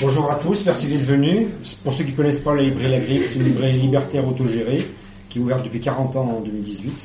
Bonjour 0.00 0.30
à 0.30 0.36
tous, 0.36 0.66
merci 0.66 0.86
d'être 0.86 1.02
venus. 1.02 1.46
Pour 1.84 1.92
ceux 1.92 2.04
qui 2.04 2.12
ne 2.12 2.16
connaissent 2.16 2.40
pas 2.40 2.54
la 2.54 2.62
librairie 2.62 2.90
La 2.90 2.98
Griffe, 2.98 3.30
c'est 3.32 3.38
une 3.38 3.44
librairie 3.44 3.78
libertaire 3.78 4.26
autogérée 4.26 4.86
qui 5.28 5.38
est 5.38 5.42
ouverte 5.42 5.64
depuis 5.64 5.80
40 5.80 6.16
ans 6.16 6.28
en 6.38 6.40
2018. 6.40 7.04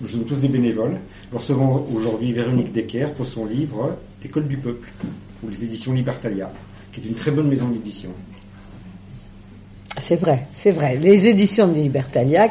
Nous 0.00 0.08
sommes 0.08 0.24
tous 0.24 0.36
des 0.36 0.48
bénévoles. 0.48 0.98
Nous 1.32 1.38
recevons 1.38 1.86
aujourd'hui 1.94 2.32
Véronique 2.32 2.72
Decker 2.72 3.12
pour 3.14 3.26
son 3.26 3.46
livre 3.46 3.96
École 4.24 4.48
du 4.48 4.56
peuple, 4.56 4.88
ou 5.42 5.50
les 5.50 5.64
éditions 5.64 5.92
Libertalia, 5.92 6.50
qui 6.92 7.00
est 7.00 7.04
une 7.04 7.14
très 7.14 7.30
bonne 7.30 7.48
maison 7.48 7.68
d'édition. 7.68 8.10
C'est 9.98 10.16
vrai, 10.16 10.46
c'est 10.50 10.72
vrai. 10.72 10.96
Les 10.96 11.28
éditions 11.28 11.68
de 11.68 11.74
Libertalia, 11.74 12.50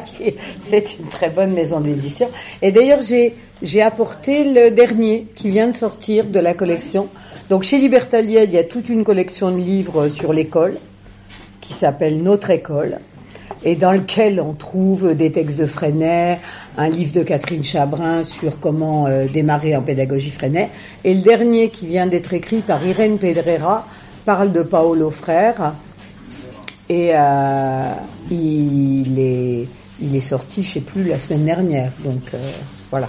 c'est 0.58 0.98
une 0.98 1.06
très 1.06 1.30
bonne 1.30 1.52
maison 1.52 1.80
d'édition. 1.80 2.28
Et 2.62 2.72
d'ailleurs, 2.72 3.00
j'ai, 3.02 3.82
apporté 3.82 4.44
le 4.44 4.70
dernier 4.70 5.26
qui 5.34 5.50
vient 5.50 5.68
de 5.68 5.74
sortir 5.74 6.24
de 6.26 6.38
la 6.38 6.54
collection. 6.54 7.08
Donc 7.50 7.64
chez 7.64 7.78
Libertalia, 7.78 8.44
il 8.44 8.52
y 8.52 8.58
a 8.58 8.64
toute 8.64 8.88
une 8.88 9.04
collection 9.04 9.50
de 9.50 9.56
livres 9.56 10.08
sur 10.08 10.32
l'école 10.32 10.78
qui 11.60 11.74
s'appelle 11.74 12.22
Notre 12.22 12.50
école 12.50 12.98
et 13.64 13.76
dans 13.76 13.92
lequel 13.92 14.40
on 14.40 14.52
trouve 14.52 15.14
des 15.14 15.32
textes 15.32 15.56
de 15.56 15.66
Freinet, 15.66 16.38
un 16.76 16.88
livre 16.88 17.12
de 17.12 17.22
Catherine 17.22 17.64
Chabrin 17.64 18.22
sur 18.22 18.60
comment 18.60 19.06
euh, 19.06 19.26
démarrer 19.26 19.74
en 19.74 19.82
pédagogie 19.82 20.30
Freinet, 20.30 20.70
et 21.02 21.14
le 21.14 21.22
dernier 21.22 21.70
qui 21.70 21.86
vient 21.86 22.06
d'être 22.06 22.34
écrit 22.34 22.60
par 22.60 22.86
Irène 22.86 23.18
Pedrera 23.18 23.86
parle 24.26 24.52
de 24.52 24.62
Paolo 24.62 25.10
Frère, 25.10 25.72
et 26.88 27.12
euh, 27.14 27.92
il, 28.30 29.18
est, 29.18 30.20
sorti, 30.20 30.62
je 30.62 30.74
sais 30.74 30.80
plus, 30.80 31.04
la 31.04 31.18
semaine 31.18 31.46
dernière, 31.46 31.92
donc 32.04 32.22
euh, 32.34 32.50
voilà. 32.90 33.08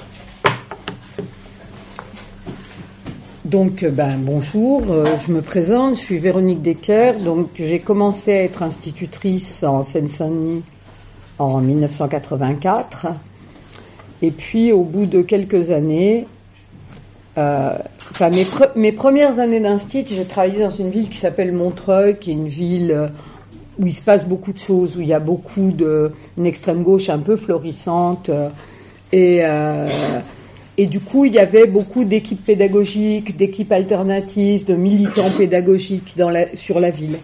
Donc, 3.45 3.83
euh, 3.83 3.91
ben, 3.91 4.17
bonjour, 4.17 4.91
euh, 4.91 5.05
je 5.23 5.31
me 5.31 5.43
présente, 5.43 5.97
je 5.97 6.01
suis 6.01 6.17
Véronique 6.17 6.63
Decker. 6.63 7.19
Donc, 7.19 7.49
j'ai 7.57 7.77
commencé 7.77 8.33
à 8.33 8.43
être 8.43 8.63
institutrice 8.63 9.61
en 9.61 9.83
Seine-Saint-Denis 9.83 10.63
en 11.37 11.61
1984. 11.61 13.05
Et 14.23 14.31
puis, 14.31 14.71
au 14.71 14.81
bout 14.81 15.05
de 15.05 15.21
quelques 15.21 15.69
années, 15.69 16.25
euh, 17.37 17.77
enfin, 18.09 18.31
mes, 18.31 18.47
mes, 18.75 18.91
premières 18.91 19.37
années 19.37 19.59
d'institut, 19.59 20.15
j'ai 20.15 20.25
travaillé 20.25 20.63
dans 20.63 20.71
une 20.71 20.89
ville 20.89 21.07
qui 21.07 21.17
s'appelle 21.17 21.51
Montreuil, 21.51 22.17
qui 22.17 22.31
est 22.31 22.33
une 22.33 22.47
ville 22.47 23.11
où 23.77 23.85
il 23.85 23.93
se 23.93 24.01
passe 24.01 24.25
beaucoup 24.25 24.53
de 24.53 24.59
choses, 24.59 24.97
où 24.97 25.01
il 25.01 25.07
y 25.07 25.13
a 25.13 25.19
beaucoup 25.19 25.69
de 25.69 26.13
une 26.39 26.47
extrême 26.47 26.81
gauche 26.81 27.09
un 27.09 27.19
peu 27.19 27.35
florissante 27.35 28.31
et 29.11 29.43
et 30.77 30.85
du 30.87 30.99
coup, 30.99 31.25
il 31.25 31.33
y 31.33 31.39
avait 31.39 31.67
beaucoup 31.67 32.03
d'équipes 32.03 32.43
pédagogiques, 32.45 33.37
d'équipes 33.37 33.71
alternatives, 33.71 34.65
de 34.65 34.75
militants 34.75 35.31
pédagogiques 35.37 36.15
dans 36.17 36.29
la, 36.29 36.55
sur 36.55 36.79
la 36.79 36.89
ville. 36.89 37.17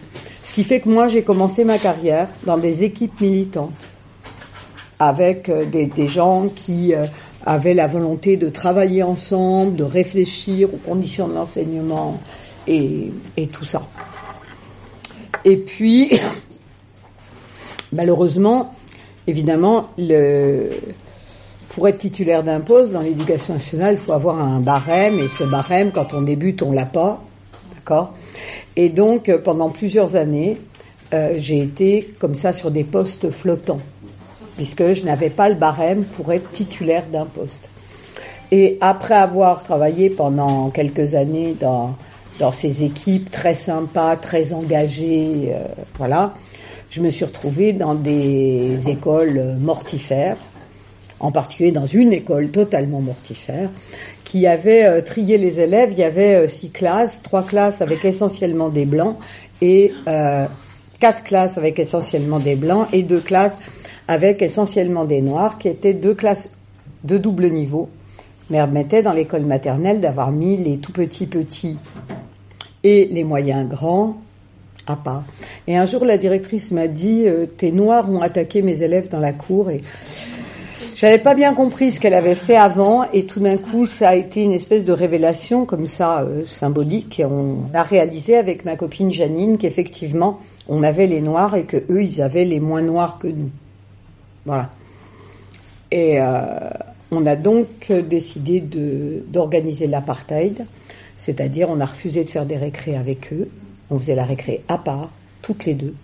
Ce 0.44 0.54
qui 0.54 0.64
fait 0.64 0.80
que 0.80 0.90
moi, 0.90 1.08
j'ai 1.08 1.24
commencé 1.24 1.64
ma 1.66 1.78
carrière 1.78 2.30
dans 2.46 2.58
des 2.58 2.84
équipes 2.84 3.20
militantes, 3.20 3.72
avec 5.00 5.50
euh, 5.50 5.66
des, 5.66 5.86
des 5.86 6.08
gens 6.08 6.48
qui 6.48 6.94
euh, 6.94 7.06
avaient 7.46 7.74
la 7.74 7.88
volonté 7.88 8.38
de 8.38 8.50
travailler 8.50 9.04
ensemble, 9.04 9.76
de 9.76 9.84
réfléchir 9.84 10.74
aux 10.74 10.78
conditions 10.78 11.28
de 11.28 11.34
l'enseignement 11.34 12.20
et, 12.68 13.12
et 13.36 13.48
tout 13.48 13.66
ça. 13.66 13.82
Et 15.44 15.58
puis, 15.58 16.12
malheureusement, 17.92 18.74
évidemment, 19.28 19.90
le, 19.98 20.70
pour 21.74 21.88
être 21.88 22.00
titulaire 22.00 22.44
d'un 22.44 22.60
poste 22.60 22.92
dans 22.92 23.00
l'éducation 23.00 23.54
nationale, 23.54 23.94
il 23.94 23.98
faut 23.98 24.12
avoir 24.12 24.40
un 24.40 24.60
barème, 24.60 25.20
et 25.20 25.30
ce 25.30 25.46
barème, 25.46 25.92
quand 25.92 26.14
on 26.14 26.22
débute, 26.22 26.62
on 26.64 26.74
l'a 26.74 26.86
pas, 26.86 27.22
d'accord? 27.76 28.14
Et 28.76 28.90
donc, 28.90 29.30
euh, 29.30 29.38
pendant 29.38 29.70
plusieurs 29.70 30.18
années, 30.18 30.58
euh, 31.14 31.36
j'ai 31.38 31.60
été 31.60 32.14
comme 32.20 32.36
ça 32.36 32.52
sur 32.52 32.72
des 32.72 32.84
postes 32.84 33.30
flottants, 33.30 33.80
puisque 34.58 34.92
je 34.92 35.06
n'avais 35.06 35.30
pas 35.30 35.48
le 35.48 35.56
barème 35.56 36.04
pour 36.04 36.34
être 36.34 36.52
titulaire 36.52 37.06
d'un 37.10 37.26
poste. 37.26 37.70
Et 38.52 38.78
après 38.82 39.16
avoir 39.16 39.64
travaillé 39.64 40.10
pendant 40.10 40.70
quelques 40.72 41.16
années 41.16 41.56
dans 41.60 41.96
dans 42.40 42.52
ces 42.52 42.84
équipes 42.84 43.30
très 43.30 43.54
sympas, 43.54 44.16
très 44.16 44.52
engagées, 44.52 45.54
euh, 45.54 45.64
voilà, 45.98 46.34
je 46.90 47.00
me 47.00 47.10
suis 47.10 47.24
retrouvée 47.24 47.72
dans 47.72 47.94
des 47.94 48.90
écoles 48.90 49.58
mortifères 49.60 50.38
en 51.22 51.32
particulier 51.32 51.72
dans 51.72 51.86
une 51.86 52.12
école 52.12 52.50
totalement 52.50 53.00
mortifère, 53.00 53.70
qui 54.24 54.48
avait 54.48 54.86
euh, 54.86 55.02
trié 55.02 55.38
les 55.38 55.60
élèves. 55.60 55.90
Il 55.92 56.00
y 56.00 56.04
avait 56.04 56.36
euh, 56.36 56.48
six 56.48 56.72
classes, 56.72 57.22
trois 57.22 57.44
classes 57.44 57.82
avec 57.82 58.04
essentiellement 58.04 58.70
des 58.70 58.86
blancs 58.86 59.18
et 59.62 59.94
euh, 60.08 60.48
quatre 61.00 61.24
classes 61.24 61.58
avec 61.58 61.80
essentiellement 61.80 62.40
des 62.40 62.56
blancs 62.56 62.88
et 62.92 63.04
deux 63.04 63.20
classes 63.20 63.58
avec 64.08 64.42
essentiellement 64.42 65.06
des 65.06 65.22
noirs, 65.22 65.58
qui 65.58 65.68
étaient 65.68 65.94
deux 65.94 66.16
classes 66.16 66.52
de 67.04 67.18
double 67.18 67.50
niveau, 67.50 67.88
mais 68.50 68.58
permettaient 68.58 69.04
dans 69.04 69.14
l'école 69.14 69.44
maternelle 69.44 70.02
d'avoir 70.02 70.32
mis 70.32 70.58
les 70.58 70.78
tout 70.80 70.92
petits 70.92 71.28
petits 71.28 71.78
et 72.84 73.06
les 73.06 73.24
moyens 73.24 73.70
grands 73.70 74.18
à 74.88 74.96
part. 74.96 75.24
Et 75.68 75.78
un 75.78 75.86
jour, 75.86 76.04
la 76.04 76.18
directrice 76.18 76.72
m'a 76.72 76.88
dit, 76.88 77.26
tes 77.58 77.72
noirs 77.72 78.10
ont 78.10 78.20
attaqué 78.20 78.62
mes 78.62 78.82
élèves 78.84 79.08
dans 79.08 79.20
la 79.20 79.32
cour 79.32 79.70
et 79.70 79.82
j'avais 81.02 81.18
pas 81.18 81.34
bien 81.34 81.56
compris 81.56 81.92
ce 81.92 82.00
qu'elle 82.00 82.14
avait 82.14 82.36
fait 82.36 82.56
avant 82.56 83.10
et 83.12 83.26
tout 83.26 83.40
d'un 83.40 83.58
coup 83.58 83.88
ça 83.88 84.10
a 84.10 84.16
été 84.16 84.44
une 84.44 84.52
espèce 84.52 84.86
de 84.86 84.92
révélation 84.92 85.66
comme 85.66 85.88
ça 85.88 86.22
euh, 86.22 86.46
symbolique 86.46 87.20
et 87.20 87.26
on 87.26 87.72
a 87.74 87.82
réalisé 87.82 88.38
avec 88.38 88.66
ma 88.66 88.76
copine 88.76 89.12
Janine 89.12 89.58
qu'effectivement 89.58 90.40
on 90.68 90.84
avait 90.84 91.08
les 91.08 91.20
noirs 91.20 91.56
et 91.56 91.64
que 91.64 91.78
eux 91.90 92.04
ils 92.04 92.22
avaient 92.22 92.46
les 92.46 92.60
moins 92.60 92.84
noirs 92.84 93.18
que 93.18 93.26
nous. 93.26 93.50
Voilà. 94.46 94.70
Et 95.90 96.22
euh, 96.22 96.70
on 97.10 97.26
a 97.26 97.36
donc 97.36 97.92
décidé 97.92 98.60
de 98.60 99.24
d'organiser 99.28 99.88
l'apartheid, 99.88 100.68
c'est-à-dire 101.16 101.68
on 101.72 101.80
a 101.80 101.86
refusé 101.86 102.26
de 102.26 102.30
faire 102.30 102.46
des 102.46 102.58
récrés 102.58 102.96
avec 102.96 103.34
eux, 103.34 103.50
on 103.90 103.98
faisait 103.98 104.14
la 104.14 104.26
récré 104.26 104.62
à 104.68 104.78
part, 104.78 105.10
toutes 105.42 105.66
les 105.66 105.74
deux. 105.74 105.96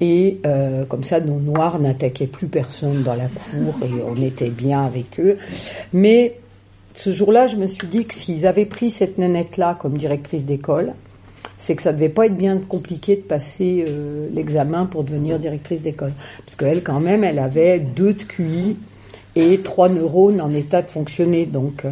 Et 0.00 0.38
euh, 0.46 0.84
comme 0.86 1.04
ça, 1.04 1.20
nos 1.20 1.38
noirs 1.38 1.78
n'attaquaient 1.78 2.26
plus 2.26 2.46
personne 2.46 3.02
dans 3.02 3.14
la 3.14 3.28
cour 3.28 3.74
et 3.84 4.02
on 4.02 4.20
était 4.22 4.48
bien 4.48 4.84
avec 4.84 5.20
eux. 5.20 5.36
Mais 5.92 6.38
ce 6.94 7.12
jour-là, 7.12 7.46
je 7.46 7.56
me 7.56 7.66
suis 7.66 7.86
dit 7.86 8.06
que 8.06 8.14
s'ils 8.14 8.46
avaient 8.46 8.66
pris 8.66 8.90
cette 8.90 9.18
nanette-là 9.18 9.76
comme 9.80 9.96
directrice 9.96 10.44
d'école, 10.44 10.94
c'est 11.58 11.76
que 11.76 11.82
ça 11.82 11.92
devait 11.92 12.08
pas 12.08 12.26
être 12.26 12.36
bien 12.36 12.58
compliqué 12.58 13.16
de 13.16 13.20
passer 13.20 13.84
euh, 13.86 14.28
l'examen 14.32 14.86
pour 14.86 15.04
devenir 15.04 15.38
directrice 15.38 15.82
d'école. 15.82 16.12
Parce 16.44 16.56
qu'elle, 16.56 16.82
quand 16.82 17.00
même, 17.00 17.22
elle 17.22 17.38
avait 17.38 17.78
deux 17.78 18.14
de 18.14 18.22
QI 18.22 18.76
et 19.36 19.58
trois 19.58 19.88
neurones 19.88 20.40
en 20.40 20.52
état 20.52 20.82
de 20.82 20.90
fonctionner. 20.90 21.46
Donc, 21.46 21.84
euh, 21.84 21.90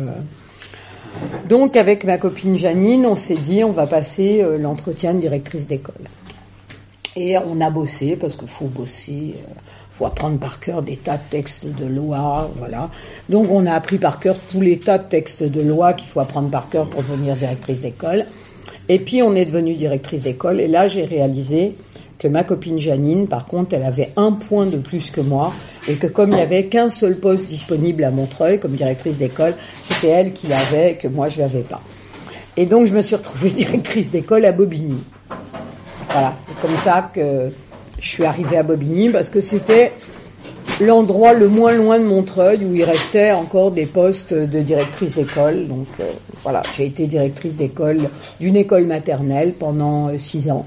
donc 1.49 1.77
avec 1.77 2.05
ma 2.05 2.19
copine 2.19 2.59
Janine, 2.59 3.07
on 3.07 3.17
s'est 3.17 3.35
dit, 3.37 3.63
on 3.63 3.73
va 3.73 3.87
passer 3.87 4.43
euh, 4.43 4.59
l'entretien 4.59 5.15
de 5.15 5.21
directrice 5.21 5.67
d'école. 5.67 5.95
Et 7.21 7.37
on 7.37 7.61
a 7.61 7.69
bossé, 7.69 8.15
parce 8.15 8.37
qu'il 8.37 8.47
faut 8.47 8.67
bosser, 8.67 9.35
euh, 9.37 9.53
faut 9.91 10.07
apprendre 10.07 10.39
par 10.39 10.61
cœur 10.61 10.83
des 10.83 10.97
tas 10.97 11.17
de 11.17 11.23
textes 11.29 11.67
de 11.67 11.85
loi, 11.85 12.49
voilà. 12.57 12.91
Donc 13.29 13.51
on 13.51 13.67
a 13.67 13.73
appris 13.73 13.99
par 13.99 14.21
cœur 14.21 14.37
tous 14.53 14.61
les 14.61 14.79
tas 14.79 14.99
de 14.99 15.09
textes 15.09 15.43
de 15.43 15.61
loi 15.61 15.95
qu'il 15.95 16.09
faut 16.09 16.21
apprendre 16.21 16.49
par 16.49 16.69
cœur 16.69 16.89
pour 16.89 17.03
devenir 17.03 17.35
directrice 17.35 17.81
d'école. 17.81 18.25
Et 18.89 19.01
puis 19.01 19.21
on 19.21 19.35
est 19.35 19.47
devenu 19.47 19.75
directrice 19.75 20.23
d'école, 20.23 20.61
et 20.61 20.69
là 20.69 20.87
j'ai 20.87 21.05
réalisé 21.05 21.75
que 22.21 22.29
ma 22.29 22.45
copine 22.45 22.79
Janine, 22.79 23.27
par 23.27 23.47
contre, 23.47 23.75
elle 23.75 23.83
avait 23.83 24.11
un 24.17 24.31
point 24.33 24.67
de 24.67 24.77
plus 24.77 25.11
que 25.11 25.21
moi, 25.21 25.53
et 25.89 25.97
que 25.97 26.07
comme 26.07 26.31
il 26.31 26.37
n'y 26.37 26.41
avait 26.41 26.67
qu'un 26.67 26.89
seul 26.89 27.17
poste 27.17 27.47
disponible 27.47 28.05
à 28.05 28.13
Montreuil 28.13 28.61
comme 28.61 28.77
directrice 28.77 29.19
d'école, 29.19 29.55
c'était 29.89 30.09
elle 30.09 30.33
qui 30.33 30.47
l'avait, 30.47 30.95
que 30.95 31.09
moi 31.09 31.29
je 31.29 31.41
l'avais 31.41 31.63
pas. 31.63 31.83
Et 32.57 32.67
donc 32.67 32.87
je 32.87 32.93
me 32.93 33.03
suis 33.03 33.17
retrouvée 33.17 33.51
directrice 33.57 34.09
d'école 34.09 34.45
à 34.45 34.53
Bobigny. 34.53 35.03
Voilà, 36.11 36.35
c'est 36.47 36.67
comme 36.67 36.77
ça 36.79 37.11
que 37.15 37.51
je 37.99 38.09
suis 38.09 38.25
arrivée 38.25 38.57
à 38.57 38.63
Bobigny 38.63 39.11
parce 39.11 39.29
que 39.29 39.41
c'était 39.41 39.93
l'endroit 40.81 41.33
le 41.33 41.49
moins 41.49 41.75
loin 41.75 41.99
de 41.99 42.05
Montreuil 42.05 42.65
où 42.65 42.75
il 42.75 42.85
restait 42.85 43.33
encore 43.33 43.73
des 43.73 43.87
postes 43.87 44.33
de 44.33 44.61
directrice 44.61 45.15
d'école. 45.15 45.67
Donc 45.67 45.87
euh, 46.01 46.05
voilà, 46.43 46.63
j'ai 46.77 46.87
été 46.87 47.07
directrice 47.07 47.57
d'école 47.57 48.09
d'une 48.41 48.57
école 48.57 48.87
maternelle 48.87 49.55
pendant 49.59 50.09
euh, 50.09 50.19
six 50.19 50.51
ans. 50.51 50.67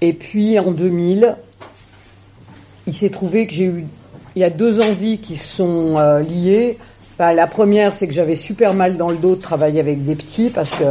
Et 0.00 0.12
puis 0.12 0.58
en 0.58 0.72
2000, 0.72 1.36
il 2.86 2.94
s'est 2.94 3.10
trouvé 3.10 3.46
que 3.46 3.54
j'ai 3.54 3.64
eu, 3.64 3.86
il 4.34 4.40
y 4.40 4.44
a 4.44 4.50
deux 4.50 4.80
envies 4.80 5.18
qui 5.18 5.36
sont 5.36 5.94
euh, 5.96 6.20
liées. 6.20 6.78
la 7.18 7.46
première, 7.46 7.94
c'est 7.94 8.06
que 8.06 8.12
j'avais 8.12 8.36
super 8.36 8.74
mal 8.74 8.98
dans 8.98 9.10
le 9.10 9.16
dos 9.16 9.36
de 9.36 9.40
travailler 9.40 9.80
avec 9.80 10.04
des 10.04 10.14
petits 10.14 10.50
parce 10.50 10.70
que 10.70 10.84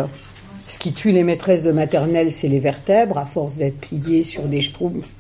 ce 0.67 0.79
qui 0.79 0.93
tue 0.93 1.11
les 1.11 1.23
maîtresses 1.23 1.63
de 1.63 1.71
maternelle, 1.71 2.31
c'est 2.31 2.47
les 2.47 2.59
vertèbres, 2.59 3.17
à 3.17 3.25
force 3.25 3.57
d'être 3.57 3.79
pliées 3.79 4.23
sur 4.23 4.43
des 4.43 4.61
schtroumpfs. 4.61 5.13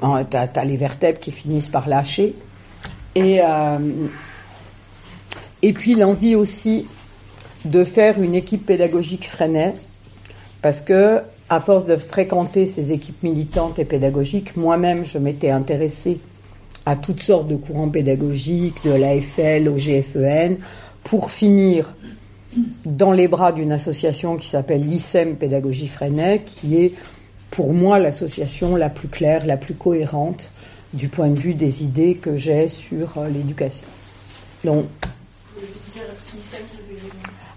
T'as 0.00 0.48
as 0.54 0.64
les 0.64 0.76
vertèbres 0.76 1.18
qui 1.18 1.32
finissent 1.32 1.68
par 1.68 1.88
lâcher. 1.88 2.34
Et, 3.14 3.40
euh, 3.40 3.78
et 5.62 5.72
puis 5.72 5.94
l'envie 5.94 6.34
aussi 6.34 6.86
de 7.64 7.84
faire 7.84 8.20
une 8.20 8.34
équipe 8.34 8.66
pédagogique 8.66 9.28
Freinet, 9.28 9.74
parce 10.60 10.80
que 10.80 11.20
à 11.48 11.60
force 11.60 11.86
de 11.86 11.96
fréquenter 11.96 12.66
ces 12.66 12.92
équipes 12.92 13.22
militantes 13.22 13.78
et 13.78 13.84
pédagogiques, 13.84 14.56
moi-même 14.56 15.04
je 15.04 15.18
m'étais 15.18 15.50
intéressée 15.50 16.18
à 16.86 16.96
toutes 16.96 17.20
sortes 17.20 17.48
de 17.48 17.56
courants 17.56 17.88
pédagogiques, 17.88 18.84
de 18.84 18.92
l'AFL 18.92 19.68
au 19.68 19.76
GFEN, 19.76 20.56
pour 21.02 21.30
finir 21.30 21.94
dans 22.84 23.12
les 23.12 23.28
bras 23.28 23.52
d'une 23.52 23.72
association 23.72 24.36
qui 24.36 24.48
s'appelle 24.48 24.88
l'ICEM 24.88 25.36
Pédagogie 25.36 25.88
Freinet, 25.88 26.42
qui 26.46 26.76
est 26.76 26.92
pour 27.50 27.72
moi 27.72 27.98
l'association 27.98 28.76
la 28.76 28.90
plus 28.90 29.08
claire, 29.08 29.46
la 29.46 29.56
plus 29.56 29.74
cohérente 29.74 30.50
du 30.92 31.08
point 31.08 31.28
de 31.28 31.38
vue 31.38 31.54
des 31.54 31.82
idées 31.82 32.14
que 32.14 32.38
j'ai 32.38 32.68
sur 32.68 33.18
euh, 33.18 33.28
l'éducation. 33.28 33.84
Donc, 34.64 34.86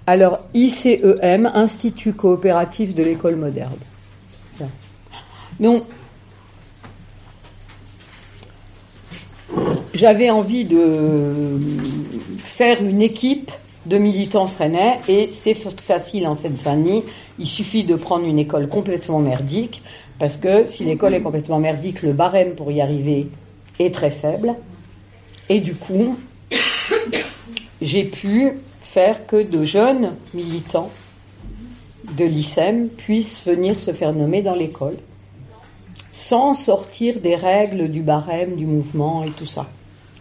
alors 0.05 0.39
ICEM, 0.53 1.51
Institut 1.53 2.13
coopératif 2.13 2.95
de 2.95 3.03
l'école 3.03 3.35
moderne. 3.35 3.75
Donc, 5.59 5.83
j'avais 9.93 10.29
envie 10.29 10.65
de 10.65 11.59
faire 12.43 12.81
une 12.83 13.01
équipe 13.01 13.51
de 13.87 13.97
militants 13.97 14.47
freinais 14.47 14.99
et 15.07 15.29
c'est 15.31 15.53
facile 15.53 16.27
en 16.27 16.35
Seine-Saint-Denis. 16.35 17.03
Il 17.39 17.47
suffit 17.47 17.83
de 17.83 17.95
prendre 17.95 18.25
une 18.25 18.39
école 18.39 18.67
complètement 18.67 19.19
merdique 19.19 19.81
parce 20.19 20.37
que 20.37 20.67
si 20.67 20.83
l'école 20.83 21.13
est 21.13 21.21
complètement 21.21 21.59
merdique, 21.59 22.01
le 22.01 22.13
barème 22.13 22.55
pour 22.55 22.71
y 22.71 22.81
arriver 22.81 23.27
est 23.79 23.93
très 23.93 24.11
faible. 24.11 24.55
Et 25.49 25.59
du 25.59 25.75
coup, 25.75 26.17
j'ai 27.81 28.03
pu 28.03 28.53
faire 28.81 29.25
que 29.27 29.41
de 29.41 29.63
jeunes 29.63 30.13
militants 30.33 30.89
de 32.17 32.25
l'ICEM 32.25 32.89
puissent 32.89 33.41
venir 33.45 33.79
se 33.79 33.93
faire 33.93 34.13
nommer 34.13 34.41
dans 34.41 34.55
l'école 34.55 34.97
sans 36.11 36.55
sortir 36.55 37.19
des 37.19 37.35
règles 37.35 37.89
du 37.89 38.01
barème, 38.01 38.55
du 38.55 38.65
mouvement 38.65 39.23
et 39.23 39.29
tout 39.29 39.45
ça, 39.45 39.67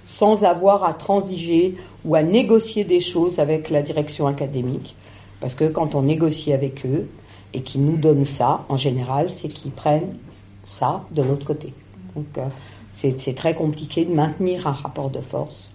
sans 0.06 0.44
avoir 0.44 0.85
à 0.85 0.94
transiger 0.94 1.76
ou 2.05 2.14
à 2.14 2.23
négocier 2.23 2.85
des 2.85 3.00
choses 3.00 3.38
avec 3.38 3.69
la 3.69 3.82
direction 3.82 4.26
académique. 4.26 4.97
Parce 5.41 5.55
que 5.55 5.64
quand 5.64 5.94
on 5.94 6.03
négocie 6.03 6.53
avec 6.53 6.87
eux 6.87 7.08
et 7.53 7.61
qu'ils 7.61 7.85
nous 7.85 7.97
donnent 7.97 8.25
ça, 8.25 8.64
en 8.69 8.76
général, 8.76 9.29
c'est 9.29 9.49
qu'ils 9.49 9.73
prennent 9.73 10.17
ça 10.64 11.05
de 11.11 11.23
l'autre 11.23 11.44
côté. 11.44 11.75
Donc 12.14 12.26
euh, 12.38 12.49
c'est 12.93 13.35
très 13.35 13.55
compliqué 13.55 14.05
de 14.05 14.14
maintenir 14.14 14.67
un 14.67 14.73
rapport 14.73 15.11
de 15.11 15.20
force. 15.20 15.69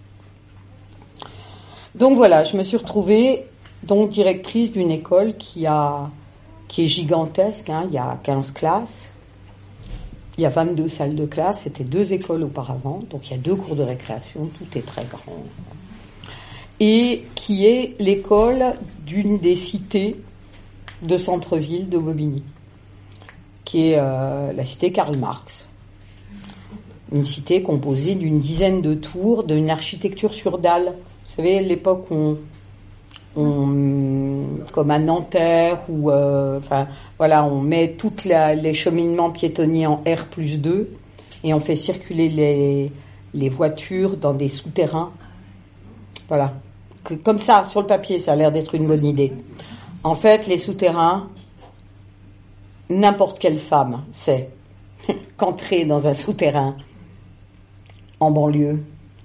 Donc 1.94 2.16
voilà, 2.16 2.42
je 2.42 2.56
me 2.56 2.64
suis 2.64 2.78
retrouvée 2.78 3.44
donc 3.84 4.10
directrice 4.10 4.72
d'une 4.72 4.90
école 4.90 5.36
qui 5.36 5.66
a 5.66 6.10
qui 6.68 6.84
est 6.84 6.86
gigantesque, 6.86 7.68
hein, 7.68 7.84
il 7.88 7.94
y 7.94 7.98
a 7.98 8.18
15 8.22 8.52
classes, 8.52 9.11
il 10.38 10.42
y 10.42 10.46
a 10.46 10.50
22 10.50 10.88
salles 10.88 11.14
de 11.14 11.26
classe, 11.26 11.62
c'était 11.64 11.84
deux 11.84 12.12
écoles 12.12 12.42
auparavant, 12.42 13.02
donc 13.10 13.28
il 13.28 13.32
y 13.32 13.34
a 13.34 13.38
deux 13.38 13.54
cours 13.54 13.76
de 13.76 13.82
récréation, 13.82 14.48
tout 14.58 14.78
est 14.78 14.86
très 14.86 15.04
grand. 15.04 15.44
Et 16.80 17.24
qui 17.34 17.66
est 17.66 17.94
l'école 18.00 18.74
d'une 19.04 19.38
des 19.38 19.56
cités 19.56 20.16
de 21.02 21.18
centre-ville 21.18 21.88
de 21.88 21.98
Bobigny, 21.98 22.42
qui 23.64 23.90
est 23.90 23.96
euh, 23.98 24.52
la 24.52 24.64
cité 24.64 24.90
Karl 24.90 25.16
Marx. 25.16 25.66
Une 27.12 27.24
cité 27.24 27.62
composée 27.62 28.14
d'une 28.14 28.38
dizaine 28.38 28.80
de 28.80 28.94
tours, 28.94 29.44
d'une 29.44 29.68
architecture 29.68 30.32
sur 30.32 30.58
dalle. 30.58 30.86
Vous 30.86 31.32
savez, 31.36 31.60
l'époque 31.60 32.10
où 32.10 32.38
on, 33.36 33.66
comme 34.72 34.90
à 34.90 34.98
Nanterre, 34.98 35.78
où 35.88 36.10
euh, 36.10 36.58
enfin, 36.58 36.88
voilà, 37.18 37.44
on 37.44 37.60
met 37.60 37.92
tous 37.92 38.24
les 38.24 38.74
cheminements 38.74 39.30
piétonniers 39.30 39.86
en 39.86 40.02
R 40.06 40.26
plus 40.30 40.58
2 40.58 40.90
et 41.44 41.54
on 41.54 41.60
fait 41.60 41.76
circuler 41.76 42.28
les, 42.28 42.92
les 43.34 43.48
voitures 43.48 44.16
dans 44.16 44.34
des 44.34 44.48
souterrains. 44.48 45.12
Voilà. 46.28 46.54
Comme 47.24 47.38
ça, 47.38 47.64
sur 47.64 47.80
le 47.80 47.86
papier, 47.86 48.18
ça 48.18 48.32
a 48.32 48.36
l'air 48.36 48.52
d'être 48.52 48.74
une 48.74 48.86
bonne 48.86 49.04
idée. 49.04 49.32
En 50.04 50.14
fait, 50.14 50.46
les 50.46 50.58
souterrains, 50.58 51.28
n'importe 52.88 53.38
quelle 53.38 53.58
femme 53.58 54.02
sait 54.10 54.50
qu'entrer 55.36 55.84
dans 55.84 56.06
un 56.06 56.14
souterrain 56.14 56.76
en 58.20 58.30
banlieue, 58.30 58.82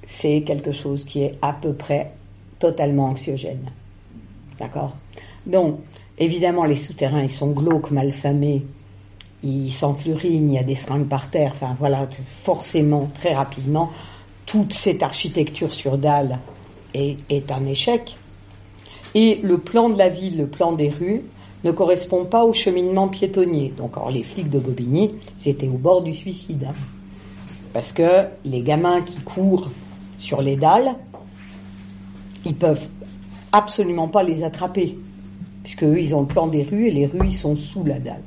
c'est 0.07 0.41
quelque 0.41 0.71
chose 0.71 1.03
qui 1.03 1.21
est 1.21 1.37
à 1.41 1.53
peu 1.53 1.73
près 1.73 2.13
totalement 2.59 3.05
anxiogène. 3.05 3.71
D'accord? 4.59 4.95
Donc, 5.47 5.79
évidemment, 6.19 6.65
les 6.65 6.75
souterrains, 6.75 7.23
ils 7.23 7.31
sont 7.31 7.51
glauques, 7.51 7.89
malfamés, 7.91 8.63
ils 9.43 9.71
sentent 9.71 10.05
l'urine, 10.05 10.51
il 10.51 10.55
y 10.55 10.59
a 10.59 10.63
des 10.63 10.75
seringues 10.75 11.07
par 11.07 11.29
terre, 11.29 11.51
enfin 11.53 11.75
voilà, 11.79 12.07
forcément, 12.43 13.07
très 13.13 13.33
rapidement, 13.33 13.91
toute 14.45 14.73
cette 14.73 15.03
architecture 15.03 15.73
sur 15.73 15.97
dalle 15.97 16.39
est, 16.93 17.51
un 17.51 17.63
échec. 17.65 18.17
Et 19.15 19.39
le 19.41 19.57
plan 19.57 19.89
de 19.89 19.97
la 19.97 20.09
ville, 20.09 20.37
le 20.37 20.47
plan 20.47 20.73
des 20.73 20.89
rues, 20.89 21.21
ne 21.63 21.71
correspond 21.71 22.25
pas 22.25 22.45
au 22.45 22.53
cheminement 22.53 23.07
piétonnier. 23.07 23.73
Donc, 23.77 23.93
les 24.11 24.23
flics 24.23 24.49
de 24.49 24.59
Bobigny, 24.59 25.13
c'était 25.37 25.67
au 25.67 25.77
bord 25.77 26.01
du 26.01 26.13
suicide. 26.13 26.67
Hein. 26.69 26.75
Parce 27.73 27.91
que 27.91 28.25
les 28.45 28.61
gamins 28.61 29.01
qui 29.01 29.19
courent 29.19 29.69
sur 30.19 30.41
les 30.41 30.55
dalles, 30.55 30.95
ils 32.45 32.55
peuvent 32.55 32.87
absolument 33.51 34.07
pas 34.07 34.23
les 34.23 34.43
attraper, 34.43 34.97
puisque 35.67 35.83
eux, 35.83 35.99
ils 35.99 36.15
ont 36.15 36.21
le 36.21 36.27
plan 36.27 36.47
des 36.47 36.63
rues 36.63 36.87
et 36.87 36.91
les 36.91 37.05
rues, 37.07 37.25
ils 37.25 37.35
sont 37.35 37.57
sous 37.57 37.83
la 37.83 37.99
dalle. 37.99 38.23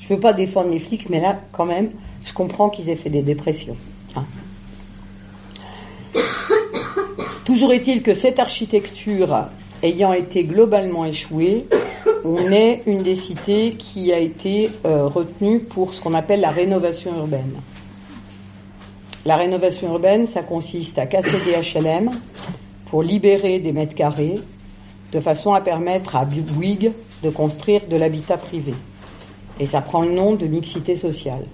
Je 0.00 0.14
veux 0.14 0.18
pas 0.18 0.32
défendre 0.32 0.70
les 0.70 0.78
flics, 0.78 1.10
mais 1.10 1.20
là, 1.20 1.38
quand 1.52 1.66
même, 1.66 1.90
je 2.24 2.32
comprends 2.32 2.70
qu'ils 2.70 2.88
aient 2.88 2.96
fait 2.96 3.10
des 3.10 3.20
dépressions. 3.20 3.76
Hein. 4.16 4.24
Toujours 7.44 7.74
est-il 7.74 8.02
que 8.02 8.14
cette 8.14 8.38
architecture 8.38 9.36
ayant 9.82 10.14
été 10.14 10.44
globalement 10.44 11.04
échouée, 11.04 11.66
on 12.24 12.50
est 12.50 12.82
une 12.86 13.02
des 13.02 13.16
cités 13.16 13.72
qui 13.72 14.14
a 14.14 14.18
été 14.18 14.70
euh, 14.86 15.08
retenue 15.08 15.60
pour 15.60 15.92
ce 15.92 16.00
qu'on 16.00 16.14
appelle 16.14 16.40
la 16.40 16.50
rénovation 16.50 17.14
urbaine. 17.14 17.52
La 19.26 19.36
rénovation 19.36 19.92
urbaine, 19.92 20.24
ça 20.24 20.42
consiste 20.42 20.98
à 20.98 21.04
casser 21.04 21.36
des 21.44 21.52
HLM 21.52 22.08
pour 22.86 23.02
libérer 23.02 23.58
des 23.58 23.72
mètres 23.72 23.94
carrés 23.94 24.40
de 25.12 25.20
façon 25.20 25.54
à 25.54 25.60
permettre 25.60 26.16
à 26.16 26.24
Bouygues 26.24 26.92
de 27.22 27.30
construire 27.30 27.82
de 27.88 27.96
l'habitat 27.96 28.36
privé. 28.36 28.74
Et 29.58 29.66
ça 29.66 29.80
prend 29.80 30.02
le 30.02 30.12
nom 30.12 30.34
de 30.34 30.46
mixité 30.46 30.96
sociale. 30.96 31.44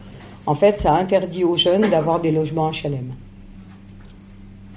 En 0.47 0.55
fait, 0.55 0.81
ça 0.81 0.95
interdit 0.95 1.45
aux 1.45 1.57
jeunes 1.57 1.89
d'avoir 1.89 2.21
des 2.21 2.33
logements 2.33 2.71
HLM. 2.71 3.13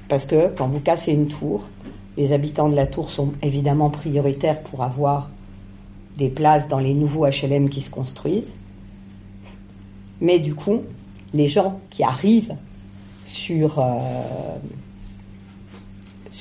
Parce 0.07 0.25
que 0.25 0.49
quand 0.49 0.67
vous 0.67 0.79
cassez 0.79 1.11
une 1.11 1.27
tour, 1.27 1.67
les 2.17 2.33
habitants 2.33 2.69
de 2.69 2.75
la 2.75 2.85
tour 2.85 3.09
sont 3.09 3.31
évidemment 3.41 3.89
prioritaires 3.89 4.61
pour 4.61 4.83
avoir 4.83 5.31
des 6.17 6.29
places 6.29 6.67
dans 6.67 6.79
les 6.79 6.93
nouveaux 6.93 7.25
HLM 7.25 7.69
qui 7.69 7.81
se 7.81 7.89
construisent. 7.89 8.55
Mais 10.21 10.39
du 10.39 10.53
coup, 10.53 10.81
les 11.33 11.47
gens 11.47 11.79
qui 11.89 12.03
arrivent 12.03 12.55
sur, 13.25 13.79
euh, 13.79 13.83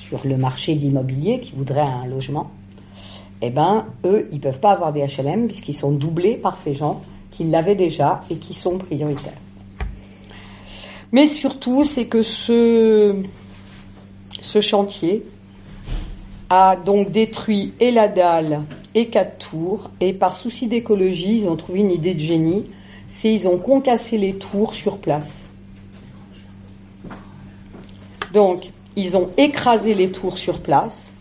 sur 0.08 0.20
le 0.24 0.36
marché 0.36 0.74
de 0.74 0.80
l'immobilier, 0.80 1.40
qui 1.40 1.52
voudraient 1.54 1.80
un 1.80 2.06
logement, 2.06 2.50
eh 3.42 3.50
ben, 3.50 3.86
eux, 4.04 4.28
ils 4.32 4.40
peuvent 4.40 4.60
pas 4.60 4.72
avoir 4.72 4.92
des 4.92 5.06
HLM 5.06 5.46
puisqu'ils 5.46 5.74
sont 5.74 5.92
doublés 5.92 6.36
par 6.36 6.58
ces 6.58 6.74
gens 6.74 7.02
qui 7.30 7.44
l'avaient 7.44 7.74
déjà 7.74 8.20
et 8.30 8.36
qui 8.36 8.54
sont 8.54 8.78
prioritaires. 8.78 9.32
Mais 11.12 11.26
surtout, 11.26 11.84
c'est 11.84 12.06
que 12.06 12.22
ce, 12.22 13.16
ce 14.40 14.60
chantier 14.60 15.24
a 16.50 16.76
donc 16.76 17.10
détruit 17.10 17.72
et 17.80 17.90
la 17.90 18.08
dalle 18.08 18.62
et 18.94 19.06
quatre 19.08 19.50
tours, 19.50 19.90
et 20.00 20.12
par 20.12 20.36
souci 20.36 20.68
d'écologie, 20.68 21.38
ils 21.38 21.48
ont 21.48 21.56
trouvé 21.56 21.80
une 21.80 21.90
idée 21.90 22.14
de 22.14 22.20
génie, 22.20 22.64
c'est 23.08 23.32
ils 23.32 23.48
ont 23.48 23.58
concassé 23.58 24.18
les 24.18 24.34
tours 24.34 24.74
sur 24.74 24.98
place. 24.98 25.44
Donc, 28.32 28.70
ils 28.96 29.16
ont 29.16 29.30
écrasé 29.36 29.94
les 29.94 30.10
tours 30.10 30.38
sur 30.38 30.60
place 30.60 31.12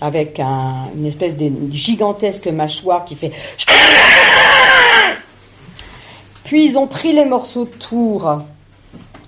avec 0.00 0.40
une 0.40 1.06
espèce 1.06 1.36
de 1.36 1.50
gigantesque 1.70 2.46
mâchoire 2.48 3.04
qui 3.04 3.16
fait. 3.16 3.32
Puis 6.44 6.66
ils 6.66 6.76
ont 6.76 6.86
pris 6.86 7.12
les 7.12 7.24
morceaux 7.24 7.64
de 7.64 7.70
tours 7.70 8.42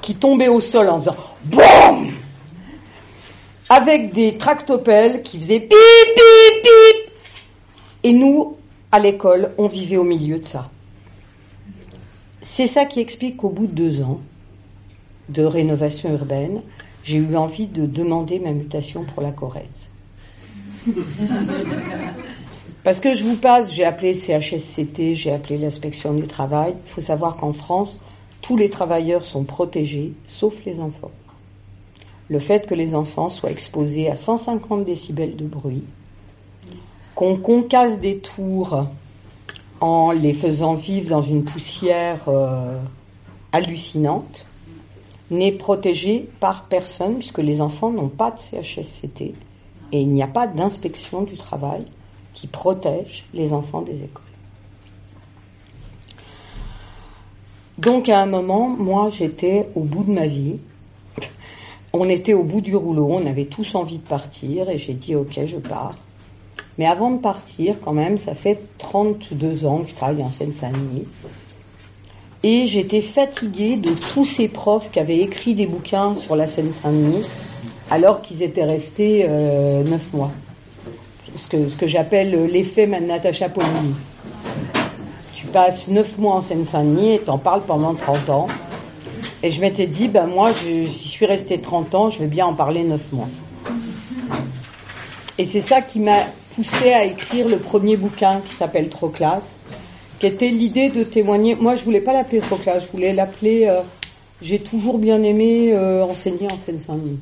qui 0.03 0.15
tombaient 0.15 0.49
au 0.49 0.61
sol 0.61 0.89
en 0.89 0.99
faisant 1.01 1.17
BOUM 1.45 2.13
avec 3.69 4.13
des 4.13 4.37
tractopelles 4.37 5.23
qui 5.23 5.39
faisaient 5.39 5.61
pip 5.61 5.71
pip 5.71 6.63
pip. 6.63 7.13
Et 8.05 8.13
nous, 8.13 8.57
à 8.93 9.01
l'école, 9.01 9.53
on 9.59 9.67
vivait 9.67 9.97
au 9.97 10.05
milieu 10.05 10.39
de 10.39 10.45
ça. 10.45 10.71
C'est 12.43 12.69
ça 12.69 12.85
qui 12.85 13.01
explique 13.01 13.39
qu'au 13.39 13.49
bout 13.49 13.67
de 13.67 13.73
deux 13.73 14.03
ans 14.03 14.21
de 15.29 15.43
rénovation 15.43 16.13
urbaine, 16.13 16.63
j'ai 17.07 17.19
eu 17.19 17.37
envie 17.37 17.69
de 17.69 17.87
demander 17.87 18.41
ma 18.41 18.51
mutation 18.53 19.05
pour 19.05 19.23
la 19.23 19.31
Corrèze. 19.31 19.89
Parce 22.83 23.01
que 23.01 23.15
je 23.15 23.25
vous 23.25 23.37
passe, 23.37 23.73
j'ai 23.73 23.85
appelé 23.85 24.13
le 24.13 24.19
CHSCT, 24.19 25.15
j'ai 25.15 25.33
appelé 25.33 25.57
l'inspection 25.57 26.15
du 26.15 26.27
travail. 26.27 26.75
Il 26.85 26.91
faut 26.91 27.01
savoir 27.01 27.37
qu'en 27.37 27.53
France, 27.53 28.01
tous 28.43 28.57
les 28.57 28.71
travailleurs 28.71 29.25
sont 29.25 29.45
protégés, 29.45 30.13
sauf 30.27 30.65
les 30.65 30.81
enfants. 30.81 31.13
Le 32.29 32.41
fait 32.41 32.67
que 32.67 32.75
les 32.75 32.95
enfants 32.95 33.29
soient 33.29 33.53
exposés 33.53 34.11
à 34.11 34.17
150 34.17 34.85
décibels 34.85 35.37
de 35.37 35.47
bruit, 35.47 35.85
qu'on 37.15 37.37
concasse 37.37 38.01
des 38.01 38.19
tours 38.19 38.87
en 39.81 40.11
les 40.11 40.33
faisant 40.33 40.75
vivre 40.75 41.11
dans 41.11 41.23
une 41.23 41.45
poussière 41.45 42.29
euh, 42.29 42.81
hallucinante, 43.53 44.46
n'est 45.31 45.53
protégé 45.53 46.29
par 46.41 46.65
personne 46.65 47.17
puisque 47.17 47.39
les 47.39 47.61
enfants 47.61 47.91
n'ont 47.91 48.09
pas 48.09 48.31
de 48.31 48.39
CHSCT 48.39 49.35
et 49.93 50.01
il 50.01 50.09
n'y 50.09 50.23
a 50.23 50.29
pas 50.29 50.47
d'inspection 50.47 51.23
du 51.23 51.37
travail 51.37 51.85
qui 52.35 52.47
protège 52.47 53.27
les 53.35 53.53
enfants 53.53 53.83
des 53.83 54.03
écoles. 54.03 54.23
Donc 57.79 58.09
à 58.09 58.21
un 58.21 58.27
moment, 58.27 58.69
moi 58.69 59.11
j'étais 59.11 59.69
au 59.75 59.81
bout 59.81 60.05
de 60.05 60.13
ma 60.13 60.27
vie. 60.27 60.57
On 61.93 62.05
était 62.05 62.35
au 62.35 62.43
bout 62.43 62.61
du 62.61 62.77
rouleau, 62.77 63.09
on 63.11 63.27
avait 63.27 63.47
tous 63.47 63.75
envie 63.75 63.99
de 63.99 64.07
partir 64.07 64.71
et 64.71 64.79
j'ai 64.79 64.95
dit 64.95 65.15
ok 65.15 65.41
je 65.45 65.57
pars. 65.57 65.97
Mais 66.79 66.87
avant 66.87 67.11
de 67.11 67.19
partir, 67.19 67.77
quand 67.83 67.93
même, 67.93 68.19
ça 68.19 68.35
fait 68.35 68.61
32 68.79 69.65
ans 69.65 69.79
que 69.79 69.89
je 69.89 69.95
travaille 69.95 70.23
en 70.23 70.31
Seine-Saint-Denis. 70.31 71.07
Et 72.43 72.67
j'étais 72.67 73.01
fatiguée 73.01 73.77
de 73.77 73.91
tous 73.91 74.25
ces 74.25 74.49
profs 74.49 74.91
qui 74.91 75.01
avaient 75.01 75.19
écrit 75.19 75.55
des 75.55 75.67
bouquins 75.67 76.15
sur 76.17 76.37
la 76.37 76.47
Seine-Saint-Denis 76.47 77.29
alors 77.91 78.23
qu'ils 78.23 78.43
étaient 78.43 78.65
restés 78.65 79.27
euh, 79.29 79.83
neuf 79.85 80.13
mois. 80.13 80.31
Ce 81.39 81.77
que, 81.77 81.87
j'appelle 81.87 82.47
l'effet 82.47 82.87
Natacha 82.87 83.49
Polony. 83.49 83.95
Tu 85.35 85.47
passes 85.47 85.89
neuf 85.89 86.17
mois 86.19 86.37
en 86.37 86.43
Seine-Saint-Denis 86.43 87.15
et 87.15 87.19
t'en 87.19 87.39
parles 87.39 87.63
pendant 87.67 87.95
30 87.95 88.31
ans. 88.31 88.49
Et 89.43 89.51
je 89.51 89.61
m'étais 89.61 89.87
dit, 89.87 90.09
ben 90.09 90.27
moi, 90.27 90.51
j'y 90.53 90.89
suis 90.89 91.27
resté 91.27 91.61
30 91.61 91.95
ans, 91.95 92.11
je 92.11 92.21
vais 92.21 92.27
bien 92.27 92.47
en 92.47 92.55
parler 92.55 92.85
neuf 92.85 93.13
mois. 93.13 93.29
Et 95.39 95.45
c'est 95.45 95.61
ça 95.61 95.83
qui 95.83 96.01
m'a 96.01 96.21
poussé 96.55 96.93
à 96.93 97.05
écrire 97.05 97.47
le 97.49 97.59
premier 97.59 97.97
bouquin 97.97 98.41
qui 98.41 98.55
s'appelle 98.55 98.89
Trop 98.89 99.09
classe, 99.09 99.53
qui 100.19 100.27
était 100.27 100.51
l'idée 100.51 100.91
de 100.91 101.03
témoigner. 101.03 101.55
Moi, 101.55 101.77
je 101.77 101.85
voulais 101.85 102.01
pas 102.01 102.13
l'appeler 102.13 102.41
Trop 102.41 102.57
classe, 102.57 102.87
je 102.87 102.93
voulais 102.93 103.13
l'appeler 103.13 103.67
euh, 103.67 103.81
J'ai 104.43 104.59
toujours 104.59 104.99
bien 104.99 105.23
aimé 105.23 105.73
euh, 105.73 106.05
enseigner 106.05 106.47
en 106.51 106.57
Seine-Saint-Denis. 106.57 107.19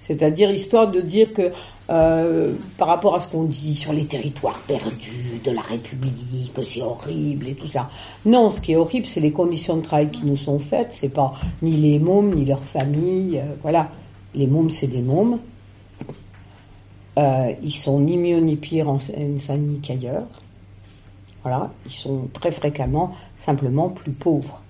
C'est-à-dire 0.00 0.50
histoire 0.50 0.90
de 0.90 1.00
dire 1.00 1.32
que 1.34 1.52
euh, 1.90 2.54
par 2.76 2.88
rapport 2.88 3.14
à 3.14 3.20
ce 3.20 3.28
qu'on 3.28 3.44
dit 3.44 3.74
sur 3.74 3.92
les 3.92 4.04
territoires 4.04 4.58
perdus 4.66 5.40
de 5.42 5.50
la 5.50 5.60
République, 5.62 6.52
que 6.54 6.62
c'est 6.62 6.82
horrible 6.82 7.48
et 7.48 7.54
tout 7.54 7.68
ça. 7.68 7.90
Non, 8.24 8.50
ce 8.50 8.60
qui 8.60 8.72
est 8.72 8.76
horrible, 8.76 9.06
c'est 9.06 9.20
les 9.20 9.32
conditions 9.32 9.76
de 9.76 9.82
travail 9.82 10.10
qui 10.10 10.24
nous 10.24 10.36
sont 10.36 10.58
faites. 10.58 10.90
C'est 10.92 11.08
pas 11.08 11.32
ni 11.62 11.72
les 11.72 11.98
mômes 11.98 12.34
ni 12.34 12.44
leurs 12.44 12.64
familles. 12.64 13.42
voilà, 13.62 13.90
les 14.34 14.46
mômes, 14.46 14.70
c'est 14.70 14.86
des 14.86 15.02
mômes. 15.02 15.38
Euh, 17.18 17.52
ils 17.62 17.72
sont 17.72 17.98
ni 17.98 18.16
mieux 18.16 18.38
ni 18.38 18.56
pire 18.56 18.88
en 18.88 18.98
Seine-Saint-Denis 18.98 19.80
qu'ailleurs. 19.80 20.37
Voilà, 21.42 21.70
ils 21.86 21.92
sont 21.92 22.28
très 22.32 22.50
fréquemment 22.50 23.14
simplement 23.36 23.88
plus 23.88 24.12
pauvres. 24.12 24.62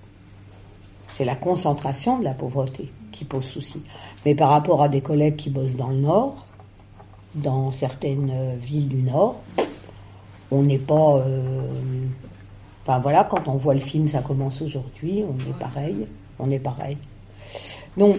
C'est 1.09 1.25
la 1.25 1.35
concentration 1.35 2.19
de 2.19 2.23
la 2.23 2.33
pauvreté 2.33 2.91
qui 3.11 3.25
pose 3.25 3.45
souci. 3.45 3.81
Mais 4.25 4.35
par 4.35 4.49
rapport 4.49 4.83
à 4.83 4.89
des 4.89 5.01
collègues 5.01 5.35
qui 5.35 5.49
bossent 5.49 5.75
dans 5.75 5.89
le 5.89 5.97
Nord, 5.97 6.45
dans 7.35 7.71
certaines 7.71 8.31
euh, 8.31 8.55
villes 8.59 8.87
du 8.87 9.01
Nord, 9.01 9.41
on 10.51 10.63
n'est 10.63 10.79
pas. 10.79 11.17
Euh, 11.17 11.61
enfin 12.83 12.99
voilà, 12.99 13.23
quand 13.23 13.47
on 13.47 13.55
voit 13.55 13.73
le 13.73 13.79
film, 13.79 14.07
ça 14.07 14.21
commence 14.21 14.61
aujourd'hui, 14.61 15.23
on 15.23 15.49
est 15.49 15.59
pareil, 15.59 16.07
on 16.39 16.49
est 16.51 16.59
pareil. 16.59 16.97
Donc, 17.97 18.17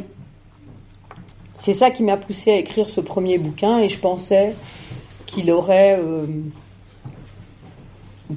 c'est 1.57 1.75
ça 1.75 1.91
qui 1.91 2.03
m'a 2.03 2.17
poussé 2.17 2.53
à 2.53 2.57
écrire 2.57 2.89
ce 2.89 3.01
premier 3.01 3.39
bouquin 3.39 3.79
et 3.79 3.89
je 3.89 3.99
pensais 3.99 4.55
qu'il 5.27 5.51
aurait 5.51 5.99
euh, 6.01 6.27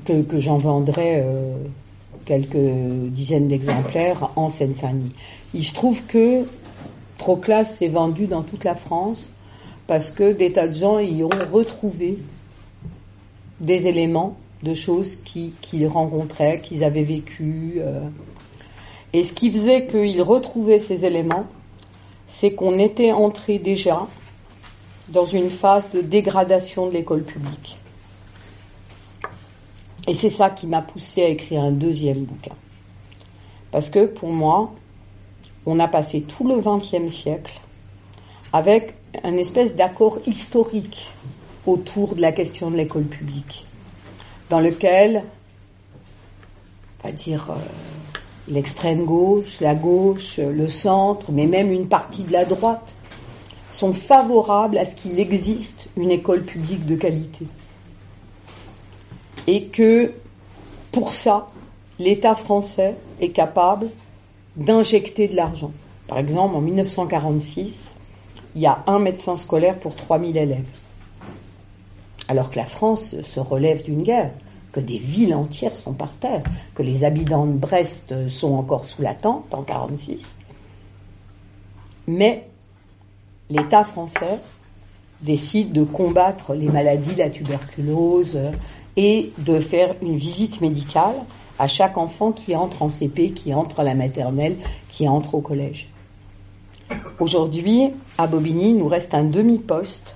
que, 0.06 0.40
j'en 0.40 0.58
vendrais 0.58 1.24
euh, 1.26 1.56
quelques 2.26 3.12
dizaines 3.12 3.48
d'exemplaires 3.48 4.30
en 4.36 4.50
Seine-Saint-Denis. 4.50 5.12
Il 5.54 5.66
se 5.66 5.74
trouve 5.74 6.04
que 6.06 6.46
Troclas 7.18 7.66
s'est 7.66 7.88
vendu 7.88 8.28
dans 8.28 8.42
toute 8.42 8.64
la 8.64 8.76
France 8.76 9.28
parce 9.88 10.10
que 10.10 10.32
des 10.32 10.52
tas 10.52 10.68
de 10.68 10.74
gens 10.74 11.00
y 11.00 11.24
ont 11.24 11.30
retrouvé 11.52 12.18
des 13.60 13.88
éléments 13.88 14.38
de 14.64 14.74
choses 14.74 15.16
qu'ils 15.16 15.88
rencontraient, 15.88 16.62
qu'ils 16.62 16.84
avaient 16.84 17.04
vécues. 17.04 17.76
Euh. 17.80 18.00
et 19.12 19.24
ce 19.24 19.34
qui 19.34 19.52
faisait 19.52 19.86
qu'ils 19.88 20.22
retrouvaient 20.22 20.80
ces 20.80 21.06
éléments, 21.06 21.46
c'est 22.28 22.54
qu'on 22.54 22.80
était 22.80 23.12
entré 23.12 23.60
déjà 23.60 24.08
dans 25.10 25.26
une 25.26 25.50
phase 25.50 25.92
de 25.92 26.02
dégradation 26.02 26.88
de 26.88 26.94
l'école 26.94 27.24
publique. 27.24 27.78
Et 30.08 30.14
c'est 30.14 30.30
ça 30.30 30.50
qui 30.50 30.68
m'a 30.68 30.82
poussé 30.82 31.24
à 31.24 31.28
écrire 31.30 31.64
un 31.64 31.72
deuxième 31.72 32.24
bouquin. 32.24 32.56
Parce 33.72 33.90
que 33.90 34.06
pour 34.06 34.30
moi, 34.30 34.74
on 35.66 35.80
a 35.80 35.88
passé 35.88 36.22
tout 36.22 36.48
le 36.48 36.58
XXe 36.60 37.14
siècle 37.14 37.60
avec 38.52 38.96
un 39.24 39.38
espèce 39.38 39.76
d'accord 39.76 40.20
historique 40.26 41.10
autour 41.66 42.16
de 42.16 42.22
la 42.22 42.32
question 42.32 42.70
de 42.70 42.76
l'école 42.76 43.06
publique, 43.06 43.66
dans 44.50 44.60
lequel, 44.60 45.24
on 47.04 47.08
va 47.08 47.14
dire, 47.14 47.48
euh, 47.50 47.56
l'extrême 48.48 49.06
gauche, 49.06 49.62
la 49.62 49.74
gauche, 49.74 50.38
le 50.38 50.68
centre, 50.68 51.32
mais 51.32 51.48
même 51.48 51.72
une 51.72 51.88
partie 51.88 52.24
de 52.24 52.34
la 52.34 52.44
droite, 52.44 52.96
sont 53.72 53.94
favorables 53.94 54.78
à 54.78 54.86
ce 54.86 54.96
qu'il 54.96 55.20
existe 55.20 55.88
une 55.98 56.12
école 56.12 56.44
publique 56.44 56.86
de 56.86 56.96
qualité. 56.96 57.48
Et 59.48 59.66
que, 59.66 60.14
pour 60.92 61.14
ça, 61.14 61.50
l'État 62.00 62.36
français 62.36 62.96
est 63.20 63.30
capable 63.30 63.90
d'injecter 64.56 65.28
de 65.28 65.36
l'argent. 65.36 65.72
Par 66.08 66.18
exemple, 66.18 66.56
en 66.56 66.62
1946, 66.62 67.90
il 68.56 68.62
y 68.62 68.66
a 68.66 68.84
un 68.88 69.00
médecin 69.00 69.36
scolaire 69.36 69.80
pour 69.80 69.96
3000 69.96 70.38
élèves. 70.38 70.66
Alors 72.28 72.52
que 72.52 72.58
la 72.58 72.66
France 72.66 73.16
se 73.22 73.40
relève 73.40 73.84
d'une 73.84 74.04
guerre 74.04 74.32
que 74.72 74.80
des 74.80 74.98
villes 74.98 75.36
entières 75.36 75.76
sont 75.76 75.94
par 75.94 76.12
terre, 76.18 76.42
que 76.74 76.82
les 76.82 77.04
habitants 77.04 77.46
de 77.46 77.54
Brest 77.54 78.28
sont 78.28 78.54
encore 78.54 78.86
sous 78.86 79.02
la 79.02 79.14
tente 79.14 79.54
en 79.54 79.62
46. 79.62 80.40
Mais 82.08 82.48
l'État 83.50 83.86
français 83.86 84.40
décide 85.22 85.72
de 85.72 85.84
combattre 85.84 86.54
les 86.54 86.68
maladies, 86.68 87.16
la 87.16 87.30
tuberculose, 87.30 88.38
et 88.96 89.32
de 89.38 89.60
faire 89.60 89.96
une 90.02 90.16
visite 90.16 90.62
médicale 90.62 91.16
à 91.60 91.68
chaque 91.68 91.98
enfant 91.98 92.32
qui 92.32 92.56
entre 92.56 92.82
en 92.82 92.90
CP, 92.90 93.32
qui 93.32 93.54
entre 93.54 93.80
à 93.80 93.84
la 93.84 93.96
maternelle, 93.96 94.58
qui 94.90 95.08
entre 95.08 95.36
au 95.36 95.42
collège. 95.42 95.88
Aujourd'hui, 97.20 97.92
à 98.18 98.28
Bobigny, 98.28 98.74
nous 98.74 98.88
reste 98.88 99.14
un 99.14 99.24
demi-poste 99.24 100.16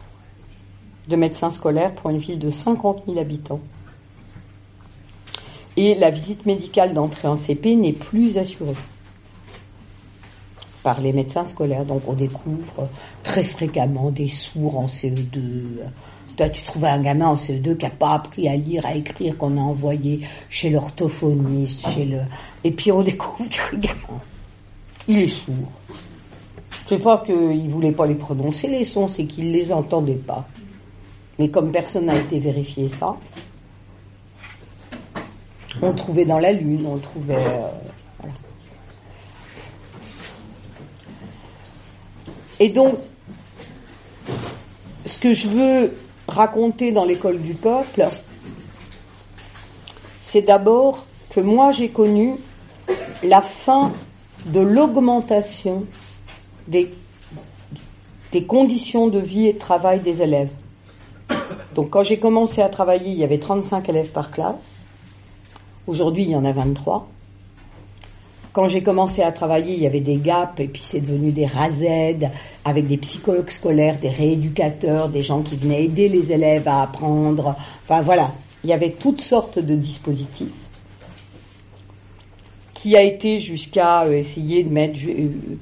de 1.07 1.15
médecin 1.15 1.50
scolaire 1.51 1.93
pour 1.93 2.10
une 2.10 2.17
ville 2.17 2.39
de 2.39 2.50
50 2.50 3.03
000 3.07 3.19
habitants 3.19 3.62
et 5.77 5.93
la 5.93 6.10
visite 6.10 6.46
médicale 6.46 6.93
d'entrée 6.93 7.27
en 7.27 7.36
CP 7.36 7.75
n'est 7.75 7.93
plus 7.93 8.38
assurée 8.38 8.74
par 10.81 11.00
les 11.00 11.13
médecins 11.13 11.46
scolaires. 11.46 11.86
Donc 11.86 12.01
on 12.07 12.13
découvre 12.13 12.89
très 13.24 13.43
fréquemment 13.43 14.10
des 14.10 14.27
sourds 14.27 14.79
en 14.79 14.88
CE2. 14.88 15.84
Toi, 16.38 16.50
tu 16.50 16.62
trouves 16.62 16.86
un 16.86 17.01
gamin 17.01 17.29
en 17.29 17.34
CE2 17.34 17.77
qui 17.77 17.86
n'a 17.86 17.89
pas 17.89 18.13
appris 18.13 18.48
à 18.48 18.56
lire, 18.56 18.86
à 18.86 18.94
écrire, 18.94 19.36
qu'on 19.38 19.58
a 19.58 19.62
envoyé 19.62 20.22
chez 20.50 20.70
l'orthophoniste, 20.70 21.88
chez 21.89 22.06
le... 22.06 22.20
Et 22.63 22.72
puis 22.72 22.91
on 22.91 23.01
découvre 23.01 23.50
que 23.50 23.75
le 23.75 23.82
gamin, 23.82 24.22
il 25.08 25.22
est 25.24 25.29
sourd. 25.29 25.56
C'est 26.88 27.01
pas 27.01 27.24
qu'il 27.25 27.67
voulait 27.70 27.91
pas 27.91 28.06
les 28.06 28.15
prononcer, 28.15 28.67
les 28.67 28.86
sons, 28.86 29.08
c'est 29.08 29.25
qu'il 29.25 29.51
les 29.51 29.72
entendait 29.72 30.13
pas. 30.13 30.48
Mais 31.39 31.50
comme 31.50 31.72
personne 31.72 32.06
n'a 32.06 32.15
été 32.15 32.38
vérifié 32.38 32.88
ça, 32.88 33.15
on 35.82 35.89
le 35.89 35.96
trouvait 35.96 36.25
dans 36.25 36.39
la 36.39 36.51
Lune, 36.51 36.86
on 36.86 36.96
le 36.96 37.01
trouvait. 37.01 37.36
Euh, 37.36 37.67
Et 42.60 42.70
donc, 42.70 42.96
ce 45.06 45.20
que 45.20 45.34
je 45.34 45.48
veux 45.48 45.94
raconter 46.27 46.91
dans 46.91 47.05
l'école 47.05 47.39
du 47.39 47.53
peuple, 47.53 48.07
c'est 50.19 50.41
d'abord 50.41 51.05
que 51.29 51.39
moi 51.39 51.72
j'ai 51.72 51.89
connu 51.89 52.36
la 53.24 53.41
fin 53.41 53.91
de 54.46 54.60
l'augmentation 54.60 55.86
des, 56.67 56.93
des 58.31 58.43
conditions 58.43 59.07
de 59.07 59.19
vie 59.19 59.48
et 59.48 59.53
de 59.53 59.60
travail 59.60 60.00
des 60.01 60.22
élèves. 60.22 60.51
Donc 61.75 61.91
quand 61.91 62.03
j'ai 62.03 62.19
commencé 62.19 62.62
à 62.62 62.69
travailler, 62.69 63.12
il 63.12 63.17
y 63.17 63.24
avait 63.24 63.39
35 63.39 63.88
élèves 63.89 64.12
par 64.12 64.31
classe. 64.31 64.75
Aujourd'hui, 65.86 66.24
il 66.24 66.29
y 66.31 66.36
en 66.36 66.43
a 66.43 66.51
23. 66.51 67.07
Quand 68.57 68.69
j'ai 68.69 68.81
commencé 68.81 69.21
à 69.21 69.31
travailler, 69.31 69.75
il 69.75 69.83
y 69.83 69.85
avait 69.85 69.99
des 69.99 70.15
GAP 70.15 70.61
et 70.61 70.67
puis 70.67 70.81
c'est 70.83 70.99
devenu 70.99 71.31
des 71.31 71.45
RAZED 71.45 72.31
avec 72.65 72.87
des 72.87 72.97
psychologues 72.97 73.51
scolaires, 73.51 73.99
des 73.99 74.09
rééducateurs, 74.09 75.09
des 75.09 75.21
gens 75.21 75.43
qui 75.43 75.55
venaient 75.55 75.83
aider 75.83 76.09
les 76.09 76.31
élèves 76.31 76.67
à 76.67 76.81
apprendre. 76.81 77.55
Enfin 77.83 78.01
voilà, 78.01 78.31
il 78.63 78.71
y 78.71 78.73
avait 78.73 78.93
toutes 78.93 79.21
sortes 79.21 79.59
de 79.59 79.75
dispositifs 79.75 80.47
qui 82.73 82.97
a 82.97 83.03
été 83.03 83.39
jusqu'à 83.39 84.05
euh, 84.05 84.13
essayer 84.13 84.63
de 84.63 84.69
mettre 84.69 84.97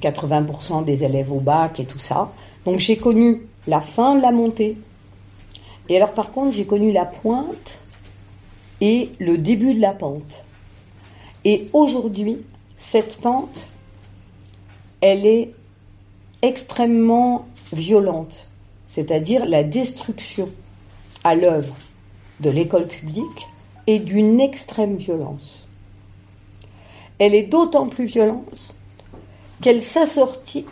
80% 0.00 0.80
euh, 0.80 0.82
des 0.82 1.04
élèves 1.04 1.30
au 1.30 1.40
bac 1.40 1.78
et 1.78 1.84
tout 1.84 1.98
ça. 1.98 2.32
Donc 2.64 2.80
j'ai 2.80 2.96
connu 2.96 3.42
la 3.66 3.82
fin 3.82 4.16
de 4.16 4.22
la 4.22 4.32
montée. 4.32 4.78
Et 5.90 5.98
alors 5.98 6.14
par 6.14 6.32
contre, 6.32 6.56
j'ai 6.56 6.64
connu 6.64 6.92
la 6.92 7.04
pointe 7.04 7.78
et 8.80 9.10
le 9.18 9.36
début 9.36 9.74
de 9.74 9.82
la 9.82 9.92
pente. 9.92 10.46
Et 11.44 11.66
aujourd'hui, 11.74 12.38
cette 12.76 13.18
pente, 13.18 13.66
elle 15.00 15.26
est 15.26 15.52
extrêmement 16.42 17.46
violente, 17.72 18.46
c'est-à-dire 18.86 19.46
la 19.46 19.64
destruction 19.64 20.50
à 21.24 21.34
l'œuvre 21.34 21.74
de 22.40 22.50
l'école 22.50 22.86
publique 22.86 23.46
est 23.86 23.98
d'une 23.98 24.40
extrême 24.40 24.96
violence 24.96 25.66
elle 27.18 27.34
est 27.34 27.44
d'autant 27.44 27.88
plus 27.88 28.06
violente 28.06 28.74
qu'elle 29.62 29.82
s'assortit 29.82 30.66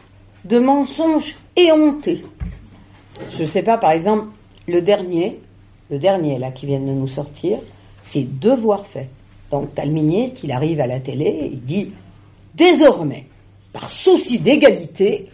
de 0.45 0.59
mensonges 0.59 1.37
éhontés. 1.57 2.25
Je 3.33 3.43
ne 3.43 3.47
sais 3.47 3.63
pas, 3.63 3.79
par 3.79 3.93
exemple, 3.93 4.27
le 4.69 4.83
dernier, 4.83 5.41
le 5.91 5.99
dernier 5.99 6.39
là 6.39 6.51
qui 6.51 6.67
vient 6.67 6.81
de 6.81 6.85
nous 6.85 7.09
sortir, 7.09 7.59
c'est 8.03 8.39
devoir 8.41 8.87
fait. 8.87 9.09
Donc, 9.55 9.73
t'as 9.73 9.85
le 9.85 9.93
ministre, 9.93 10.41
il 10.43 10.51
arrive 10.51 10.81
à 10.81 10.89
la 10.89 10.99
télé, 10.99 11.51
il 11.53 11.63
dit 11.63 11.93
désormais, 12.57 13.25
par 13.73 13.89
souci 13.89 14.41
d'égalité, 14.41 15.29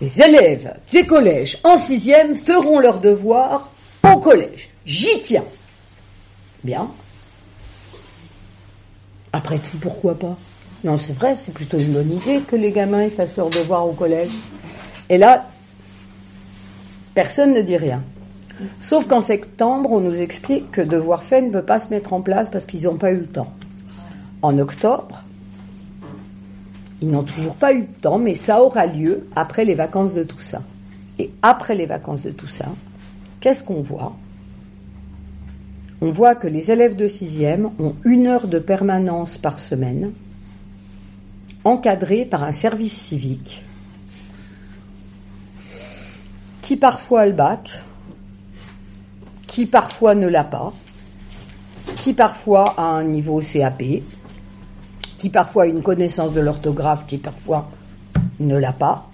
les 0.00 0.22
élèves 0.22 0.74
des 0.90 1.04
collèges 1.04 1.58
en 1.62 1.76
sixième 1.76 2.36
feront 2.36 2.78
leur 2.78 3.00
devoir 3.00 3.68
au 4.02 4.16
collège. 4.16 4.70
J'y 4.86 5.20
tiens. 5.20 5.44
Bien. 6.62 6.88
Après 9.34 9.58
tout, 9.58 9.76
pourquoi 9.78 10.18
pas? 10.18 10.38
Non, 10.82 10.96
c'est 10.96 11.12
vrai, 11.12 11.36
c'est 11.36 11.52
plutôt 11.52 11.78
une 11.78 11.92
bonne 11.92 12.12
idée 12.12 12.40
que 12.48 12.56
les 12.56 12.72
gamins 12.72 13.10
fassent 13.10 13.36
leur 13.36 13.50
devoir 13.50 13.86
au 13.86 13.92
collège. 13.92 14.32
Et 15.10 15.18
là, 15.18 15.50
personne 17.12 17.52
ne 17.52 17.60
dit 17.60 17.76
rien. 17.76 18.02
Sauf 18.80 19.06
qu'en 19.08 19.20
septembre, 19.20 19.92
on 19.92 20.00
nous 20.00 20.20
explique 20.20 20.70
que 20.70 20.80
devoir 20.80 21.22
fait 21.22 21.42
ne 21.42 21.50
peut 21.50 21.62
pas 21.62 21.80
se 21.80 21.88
mettre 21.88 22.12
en 22.12 22.20
place 22.20 22.48
parce 22.48 22.66
qu'ils 22.66 22.84
n'ont 22.84 22.96
pas 22.96 23.12
eu 23.12 23.18
le 23.18 23.26
temps. 23.26 23.52
En 24.42 24.58
octobre, 24.58 25.22
ils 27.00 27.10
n'ont 27.10 27.22
toujours 27.22 27.54
pas 27.56 27.72
eu 27.72 27.80
le 27.80 28.00
temps, 28.00 28.18
mais 28.18 28.34
ça 28.34 28.62
aura 28.62 28.86
lieu 28.86 29.26
après 29.34 29.64
les 29.64 29.74
vacances 29.74 30.14
de 30.14 30.26
ça. 30.40 30.62
Et 31.18 31.30
après 31.42 31.74
les 31.74 31.86
vacances 31.86 32.22
de 32.22 32.34
ça, 32.48 32.66
qu'est-ce 33.40 33.64
qu'on 33.64 33.82
voit? 33.82 34.16
On 36.00 36.10
voit 36.10 36.34
que 36.34 36.48
les 36.48 36.70
élèves 36.70 36.96
de 36.96 37.08
sixième 37.08 37.70
ont 37.78 37.94
une 38.04 38.26
heure 38.26 38.46
de 38.46 38.58
permanence 38.58 39.38
par 39.38 39.58
semaine, 39.58 40.12
encadrée 41.64 42.24
par 42.24 42.44
un 42.44 42.52
service 42.52 42.92
civique, 42.92 43.64
qui 46.60 46.76
parfois 46.76 47.22
a 47.22 47.26
le 47.26 47.32
qui 49.54 49.66
parfois 49.66 50.16
ne 50.16 50.26
l'a 50.26 50.42
pas, 50.42 50.72
qui 52.02 52.12
parfois 52.12 52.64
a 52.76 52.82
un 52.82 53.04
niveau 53.04 53.40
CAP, 53.40 53.84
qui 55.16 55.30
parfois 55.30 55.62
a 55.62 55.66
une 55.66 55.80
connaissance 55.80 56.32
de 56.32 56.40
l'orthographe, 56.40 57.06
qui 57.06 57.18
parfois 57.18 57.70
ne 58.40 58.56
l'a 58.56 58.72
pas, 58.72 59.08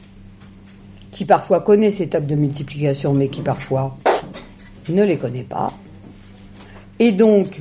qui 1.13 1.27
parfois 1.27 1.61
connaît 1.61 1.91
ses 1.91 2.09
tables 2.09 2.27
de 2.27 2.37
multiplication, 2.37 3.13
mais 3.13 3.29
qui 3.29 3.43
parfois 3.43 3.99
ne 4.89 5.05
les 5.05 5.19
connaît 5.19 5.43
pas, 5.43 5.75
et 6.99 7.13
donc, 7.13 7.61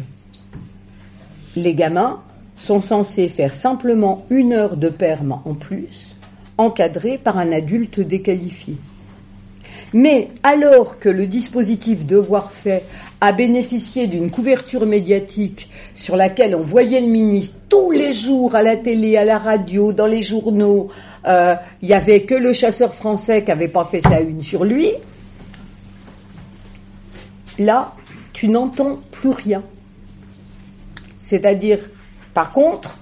les 1.57 1.73
gamins 1.73 2.21
sont 2.55 2.79
censés 2.79 3.27
faire 3.27 3.51
simplement 3.51 4.25
une 4.29 4.53
heure 4.53 4.77
de 4.77 4.87
perme 4.87 5.41
en 5.43 5.53
plus, 5.53 6.15
encadrée 6.57 7.17
par 7.17 7.37
un 7.37 7.51
adulte 7.51 7.99
déqualifié. 7.99 8.77
Mais 9.93 10.29
alors 10.43 10.99
que 10.99 11.09
le 11.09 11.25
dispositif 11.25 12.05
Devoir 12.05 12.51
fait 12.51 12.83
a 13.21 13.31
bénéficié 13.31 14.07
d'une 14.07 14.29
couverture 14.29 14.85
médiatique 14.85 15.69
sur 15.95 16.15
laquelle 16.15 16.55
on 16.55 16.61
voyait 16.61 17.01
le 17.01 17.07
ministre 17.07 17.55
tous 17.67 17.91
les 17.91 18.13
jours 18.13 18.55
à 18.55 18.61
la 18.61 18.77
télé, 18.77 19.17
à 19.17 19.25
la 19.25 19.37
radio, 19.37 19.91
dans 19.91 20.05
les 20.05 20.23
journaux, 20.23 20.89
euh, 21.25 21.55
il 21.81 21.87
n'y 21.87 21.93
avait 21.93 22.23
que 22.23 22.35
le 22.35 22.53
chasseur 22.53 22.93
français 22.93 23.43
qui 23.43 23.49
n'avait 23.49 23.67
pas 23.67 23.83
fait 23.83 24.01
sa 24.01 24.21
une 24.21 24.41
sur 24.41 24.63
lui, 24.63 24.91
là, 27.57 27.93
tu 28.31 28.47
n'entends 28.47 28.99
plus 29.11 29.31
rien. 29.31 29.63
C'est-à-dire, 31.21 31.79
par 32.33 32.51
contre, 32.51 32.97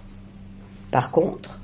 par 0.92 1.12
contre, 1.12 1.60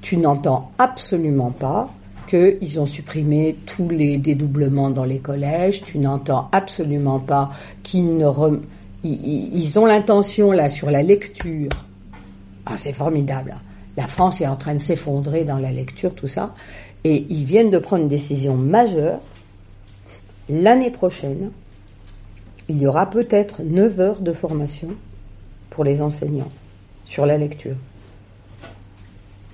tu 0.00 0.16
n'entends 0.16 0.70
absolument 0.78 1.50
pas 1.50 1.92
qu'ils 2.28 2.78
ont 2.78 2.86
supprimé 2.86 3.56
tous 3.66 3.88
les 3.88 4.18
dédoublements 4.18 4.90
dans 4.90 5.04
les 5.04 5.18
collèges, 5.18 5.82
tu 5.82 5.98
n'entends 5.98 6.48
absolument 6.52 7.18
pas 7.18 7.50
qu'ils 7.82 8.16
ne 8.16 8.28
ils, 9.02 9.78
ont 9.78 9.86
l'intention 9.86 10.52
là 10.52 10.68
sur 10.68 10.90
la 10.90 11.02
lecture. 11.02 11.70
Ah, 12.66 12.76
c'est 12.76 12.92
formidable. 12.92 13.56
La 13.96 14.06
France 14.06 14.40
est 14.40 14.46
en 14.46 14.56
train 14.56 14.74
de 14.74 14.80
s'effondrer 14.80 15.44
dans 15.44 15.58
la 15.58 15.72
lecture, 15.72 16.14
tout 16.14 16.28
ça. 16.28 16.54
Et 17.04 17.26
ils 17.30 17.44
viennent 17.44 17.70
de 17.70 17.78
prendre 17.78 18.02
une 18.02 18.08
décision 18.08 18.54
majeure 18.54 19.20
l'année 20.48 20.90
prochaine 20.90 21.50
il 22.68 22.78
y 22.78 22.86
aura 22.86 23.08
peut-être 23.08 23.62
9 23.62 24.00
heures 24.00 24.20
de 24.20 24.32
formation 24.32 24.88
pour 25.70 25.84
les 25.84 26.02
enseignants 26.02 26.52
sur 27.06 27.24
la 27.24 27.38
lecture. 27.38 27.76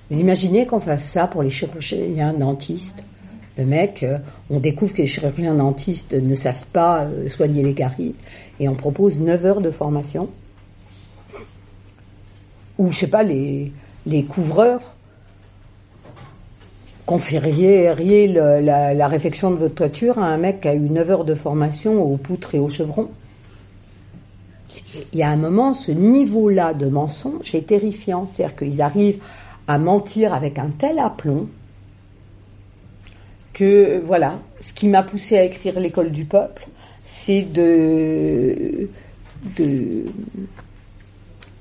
Vous 0.09 0.19
imaginez 0.19 0.67
qu'on 0.67 0.79
fasse 0.79 1.03
ça 1.03 1.25
pour 1.25 1.41
les 1.41 1.49
chirurgiens 1.49 2.33
dentistes 2.33 3.03
Le 3.57 3.65
mec, 3.65 4.03
euh, 4.03 4.19
on 4.51 4.59
découvre 4.59 4.93
que 4.93 5.01
les 5.01 5.07
chirurgiens 5.07 5.55
dentistes 5.55 6.13
ne 6.13 6.35
savent 6.35 6.65
pas 6.71 7.05
euh, 7.05 7.27
soigner 7.27 7.63
les 7.63 7.73
caries 7.73 8.13
et 8.59 8.69
on 8.69 8.75
propose 8.75 9.19
9 9.19 9.45
heures 9.45 9.61
de 9.61 9.71
formation. 9.71 10.29
Ou, 12.77 12.91
je 12.91 12.99
sais 12.99 13.07
pas, 13.07 13.23
les, 13.23 13.71
couvreurs 14.29 14.93
confieriez 17.07 17.87
la, 18.27 18.93
la, 18.93 19.07
réfection 19.07 19.49
de 19.49 19.55
votre 19.55 19.75
toiture 19.75 20.19
à 20.19 20.25
un 20.25 20.37
mec 20.37 20.61
qui 20.61 20.67
a 20.67 20.75
eu 20.75 20.89
9 20.89 21.09
heures 21.09 21.25
de 21.25 21.35
formation 21.35 22.03
aux 22.03 22.17
poutres 22.17 22.53
et 22.53 22.59
aux 22.59 22.69
chevrons 22.69 23.09
Il 25.13 25.19
y 25.19 25.23
a 25.23 25.29
un 25.29 25.37
moment, 25.37 25.73
ce 25.73 25.91
niveau-là 25.91 26.73
de 26.73 26.87
mensonge 26.87 27.55
est 27.55 27.67
terrifiant. 27.67 28.27
C'est-à-dire 28.29 28.55
qu'ils 28.55 28.81
arrivent 28.81 29.21
à 29.67 29.77
mentir 29.77 30.33
avec 30.33 30.57
un 30.57 30.69
tel 30.69 30.99
aplomb 30.99 31.49
que, 33.53 34.01
voilà, 34.03 34.39
ce 34.59 34.73
qui 34.73 34.87
m'a 34.87 35.01
poussé 35.01 35.37
à 35.37 35.43
écrire 35.43 35.79
l'école 35.79 36.11
du 36.11 36.25
peuple, 36.25 36.67
c'est 37.05 37.41
de, 37.41 38.89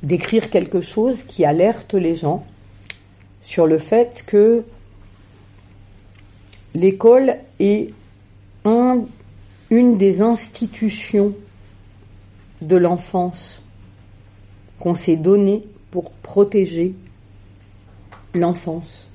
d'écrire 0.02 0.50
quelque 0.50 0.80
chose 0.80 1.22
qui 1.22 1.44
alerte 1.44 1.94
les 1.94 2.16
gens 2.16 2.44
sur 3.40 3.66
le 3.66 3.78
fait 3.78 4.24
que 4.26 4.64
l'école 6.74 7.36
est 7.60 7.92
une 9.70 9.98
des 9.98 10.20
institutions 10.22 11.34
de 12.60 12.76
l'enfance 12.76 13.62
qu'on 14.78 14.94
s'est 14.94 15.16
donné 15.16 15.62
pour 15.90 16.10
protéger 16.10 16.94
l'enfance. 18.34 19.06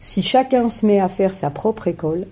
Si 0.00 0.22
chacun 0.22 0.70
se 0.70 0.84
met 0.84 1.00
à 1.00 1.08
faire 1.08 1.32
sa 1.32 1.50
propre 1.50 1.88
école, 1.88 2.26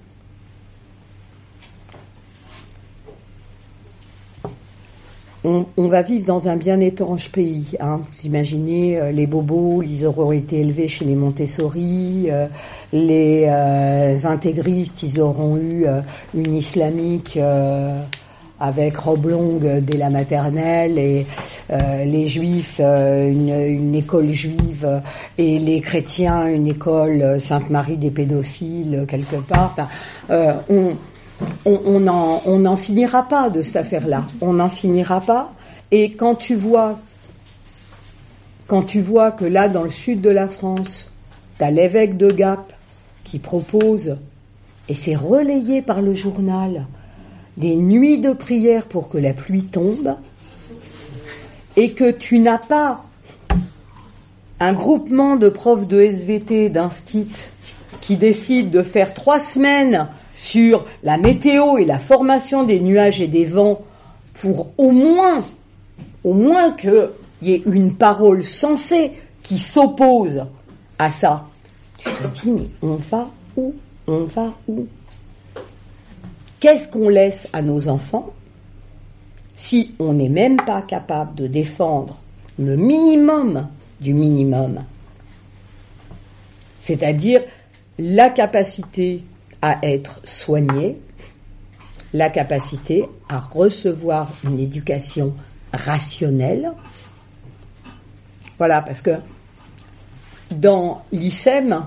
on, 5.44 5.88
va 5.88 6.02
vivre 6.02 6.26
dans 6.26 6.48
un 6.48 6.56
bien 6.56 6.80
étrange 6.80 7.30
pays. 7.30 7.76
Hein. 7.80 8.00
Vous 8.10 8.26
imaginez, 8.26 8.98
euh, 8.98 9.10
les 9.10 9.26
bobos, 9.26 9.82
ils 9.82 10.04
auront 10.04 10.32
été 10.32 10.60
élevés 10.60 10.88
chez 10.88 11.04
les 11.06 11.14
Montessori, 11.14 12.26
euh, 12.28 12.46
les 12.92 13.46
euh, 13.48 14.18
intégristes, 14.24 15.02
ils 15.02 15.20
auront 15.20 15.56
eu 15.56 15.86
une 16.34 16.54
islamique 16.54 17.38
avec 18.60 18.96
robe 18.96 19.26
longue 19.26 19.80
dès 19.80 19.96
la 19.96 20.10
maternelle, 20.10 20.98
et 20.98 21.26
les 22.04 22.28
juifs, 22.28 22.78
une, 22.78 23.48
une, 23.48 23.94
école 23.94 24.30
juive, 24.30 25.00
et 25.38 25.58
les 25.58 25.80
chrétiens, 25.80 26.46
une 26.46 26.68
école 26.68 27.40
Sainte-Marie 27.40 27.96
des 27.96 28.10
pédophiles, 28.10 29.06
quelque 29.08 29.36
part. 29.36 29.74
Enfin, 29.76 29.88
on 30.68 30.94
on 31.64 32.00
n'en 32.00 32.42
on 32.44 32.76
finira 32.76 33.26
pas 33.26 33.50
de 33.50 33.62
cette 33.62 33.76
affaire-là. 33.76 34.24
On 34.40 34.54
n'en 34.54 34.68
finira 34.68 35.20
pas. 35.20 35.52
Et 35.90 36.12
quand 36.12 36.34
tu 36.34 36.54
vois, 36.54 36.98
quand 38.66 38.82
tu 38.82 39.00
vois 39.00 39.32
que 39.32 39.44
là, 39.44 39.68
dans 39.68 39.82
le 39.82 39.88
sud 39.88 40.20
de 40.20 40.30
la 40.30 40.48
France, 40.48 41.08
tu 41.58 41.64
as 41.64 41.70
l'évêque 41.70 42.16
de 42.16 42.30
Gap 42.30 42.72
qui 43.24 43.38
propose, 43.38 44.16
et 44.88 44.94
c'est 44.94 45.16
relayé 45.16 45.82
par 45.82 46.02
le 46.02 46.14
journal, 46.14 46.86
des 47.60 47.76
nuits 47.76 48.18
de 48.18 48.32
prière 48.32 48.86
pour 48.86 49.08
que 49.08 49.18
la 49.18 49.32
pluie 49.32 49.64
tombe, 49.64 50.16
et 51.76 51.92
que 51.92 52.10
tu 52.10 52.38
n'as 52.38 52.58
pas 52.58 53.04
un 54.58 54.72
groupement 54.72 55.36
de 55.36 55.48
profs 55.48 55.86
de 55.86 56.00
SVT, 56.00 56.70
d'instit, 56.70 57.28
qui 58.00 58.16
décide 58.16 58.70
de 58.70 58.82
faire 58.82 59.14
trois 59.14 59.40
semaines 59.40 60.08
sur 60.34 60.86
la 61.02 61.18
météo 61.18 61.78
et 61.78 61.84
la 61.84 61.98
formation 61.98 62.64
des 62.64 62.80
nuages 62.80 63.20
et 63.20 63.28
des 63.28 63.44
vents 63.44 63.82
pour 64.34 64.68
au 64.78 64.90
moins, 64.90 65.44
au 66.24 66.34
moins 66.34 66.72
qu'il 66.72 67.10
y 67.42 67.52
ait 67.52 67.62
une 67.66 67.94
parole 67.94 68.42
sensée 68.42 69.12
qui 69.42 69.58
s'oppose 69.58 70.44
à 70.98 71.10
ça. 71.10 71.46
Tu 71.98 72.10
te 72.10 72.26
dis, 72.28 72.50
mais 72.50 72.68
on 72.82 72.96
va 72.96 73.30
où? 73.56 73.74
On 74.06 74.24
va 74.24 74.54
où? 74.66 74.86
Qu'est-ce 76.60 76.88
qu'on 76.88 77.08
laisse 77.08 77.48
à 77.52 77.62
nos 77.62 77.88
enfants 77.88 78.34
si 79.56 79.94
on 79.98 80.14
n'est 80.14 80.28
même 80.28 80.56
pas 80.56 80.82
capable 80.82 81.34
de 81.34 81.46
défendre 81.46 82.18
le 82.58 82.76
minimum 82.76 83.68
du 84.00 84.14
minimum, 84.14 84.84
c'est-à-dire 86.78 87.42
la 87.98 88.30
capacité 88.30 89.22
à 89.60 89.78
être 89.82 90.20
soigné, 90.24 90.98
la 92.14 92.30
capacité 92.30 93.04
à 93.28 93.38
recevoir 93.38 94.32
une 94.44 94.58
éducation 94.58 95.34
rationnelle. 95.72 96.72
Voilà, 98.56 98.80
parce 98.80 99.02
que 99.02 99.16
dans 100.50 101.04
l'ISEM, 101.12 101.86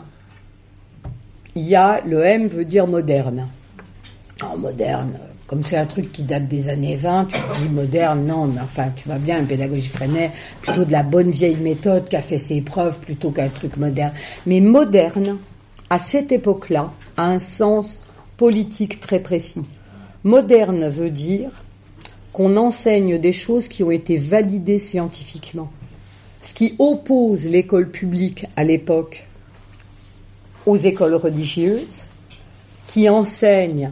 il 1.56 1.64
y 1.64 1.76
a 1.76 2.02
le 2.06 2.24
M 2.24 2.48
veut 2.48 2.66
dire 2.66 2.88
moderne. 2.88 3.48
En 4.42 4.58
moderne, 4.58 5.20
comme 5.48 5.62
c'est 5.64 5.78
un 5.78 5.86
truc 5.86 6.12
qui 6.12 6.24
date 6.24 6.48
des 6.48 6.70
années 6.70 6.96
20, 6.96 7.26
tu 7.26 7.38
dis 7.62 7.70
moderne, 7.70 8.26
non, 8.26 8.48
mais 8.48 8.62
enfin, 8.62 8.88
tu 8.96 9.08
vas 9.08 9.20
bien, 9.20 9.40
une 9.40 9.46
pédagogie 9.46 9.88
Freinet, 9.88 10.32
plutôt 10.62 10.86
de 10.86 10.92
la 10.92 11.04
bonne 11.04 11.32
vieille 11.32 11.58
méthode 11.58 12.10
qui 12.10 12.16
a 12.16 12.22
fait 12.22 12.40
ses 12.40 12.62
preuves 12.62 13.00
plutôt 13.00 13.32
qu'un 13.32 13.50
truc 13.50 13.78
moderne. 13.78 14.14
Mais 14.46 14.60
moderne, 14.60 15.38
à 15.90 16.00
cette 16.00 16.32
époque-là, 16.32 16.92
a 17.18 17.26
un 17.26 17.40
sens 17.40 18.02
politique 18.38 19.00
très 19.00 19.20
précis. 19.20 19.62
Moderne 20.24 20.90
veut 20.90 21.12
dire 21.12 21.52
qu'on 22.32 22.58
enseigne 22.58 23.20
des 23.20 23.34
choses 23.34 23.68
qui 23.68 23.84
ont 23.84 23.92
été 23.92 24.18
validées 24.18 24.80
scientifiquement. 24.80 25.70
Ce 26.42 26.54
qui 26.54 26.76
oppose 26.80 27.46
l'école 27.46 27.92
publique 27.92 28.48
à 28.56 28.64
l'époque 28.64 29.28
aux 30.66 30.78
écoles 30.78 31.16
religieuses, 31.16 32.08
qui 32.88 33.10
enseignent 33.10 33.92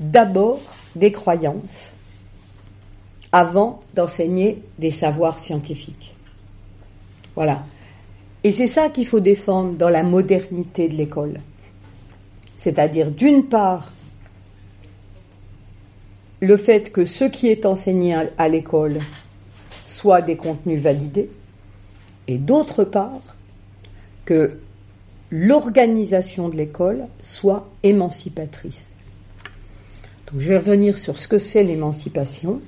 d'abord 0.00 0.60
des 0.94 1.12
croyances 1.12 1.92
avant 3.32 3.80
d'enseigner 3.94 4.62
des 4.78 4.90
savoirs 4.90 5.40
scientifiques. 5.40 6.14
Voilà. 7.34 7.64
Et 8.44 8.52
c'est 8.52 8.68
ça 8.68 8.88
qu'il 8.88 9.06
faut 9.06 9.20
défendre 9.20 9.72
dans 9.72 9.88
la 9.88 10.02
modernité 10.02 10.88
de 10.88 10.94
l'école. 10.94 11.40
C'est-à-dire, 12.54 13.10
d'une 13.10 13.44
part, 13.44 13.92
le 16.40 16.56
fait 16.56 16.92
que 16.92 17.04
ce 17.04 17.24
qui 17.24 17.48
est 17.48 17.66
enseigné 17.66 18.16
à 18.38 18.48
l'école 18.48 19.00
soit 19.84 20.22
des 20.22 20.36
contenus 20.36 20.80
validés, 20.80 21.30
et 22.28 22.38
d'autre 22.38 22.84
part, 22.84 23.36
que 24.24 24.58
l'organisation 25.30 26.48
de 26.48 26.56
l'école 26.56 27.06
soit 27.20 27.68
émancipatrice. 27.82 28.95
Donc 30.26 30.40
je 30.40 30.48
vais 30.48 30.58
revenir 30.58 30.98
sur 30.98 31.18
ce 31.18 31.28
que 31.28 31.38
c'est 31.38 31.62
l'émancipation. 31.62 32.60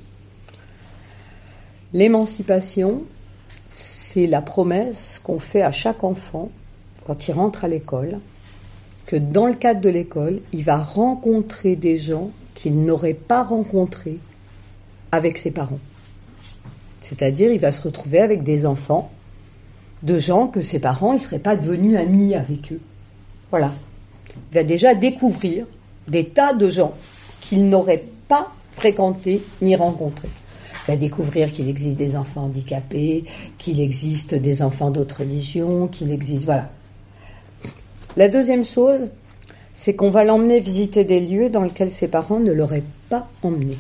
L'émancipation, 1.93 3.03
c'est 3.69 4.27
la 4.27 4.43
promesse 4.43 5.21
qu'on 5.25 5.39
fait 5.39 5.63
à 5.63 5.73
chaque 5.73 6.05
enfant 6.05 6.51
quand 7.07 7.27
il 7.27 7.33
rentre 7.33 7.65
à 7.65 7.69
l'école, 7.69 8.19
que 9.07 9.17
dans 9.17 9.47
le 9.47 9.55
cadre 9.55 9.81
de 9.81 9.89
l'école, 9.89 10.41
il 10.53 10.63
va 10.63 10.77
rencontrer 10.77 11.75
des 11.75 11.97
gens 11.97 12.31
qu'il 12.55 12.85
n'aurait 12.85 13.15
pas 13.15 13.43
rencontrés 13.43 14.19
avec 15.11 15.39
ses 15.39 15.51
parents. 15.51 15.79
C'est-à-dire, 17.01 17.51
il 17.51 17.61
va 17.61 17.73
se 17.73 17.83
retrouver 17.83 18.21
avec 18.21 18.43
des 18.43 18.67
enfants 18.67 19.11
de 20.03 20.19
gens 20.19 20.49
que 20.49 20.61
ses 20.61 20.79
parents 20.79 21.15
ne 21.15 21.19
seraient 21.19 21.39
pas 21.39 21.57
devenus 21.57 21.97
amis 21.97 22.35
avec 22.35 22.73
eux. 22.73 22.81
Voilà. 23.51 23.73
Il 24.53 24.55
va 24.55 24.65
déjà 24.65 24.95
découvrir 24.95 25.67
des 26.07 26.27
tas 26.27 26.53
de 26.53 26.69
gens 26.69 26.95
qu'il 27.41 27.69
n'aurait 27.69 28.05
pas 28.29 28.49
fréquenté 28.73 29.43
ni 29.61 29.77
rencontré. 29.77 30.29
Il 30.87 30.93
va 30.93 30.97
découvrir 30.97 31.53
qu'il 31.53 31.69
existe 31.69 31.99
des 31.99 32.17
enfants 32.17 32.45
handicapés, 32.45 33.25
qu'il 33.59 33.81
existe 33.81 34.35
des 34.35 34.63
enfants 34.63 34.91
d'autres 34.91 35.21
religions, 35.21 35.87
qu'il 35.87 36.11
existe. 36.11 36.45
Voilà. 36.45 36.71
La 38.17 38.29
deuxième 38.29 38.65
chose, 38.65 39.09
c'est 39.75 39.95
qu'on 39.95 40.11
va 40.11 40.25
l'emmener 40.25 40.61
visiter 40.61 41.05
des 41.05 41.21
lieux 41.21 41.51
dans 41.51 41.63
lesquels 41.63 41.93
ses 41.93 42.09
parents 42.09 42.41
ne 42.41 42.53
l'auraient 42.53 42.85
pas 43.09 43.29
emmené. 43.43 43.77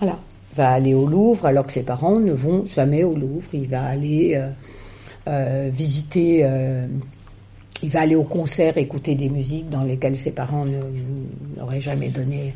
Voilà. 0.00 0.18
Il 0.52 0.56
va 0.56 0.70
aller 0.70 0.94
au 0.94 1.06
Louvre 1.06 1.46
alors 1.46 1.66
que 1.66 1.72
ses 1.72 1.82
parents 1.82 2.18
ne 2.18 2.32
vont 2.32 2.66
jamais 2.66 3.04
au 3.04 3.14
Louvre. 3.14 3.48
Il 3.52 3.68
va 3.68 3.84
aller 3.84 4.34
euh, 4.34 4.48
euh, 5.28 5.70
visiter 5.72 6.40
euh, 6.42 6.86
il 7.82 7.90
va 7.90 8.00
aller 8.00 8.14
au 8.14 8.24
concert, 8.24 8.78
écouter 8.78 9.14
des 9.14 9.28
musiques 9.28 9.68
dans 9.68 9.82
lesquelles 9.82 10.16
ses 10.16 10.30
parents 10.30 10.64
n'auraient 11.56 11.80
jamais 11.80 12.08
donné. 12.08 12.54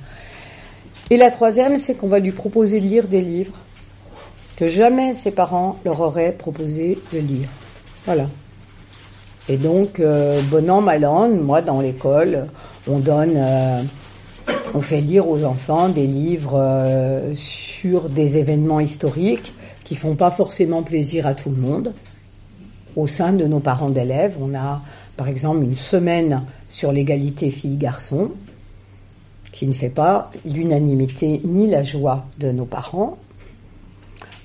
Et 1.11 1.17
la 1.17 1.31
troisième, 1.31 1.77
c'est 1.77 1.95
qu'on 1.95 2.09
va 2.09 2.21
lui 2.21 2.33
proposer 2.33 2.81
de 2.81 2.87
lire 2.87 3.09
des 3.09 3.21
livres 3.21 3.57
que 4.57 4.69
jamais 4.69 5.15
ses 5.15 5.31
parents 5.31 5.77
leur 5.85 6.01
auraient 6.01 6.33
proposé 6.33 6.99
de 7.13 7.19
lire. 7.19 7.49
Voilà. 8.05 8.29
Et 9.49 9.57
donc, 9.57 9.99
euh, 10.01 10.41
bon 10.51 10.71
an, 10.71 10.81
mal 10.83 11.05
an, 11.05 11.29
moi 11.31 11.63
dans 11.63 11.81
l'école, 11.81 12.47
on 12.87 12.99
donne, 12.99 13.35
euh, 13.37 13.83
on 14.75 14.81
fait 14.81 15.01
lire 15.01 15.29
aux 15.29 15.45
enfants 15.45 15.89
des 15.89 16.07
livres 16.07 16.61
euh, 16.61 17.33
sur 17.37 18.11
des 18.11 18.37
événements 18.37 18.81
historiques 18.81 19.53
qui 19.83 19.97
font 19.97 20.15
pas 20.15 20.31
forcément 20.31 20.83
plaisir 20.83 21.27
à 21.27 21.35
tout 21.35 21.51
le 21.51 21.57
monde. 21.57 21.95
Au 22.97 23.07
sein 23.07 23.33
de 23.33 23.47
nos 23.47 23.61
parents 23.61 23.91
d'élèves, 23.91 24.37
on 24.41 24.55
a 24.55 24.83
par 25.21 25.29
exemple 25.29 25.63
une 25.65 25.77
semaine 25.77 26.45
sur 26.71 26.93
l'égalité 26.93 27.51
filles-garçons, 27.51 28.31
qui 29.53 29.67
ne 29.67 29.75
fait 29.75 29.91
pas 29.91 30.31
l'unanimité 30.47 31.43
ni 31.45 31.67
la 31.67 31.83
joie 31.83 32.25
de 32.39 32.51
nos 32.51 32.65
parents. 32.65 33.19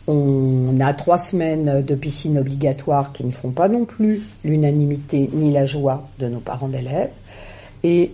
On 0.10 0.78
a 0.82 0.94
trois 0.94 1.18
semaines 1.18 1.82
de 1.82 1.96
piscine 1.96 2.38
obligatoire 2.38 3.14
qui 3.14 3.24
ne 3.24 3.32
font 3.32 3.52
pas 3.52 3.70
non 3.70 3.86
plus 3.86 4.24
l'unanimité 4.44 5.30
ni 5.32 5.54
la 5.54 5.66
joie 5.66 6.10
de 6.20 6.28
nos 6.28 6.42
parents 6.42 6.68
d'élèves. 6.68 7.12
Et, 7.84 8.12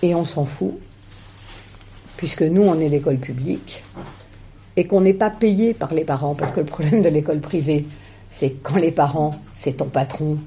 et 0.00 0.14
on 0.14 0.24
s'en 0.24 0.46
fout, 0.46 0.72
puisque 2.16 2.44
nous, 2.44 2.62
on 2.62 2.80
est 2.80 2.88
l'école 2.88 3.18
publique, 3.18 3.84
et 4.74 4.86
qu'on 4.86 5.02
n'est 5.02 5.12
pas 5.12 5.28
payé 5.28 5.74
par 5.74 5.92
les 5.92 6.04
parents, 6.04 6.34
parce 6.34 6.50
que 6.50 6.60
le 6.60 6.66
problème 6.66 7.02
de 7.02 7.10
l'école 7.10 7.40
privée, 7.40 7.84
c'est 8.30 8.54
quand 8.62 8.76
les 8.76 8.90
parents, 8.90 9.34
c'est 9.54 9.76
ton 9.76 9.88
patron, 9.90 10.38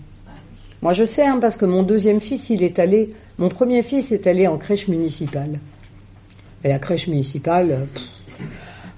moi, 0.82 0.94
je 0.94 1.06
sais, 1.06 1.26
hein, 1.26 1.38
parce 1.40 1.58
que 1.58 1.66
mon 1.66 1.84
deuxième 1.84 2.20
fils, 2.20 2.50
il 2.50 2.64
est 2.64 2.80
allé, 2.80 3.14
mon 3.38 3.50
premier 3.50 3.84
fils 3.84 4.12
est 4.12 4.26
allé 4.26 4.48
en 4.48 4.58
crèche 4.58 4.88
municipale. 4.88 5.60
Et 6.64 6.70
la 6.70 6.80
crèche 6.80 7.08
municipale, 7.08 7.72
euh, 7.72 7.86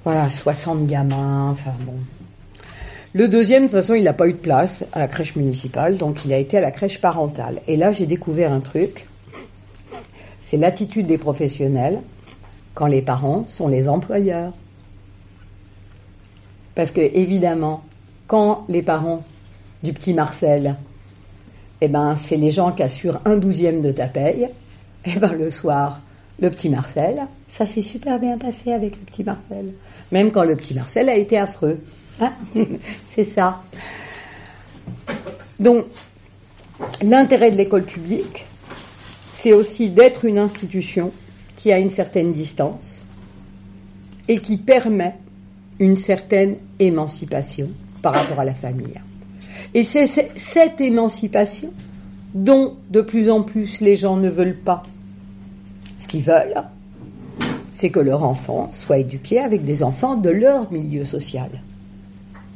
voilà, 0.06 0.30
60 0.30 0.88
gamins, 0.88 1.50
enfin 1.52 1.74
bon. 1.86 1.96
Le 3.14 3.28
deuxième, 3.28 3.64
de 3.64 3.68
toute 3.68 3.76
façon, 3.76 3.96
il 3.96 4.04
n'a 4.06 4.14
pas 4.14 4.28
eu 4.28 4.34
de 4.34 4.38
place 4.38 4.84
à 4.94 5.00
la 5.00 5.08
crèche 5.08 5.36
municipale, 5.36 5.98
donc 5.98 6.24
il 6.26 6.32
a 6.34 6.38
été 6.38 6.58
à 6.58 6.62
la 6.62 6.72
crèche 6.72 7.02
parentale. 7.02 7.62
Et 7.68 7.76
là, 7.76 7.92
j'ai 7.92 8.06
découvert 8.06 8.52
un 8.52 8.62
truc. 8.62 9.08
C'est 10.40 10.58
l'attitude 10.58 11.06
des 11.06 11.18
professionnels 11.18 12.02
quand 12.74 12.88
les 12.88 13.02
parents 13.02 13.46
sont 13.48 13.68
les 13.68 13.90
employeurs. 13.90 14.54
Parce 16.76 16.92
que, 16.92 17.02
évidemment, 17.02 17.84
quand 18.28 18.66
les 18.70 18.82
parents 18.82 19.24
du 19.84 19.94
petit 19.94 20.14
Marcel 20.14 20.76
eh 21.84 21.88
ben, 21.90 22.16
c'est 22.16 22.38
les 22.38 22.52
gens 22.52 22.72
qui 22.72 22.82
assurent 22.82 23.20
un 23.26 23.36
douzième 23.36 23.82
de 23.82 23.92
ta 23.92 24.08
paye. 24.08 24.48
Eh 25.06 25.20
ben, 25.20 25.34
le 25.34 25.50
soir, 25.50 26.00
le 26.40 26.50
petit 26.50 26.70
Marcel, 26.70 27.28
ça 27.50 27.66
s'est 27.66 27.82
super 27.82 28.20
bien 28.20 28.38
passé 28.38 28.72
avec 28.72 28.96
le 28.98 29.02
petit 29.02 29.24
Marcel. 29.24 29.74
Même 30.10 30.32
quand 30.32 30.46
le 30.46 30.56
petit 30.56 30.74
Marcel 30.74 31.10
a 31.10 31.16
été 31.16 31.38
affreux. 31.38 31.80
Hein 32.22 32.32
c'est 33.10 33.26
ça. 33.26 33.62
Donc, 35.60 35.86
l'intérêt 37.02 37.52
de 37.52 37.58
l'école 37.58 37.84
publique, 37.84 38.46
c'est 39.34 39.52
aussi 39.52 39.90
d'être 39.90 40.24
une 40.24 40.38
institution 40.38 41.12
qui 41.58 41.74
a 41.74 41.80
une 41.80 41.90
certaine 41.90 42.32
distance 42.32 43.04
et 44.30 44.38
qui 44.38 44.56
permet 44.56 45.16
une 45.80 45.98
certaine 45.98 46.56
émancipation 46.80 47.70
par 48.02 48.14
rapport 48.14 48.40
à 48.40 48.46
la 48.46 48.54
famille. 48.54 49.02
Et 49.74 49.84
c'est 49.84 50.08
cette 50.08 50.82
émancipation 50.82 51.72
dont 52.34 52.78
de 52.90 53.02
plus 53.02 53.30
en 53.30 53.44
plus 53.44 53.80
les 53.82 53.96
gens 53.96 54.18
ne 54.18 54.30
veulent 54.30 54.58
pas. 54.58 54.84
Ce 55.98 56.08
qu'ils 56.08 56.24
veulent, 56.24 56.64
c'est 57.72 57.90
que 57.90 58.00
leur 58.00 58.24
enfant 58.24 58.70
soit 58.72 59.00
éduqué 59.00 59.40
avec 59.40 59.66
des 59.66 59.84
enfants 59.84 60.16
de 60.16 60.30
leur 60.30 60.72
milieu 60.72 61.06
social, 61.06 61.50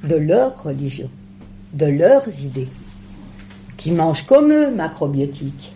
de 0.04 0.16
leur 0.16 0.64
religion, 0.64 1.10
de 1.74 1.88
leurs 1.88 2.28
idées, 2.44 2.68
qui 3.78 3.92
mangent 3.92 4.26
comme 4.26 4.52
eux 4.52 4.72
macrobiotiques. 4.72 5.74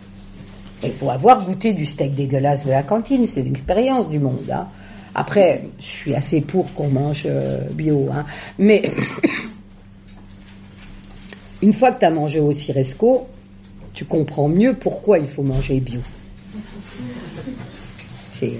Il 0.84 0.92
faut 0.92 1.10
avoir 1.10 1.44
goûté 1.44 1.72
du 1.72 1.86
steak 1.86 2.14
dégueulasse 2.14 2.64
de 2.64 2.70
la 2.70 2.82
cantine, 2.82 3.26
c'est 3.26 3.40
une 3.40 3.54
expérience 3.54 4.08
du 4.08 4.18
monde. 4.18 4.50
Hein. 4.52 4.66
Après, 5.14 5.64
je 5.78 5.84
suis 5.84 6.14
assez 6.14 6.40
pour 6.40 6.72
qu'on 6.74 6.88
mange 6.88 7.24
euh, 7.26 7.60
bio, 7.72 8.08
hein. 8.12 8.24
mais 8.58 8.82
une 11.62 11.72
fois 11.72 11.92
que 11.92 12.00
tu 12.00 12.04
as 12.04 12.10
mangé 12.10 12.40
au 12.40 12.52
Ciresco, 12.52 13.28
tu 13.94 14.04
comprends 14.04 14.48
mieux 14.48 14.74
pourquoi 14.74 15.18
il 15.18 15.28
faut 15.28 15.42
manger 15.42 15.80
bio. 15.80 16.00
C'est. 18.38 18.52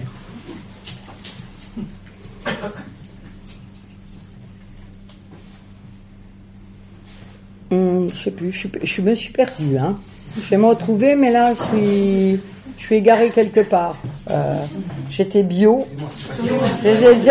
Hum, 7.71 8.09
je 8.11 8.17
sais 8.17 8.31
plus, 8.31 8.53
je, 8.53 9.01
me 9.01 9.15
suis 9.15 9.33
perdue. 9.33 9.79
Hein. 9.79 9.99
Je 10.37 10.51
vais 10.51 10.59
me 10.59 10.67
retrouver, 10.67 11.17
mais 11.17 11.31
là, 11.31 11.55
je 11.55 11.63
suis, 11.63 12.41
je 12.79 12.85
suis 12.85 12.97
égarée 12.97 13.31
quelque 13.31 13.61
part. 13.61 13.97
Euh, 14.31 14.65
j'étais 15.11 15.43
bio. 15.43 15.87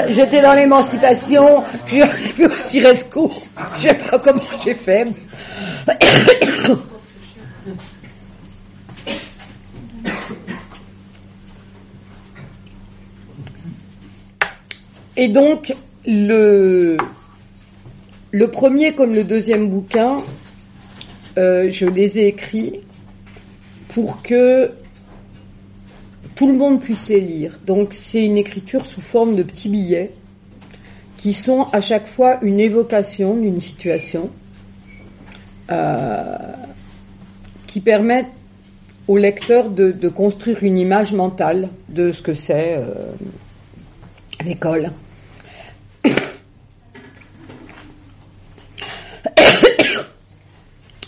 J'étais 0.10 0.42
dans 0.42 0.54
l'émancipation. 0.54 1.64
J'ai 1.86 2.04
vu 2.36 2.46
au 2.46 2.56
Ciresco. 2.64 3.32
Je 3.78 3.82
sais 3.90 3.94
pas 3.94 4.20
comment 4.20 4.42
j'ai 4.64 4.74
fait. 4.74 5.08
Et 15.18 15.28
donc, 15.28 15.76
le, 16.06 16.98
le 18.32 18.48
premier 18.50 18.94
comme 18.94 19.14
le 19.14 19.24
deuxième 19.24 19.70
bouquin, 19.70 20.22
euh, 21.38 21.70
je 21.70 21.86
les 21.86 22.18
ai 22.18 22.28
écrits 22.28 22.80
pour 23.90 24.22
que 24.22 24.72
tout 26.36 26.48
le 26.48 26.54
monde 26.54 26.80
puisse 26.82 27.10
les 27.10 27.22
lire. 27.22 27.60
Donc 27.66 27.94
c'est 27.94 28.26
une 28.26 28.38
écriture 28.38 28.86
sous 28.86 29.02
forme 29.02 29.36
de 29.36 29.44
petits 29.44 29.70
billets 29.70 30.12
qui 31.18 31.34
sont 31.34 31.68
à 31.72 31.82
chaque 31.82 32.08
fois 32.08 32.40
une 32.42 32.60
évocation 32.60 33.36
d'une 33.36 33.60
situation 33.60 34.32
euh, 35.70 36.38
qui 37.68 37.80
permettent 37.80 38.26
au 39.08 39.18
lecteur 39.18 39.70
de, 39.70 40.10
construire 40.10 40.64
une 40.64 40.78
image 40.78 41.14
mentale 41.14 41.70
de 41.90 42.12
ce 42.12 42.22
que 42.22 42.34
c'est 42.34 42.76
euh, 42.78 42.94
l'école. 44.44 44.92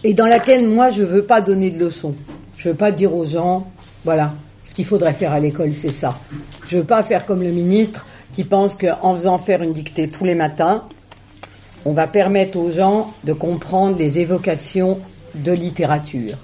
Et 0.04 0.14
dans 0.14 0.26
laquelle 0.26 0.68
moi 0.68 0.90
je 0.92 1.04
veux 1.04 1.24
pas 1.24 1.40
donner 1.42 1.72
de 1.72 1.84
leçons. 1.84 2.14
Je 2.58 2.70
veux 2.70 2.76
pas 2.76 2.92
dire 2.92 3.16
aux 3.16 3.26
gens, 3.26 3.72
voilà, 4.04 4.34
ce 4.64 4.74
qu'il 4.74 4.86
faudrait 4.86 5.14
faire 5.14 5.32
à 5.32 5.40
l'école, 5.40 5.74
c'est 5.74 5.92
ça. 5.92 6.20
Je 6.68 6.78
veux 6.78 6.84
pas 6.84 7.04
faire 7.04 7.26
comme 7.26 7.44
le 7.44 7.52
ministre 7.52 8.06
qui 8.34 8.44
pense 8.44 8.76
qu'en 8.76 9.14
faisant 9.14 9.38
faire 9.38 9.62
une 9.62 9.74
dictée 9.74 10.08
tous 10.08 10.24
les 10.24 10.36
matins, 10.36 10.84
on 11.86 11.94
va 11.94 12.08
permettre 12.08 12.58
aux 12.58 12.72
gens 12.72 13.14
de 13.24 13.34
comprendre 13.34 13.98
les 13.98 14.20
évocations 14.20 15.00
de 15.36 15.52
littérature. 15.52 16.38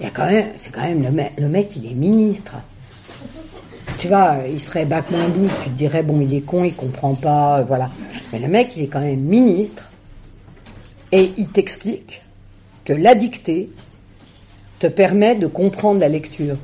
Il 0.00 0.04
y 0.04 0.06
a 0.06 0.10
quand 0.10 0.26
même, 0.26 0.52
c'est 0.56 0.72
quand 0.72 0.82
même 0.82 1.02
le 1.02 1.10
mec, 1.10 1.32
le 1.36 1.48
mec, 1.48 1.74
il 1.76 1.86
est 1.86 1.94
ministre. 1.94 2.54
Tu 3.98 4.06
vois, 4.06 4.36
il 4.48 4.60
serait 4.60 4.84
bac 4.84 5.10
moins 5.10 5.28
12, 5.28 5.50
tu 5.64 5.70
te 5.70 5.74
dirais, 5.74 6.04
bon, 6.04 6.20
il 6.20 6.32
est 6.32 6.42
con, 6.42 6.62
il 6.62 6.74
comprend 6.74 7.14
pas, 7.14 7.62
voilà. 7.62 7.90
Mais 8.32 8.38
le 8.38 8.46
mec, 8.46 8.76
il 8.76 8.84
est 8.84 8.86
quand 8.86 9.00
même 9.00 9.18
ministre, 9.18 9.90
et 11.10 11.32
il 11.36 11.48
t'explique 11.48 12.22
que 12.84 12.92
la 12.92 13.16
dictée 13.16 13.70
te 14.78 14.86
permet 14.86 15.34
de 15.34 15.46
comprendre 15.46 16.00
la 16.00 16.08
lecture. 16.08 16.56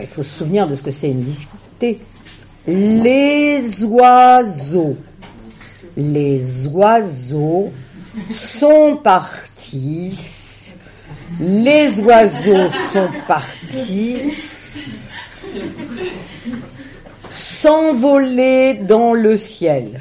il 0.00 0.06
faut 0.06 0.22
se 0.22 0.36
souvenir 0.38 0.66
de 0.66 0.74
ce 0.74 0.82
que 0.82 0.90
c'est 0.90 1.10
une 1.10 1.22
dictée. 1.22 2.00
Les 2.66 3.82
oiseaux 3.84 4.96
les 5.96 6.66
oiseaux 6.68 7.72
sont 8.30 8.98
partis. 9.02 10.74
Les 11.40 11.98
oiseaux 12.00 12.70
sont 12.92 13.08
partis 13.26 14.18
s'envoler 17.30 18.74
dans 18.74 19.14
le 19.14 19.36
ciel. 19.36 20.00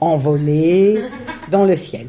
Envoler 0.00 1.02
dans 1.50 1.64
le 1.64 1.76
ciel. 1.76 2.08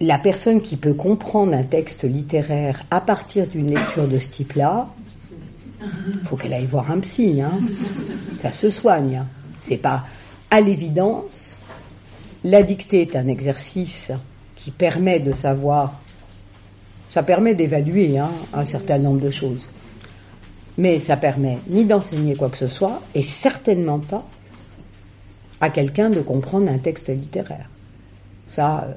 La 0.00 0.18
personne 0.18 0.62
qui 0.62 0.76
peut 0.76 0.94
comprendre 0.94 1.54
un 1.54 1.64
texte 1.64 2.04
littéraire 2.04 2.84
à 2.90 3.00
partir 3.00 3.48
d'une 3.48 3.74
lecture 3.74 4.06
de 4.06 4.18
ce 4.18 4.30
type-là, 4.30 4.88
faut 6.24 6.36
qu'elle 6.36 6.52
aille 6.52 6.66
voir 6.66 6.90
un 6.90 7.00
psy, 7.00 7.40
hein. 7.40 7.52
Ça 8.38 8.52
se 8.52 8.70
soigne. 8.70 9.16
Hein. 9.16 9.26
C'est 9.60 9.76
pas 9.76 10.04
à 10.50 10.60
l'évidence. 10.60 11.56
La 12.44 12.62
dictée 12.62 13.02
est 13.02 13.16
un 13.16 13.26
exercice 13.26 14.12
qui 14.54 14.70
permet 14.70 15.18
de 15.18 15.32
savoir, 15.32 16.00
ça 17.08 17.22
permet 17.22 17.54
d'évaluer 17.54 18.18
hein, 18.18 18.30
un 18.52 18.64
certain 18.64 18.98
nombre 18.98 19.20
de 19.20 19.30
choses. 19.30 19.68
Mais 20.76 21.00
ça 21.00 21.16
permet 21.16 21.58
ni 21.68 21.84
d'enseigner 21.84 22.36
quoi 22.36 22.50
que 22.50 22.56
ce 22.56 22.68
soit, 22.68 23.02
et 23.14 23.22
certainement 23.22 23.98
pas 23.98 24.24
à 25.60 25.70
quelqu'un 25.70 26.10
de 26.10 26.20
comprendre 26.20 26.70
un 26.70 26.78
texte 26.78 27.08
littéraire. 27.08 27.68
Ça, 28.46 28.86
euh, 28.88 28.92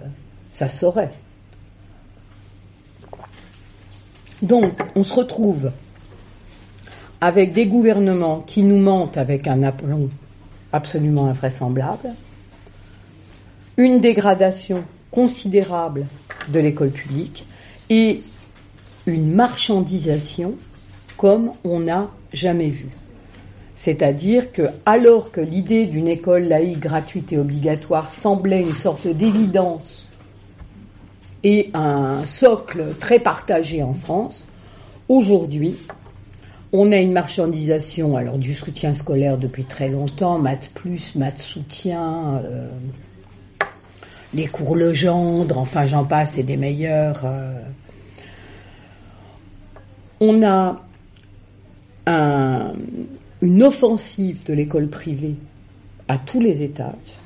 ça 0.51 0.69
saurait. 0.69 1.11
Donc, 4.41 4.73
on 4.95 5.03
se 5.03 5.13
retrouve 5.13 5.71
avec 7.21 7.53
des 7.53 7.67
gouvernements 7.67 8.39
qui 8.39 8.63
nous 8.63 8.79
mentent 8.79 9.17
avec 9.17 9.47
un 9.47 9.61
aplomb 9.61 10.09
absolument 10.73 11.27
invraisemblable, 11.27 12.09
une 13.77 13.99
dégradation 13.99 14.83
considérable 15.11 16.07
de 16.47 16.59
l'école 16.59 16.89
publique 16.89 17.45
et 17.89 18.23
une 19.05 19.31
marchandisation 19.31 20.55
comme 21.17 21.51
on 21.63 21.81
n'a 21.81 22.09
jamais 22.33 22.69
vu. 22.69 22.89
C'est-à-dire 23.75 24.51
que, 24.51 24.63
alors 24.85 25.31
que 25.31 25.41
l'idée 25.41 25.85
d'une 25.85 26.07
école 26.07 26.43
laïque 26.43 26.79
gratuite 26.79 27.33
et 27.33 27.37
obligatoire 27.37 28.11
semblait 28.11 28.61
une 28.61 28.75
sorte 28.75 29.07
d'évidence 29.07 30.00
et 31.43 31.71
un 31.73 32.25
socle 32.25 32.95
très 32.99 33.19
partagé 33.19 33.81
en 33.83 33.93
France, 33.93 34.45
aujourd'hui, 35.09 35.77
on 36.73 36.91
a 36.91 36.97
une 36.97 37.11
marchandisation 37.11 38.15
alors 38.15 38.37
du 38.37 38.53
soutien 38.53 38.93
scolaire 38.93 39.37
depuis 39.37 39.65
très 39.65 39.89
longtemps, 39.89 40.37
maths 40.37 40.71
plus, 40.73 41.15
maths 41.15 41.41
soutien, 41.41 42.41
euh, 42.45 42.69
les 44.33 44.47
cours 44.47 44.75
Legendre, 44.75 45.57
enfin 45.57 45.85
j'en 45.85 46.05
passe, 46.05 46.37
et 46.37 46.43
des 46.43 46.57
meilleurs. 46.57 47.21
Euh. 47.25 47.61
On 50.19 50.43
a 50.43 50.81
une 53.41 53.63
offensive 53.63 54.43
de 54.45 54.53
l'école 54.53 54.87
privée 54.89 55.35
à 56.07 56.17
tous 56.17 56.41
les 56.41 56.61
étages, 56.61 57.20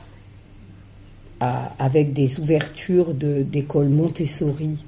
avec 1.80 2.14
des 2.14 2.40
ouvertures 2.40 3.14
d'écoles 3.14 3.90
Montessori, 3.90 4.84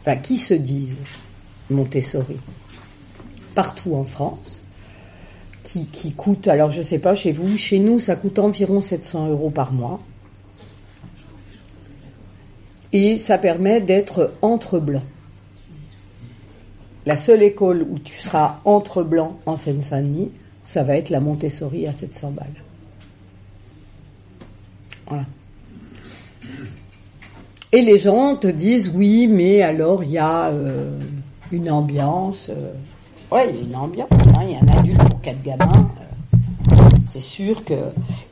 enfin 0.00 0.16
qui 0.16 0.38
se 0.38 0.54
disent 0.54 1.02
Montessori? 1.70 2.38
Partout 3.54 3.94
en 3.94 4.04
France, 4.04 4.60
qui, 5.64 5.86
qui 5.86 6.12
coûte, 6.12 6.48
alors 6.48 6.70
je 6.70 6.78
ne 6.78 6.84
sais 6.84 6.98
pas 6.98 7.14
chez 7.14 7.32
vous, 7.32 7.56
chez 7.56 7.78
nous 7.78 7.98
ça 8.00 8.16
coûte 8.16 8.38
environ 8.38 8.80
700 8.80 9.28
euros 9.28 9.50
par 9.50 9.72
mois. 9.72 10.00
Et 12.92 13.18
ça 13.18 13.38
permet 13.38 13.80
d'être 13.80 14.32
entre 14.42 14.80
blancs. 14.80 15.02
La 17.06 17.16
seule 17.16 17.42
école 17.42 17.82
où 17.82 17.98
tu 17.98 18.20
seras 18.20 18.60
entre 18.64 19.02
blancs 19.02 19.36
en 19.46 19.56
Seine-Saint-Denis, 19.56 20.30
ça 20.64 20.82
va 20.82 20.96
être 20.96 21.10
la 21.10 21.20
Montessori 21.20 21.86
à 21.86 21.92
700 21.92 22.32
balles. 22.32 22.62
Voilà. 25.06 25.24
Et 27.72 27.82
les 27.82 27.98
gens 27.98 28.34
te 28.34 28.48
disent 28.48 28.90
oui, 28.92 29.28
mais 29.28 29.62
alors 29.62 30.02
il 30.02 30.10
y 30.10 30.18
a 30.18 30.46
euh, 30.46 30.98
une 31.52 31.70
ambiance. 31.70 32.48
Euh, 32.48 32.72
ouais, 33.30 33.48
il 33.50 33.56
y 33.56 33.58
a 33.60 33.68
une 33.68 33.76
ambiance. 33.76 34.10
Hein, 34.10 34.42
il 34.42 34.50
y 34.50 34.56
a 34.56 34.60
un 34.60 34.78
adulte 34.78 35.08
pour 35.08 35.20
quatre 35.20 35.42
gamins. 35.42 35.88
Euh, 36.00 36.74
c'est 37.12 37.22
sûr 37.22 37.64
que. 37.64 37.74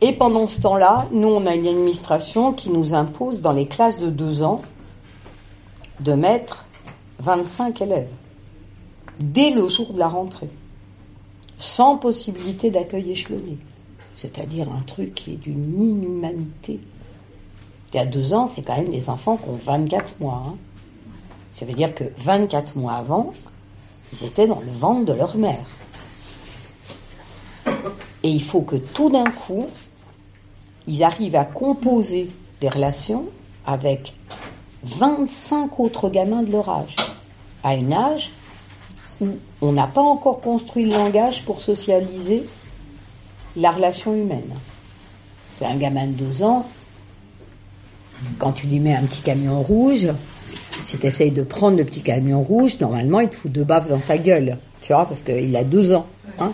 Et 0.00 0.12
pendant 0.12 0.48
ce 0.48 0.60
temps-là, 0.60 1.06
nous, 1.12 1.28
on 1.28 1.46
a 1.46 1.54
une 1.54 1.68
administration 1.68 2.52
qui 2.52 2.70
nous 2.70 2.94
impose 2.94 3.40
dans 3.40 3.52
les 3.52 3.66
classes 3.66 4.00
de 4.00 4.10
deux 4.10 4.42
ans 4.42 4.62
de 6.00 6.14
mettre 6.14 6.66
25 7.20 7.80
élèves 7.80 8.10
dès 9.20 9.50
le 9.50 9.68
jour 9.68 9.92
de 9.92 10.00
la 10.00 10.08
rentrée, 10.08 10.50
sans 11.58 11.96
possibilité 11.96 12.70
d'accueil 12.70 13.12
échelonné. 13.12 13.56
C'est-à-dire 14.14 14.68
un 14.76 14.82
truc 14.82 15.14
qui 15.14 15.34
est 15.34 15.36
d'une 15.36 15.80
inhumanité. 15.80 16.80
A 17.94 18.04
deux 18.04 18.34
ans, 18.34 18.46
c'est 18.46 18.62
quand 18.62 18.76
même 18.76 18.90
des 18.90 19.08
enfants 19.08 19.36
qui 19.36 19.48
ont 19.48 19.54
24 19.54 20.20
mois. 20.20 20.42
Hein. 20.46 20.56
Ça 21.52 21.64
veut 21.64 21.72
dire 21.72 21.94
que 21.94 22.04
24 22.18 22.76
mois 22.76 22.94
avant, 22.94 23.32
ils 24.12 24.24
étaient 24.24 24.46
dans 24.46 24.60
le 24.60 24.70
ventre 24.70 25.06
de 25.06 25.12
leur 25.14 25.36
mère. 25.36 25.64
Et 28.22 28.30
il 28.30 28.42
faut 28.42 28.62
que 28.62 28.76
tout 28.76 29.10
d'un 29.10 29.24
coup, 29.24 29.66
ils 30.86 31.02
arrivent 31.02 31.36
à 31.36 31.44
composer 31.44 32.28
des 32.60 32.68
relations 32.68 33.24
avec 33.66 34.14
25 34.84 35.80
autres 35.80 36.10
gamins 36.10 36.42
de 36.42 36.52
leur 36.52 36.68
âge, 36.68 36.96
à 37.62 37.70
un 37.70 37.92
âge 37.92 38.30
où 39.20 39.28
on 39.60 39.72
n'a 39.72 39.86
pas 39.86 40.00
encore 40.00 40.40
construit 40.40 40.84
le 40.84 40.92
langage 40.92 41.44
pour 41.44 41.60
socialiser 41.60 42.44
la 43.56 43.70
relation 43.70 44.14
humaine. 44.14 44.50
C'est 45.58 45.66
un 45.66 45.76
gamin 45.76 46.06
de 46.06 46.12
12 46.12 46.42
ans, 46.44 46.66
quand 48.38 48.52
tu 48.52 48.66
lui 48.66 48.80
mets 48.80 48.94
un 48.94 49.02
petit 49.02 49.22
camion 49.22 49.62
rouge, 49.62 50.08
si 50.82 50.96
tu 50.98 51.06
essayes 51.06 51.30
de 51.30 51.42
prendre 51.42 51.76
le 51.76 51.84
petit 51.84 52.00
camion 52.00 52.42
rouge, 52.42 52.78
normalement 52.80 53.20
il 53.20 53.28
te 53.28 53.36
fout 53.36 53.50
deux 53.50 53.64
baffes 53.64 53.88
dans 53.88 53.98
ta 53.98 54.18
gueule, 54.18 54.58
tu 54.82 54.92
vois, 54.92 55.06
parce 55.06 55.22
qu'il 55.22 55.54
a 55.56 55.64
12 55.64 55.92
ans. 55.92 56.06
Hein 56.38 56.52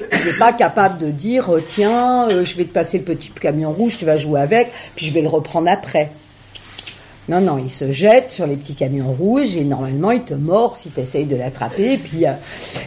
il 0.00 0.26
n'est 0.26 0.38
pas 0.38 0.52
capable 0.52 0.98
de 0.98 1.10
dire 1.10 1.50
tiens, 1.66 2.28
euh, 2.30 2.44
je 2.44 2.56
vais 2.56 2.64
te 2.64 2.72
passer 2.72 2.98
le 2.98 3.04
petit 3.04 3.30
camion 3.30 3.72
rouge, 3.72 3.96
tu 3.98 4.04
vas 4.04 4.16
jouer 4.16 4.40
avec, 4.40 4.70
puis 4.94 5.06
je 5.06 5.12
vais 5.12 5.22
le 5.22 5.28
reprendre 5.28 5.68
après. 5.70 6.10
Non, 7.28 7.40
non, 7.40 7.58
il 7.58 7.70
se 7.70 7.90
jette 7.90 8.30
sur 8.30 8.46
les 8.46 8.56
petits 8.56 8.76
camions 8.76 9.12
rouges 9.12 9.56
et 9.56 9.64
normalement 9.64 10.12
il 10.12 10.22
te 10.22 10.34
mord 10.34 10.76
si 10.76 10.90
tu 10.90 11.00
essayes 11.00 11.24
de 11.24 11.34
l'attraper. 11.34 11.94
Et 11.94 11.98
puis, 11.98 12.26
euh, 12.26 12.32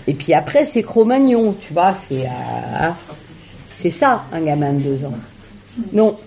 et 0.08 0.14
puis 0.14 0.34
après 0.34 0.66
c'est 0.66 0.82
Cro-Magnon, 0.82 1.56
tu 1.60 1.74
vois, 1.74 1.94
c'est 1.94 2.26
euh, 2.26 2.90
c'est 3.76 3.90
ça 3.90 4.24
un 4.32 4.42
gamin 4.42 4.74
de 4.74 4.80
deux 4.80 5.06
ans. 5.06 5.18
Non. 5.92 6.18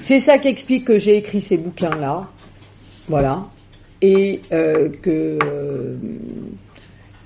C'est 0.00 0.20
ça 0.20 0.38
qui 0.38 0.48
explique 0.48 0.84
que 0.84 0.98
j'ai 0.98 1.16
écrit 1.16 1.40
ces 1.40 1.56
bouquins-là, 1.56 2.28
voilà, 3.08 3.46
et 4.00 4.40
euh, 4.52 4.90
que 4.90 5.38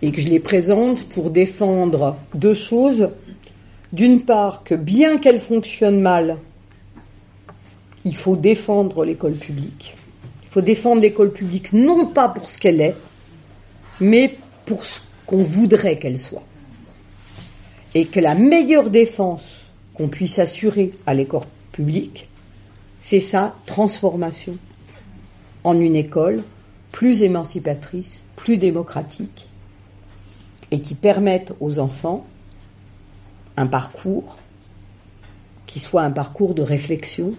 et 0.00 0.11
que 0.11 0.20
je 0.20 0.26
les 0.26 0.40
présente 0.40 1.04
pour 1.08 1.30
défendre 1.30 2.16
deux 2.35 2.54
choses 2.54 3.11
d'une 3.92 4.22
part 4.22 4.64
que 4.64 4.74
bien 4.74 5.18
qu'elle 5.18 5.38
fonctionne 5.38 6.00
mal, 6.00 6.38
il 8.04 8.16
faut 8.16 8.37
défendre 8.37 9.04
l'école 9.04 9.35
publique. 9.35 9.94
Il 10.42 10.48
faut 10.48 10.61
défendre 10.61 11.02
l'école 11.02 11.32
publique 11.32 11.72
non 11.72 12.06
pas 12.06 12.28
pour 12.28 12.50
ce 12.50 12.58
qu'elle 12.58 12.80
est, 12.80 12.96
mais 14.00 14.35
pour 14.66 14.85
ce 14.85 14.98
qu'on 15.24 15.44
voudrait 15.44 15.96
qu'elle 15.96 16.18
soit. 16.18 16.42
Et 17.94 18.06
que 18.06 18.18
la 18.18 18.35
meilleure 18.35 18.90
défense 18.90 19.44
qu'on 19.94 20.08
puisse 20.08 20.38
assurer 20.38 20.92
à 21.06 21.14
l'école 21.14 21.42
publique, 21.70 22.28
c'est 23.02 23.20
sa 23.20 23.56
transformation 23.66 24.56
en 25.64 25.78
une 25.78 25.96
école 25.96 26.44
plus 26.92 27.22
émancipatrice, 27.22 28.22
plus 28.36 28.56
démocratique, 28.56 29.48
et 30.70 30.80
qui 30.80 30.94
permette 30.94 31.52
aux 31.60 31.80
enfants 31.80 32.24
un 33.56 33.66
parcours 33.66 34.38
qui 35.66 35.80
soit 35.80 36.02
un 36.02 36.12
parcours 36.12 36.54
de 36.54 36.62
réflexion 36.62 37.34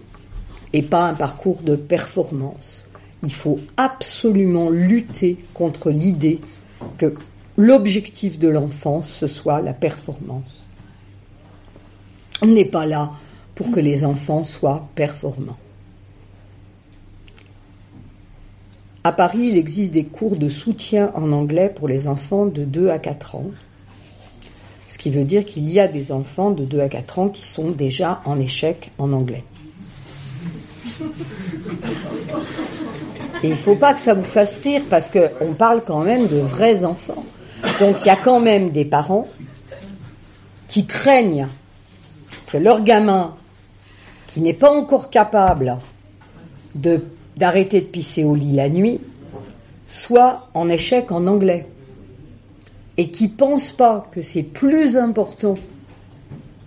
et 0.74 0.82
pas 0.82 1.08
un 1.08 1.14
parcours 1.14 1.62
de 1.62 1.76
performance. 1.76 2.84
Il 3.22 3.32
faut 3.32 3.58
absolument 3.78 4.68
lutter 4.68 5.38
contre 5.54 5.90
l'idée 5.90 6.40
que 6.98 7.14
l'objectif 7.56 8.38
de 8.38 8.48
l'enfance, 8.48 9.08
ce 9.08 9.26
soit 9.26 9.62
la 9.62 9.72
performance. 9.72 10.62
On 12.42 12.48
n'est 12.48 12.66
pas 12.66 12.84
là 12.84 13.12
pour 13.54 13.70
que 13.70 13.80
les 13.80 14.04
enfants 14.04 14.44
soient 14.44 14.88
performants. 14.94 15.56
À 19.06 19.12
Paris, 19.12 19.48
il 19.50 19.58
existe 19.58 19.92
des 19.92 20.04
cours 20.04 20.36
de 20.36 20.48
soutien 20.48 21.12
en 21.14 21.30
anglais 21.32 21.70
pour 21.74 21.88
les 21.88 22.08
enfants 22.08 22.46
de 22.46 22.64
2 22.64 22.88
à 22.88 22.98
4 22.98 23.34
ans. 23.34 23.50
Ce 24.88 24.96
qui 24.96 25.10
veut 25.10 25.24
dire 25.24 25.44
qu'il 25.44 25.68
y 25.68 25.78
a 25.78 25.88
des 25.88 26.10
enfants 26.10 26.50
de 26.52 26.64
2 26.64 26.80
à 26.80 26.88
4 26.88 27.18
ans 27.18 27.28
qui 27.28 27.44
sont 27.44 27.70
déjà 27.70 28.22
en 28.24 28.38
échec 28.38 28.92
en 28.96 29.12
anglais. 29.12 29.44
Et 33.42 33.48
il 33.48 33.50
ne 33.50 33.56
faut 33.56 33.74
pas 33.74 33.92
que 33.92 34.00
ça 34.00 34.14
vous 34.14 34.24
fasse 34.24 34.58
rire 34.58 34.82
parce 34.88 35.10
qu'on 35.10 35.52
parle 35.52 35.82
quand 35.86 36.02
même 36.02 36.26
de 36.26 36.38
vrais 36.38 36.84
enfants. 36.84 37.26
Donc 37.80 37.96
il 38.00 38.06
y 38.06 38.10
a 38.10 38.16
quand 38.16 38.40
même 38.40 38.70
des 38.70 38.86
parents 38.86 39.28
qui 40.68 40.86
craignent 40.86 41.48
que 42.46 42.56
leur 42.56 42.82
gamin, 42.82 43.34
qui 44.34 44.40
n'est 44.40 44.52
pas 44.52 44.72
encore 44.72 45.10
capable 45.10 45.78
d'arrêter 46.74 47.80
de 47.80 47.86
pisser 47.86 48.24
au 48.24 48.34
lit 48.34 48.50
la 48.50 48.68
nuit, 48.68 48.98
soit 49.86 50.48
en 50.54 50.68
échec 50.68 51.12
en 51.12 51.28
anglais 51.28 51.66
et 52.96 53.12
qui 53.12 53.28
pense 53.28 53.70
pas 53.70 54.02
que 54.10 54.22
c'est 54.22 54.42
plus 54.42 54.96
important 54.96 55.54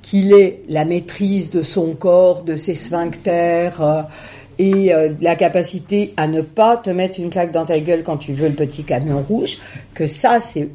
qu'il 0.01 0.31
ait 0.31 0.61
la 0.69 0.85
maîtrise 0.85 1.49
de 1.49 1.61
son 1.61 1.93
corps, 1.93 2.43
de 2.43 2.55
ses 2.55 2.73
sphincters 2.73 3.81
euh, 3.81 4.01
et 4.59 4.93
euh, 4.93 5.09
la 5.19 5.35
capacité 5.35 6.13
à 6.15 6.29
ne 6.29 6.39
pas 6.39 6.77
te 6.77 6.89
mettre 6.89 7.19
une 7.19 7.29
claque 7.29 7.51
dans 7.51 7.65
ta 7.65 7.81
gueule 7.81 8.03
quand 8.03 8.15
tu 8.15 8.31
veux 8.31 8.47
le 8.47 8.55
petit 8.55 8.85
camion 8.85 9.21
rouge, 9.27 9.57
que 9.93 10.07
ça 10.07 10.39
c'est 10.39 10.69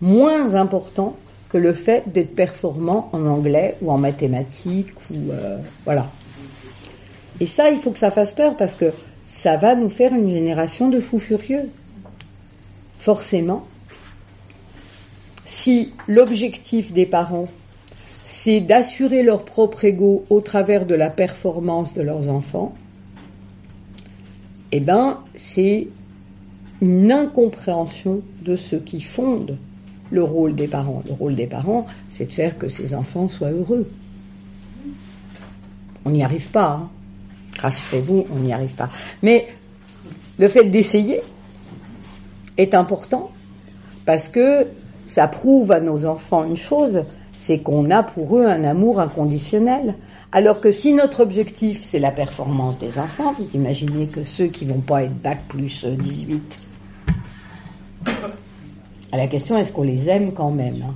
moins 0.00 0.54
important 0.54 1.16
que 1.50 1.58
le 1.58 1.74
fait 1.74 2.04
d'être 2.10 2.34
performant 2.34 3.10
en 3.12 3.26
anglais 3.26 3.76
ou 3.82 3.90
en 3.90 3.98
mathématiques 3.98 4.94
ou 5.10 5.32
euh, 5.32 5.58
voilà. 5.84 6.06
Et 7.40 7.46
ça, 7.46 7.70
il 7.70 7.78
faut 7.78 7.90
que 7.90 7.98
ça 7.98 8.10
fasse 8.10 8.32
peur 8.32 8.56
parce 8.56 8.74
que 8.74 8.92
ça 9.26 9.56
va 9.56 9.74
nous 9.74 9.88
faire 9.88 10.14
une 10.14 10.30
génération 10.30 10.90
de 10.90 11.00
fous 11.00 11.18
furieux. 11.18 11.70
Forcément, 12.98 13.66
si 15.46 15.94
l'objectif 16.06 16.92
des 16.92 17.06
parents, 17.06 17.48
c'est 18.24 18.60
d'assurer 18.60 19.22
leur 19.22 19.44
propre 19.44 19.84
ego 19.84 20.24
au 20.30 20.40
travers 20.40 20.86
de 20.86 20.94
la 20.94 21.10
performance 21.10 21.94
de 21.94 22.02
leurs 22.02 22.28
enfants, 22.28 22.74
eh 24.72 24.80
ben, 24.80 25.18
c'est 25.34 25.88
une 26.80 27.10
incompréhension 27.10 28.22
de 28.42 28.56
ce 28.56 28.76
qui 28.76 29.00
fonde 29.00 29.58
le 30.10 30.22
rôle 30.22 30.54
des 30.54 30.68
parents. 30.68 31.02
Le 31.06 31.12
rôle 31.12 31.36
des 31.36 31.46
parents, 31.46 31.86
c'est 32.08 32.26
de 32.26 32.32
faire 32.32 32.58
que 32.58 32.68
ces 32.68 32.94
enfants 32.94 33.28
soient 33.28 33.50
heureux. 33.50 33.90
On 36.04 36.10
n'y 36.10 36.22
arrive 36.22 36.48
pas. 36.48 36.80
Hein. 36.82 36.90
Rassurez-vous, 37.62 38.26
on 38.32 38.36
n'y 38.36 38.52
arrive 38.52 38.74
pas. 38.74 38.90
Mais 39.22 39.48
le 40.38 40.48
fait 40.48 40.64
d'essayer 40.64 41.20
est 42.56 42.74
important 42.74 43.30
parce 44.06 44.28
que 44.28 44.66
ça 45.06 45.28
prouve 45.28 45.72
à 45.72 45.80
nos 45.80 46.04
enfants 46.04 46.44
une 46.44 46.56
chose, 46.56 47.02
c'est 47.32 47.58
qu'on 47.58 47.90
a 47.90 48.02
pour 48.02 48.38
eux 48.38 48.46
un 48.46 48.64
amour 48.64 49.00
inconditionnel. 49.00 49.96
Alors 50.32 50.60
que 50.60 50.70
si 50.70 50.94
notre 50.94 51.20
objectif 51.20 51.80
c'est 51.82 51.98
la 51.98 52.12
performance 52.12 52.78
des 52.78 52.98
enfants, 52.98 53.34
vous 53.38 53.48
imaginez 53.54 54.06
que 54.06 54.24
ceux 54.24 54.46
qui 54.46 54.64
vont 54.64 54.80
pas 54.80 55.02
être 55.02 55.20
bac 55.20 55.40
plus 55.48 55.84
18, 55.84 56.60
à 59.12 59.16
la 59.16 59.26
question 59.26 59.58
est-ce 59.58 59.72
qu'on 59.72 59.82
les 59.82 60.08
aime 60.08 60.32
quand 60.32 60.50
même 60.50 60.84
hein? 60.88 60.94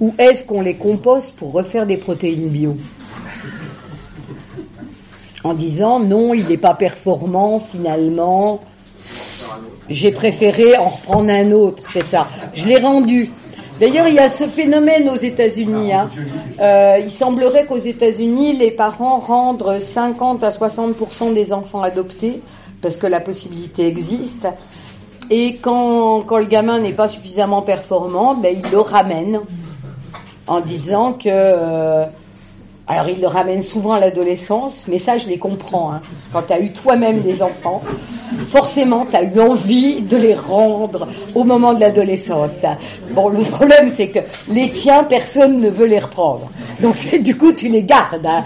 Ou 0.00 0.14
est-ce 0.18 0.44
qu'on 0.44 0.62
les 0.62 0.76
composte 0.76 1.36
pour 1.36 1.52
refaire 1.52 1.86
des 1.86 1.98
protéines 1.98 2.48
bio? 2.48 2.76
En 5.42 5.54
disant 5.54 6.00
non, 6.00 6.34
il 6.34 6.48
n'est 6.48 6.56
pas 6.56 6.74
performant 6.74 7.60
finalement, 7.60 8.60
j'ai 9.88 10.12
préféré 10.12 10.76
en 10.76 10.88
reprendre 10.88 11.30
un 11.30 11.50
autre, 11.50 11.82
c'est 11.92 12.04
ça. 12.04 12.28
Je 12.54 12.66
l'ai 12.66 12.78
rendu. 12.78 13.30
D'ailleurs, 13.80 14.08
il 14.08 14.14
y 14.14 14.18
a 14.18 14.28
ce 14.28 14.46
phénomène 14.46 15.08
aux 15.08 15.16
États-Unis. 15.16 15.92
Hein. 15.92 16.08
Euh, 16.60 16.98
il 17.02 17.10
semblerait 17.10 17.64
qu'aux 17.64 17.78
États-Unis, 17.78 18.52
les 18.56 18.70
parents 18.70 19.18
rendent 19.18 19.80
50 19.80 20.44
à 20.44 20.50
60% 20.50 21.32
des 21.32 21.52
enfants 21.52 21.82
adoptés, 21.82 22.42
parce 22.82 22.98
que 22.98 23.06
la 23.06 23.20
possibilité 23.20 23.86
existe. 23.86 24.46
Et 25.30 25.56
quand, 25.56 26.24
le 26.30 26.44
gamin 26.44 26.78
n'est 26.80 26.92
pas 26.92 27.08
suffisamment 27.08 27.62
performant, 27.62 28.34
ben, 28.34 28.54
il 28.62 28.70
le 28.70 28.80
ramène 28.80 29.40
en 30.46 30.60
disant 30.60 31.14
que 31.14 31.28
euh, 31.28 32.04
Alors 32.90 33.08
il 33.08 33.20
le 33.20 33.28
ramène 33.28 33.62
souvent 33.62 33.92
à 33.92 34.00
l'adolescence, 34.00 34.86
mais 34.88 34.98
ça 34.98 35.16
je 35.16 35.28
les 35.28 35.38
comprends. 35.38 35.92
Hein. 35.92 36.00
Quand 36.32 36.42
tu 36.42 36.52
as 36.52 36.58
eu 36.58 36.72
toi-même 36.72 37.20
des 37.20 37.40
enfants, 37.40 37.80
forcément 38.48 39.06
tu 39.06 39.14
as 39.14 39.22
eu 39.22 39.40
envie 39.40 40.02
de 40.02 40.16
les 40.16 40.34
rendre 40.34 41.06
au 41.36 41.44
moment 41.44 41.72
de 41.72 41.78
l'adolescence. 41.78 42.64
Bon, 43.12 43.28
le 43.28 43.42
problème 43.42 43.88
c'est 43.90 44.08
que 44.08 44.18
les 44.48 44.70
tiens, 44.70 45.04
personne 45.04 45.60
ne 45.60 45.68
veut 45.68 45.86
les 45.86 46.00
reprendre. 46.00 46.50
Donc 46.80 46.96
c'est 46.96 47.20
du 47.20 47.36
coup 47.36 47.52
tu 47.52 47.68
les 47.68 47.84
gardes. 47.84 48.26
Hein. 48.26 48.44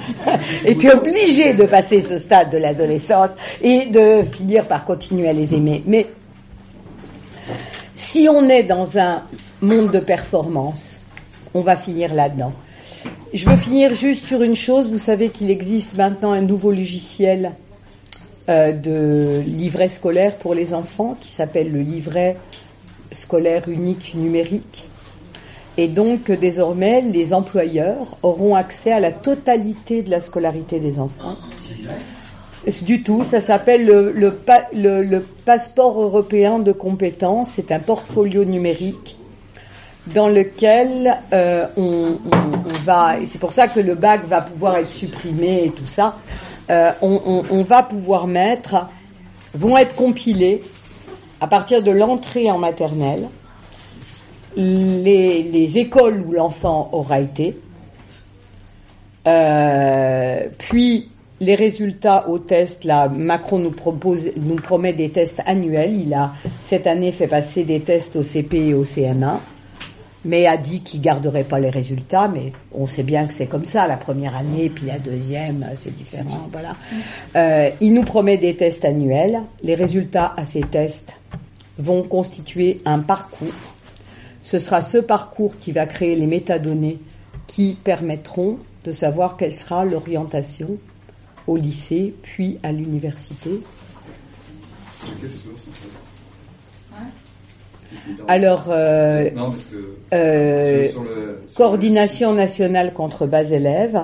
Et 0.67 0.77
tu 0.77 0.89
es 0.89 0.93
obligé 0.93 1.55
de 1.55 1.65
passer 1.65 2.03
ce 2.03 2.19
stade 2.19 2.51
de 2.51 2.59
l'adolescence 2.59 3.31
et 3.63 3.87
de 3.87 4.25
finir 4.31 4.67
par 4.67 4.85
continuer 4.85 5.31
à 5.31 5.33
les 5.33 5.55
aimer. 5.55 5.83
Mais 5.87 6.07
si 7.95 8.29
on 8.31 8.47
est 8.51 8.65
dans 8.65 8.99
un 8.99 9.23
monde 9.63 9.91
de 9.91 10.01
performance, 10.01 11.01
on 11.55 11.63
va 11.63 11.77
finir 11.77 12.13
là-dedans. 12.13 12.53
Je 13.33 13.49
veux 13.49 13.57
finir 13.57 13.95
juste 13.95 14.27
sur 14.27 14.43
une 14.43 14.57
chose. 14.57 14.91
Vous 14.91 14.99
savez 14.99 15.29
qu'il 15.29 15.51
existe 15.51 15.97
maintenant 15.97 16.33
un 16.33 16.43
nouveau 16.43 16.71
logiciel 16.71 17.53
euh, 18.49 18.73
de 18.73 19.43
livret 19.47 19.89
scolaire 19.89 20.37
pour 20.37 20.55
les 20.55 20.75
enfants 20.75 21.17
qui 21.19 21.33
s'appelle 21.33 21.73
le 21.73 21.81
livret 21.81 22.37
scolaire 23.13 23.69
unique 23.69 24.15
numérique. 24.15 24.87
Et 25.77 25.89
donc 25.89 26.31
désormais, 26.31 27.01
les 27.01 27.33
employeurs 27.33 28.17
auront 28.23 28.55
accès 28.55 28.93
à 28.93 29.01
la 29.01 29.13
totalité 29.13 30.03
de 30.03 30.11
la 30.11 30.21
scolarité 30.21 30.79
des 30.79 30.99
enfants. 30.99 31.37
Du 32.83 33.03
tout, 33.03 33.25
ça 33.25 33.41
s'appelle 33.41 33.85
le, 33.85 34.13
le, 34.13 35.27
passeport 35.45 36.01
européen 36.01 36.59
de 36.59 36.73
compétences. 36.73 37.51
C'est 37.51 37.73
un 37.73 37.79
portfolio 37.79 38.45
numérique 38.45 39.19
dans 40.09 40.29
lequel 40.29 41.19
euh, 41.33 41.67
on, 41.77 42.19
va, 42.85 43.19
et 43.19 43.27
c'est 43.27 43.39
pour 43.39 43.53
ça 43.53 43.69
que 43.69 43.81
le 43.81 43.95
bac 43.95 44.27
va 44.27 44.43
pouvoir 44.43 44.77
être 44.77 44.91
supprimé 44.91 45.65
et 45.65 45.71
tout 45.71 45.87
ça, 45.87 46.17
euh, 46.71 46.93
on, 47.01 47.63
va 47.63 47.83
pouvoir 47.83 48.27
mettre, 48.27 48.89
vont 49.55 49.77
être 49.79 49.95
compilés 49.95 50.63
à 51.41 51.47
partir 51.47 51.83
de 51.83 51.91
l'entrée 51.91 52.51
en 52.51 52.59
maternelle, 52.59 53.29
les, 54.57 55.79
écoles 55.79 56.23
où 56.27 56.33
l'enfant 56.33 56.91
aura 56.93 57.21
été, 57.21 57.59
euh, 59.27 60.47
puis 60.59 61.09
les 61.41 61.55
résultats 61.55 62.29
au 62.29 62.39
test, 62.39 62.85
là, 62.85 63.09
Macron 63.09 63.59
nous 63.59 63.73
propose, 63.73 64.31
nous 64.37 64.55
promet 64.55 64.93
des 64.93 65.11
tests 65.11 65.43
annuels. 65.47 65.95
Il 65.95 66.15
a 66.15 66.33
cette 66.61 66.87
année 66.87 67.11
fait 67.11 67.27
passer 67.27 67.65
des 67.65 67.81
tests 67.81 68.17
au 68.17 68.23
CP 68.23 68.69
et 68.69 68.75
au 68.75 68.85
CM1 68.85 69.41
mais 70.25 70.47
a 70.47 70.57
dit 70.57 70.81
qu'il 70.81 71.01
garderait 71.01 71.45
pas 71.45 71.59
les 71.59 71.71
résultats, 71.71 72.29
mais 72.29 72.53
on 72.73 72.87
sait 72.87 73.03
bien 73.03 73.27
que 73.27 73.35
c'est 73.35 73.47
comme 73.47 73.65
ça, 73.65 73.87
la 73.87 73.97
première 73.97 74.37
année, 74.37 74.71
puis 74.71 74.87
la 74.87 74.99
deuxième, 74.99 75.67
c'est 75.79 75.95
différent, 75.95 76.49
voilà. 76.51 76.77
Euh, 77.37 77.71
il 77.81 77.93
nous 77.95 78.05
promet 78.05 78.39
des 78.39 78.57
tests 78.57 78.85
annuels. 78.85 79.43
Les 79.63 79.75
résultats 79.75 80.33
à 80.37 80.45
ces 80.45 80.63
tests 80.63 81.13
vont 81.79 82.03
constituer 82.03 82.81
un 82.85 83.01
parcours. 83.01 83.49
Ce 84.43 84.59
sera 84.59 84.83
ce 84.83 84.99
parcours 84.99 85.59
qui 85.59 85.73
va 85.73 85.87
créer 85.87 86.17
les 86.17 86.27
métadonnées 86.27 86.99
qui 87.47 87.77
permettront 87.83 88.59
de 88.85 88.93
savoir 88.93 89.37
quelle 89.37 89.53
sera 89.53 89.85
l'orientation 89.85 90.79
au 91.47 91.57
lycée, 91.57 92.15
puis 92.23 92.59
à 92.63 92.73
l'université. 92.73 93.61
Alors, 98.29 98.67
euh, 98.69 99.29
euh, 100.13 100.89
coordination 101.57 102.33
nationale 102.33 102.93
contre 102.93 103.27
bas 103.27 103.45
élèves. 103.45 104.03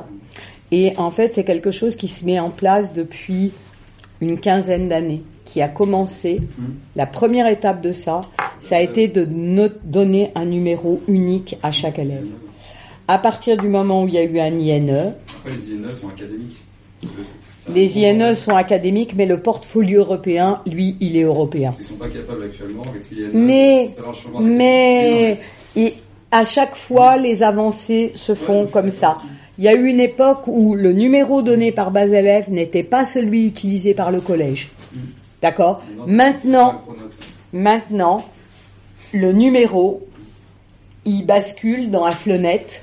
Et 0.73 0.95
en 0.97 1.11
fait, 1.11 1.35
c'est 1.35 1.45
quelque 1.45 1.71
chose 1.71 1.97
qui 1.97 2.09
se 2.09 2.25
met 2.25 2.39
en 2.39 2.51
place 2.51 2.93
depuis 2.93 3.53
une 4.21 4.39
quinzaine 4.39 4.89
d'années, 4.89 5.23
qui 5.45 5.63
a 5.63 5.69
commencé. 5.69 6.41
Mmh. 6.41 6.65
La 6.97 7.07
première 7.07 7.49
étape 7.49 7.81
de 7.81 7.93
ça, 7.93 8.21
ça 8.61 8.77
a 8.77 8.81
été 8.81 9.09
de 9.09 9.27
donner 9.85 10.31
un 10.35 10.45
numéro 10.45 11.01
unique 11.09 11.59
à 11.63 11.73
chaque 11.73 11.99
élève. 11.99 12.27
À 13.09 13.19
partir 13.19 13.57
du 13.57 13.69
moment 13.69 14.05
où 14.05 14.09
il 14.09 14.15
y 14.15 14.19
a 14.19 14.23
eu 14.23 14.39
un 14.39 14.57
INE. 14.57 15.15
Après, 15.39 15.57
les 15.57 15.71
INE 15.73 15.93
sont 15.93 16.09
académiques. 16.09 16.61
Les 17.75 17.99
INE 17.99 18.35
sont 18.35 18.57
académiques, 18.57 19.15
mais 19.15 19.27
le 19.27 19.39
portfolio 19.41 20.01
européen, 20.01 20.61
lui, 20.67 20.97
il 21.01 21.17
est 21.17 21.23
européen. 21.23 21.75
Ils 21.79 21.87
sont 21.87 21.95
pas 21.95 22.09
capables 22.09 22.45
actuellement 22.45 22.83
avec 22.83 23.11
l'INE. 23.11 23.31
Mais, 23.33 23.91
mais, 24.41 25.39
et 25.77 25.95
à 26.31 26.45
chaque 26.45 26.77
fois, 26.77 27.17
les 27.17 27.43
avancées 27.43 28.13
se 28.15 28.35
font 28.35 28.67
comme 28.67 28.91
ça. 28.91 29.19
Il 29.59 29.65
y 29.65 29.69
a 29.69 29.75
eu 29.75 29.87
une 29.87 30.01
époque 30.01 30.47
où 30.47 30.75
le 30.75 30.93
numéro 30.93 31.43
donné 31.43 31.71
par 31.73 31.91
bas 31.91 32.07
élève 32.07 32.51
n'était 32.51 32.83
pas 32.83 33.05
celui 33.05 33.47
utilisé 33.47 33.95
par 33.95 34.11
le 34.11 34.21
collège. 34.21 34.71
Mm. 34.93 34.99
D'accord 35.43 35.83
Maintenant, 36.07 36.83
maintenant, 37.53 38.25
le 39.13 39.33
numéro, 39.33 40.07
il 41.05 41.27
bascule 41.27 41.91
dans 41.91 42.05
la 42.05 42.13
flonette 42.13 42.83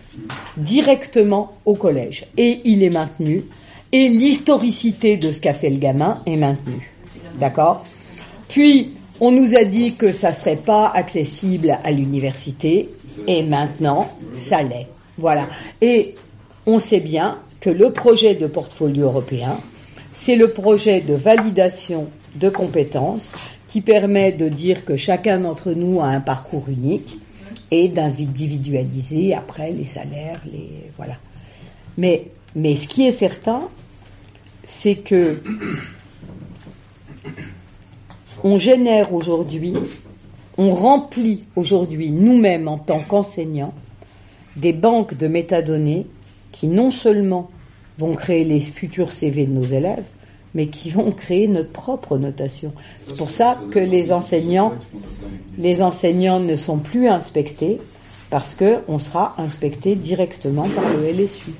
directement 0.57 1.53
au 1.65 1.75
collège. 1.75 2.25
Et 2.37 2.61
il 2.65 2.83
est 2.83 2.89
maintenu 2.89 3.43
et 3.91 4.09
l'historicité 4.09 5.17
de 5.17 5.31
ce 5.31 5.39
qu'a 5.39 5.53
fait 5.53 5.69
le 5.69 5.77
gamin 5.77 6.21
est 6.25 6.35
maintenue. 6.35 6.93
D'accord? 7.39 7.83
Puis, 8.49 8.91
on 9.19 9.31
nous 9.31 9.55
a 9.55 9.63
dit 9.63 9.95
que 9.95 10.11
ça 10.11 10.31
serait 10.31 10.57
pas 10.57 10.89
accessible 10.89 11.77
à 11.83 11.91
l'université, 11.91 12.89
et 13.25 13.43
maintenant, 13.43 14.09
ça 14.31 14.61
l'est. 14.61 14.87
Voilà. 15.17 15.47
Et 15.81 16.15
on 16.65 16.79
sait 16.79 16.99
bien 16.99 17.39
que 17.59 17.69
le 17.69 17.91
projet 17.91 18.35
de 18.35 18.45
portfolio 18.45 19.05
européen, 19.05 19.57
c'est 20.13 20.35
le 20.35 20.49
projet 20.49 21.01
de 21.01 21.13
validation 21.13 22.07
de 22.35 22.49
compétences 22.49 23.31
qui 23.67 23.81
permet 23.81 24.31
de 24.31 24.49
dire 24.49 24.85
que 24.85 24.95
chacun 24.95 25.39
d'entre 25.39 25.71
nous 25.71 26.01
a 26.01 26.07
un 26.07 26.21
parcours 26.21 26.65
unique 26.69 27.17
et 27.71 27.87
d'individualiser 27.89 29.33
après 29.33 29.71
les 29.71 29.85
salaires, 29.85 30.41
les 30.51 30.69
voilà. 30.95 31.15
Mais 31.97 32.27
mais 32.57 32.75
ce 32.75 32.87
qui 32.87 33.05
est 33.05 33.11
certain, 33.11 33.69
c'est 34.65 34.95
que 34.95 35.43
on 38.43 38.57
génère 38.57 39.13
aujourd'hui, 39.13 39.75
on 40.57 40.71
remplit 40.71 41.43
aujourd'hui 41.55 42.09
nous-mêmes 42.09 42.67
en 42.67 42.79
tant 42.79 43.01
qu'enseignants 43.01 43.75
des 44.55 44.73
banques 44.73 45.15
de 45.15 45.27
métadonnées 45.27 46.07
qui 46.51 46.65
non 46.67 46.89
seulement 46.89 47.51
vont 47.99 48.15
créer 48.15 48.43
les 48.43 48.59
futurs 48.59 49.11
CV 49.11 49.45
de 49.45 49.51
nos 49.51 49.65
élèves, 49.65 50.07
mais 50.55 50.65
qui 50.65 50.89
vont 50.89 51.11
créer 51.11 51.47
notre 51.47 51.71
propre 51.71 52.17
notation. 52.17 52.73
C'est 52.97 53.17
pour 53.17 53.29
ça 53.29 53.61
que 53.69 53.77
les 53.77 54.11
enseignants, 54.11 54.73
les 55.59 55.83
enseignants 55.83 56.39
ne 56.39 56.55
sont 56.55 56.79
plus 56.79 57.07
inspectés 57.07 57.79
parce 58.31 58.55
que 58.55 58.79
on 58.87 58.97
sera 58.97 59.35
inspecté 59.37 59.93
directement 59.93 60.67
par 60.69 60.91
le 60.91 61.07
LSU. 61.07 61.53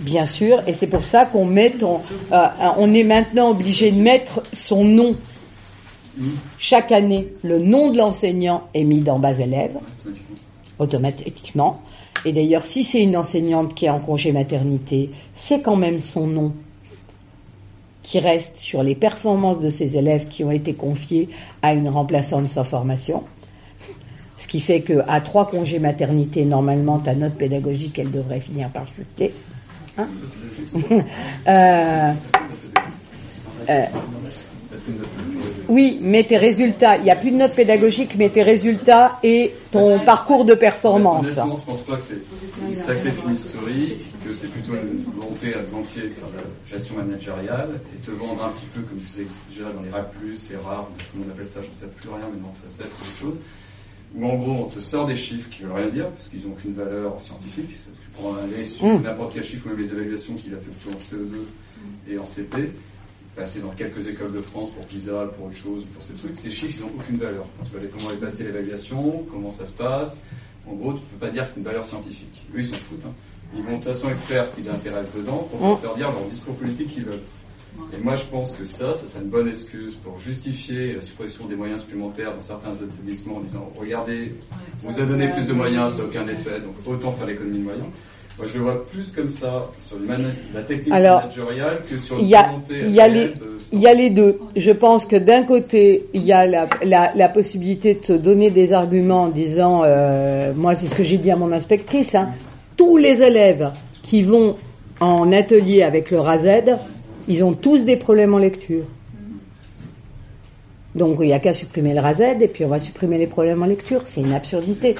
Bien 0.00 0.26
sûr, 0.26 0.62
et 0.66 0.72
c'est 0.72 0.86
pour 0.86 1.04
ça 1.04 1.26
qu'on 1.26 1.44
met 1.44 1.74
euh, 1.82 2.48
on 2.76 2.92
est 2.92 3.04
maintenant 3.04 3.50
obligé 3.50 3.92
de 3.92 4.00
mettre 4.00 4.42
son 4.52 4.84
nom. 4.84 5.16
Chaque 6.58 6.92
année, 6.92 7.28
le 7.42 7.58
nom 7.58 7.90
de 7.90 7.98
l'enseignant 7.98 8.64
est 8.74 8.84
mis 8.84 9.00
dans 9.00 9.18
bas 9.18 9.38
élèves, 9.38 9.76
automatiquement. 10.78 11.80
Et 12.24 12.32
d'ailleurs, 12.32 12.64
si 12.64 12.84
c'est 12.84 13.02
une 13.02 13.16
enseignante 13.16 13.74
qui 13.74 13.86
est 13.86 13.90
en 13.90 13.98
congé 13.98 14.32
maternité, 14.32 15.10
c'est 15.34 15.60
quand 15.60 15.76
même 15.76 16.00
son 16.00 16.26
nom 16.26 16.52
qui 18.02 18.18
reste 18.18 18.58
sur 18.58 18.82
les 18.82 18.94
performances 18.94 19.60
de 19.60 19.70
ses 19.70 19.96
élèves 19.96 20.28
qui 20.28 20.44
ont 20.44 20.50
été 20.50 20.74
confiés 20.74 21.28
à 21.62 21.72
une 21.72 21.88
remplaçante 21.88 22.48
sans 22.48 22.64
formation. 22.64 23.22
Ce 24.42 24.48
qui 24.48 24.58
fait 24.58 24.80
qu'à 24.80 25.20
trois 25.20 25.48
congés 25.48 25.78
maternité, 25.78 26.44
normalement, 26.44 26.98
ta 26.98 27.14
note 27.14 27.34
pédagogique, 27.34 28.00
elle 28.00 28.10
devrait 28.10 28.40
finir 28.40 28.70
par 28.70 28.88
chuter. 28.88 29.32
Hein 29.96 30.08
euh, 31.46 32.12
euh, 33.70 33.84
oui, 35.68 36.00
mais 36.02 36.24
tes 36.24 36.38
résultats, 36.38 36.96
il 36.96 37.04
n'y 37.04 37.10
a 37.12 37.14
plus 37.14 37.30
de 37.30 37.36
notes 37.36 37.54
pédagogiques, 37.54 38.16
mais 38.18 38.30
tes 38.30 38.42
résultats 38.42 39.20
et 39.22 39.54
ton 39.70 39.96
parcours 40.00 40.44
de 40.44 40.54
performance. 40.54 41.38
Honnêtement, 41.38 41.58
je 41.60 41.72
pense 41.72 41.82
pas 41.82 41.96
que 41.98 42.02
c'est 42.02 42.22
une 42.68 42.74
sacrée 42.74 43.12
film 43.12 43.34
historique, 43.34 44.12
que 44.26 44.32
c'est 44.32 44.48
plutôt 44.48 44.72
une 44.72 45.04
volonté 45.04 45.54
à 45.54 45.60
te 45.60 45.70
vanter 45.70 46.00
faire 46.00 46.26
la 46.34 46.76
gestion 46.76 46.96
managériale 46.96 47.70
et 47.94 48.04
te 48.04 48.10
vendre 48.10 48.44
un 48.44 48.48
petit 48.48 48.66
peu 48.74 48.80
comme 48.80 48.98
tu 48.98 49.06
faisais 49.06 49.26
déjà 49.48 49.70
dans 49.70 49.82
les 49.82 49.90
RAP+, 49.90 50.12
les 50.24 50.56
rares, 50.56 50.88
le 51.14 51.20
monde 51.20 51.30
appelle 51.30 51.46
ça, 51.46 51.60
je 51.62 51.68
ne 51.68 51.72
sais 51.72 51.86
plus 51.96 52.08
rien, 52.08 52.26
mais 52.34 52.40
non, 52.40 52.52
ça 52.66 52.82
c'est 52.82 52.84
autre 52.84 53.20
chose 53.20 53.38
où 54.14 54.26
en 54.26 54.36
gros 54.36 54.52
on 54.52 54.68
te 54.68 54.80
sort 54.80 55.06
des 55.06 55.16
chiffres 55.16 55.48
qui 55.48 55.62
veulent 55.62 55.72
rien 55.72 55.88
dire, 55.88 56.08
parce 56.10 56.28
qu'ils 56.28 56.46
n'ont 56.46 56.52
aucune 56.52 56.74
valeur 56.74 57.18
scientifique. 57.20 57.68
Tu 57.68 58.10
prends 58.14 58.34
un 58.34 58.64
sur 58.64 58.86
mm. 58.86 59.02
n'importe 59.02 59.34
quel 59.34 59.44
chiffre, 59.44 59.68
même 59.68 59.78
les 59.78 59.90
évaluations 59.90 60.34
qu'il 60.34 60.54
a 60.54 60.58
fait 60.58 60.70
plutôt 60.70 60.96
en 60.96 61.00
CE2 61.00 61.36
et 62.08 62.18
en 62.18 62.26
CP, 62.26 62.70
passer 63.34 63.60
dans 63.60 63.70
quelques 63.70 64.06
écoles 64.06 64.32
de 64.32 64.42
France 64.42 64.70
pour 64.70 64.84
PISA, 64.86 65.30
pour 65.36 65.46
autre 65.46 65.56
chose, 65.56 65.86
pour 65.92 66.02
ces 66.02 66.12
trucs, 66.14 66.36
ces 66.36 66.50
chiffres 66.50 66.74
ils 66.78 66.82
n'ont 66.82 66.92
aucune 66.98 67.16
valeur. 67.16 67.46
Quand 67.58 67.64
tu 67.64 67.72
vas 67.72 67.78
aller 67.78 67.88
comment 67.88 68.10
est 68.10 68.16
passer 68.16 68.44
l'évaluation, 68.44 69.24
comment 69.30 69.50
ça 69.50 69.64
se 69.64 69.72
passe, 69.72 70.22
en 70.66 70.74
gros 70.74 70.92
tu 70.92 71.00
peux 71.00 71.26
pas 71.26 71.30
dire 71.30 71.44
que 71.44 71.48
c'est 71.48 71.60
une 71.60 71.64
valeur 71.64 71.84
scientifique. 71.84 72.46
Eux 72.54 72.60
ils 72.60 72.66
s'en 72.66 72.74
foutent. 72.74 73.04
Hein. 73.06 73.14
ils 73.56 73.62
vont 73.62 73.70
de 73.70 73.76
toute 73.76 73.84
façon 73.84 74.10
extraire 74.10 74.44
ce 74.44 74.56
qui 74.56 74.62
les 74.62 74.70
intéresse 74.70 75.08
dedans 75.16 75.48
pour 75.50 75.76
mm. 75.76 75.80
faire 75.80 75.94
dire 75.94 76.10
leur 76.12 76.24
discours 76.26 76.54
politique 76.56 76.92
qu'ils 76.92 77.06
veulent. 77.06 77.22
Et 77.94 78.02
moi, 78.02 78.14
je 78.14 78.24
pense 78.24 78.52
que 78.52 78.64
ça, 78.64 78.94
ça 78.94 79.06
serait 79.06 79.20
une 79.22 79.28
bonne 79.28 79.48
excuse 79.48 79.96
pour 79.96 80.18
justifier 80.18 80.94
la 80.94 81.00
suppression 81.00 81.46
des 81.46 81.56
moyens 81.56 81.82
supplémentaires 81.82 82.32
dans 82.34 82.40
certains 82.40 82.74
établissements 82.74 83.36
en 83.36 83.40
disant, 83.40 83.70
regardez, 83.78 84.34
on 84.84 84.90
vous 84.90 85.00
a 85.00 85.04
donné 85.04 85.28
plus 85.28 85.46
de 85.46 85.52
moyens, 85.52 85.92
ça 85.92 85.98
n'a 85.98 86.04
aucun 86.04 86.26
effet, 86.28 86.60
donc 86.60 86.74
autant 86.86 87.12
faire 87.12 87.26
l'économie 87.26 87.58
de 87.58 87.64
moyens. 87.64 87.86
Moi, 88.38 88.46
je 88.46 88.54
le 88.58 88.64
vois 88.64 88.86
plus 88.86 89.10
comme 89.10 89.28
ça 89.28 89.70
sur 89.76 89.98
la 90.54 90.62
technique 90.62 90.88
managériale 90.88 91.82
que 91.88 91.98
sur 91.98 92.16
le 92.16 92.22
volonté 92.22 92.80
il 92.86 92.92
y 92.92 93.00
a 93.00 93.08
les, 93.08 93.34
Il 93.72 93.80
y 93.80 93.86
a 93.86 93.92
les 93.92 94.08
deux. 94.08 94.38
Je 94.56 94.70
pense 94.70 95.04
que 95.04 95.16
d'un 95.16 95.42
côté, 95.42 96.06
il 96.14 96.22
y 96.22 96.32
a 96.32 96.46
la, 96.46 96.66
la, 96.82 97.12
la, 97.14 97.28
possibilité 97.28 97.94
de 97.94 98.00
te 98.00 98.12
donner 98.14 98.50
des 98.50 98.72
arguments 98.72 99.24
en 99.24 99.28
disant, 99.28 99.82
euh, 99.84 100.52
moi, 100.56 100.74
c'est 100.74 100.88
ce 100.88 100.94
que 100.94 101.04
j'ai 101.04 101.18
dit 101.18 101.30
à 101.30 101.36
mon 101.36 101.52
inspectrice, 101.52 102.14
hein, 102.14 102.30
tous 102.76 102.96
les 102.96 103.22
élèves 103.22 103.70
qui 104.02 104.22
vont 104.22 104.56
en 105.00 105.30
atelier 105.32 105.82
avec 105.82 106.10
le 106.10 106.20
RAZ, 106.20 106.48
ils 107.28 107.44
ont 107.44 107.52
tous 107.52 107.84
des 107.84 107.96
problèmes 107.96 108.34
en 108.34 108.38
lecture. 108.38 108.84
Donc 110.94 111.16
il 111.20 111.26
n'y 111.26 111.32
a 111.32 111.38
qu'à 111.38 111.54
supprimer 111.54 111.94
le 111.94 112.00
RAZ 112.00 112.20
et 112.20 112.48
puis 112.48 112.66
on 112.66 112.68
va 112.68 112.78
supprimer 112.78 113.16
les 113.16 113.26
problèmes 113.26 113.62
en 113.62 113.66
lecture. 113.66 114.02
C'est 114.04 114.20
une 114.20 114.34
absurdité. 114.34 114.94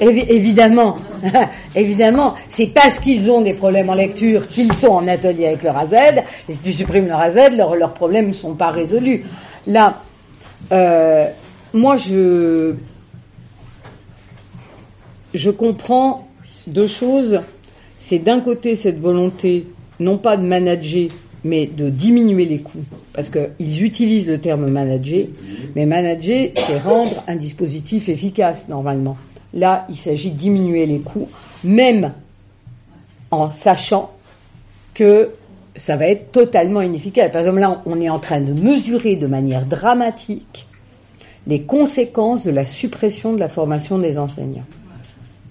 évidemment, 0.00 0.96
évidemment, 1.76 2.34
c'est 2.48 2.68
parce 2.68 2.98
qu'ils 2.98 3.30
ont 3.30 3.42
des 3.42 3.52
problèmes 3.52 3.90
en 3.90 3.94
lecture 3.94 4.48
qu'ils 4.48 4.72
sont 4.72 4.88
en 4.88 5.06
atelier 5.06 5.48
avec 5.48 5.62
le 5.62 5.70
RAZ. 5.70 5.92
Et 6.48 6.52
si 6.52 6.62
tu 6.62 6.72
supprimes 6.72 7.06
le 7.06 7.14
RAZ, 7.14 7.50
leurs, 7.54 7.76
leurs 7.76 7.92
problèmes 7.92 8.28
ne 8.28 8.32
sont 8.32 8.54
pas 8.54 8.70
résolus. 8.70 9.26
Là, 9.66 10.00
euh, 10.72 11.28
moi 11.74 11.96
je 11.98 12.74
comprends 15.50 16.26
deux 16.66 16.86
choses. 16.86 17.42
C'est 17.98 18.18
d'un 18.18 18.40
côté 18.40 18.76
cette 18.76 18.98
volonté 18.98 19.66
non 20.00 20.16
pas 20.16 20.38
de 20.38 20.42
manager 20.42 21.08
mais 21.44 21.66
de 21.66 21.90
diminuer 21.90 22.46
les 22.46 22.58
coûts. 22.58 22.84
Parce 23.12 23.30
qu'ils 23.30 23.84
utilisent 23.84 24.28
le 24.28 24.40
terme 24.40 24.68
manager, 24.68 25.26
mais 25.76 25.86
manager, 25.86 26.48
c'est 26.56 26.78
rendre 26.78 27.22
un 27.28 27.36
dispositif 27.36 28.08
efficace 28.08 28.66
normalement. 28.68 29.16
Là, 29.52 29.86
il 29.90 29.96
s'agit 29.96 30.30
de 30.30 30.36
diminuer 30.36 30.86
les 30.86 30.98
coûts, 30.98 31.28
même 31.62 32.12
en 33.30 33.50
sachant 33.50 34.10
que 34.94 35.30
ça 35.76 35.96
va 35.96 36.06
être 36.06 36.32
totalement 36.32 36.80
inefficace. 36.80 37.30
Par 37.30 37.40
exemple, 37.40 37.60
là, 37.60 37.82
on 37.84 38.00
est 38.00 38.08
en 38.08 38.18
train 38.18 38.40
de 38.40 38.52
mesurer 38.52 39.16
de 39.16 39.26
manière 39.26 39.66
dramatique 39.66 40.66
les 41.46 41.62
conséquences 41.62 42.42
de 42.42 42.50
la 42.50 42.64
suppression 42.64 43.34
de 43.34 43.40
la 43.40 43.48
formation 43.48 43.98
des 43.98 44.18
enseignants. 44.18 44.64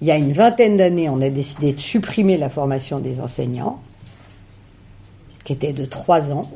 Il 0.00 0.08
y 0.08 0.10
a 0.10 0.16
une 0.16 0.32
vingtaine 0.32 0.76
d'années, 0.76 1.08
on 1.08 1.20
a 1.20 1.28
décidé 1.28 1.72
de 1.72 1.78
supprimer 1.78 2.36
la 2.36 2.50
formation 2.50 2.98
des 2.98 3.20
enseignants 3.20 3.80
qui 5.44 5.52
était 5.52 5.72
de 5.72 5.84
trois 5.84 6.32
ans, 6.32 6.50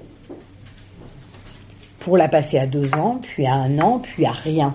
pour 2.01 2.17
la 2.17 2.29
passer 2.29 2.59
à 2.59 2.67
deux 2.67 2.95
ans, 2.95 3.21
puis 3.23 3.47
à 3.47 3.55
un 3.55 3.79
an, 3.79 4.01
puis 4.03 4.25
à 4.25 4.33
rien. 4.33 4.75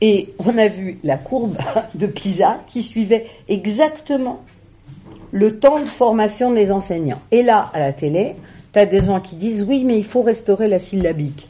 Et 0.00 0.32
on 0.38 0.56
a 0.56 0.68
vu 0.68 0.98
la 1.02 1.18
courbe 1.18 1.56
de 1.94 2.06
PISA 2.06 2.60
qui 2.68 2.82
suivait 2.82 3.26
exactement 3.48 4.42
le 5.32 5.58
temps 5.58 5.80
de 5.80 5.86
formation 5.86 6.52
des 6.52 6.70
enseignants. 6.70 7.20
Et 7.32 7.42
là, 7.42 7.70
à 7.74 7.80
la 7.80 7.92
télé, 7.92 8.36
tu 8.72 8.78
as 8.78 8.86
des 8.86 9.02
gens 9.02 9.20
qui 9.20 9.36
disent 9.36 9.64
oui, 9.68 9.84
mais 9.84 9.98
il 9.98 10.04
faut 10.04 10.22
restaurer 10.22 10.68
la 10.68 10.78
syllabique. 10.78 11.48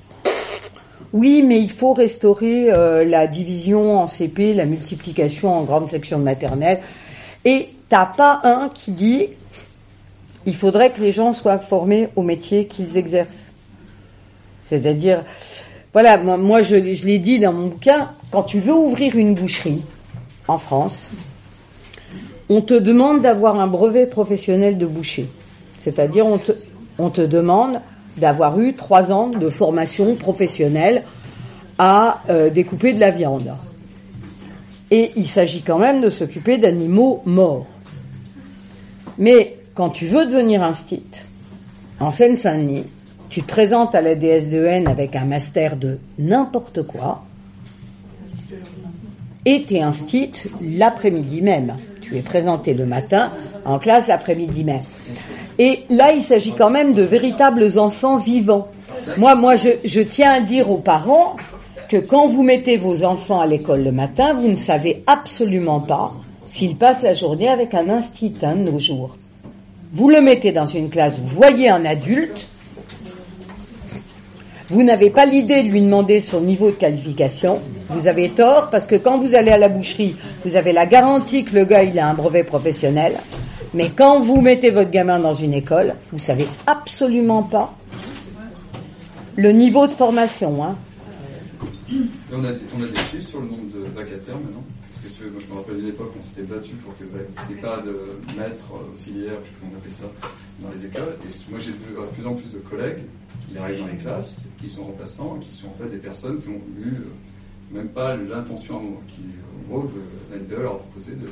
Oui, 1.13 1.43
mais 1.43 1.59
il 1.61 1.71
faut 1.71 1.95
restaurer 1.95 2.71
euh, 2.71 3.05
la 3.05 3.27
division 3.27 3.99
en 3.99 4.07
CP, 4.07 4.53
la 4.53 4.67
multiplication 4.67 5.53
en 5.53 5.65
grande 5.65 5.89
section 5.89 6.19
de 6.19 6.25
maternelle. 6.25 6.81
Et 7.45 7.71
t'as 7.89 8.07
pas 8.07 8.41
un 8.45 8.69
qui 8.69 8.91
dit 8.91 9.29
il 10.49 10.57
faudrait 10.57 10.91
que 10.91 11.03
les 11.03 11.13
gens 11.13 11.35
soient 11.35 11.59
formés 11.59 12.09
au 12.17 12.23
métier 12.23 12.67
qu'ils 12.67 12.97
exercent. 12.97 13.53
C'est-à-dire, 14.63 15.23
voilà, 15.93 16.17
moi, 16.17 16.63
je, 16.63 16.75
l'ai 16.75 17.19
dit 17.19 17.39
dans 17.39 17.53
mon 17.53 17.67
bouquin, 17.67 18.13
quand 18.33 18.45
tu 18.45 18.59
veux 18.59 18.73
ouvrir 18.73 19.15
une 19.15 19.35
boucherie 19.35 19.85
en 20.49 20.57
France, 20.57 21.11
on 22.49 22.63
te 22.63 22.73
demande 22.73 23.21
d'avoir 23.21 23.61
un 23.61 23.67
brevet 23.67 24.07
professionnel 24.07 24.79
de 24.79 24.87
boucher. 24.87 25.29
C'est-à-dire, 25.77 26.25
on 26.27 27.11
te, 27.11 27.21
demande 27.21 27.83
d'avoir 28.17 28.59
eu 28.59 28.73
trois 28.73 29.13
ans 29.13 29.29
de 29.29 29.51
formation 29.51 30.15
professionnelle 30.15 31.03
à 31.77 32.23
euh, 32.31 32.49
découper 32.49 32.95
de 32.95 33.01
la 33.01 33.11
viande. 33.11 33.53
Et 34.91 35.11
il 35.15 35.27
s'agit 35.27 35.61
quand 35.61 35.79
même 35.79 36.01
de 36.01 36.09
s'occuper 36.09 36.57
d'animaux 36.57 37.21
morts. 37.27 37.67
Mais 39.19 39.58
quand 39.79 39.91
tu 39.91 40.07
veux 40.07 40.27
devenir 40.27 40.65
un 40.65 40.75
stit, 40.75 41.07
en 42.01 42.11
Seine-Saint-Denis, 42.11 42.87
tu 43.29 43.43
te 43.43 43.47
présentes 43.47 43.95
à 43.95 44.01
la 44.01 44.17
DS2N 44.17 44.89
avec 44.89 45.15
un 45.15 45.25
master 45.25 45.77
de 45.77 46.01
n'importe 46.19 46.83
quoi, 46.83 47.23
et 49.45 49.63
tu 49.63 49.77
es 49.77 49.81
un 49.81 49.93
stit 49.93 50.33
l'après-midi 50.61 51.43
même. 51.43 51.77
Tu 52.01 52.19
es 52.19 52.23
présenté 52.23 52.75
le 52.75 52.87
matin, 52.87 53.31
en 53.65 53.79
classe 53.79 54.09
l'après-midi 54.09 54.65
même. 54.65 54.83
Et 55.61 55.85
là, 55.91 56.13
il 56.13 56.23
s'agit 56.23 56.55
quand 56.55 56.71
même 56.71 56.93
de 56.93 57.03
véritables 57.03 57.79
enfants 57.79 58.17
vivants. 58.17 58.67
Moi, 59.17 59.37
moi, 59.37 59.55
je, 59.55 60.01
tiens 60.01 60.33
à 60.33 60.41
dire 60.41 60.73
aux 60.73 60.79
parents 60.79 61.37
que 61.89 61.99
quand 61.99 62.27
vous 62.27 62.43
mettez 62.43 62.79
vos 62.79 63.05
enfants 63.05 63.41
à 63.41 63.47
l'école 63.47 63.85
le 63.85 63.93
matin, 63.93 64.35
vous 64.35 64.49
ne 64.49 64.57
savez 64.57 65.05
absolument 65.07 65.79
pas 65.79 66.15
s'ils 66.47 66.75
passent 66.75 67.03
la 67.03 67.15
journée 67.15 67.49
avec 67.49 67.75
un 67.75 67.89
instit 67.89 68.31
de 68.31 68.55
nos 68.55 68.81
jours 68.81 69.17
vous 69.93 70.11
le 70.11 70.21
mettez 70.21 70.53
dans 70.53 70.67
une 70.67 70.91
classe, 70.91 71.19
vous 71.19 71.27
voyez 71.29 71.69
un 71.69 71.85
adulte, 71.85 72.47
vous 74.69 74.83
n'avez 74.83 75.09
pas 75.09 75.25
l'idée 75.25 75.63
de 75.63 75.69
lui 75.69 75.81
demander 75.81 76.21
son 76.21 76.43
niveau 76.43 76.71
de 76.71 76.77
qualification, 76.77 77.61
vous 77.89 78.07
avez 78.07 78.29
tort 78.31 78.69
parce 78.71 78.87
que 78.87 78.97
quand 78.97 79.19
vous 79.19 79.35
allez 79.35 79.51
à 79.51 79.57
la 79.57 79.69
boucherie, 79.69 80.15
vous 80.45 80.57
avez 80.57 80.73
la 80.73 80.85
garantie 80.85 81.45
que 81.45 81.55
le 81.55 81.65
gars 81.65 81.85
il 81.85 81.99
a 81.99 82.09
un 82.09 82.15
brevet 82.15 82.45
professionnel, 82.45 83.15
mais 83.73 83.91
quand 83.95 84.21
vous 84.21 84.43
mettez 84.43 84.71
votre 84.71 84.91
gamin 84.91 85.21
dans 85.21 85.35
une 85.35 85.55
école, 85.55 85.95
vous 86.13 86.19
savez 86.19 86.47
absolument 86.67 87.43
pas 87.43 87.75
le 89.37 89.53
niveau 89.53 89.87
de 89.87 89.93
formation. 89.93 90.63
Hein. 90.65 90.77
On, 92.31 92.45
a, 92.45 92.49
on 92.79 92.83
a 92.83 92.87
des 92.89 93.01
chiffres 93.11 93.29
sur 93.31 93.41
le 93.41 93.47
nombre 93.47 93.73
de 93.73 93.85
vacataires 93.95 94.35
maintenant? 94.35 94.65
Moi 95.25 95.41
je 95.41 95.53
me 95.53 95.59
rappelle 95.59 95.77
d'une 95.77 95.89
époque, 95.89 96.13
on 96.17 96.21
s'était 96.21 96.43
battu 96.43 96.75
pour 96.77 96.97
qu'il 96.97 97.07
n'y 97.07 97.59
ait 97.59 97.63
pas 97.63 97.79
de 97.79 97.93
maître 98.39 98.67
auxiliaire, 98.93 99.35
je 99.43 99.49
sais 99.49 99.53
plus 99.53 99.61
comment 99.61 99.73
on 99.75 99.79
appelait 99.79 99.93
ça, 99.93 100.05
dans 100.61 100.71
les 100.71 100.85
écoles. 100.87 101.17
Et 101.25 101.51
moi 101.51 101.59
j'ai 101.59 101.73
vu 101.73 101.95
de 101.95 102.15
plus 102.15 102.27
en 102.27 102.35
plus 102.35 102.53
de 102.53 102.59
collègues 102.59 103.05
qui 103.49 103.59
arrivent 103.59 103.81
dans 103.81 103.87
les 103.87 103.97
classes, 103.97 104.47
qui 104.61 104.69
sont 104.69 104.85
remplaçants, 104.85 105.39
qui 105.41 105.57
sont 105.57 105.69
en 105.69 105.75
fait 105.83 105.89
des 105.89 105.99
personnes 105.99 106.39
qui 106.41 106.49
ont 106.49 106.63
eu 106.79 106.95
euh, 106.95 107.75
même 107.75 107.89
pas 107.89 108.17
l'intention, 108.17 108.81
qui, 109.09 109.23
en 109.67 109.71
gros, 109.71 109.91
la 110.31 110.39
NPE 110.39 110.63
leur 110.63 110.75
a 110.75 110.79
proposé 110.79 111.13
de 111.13 111.29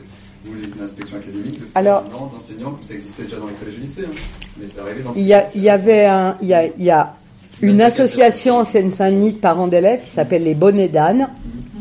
ou 0.47 0.79
l'inspection 0.79 1.17
académique 1.17 1.59
de 1.59 1.67
Alors, 1.75 2.05
d'enseignants, 2.05 2.71
comme 2.71 2.83
ça 2.83 2.95
existait 2.95 3.25
déjà 3.25 3.39
dans 3.39 3.47
les 3.47 3.55
collèges 3.55 3.75
et 3.79 3.81
lycées, 3.81 4.05
hein. 4.07 4.15
mais 4.61 4.67
c'est 4.67 4.79
arrivé 4.79 5.03
dans 5.03 5.13
il 5.17 5.23
y, 5.23 5.35
a, 5.35 5.47
il 5.57 5.63
y 5.63 5.69
avait 5.71 6.05
un, 6.05 6.37
il 6.41 6.47
y 6.47 6.55
a, 6.55 6.67
il 6.67 6.85
y 6.85 6.91
a 6.91 7.17
une 7.63 7.81
association 7.81 8.59
en 8.59 8.65
Seine-Saint-Denis 8.65 9.33
de 9.33 9.39
parents 9.39 9.67
d'élèves 9.67 10.05
qui 10.05 10.11
s'appelle 10.11 10.45
les 10.45 10.55
Bonnets 10.55 10.89
d'âne, 10.89 11.31
mhm 11.45 11.76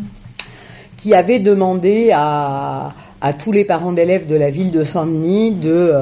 qui 1.05 1.13
avait 1.13 1.37
demandé 1.37 2.09
à, 2.11 2.91
à 3.21 3.33
tous 3.33 3.51
les 3.51 3.63
parents 3.63 3.91
d'élèves 3.91 4.25
de 4.25 4.33
la 4.33 4.49
ville 4.49 4.71
de 4.71 4.83
Saint-Denis 4.83 5.51
de 5.51 5.69
euh, 5.69 6.01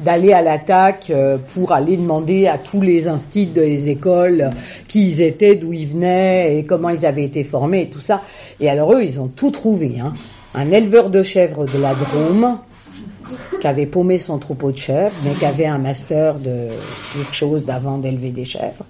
d'aller 0.00 0.34
à 0.34 0.42
l'attaque 0.42 1.06
euh, 1.08 1.38
pour 1.54 1.72
aller 1.72 1.96
demander 1.96 2.46
à 2.46 2.58
tous 2.58 2.82
les 2.82 3.08
instituts 3.08 3.54
des 3.54 3.88
écoles 3.88 4.50
qui 4.86 5.08
ils 5.08 5.22
étaient, 5.22 5.54
d'où 5.54 5.72
ils 5.72 5.86
venaient 5.86 6.58
et 6.58 6.64
comment 6.64 6.90
ils 6.90 7.06
avaient 7.06 7.24
été 7.24 7.42
formés 7.42 7.80
et 7.80 7.86
tout 7.86 8.02
ça. 8.02 8.20
Et 8.60 8.68
alors 8.68 8.92
eux, 8.92 9.02
ils 9.02 9.18
ont 9.18 9.28
tout 9.28 9.50
trouvé. 9.50 9.94
Hein. 9.98 10.12
Un 10.54 10.70
éleveur 10.72 11.08
de 11.08 11.22
chèvres 11.22 11.64
de 11.64 11.78
la 11.78 11.94
Drôme 11.94 12.58
qui 13.62 13.66
avait 13.66 13.86
paumé 13.86 14.18
son 14.18 14.36
troupeau 14.36 14.72
de 14.72 14.76
chèvres, 14.76 15.14
mais 15.24 15.32
qui 15.32 15.46
avait 15.46 15.64
un 15.64 15.78
master 15.78 16.34
de 16.34 16.68
quelque 17.14 17.34
chose 17.34 17.64
d'avant 17.64 17.96
d'élever 17.96 18.28
des 18.28 18.44
chèvres. 18.44 18.84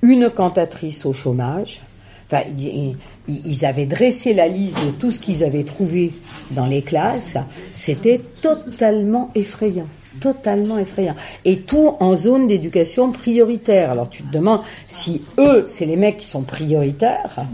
Une 0.00 0.30
cantatrice 0.30 1.04
au 1.04 1.12
chômage 1.12 1.82
ils, 3.28 3.64
avaient 3.64 3.86
dressé 3.86 4.34
la 4.34 4.48
liste 4.48 4.76
de 4.84 4.90
tout 4.90 5.10
ce 5.10 5.18
qu'ils 5.18 5.44
avaient 5.44 5.64
trouvé 5.64 6.12
dans 6.50 6.66
les 6.66 6.82
classes. 6.82 7.36
C'était 7.74 8.20
totalement 8.40 9.30
effrayant, 9.34 9.86
totalement 10.20 10.78
effrayant. 10.78 11.16
Et 11.44 11.60
tout 11.60 11.96
en 12.00 12.16
zone 12.16 12.46
d'éducation 12.46 13.12
prioritaire. 13.12 13.90
Alors 13.90 14.08
tu 14.08 14.22
te 14.22 14.32
demandes 14.32 14.60
si 14.88 15.22
eux, 15.38 15.64
c'est 15.68 15.86
les 15.86 15.96
mecs 15.96 16.18
qui 16.18 16.26
sont 16.26 16.42
prioritaires. 16.42 17.46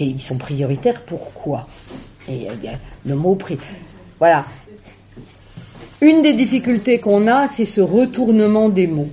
ils 0.00 0.20
sont 0.20 0.38
prioritaires 0.38 1.02
pourquoi 1.02 1.66
Et 2.28 2.48
le 3.04 3.14
mot 3.14 3.34
prix. 3.34 3.58
Voilà. 4.18 4.44
Une 6.00 6.22
des 6.22 6.32
difficultés 6.32 7.00
qu'on 7.00 7.26
a, 7.26 7.48
c'est 7.48 7.64
ce 7.64 7.80
retournement 7.80 8.68
des 8.68 8.86
mots. 8.86 9.10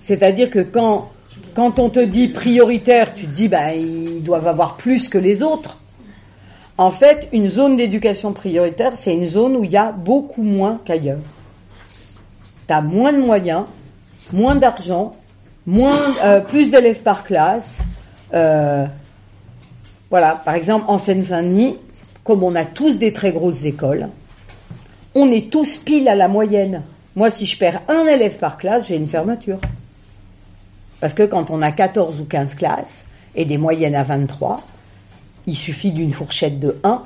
C'est-à-dire 0.00 0.50
que 0.50 0.60
quand 0.60 1.10
quand 1.56 1.78
on 1.78 1.88
te 1.88 2.00
dit 2.00 2.28
prioritaire, 2.28 3.14
tu 3.14 3.24
te 3.24 3.34
dis 3.34 3.48
bah 3.48 3.72
ils 3.72 4.22
doivent 4.22 4.46
avoir 4.46 4.76
plus 4.76 5.08
que 5.08 5.16
les 5.16 5.42
autres. 5.42 5.78
En 6.76 6.90
fait, 6.90 7.28
une 7.32 7.48
zone 7.48 7.78
d'éducation 7.78 8.34
prioritaire, 8.34 8.94
c'est 8.94 9.14
une 9.14 9.24
zone 9.24 9.56
où 9.56 9.64
il 9.64 9.70
y 9.70 9.76
a 9.78 9.90
beaucoup 9.90 10.42
moins 10.42 10.78
qu'ailleurs. 10.84 11.20
Tu 12.68 12.74
as 12.74 12.82
moins 12.82 13.14
de 13.14 13.22
moyens, 13.22 13.62
moins 14.34 14.54
d'argent, 14.54 15.12
moins, 15.66 15.98
euh, 16.24 16.40
plus 16.40 16.70
d'élèves 16.70 17.00
par 17.00 17.24
classe. 17.24 17.78
Euh, 18.34 18.84
voilà, 20.10 20.42
par 20.44 20.56
exemple, 20.56 20.84
en 20.88 20.98
Seine-Saint-Denis, 20.98 21.78
comme 22.22 22.42
on 22.42 22.54
a 22.54 22.66
tous 22.66 22.98
des 22.98 23.14
très 23.14 23.32
grosses 23.32 23.64
écoles, 23.64 24.08
on 25.14 25.30
est 25.30 25.50
tous 25.50 25.78
pile 25.78 26.06
à 26.08 26.14
la 26.14 26.28
moyenne. 26.28 26.82
Moi, 27.14 27.30
si 27.30 27.46
je 27.46 27.58
perds 27.58 27.80
un 27.88 28.04
élève 28.04 28.36
par 28.36 28.58
classe, 28.58 28.88
j'ai 28.88 28.96
une 28.96 29.08
fermeture. 29.08 29.58
Parce 31.00 31.14
que 31.14 31.22
quand 31.22 31.50
on 31.50 31.62
a 31.62 31.72
14 31.72 32.20
ou 32.20 32.24
15 32.24 32.54
classes 32.54 33.04
et 33.34 33.44
des 33.44 33.58
moyennes 33.58 33.94
à 33.94 34.02
23, 34.02 34.62
il 35.46 35.56
suffit 35.56 35.92
d'une 35.92 36.12
fourchette 36.12 36.58
de 36.58 36.76
1 36.84 37.02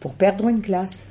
pour 0.00 0.14
perdre 0.14 0.48
une 0.48 0.60
classe. 0.60 1.06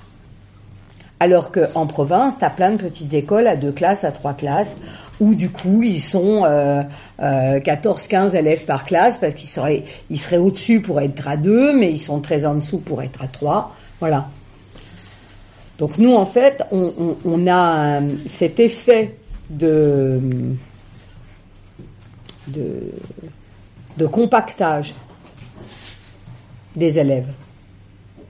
Alors 1.20 1.52
qu'en 1.52 1.88
province, 1.88 2.38
tu 2.38 2.46
as 2.46 2.50
plein 2.50 2.72
de 2.72 2.78
petites 2.78 3.14
écoles 3.14 3.48
à 3.48 3.56
deux 3.56 3.72
classes, 3.72 4.04
à 4.04 4.12
trois 4.12 4.34
classes, 4.34 4.76
où 5.20 5.34
du 5.34 5.50
coup, 5.50 5.82
ils 5.82 6.02
sont 6.02 6.44
euh, 6.46 6.84
14-15 7.20 8.36
euh, 8.36 8.40
élèves 8.40 8.66
par 8.66 8.84
classe, 8.84 9.18
parce 9.18 9.34
qu'ils 9.34 9.48
seraient, 9.48 9.84
ils 10.10 10.20
seraient 10.20 10.38
au-dessus 10.38 10.82
pour 10.82 11.00
être 11.00 11.28
à 11.28 11.38
deux, 11.38 11.78
mais 11.78 11.92
ils 11.92 12.00
sont 12.00 12.20
très 12.20 12.46
en 12.46 12.56
dessous 12.56 12.80
pour 12.80 13.02
être 13.02 13.22
à 13.24 13.28
trois. 13.28 13.74
Voilà. 14.02 14.28
Donc 15.78 15.98
nous, 15.98 16.14
en 16.14 16.26
fait, 16.26 16.64
on, 16.72 17.18
on, 17.26 17.48
a 17.48 18.00
cet 18.28 18.60
effet 18.60 19.16
de, 19.50 20.20
de, 22.48 24.08
compactage 24.08 24.94
des 26.76 27.00
élèves. 27.00 27.30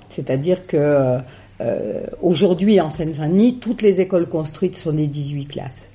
C'est-à-dire 0.09 0.67
que 0.67 1.19
euh, 1.61 2.05
aujourd'hui 2.21 2.79
en 2.81 2.89
Seine-Saint-Denis, 2.89 3.59
toutes 3.59 3.81
les 3.81 4.01
écoles 4.01 4.27
construites 4.27 4.77
sont 4.77 4.91
des 4.93 5.07
18 5.07 5.45
classes. 5.45 5.89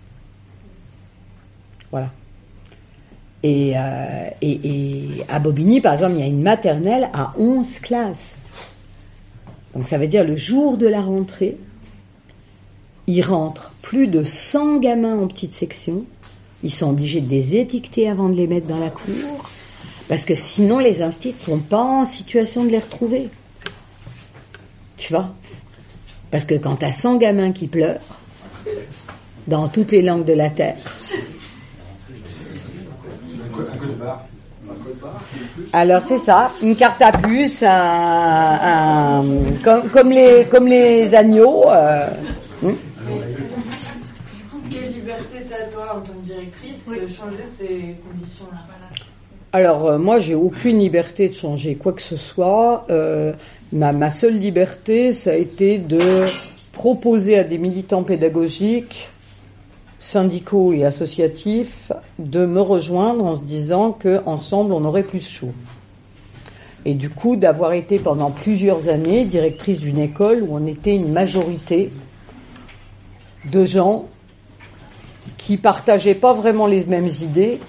Voilà. 1.90 2.10
Et, 3.42 3.72
euh, 3.76 4.28
et, 4.42 5.24
à 5.28 5.38
Bobigny, 5.38 5.80
par 5.80 5.94
exemple, 5.94 6.14
il 6.14 6.20
y 6.20 6.22
a 6.22 6.26
une 6.26 6.42
maternelle 6.42 7.08
à 7.12 7.32
11 7.38 7.80
classes. 7.80 8.36
Donc 9.74 9.86
ça 9.86 9.98
veut 9.98 10.08
dire 10.08 10.24
le 10.24 10.36
jour 10.36 10.76
de 10.76 10.86
la 10.86 11.00
rentrée, 11.00 11.56
il 13.06 13.22
rentre 13.22 13.72
plus 13.82 14.08
de 14.08 14.22
100 14.22 14.78
gamins 14.78 15.18
en 15.18 15.26
petite 15.26 15.54
section. 15.54 16.04
Ils 16.62 16.72
sont 16.72 16.90
obligés 16.90 17.20
de 17.20 17.30
les 17.30 17.56
étiqueter 17.56 18.08
avant 18.08 18.28
de 18.28 18.34
les 18.34 18.46
mettre 18.46 18.66
dans 18.66 18.78
la 18.78 18.90
cour. 18.90 19.48
Parce 20.08 20.24
que 20.24 20.34
sinon, 20.34 20.78
les 20.78 21.02
instituts 21.02 21.38
ne 21.38 21.56
sont 21.56 21.58
pas 21.58 21.82
en 21.82 22.04
situation 22.04 22.64
de 22.64 22.70
les 22.70 22.78
retrouver. 22.78 23.28
Tu 24.96 25.12
vois? 25.12 25.30
Parce 26.30 26.44
que 26.44 26.54
quand 26.54 26.76
tu 26.76 26.84
as 26.84 26.92
100 26.92 27.16
gamins 27.16 27.52
qui 27.52 27.66
pleurent, 27.66 28.00
dans 29.46 29.68
toutes 29.68 29.92
les 29.92 30.02
langues 30.02 30.24
de 30.24 30.34
la 30.34 30.50
terre, 30.50 30.76
alors 35.72 36.02
c'est 36.04 36.18
ça, 36.18 36.52
une 36.62 36.76
carte 36.76 37.02
à 37.02 37.12
puce, 37.12 37.62
un, 37.62 39.22
comme, 39.62 40.10
les 40.10 40.46
comme 40.50 40.66
les 40.66 41.14
agneaux. 41.14 41.64
Euh, 41.68 42.08
de 46.98 47.06
changer 47.06 47.44
ces 47.58 47.96
conditions-là 48.08 48.58
Alors 49.52 49.86
euh, 49.86 49.98
moi 49.98 50.18
j'ai 50.18 50.34
aucune 50.34 50.78
liberté 50.78 51.28
de 51.28 51.34
changer 51.34 51.76
quoi 51.76 51.92
que 51.92 52.02
ce 52.02 52.16
soit. 52.16 52.84
Euh, 52.90 53.32
ma, 53.72 53.92
ma 53.92 54.10
seule 54.10 54.36
liberté 54.36 55.12
ça 55.12 55.30
a 55.30 55.34
été 55.34 55.78
de 55.78 56.24
proposer 56.72 57.38
à 57.38 57.44
des 57.44 57.58
militants 57.58 58.02
pédagogiques 58.02 59.08
syndicaux 59.98 60.72
et 60.72 60.84
associatifs 60.84 61.92
de 62.18 62.46
me 62.46 62.60
rejoindre 62.60 63.24
en 63.24 63.34
se 63.34 63.44
disant 63.44 63.92
que 63.92 64.20
ensemble 64.26 64.72
on 64.72 64.84
aurait 64.84 65.02
plus 65.02 65.26
chaud. 65.26 65.52
Et 66.84 66.94
du 66.94 67.10
coup 67.10 67.36
d'avoir 67.36 67.74
été 67.74 67.98
pendant 67.98 68.30
plusieurs 68.30 68.88
années 68.88 69.24
directrice 69.26 69.80
d'une 69.80 69.98
école 69.98 70.42
où 70.42 70.56
on 70.56 70.66
était 70.66 70.96
une 70.96 71.12
majorité 71.12 71.90
de 73.52 73.64
gens 73.64 74.06
qui 75.36 75.56
partageaient 75.56 76.14
pas 76.14 76.32
vraiment 76.32 76.66
les 76.66 76.84
mêmes 76.84 77.08
idées, 77.08 77.60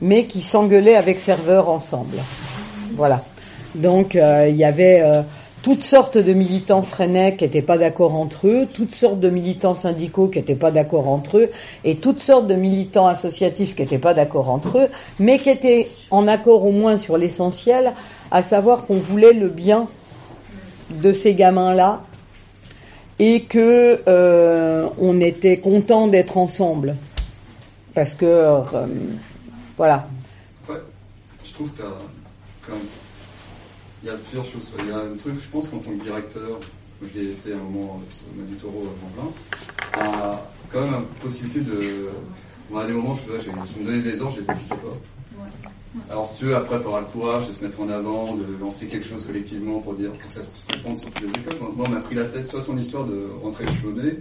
mais 0.00 0.24
qui 0.24 0.42
s'engueulaient 0.42 0.96
avec 0.96 1.18
ferveur 1.18 1.68
ensemble. 1.68 2.18
Voilà. 2.96 3.22
Donc 3.74 4.16
euh, 4.16 4.48
il 4.48 4.56
y 4.56 4.64
avait 4.64 5.00
euh, 5.00 5.22
toutes 5.62 5.82
sortes 5.82 6.18
de 6.18 6.32
militants 6.32 6.82
freinés 6.82 7.36
qui 7.36 7.44
n'étaient 7.44 7.62
pas 7.62 7.78
d'accord 7.78 8.14
entre 8.14 8.48
eux, 8.48 8.66
toutes 8.72 8.94
sortes 8.94 9.20
de 9.20 9.30
militants 9.30 9.74
syndicaux 9.74 10.26
qui 10.28 10.38
n'étaient 10.38 10.54
pas 10.54 10.70
d'accord 10.70 11.08
entre 11.08 11.38
eux, 11.38 11.50
et 11.84 11.96
toutes 11.96 12.20
sortes 12.20 12.46
de 12.46 12.54
militants 12.54 13.06
associatifs 13.06 13.74
qui 13.74 13.82
n'étaient 13.82 13.98
pas 13.98 14.14
d'accord 14.14 14.50
entre 14.50 14.78
eux, 14.78 14.88
mais 15.18 15.38
qui 15.38 15.50
étaient 15.50 15.90
en 16.10 16.26
accord 16.28 16.66
au 16.66 16.72
moins 16.72 16.96
sur 16.96 17.16
l'essentiel, 17.16 17.92
à 18.30 18.42
savoir 18.42 18.84
qu'on 18.86 18.96
voulait 18.96 19.32
le 19.32 19.48
bien 19.48 19.86
de 20.90 21.12
ces 21.12 21.34
gamins-là 21.34 22.02
et 23.18 23.42
que 23.44 24.00
euh, 24.06 24.88
on 24.98 25.20
était 25.20 25.58
content 25.58 26.08
d'être 26.08 26.36
ensemble 26.36 26.96
parce 27.94 28.14
que 28.14 28.24
euh, 28.24 28.60
voilà. 29.76 30.08
je 30.68 31.52
trouve 31.52 31.70
que 31.72 31.82
quand 32.66 32.78
il 34.02 34.08
y 34.08 34.10
a 34.10 34.14
plusieurs 34.14 34.44
choses. 34.44 34.70
Il 34.78 34.88
y 34.88 34.90
a 34.90 34.98
un 34.98 35.16
truc, 35.16 35.34
je 35.40 35.48
pense 35.48 35.68
qu'en 35.68 35.78
tant 35.78 35.90
que 35.90 36.02
directeur, 36.02 36.58
je 37.02 37.18
l'ai 37.18 37.26
été 37.26 37.52
à 37.52 37.56
un 37.56 37.58
moment 37.58 38.00
sur 38.08 38.44
du 38.44 38.56
taureau 38.56 38.84
à 38.84 40.00
Tremblin, 40.00 40.30
a 40.32 40.42
quand 40.70 40.80
même 40.82 40.92
la 40.92 41.00
possibilité 41.20 41.60
de. 41.60 42.08
Bon, 42.70 42.78
à 42.78 42.86
des 42.86 42.92
moments, 42.92 43.14
je, 43.14 43.22
je 43.44 43.80
me 43.80 43.84
donnais 43.84 44.00
des 44.00 44.20
ordres, 44.20 44.36
je 44.36 44.40
les 44.40 44.50
appliquais 44.50 44.74
pas. 44.76 44.96
Alors, 46.08 46.26
si 46.26 46.38
tu 46.38 46.44
veux, 46.46 46.56
après, 46.56 46.80
tu 46.80 46.86
auras 46.86 47.00
le 47.00 47.06
courage 47.06 47.48
de 47.48 47.52
se 47.52 47.62
mettre 47.62 47.80
en 47.80 47.88
avant, 47.88 48.34
de 48.34 48.44
lancer 48.60 48.86
quelque 48.86 49.06
chose 49.06 49.26
collectivement 49.26 49.80
pour 49.80 49.94
dire 49.94 50.10
que 50.12 50.32
ça 50.32 50.40
se 50.40 50.72
répande 50.72 50.98
sur 50.98 51.10
toutes 51.10 51.26
les 51.26 51.40
écoles. 51.40 51.58
Moi, 51.60 51.86
on 51.86 51.90
m'a 51.90 52.00
pris 52.00 52.14
la 52.14 52.24
tête 52.24 52.46
soit 52.46 52.62
son 52.62 52.76
histoire 52.76 53.04
de 53.04 53.28
rentrer 53.42 53.64
échelonnée. 53.64 54.18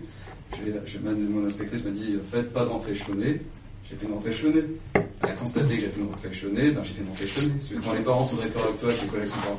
J'ai, 0.57 0.99
mon 0.99 1.45
inspectrice 1.45 1.83
m'a 1.85 1.91
dit, 1.91 2.17
faites 2.29 2.51
pas 2.51 2.65
de 2.65 2.69
rentrée 2.69 2.91
échelonnée. 2.91 3.41
J'ai 3.89 3.95
fait 3.95 4.05
une 4.05 4.13
rentrée 4.13 4.31
échelonnée. 4.31 4.63
Elle 4.95 5.29
a 5.29 5.33
constaté 5.33 5.75
que 5.75 5.81
j'ai 5.81 5.89
fait 5.89 5.99
une 5.99 6.07
rentrée 6.07 6.29
échelonnée, 6.29 6.71
ben 6.71 6.83
j'ai 6.83 6.93
fait 6.93 7.01
une 7.01 7.07
rentrée 7.07 7.25
échelonnée. 7.25 7.53
Quand 7.85 7.93
les 7.93 8.01
parents 8.01 8.23
sont 8.23 8.35
d'accord 8.35 8.63
avec 8.63 8.79
toi, 8.79 8.91
que 8.91 9.01
les 9.01 9.07
collègues 9.07 9.29
sont 9.29 9.35
pas. 9.35 9.57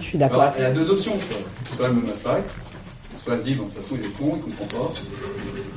Je 0.00 0.04
suis 0.04 0.18
d'accord. 0.18 0.52
Elle 0.56 0.66
a 0.66 0.70
deux 0.70 0.90
options, 0.90 1.18
Soit 1.74 1.86
elle 1.86 1.94
me 1.94 2.06
massacre, 2.06 2.50
soit 3.16 3.34
elle 3.34 3.42
dit, 3.42 3.54
bon, 3.54 3.64
de 3.64 3.70
toute 3.70 3.82
façon, 3.82 3.96
il 3.98 4.04
est 4.04 4.12
con, 4.18 4.36
il 4.36 4.42
comprend 4.42 4.66
pas. 4.66 4.92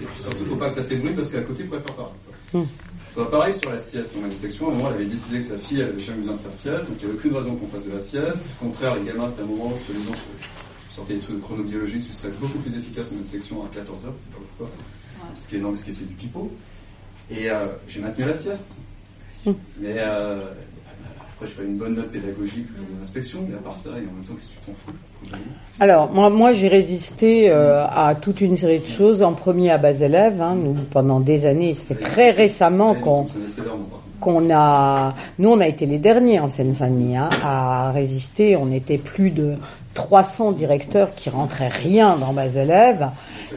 Et 0.02 0.06
puis 0.06 0.22
surtout, 0.22 0.46
faut 0.46 0.56
pas 0.56 0.68
que 0.70 0.76
ça 0.76 0.82
s'ébruite 0.82 1.16
parce 1.16 1.30
qu'à 1.30 1.42
côté, 1.42 1.64
il 1.64 1.70
pourrait 1.70 1.82
faire 1.82 1.96
pareil. 1.96 2.68
Pareil 3.16 3.54
sur 3.60 3.72
la 3.72 3.78
sieste. 3.78 4.16
Dans 4.16 4.26
ma 4.26 4.34
section, 4.34 4.70
à 4.70 4.72
un 4.72 4.76
moment, 4.76 4.90
elle 4.90 4.96
avait 4.96 5.06
décidé 5.06 5.40
que 5.40 5.46
sa 5.46 5.58
fille, 5.58 5.82
avait 5.82 6.00
jamais 6.00 6.20
besoin 6.20 6.36
de 6.36 6.40
faire 6.40 6.54
sieste, 6.54 6.88
donc 6.88 6.98
il 7.00 7.06
n'y 7.06 7.12
avait 7.12 7.20
aucune 7.20 7.36
raison 7.36 7.56
qu'on 7.56 7.68
fasse 7.68 7.86
de 7.86 7.92
la 7.92 8.00
sieste. 8.00 8.46
Au 8.62 8.66
contraire, 8.66 8.96
les 8.96 9.04
gamins, 9.04 9.28
c'était 9.28 9.42
un 9.42 9.46
moment 9.46 9.68
où, 9.68 9.78
sur 9.86 9.94
les 9.94 10.04
gens, 10.04 10.20
sortais 10.90 11.16
des 11.16 11.20
trucs 11.20 11.36
de 11.38 11.42
chronobiologie, 11.42 12.02
tu 12.02 12.12
serais 12.12 12.32
beaucoup 12.40 12.60
plus 12.60 12.78
efficace 12.78 13.12
dans 13.12 13.18
une 13.18 13.26
section 13.26 13.64
à 13.64 13.68
14h, 13.68 14.12
c'est 14.16 14.32
pas 14.32 14.40
pourquoi. 14.58 14.76
Ce 15.40 15.48
qui 15.48 15.56
est 15.56 15.58
énorme, 15.60 15.76
ce 15.76 15.86
qui 15.86 15.92
était 15.92 16.06
du 16.06 16.16
pipeau. 16.16 16.52
Et 17.30 17.50
euh, 17.50 17.68
j'ai 17.88 18.02
maintenu 18.02 18.26
la 18.26 18.34
sieste. 18.34 18.68
Hum. 19.46 19.56
Mais 19.80 19.96
euh, 19.98 20.42
après, 21.42 21.56
je 21.56 21.60
fais 21.60 21.68
une 21.68 21.78
bonne 21.78 21.96
note 21.96 22.12
pédagogique 22.12 22.68
de 22.68 23.00
l'inspection, 23.00 23.40
mais 23.50 23.56
à 23.56 23.60
part 23.60 23.76
ça, 23.76 23.90
et 23.90 23.94
en 23.94 24.14
même 24.14 24.24
temps, 24.28 24.34
qu'est-ce 24.36 24.50
que 24.50 24.60
tu 24.60 24.66
t'en 24.68 24.74
fous 24.74 25.40
Alors, 25.80 26.12
moi, 26.12 26.30
moi 26.30 26.54
j'ai 26.54 26.68
résisté 26.68 27.50
euh, 27.50 27.84
à 27.88 28.14
toute 28.14 28.42
une 28.42 28.56
série 28.56 28.80
de 28.80 28.86
choses. 28.86 29.24
En 29.24 29.34
premier 29.34 29.72
à 29.72 29.80
bas 29.80 29.94
élèves, 29.94 30.40
hein, 30.40 30.56
nous, 30.56 30.76
pendant 30.92 31.20
des 31.20 31.48
années, 31.48 31.74
ça 31.74 31.86
fait 31.86 31.96
très 31.96 32.32
récemment 32.32 32.94
qu'on 32.94 33.26
qu'on 34.20 34.54
a, 34.54 35.16
nous 35.40 35.50
on 35.50 35.60
a 35.60 35.68
été 35.68 35.88
les 35.88 35.98
derniers 35.98 36.40
en 36.40 36.48
Seine-Saint-Denis 36.48 37.18
hein, 37.18 37.30
à 37.44 37.92
résister. 37.92 38.56
On 38.56 38.72
était 38.72 39.00
plus 39.00 39.32
de 39.32 39.56
300 39.96 40.52
directeurs 40.52 41.16
qui 41.16 41.32
rentraient 41.32 41.70
rien 41.70 42.18
dans 42.18 42.32
bas 42.32 42.50
élèves. 42.50 43.10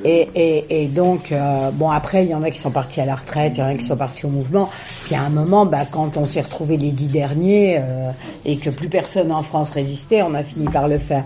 Et, 0.04 0.28
et, 0.34 0.82
et 0.82 0.86
donc, 0.88 1.30
euh, 1.30 1.70
bon, 1.72 1.90
après, 1.90 2.24
il 2.24 2.30
y 2.30 2.34
en 2.34 2.42
a 2.42 2.50
qui 2.50 2.58
sont 2.58 2.70
partis 2.70 3.00
à 3.00 3.06
la 3.06 3.14
retraite, 3.14 3.52
il 3.56 3.60
y 3.60 3.62
en 3.62 3.68
a 3.68 3.74
qui 3.74 3.84
sont 3.84 3.96
partis 3.96 4.26
au 4.26 4.30
mouvement. 4.30 4.68
Puis 5.04 5.14
à 5.14 5.22
un 5.22 5.28
moment, 5.28 5.66
bah, 5.66 5.86
quand 5.90 6.16
on 6.16 6.26
s'est 6.26 6.40
retrouvé 6.40 6.76
les 6.76 6.90
dix 6.90 7.06
derniers 7.06 7.78
euh, 7.78 8.10
et 8.44 8.56
que 8.56 8.70
plus 8.70 8.88
personne 8.88 9.30
en 9.30 9.42
France 9.42 9.70
résistait, 9.70 10.22
on 10.22 10.34
a 10.34 10.42
fini 10.42 10.66
par 10.66 10.88
le 10.88 10.98
faire. 10.98 11.24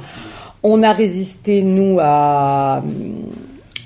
On 0.62 0.83
a 0.83 0.93
résisté, 0.93 1.62
nous, 1.62 1.99
à, 2.01 2.83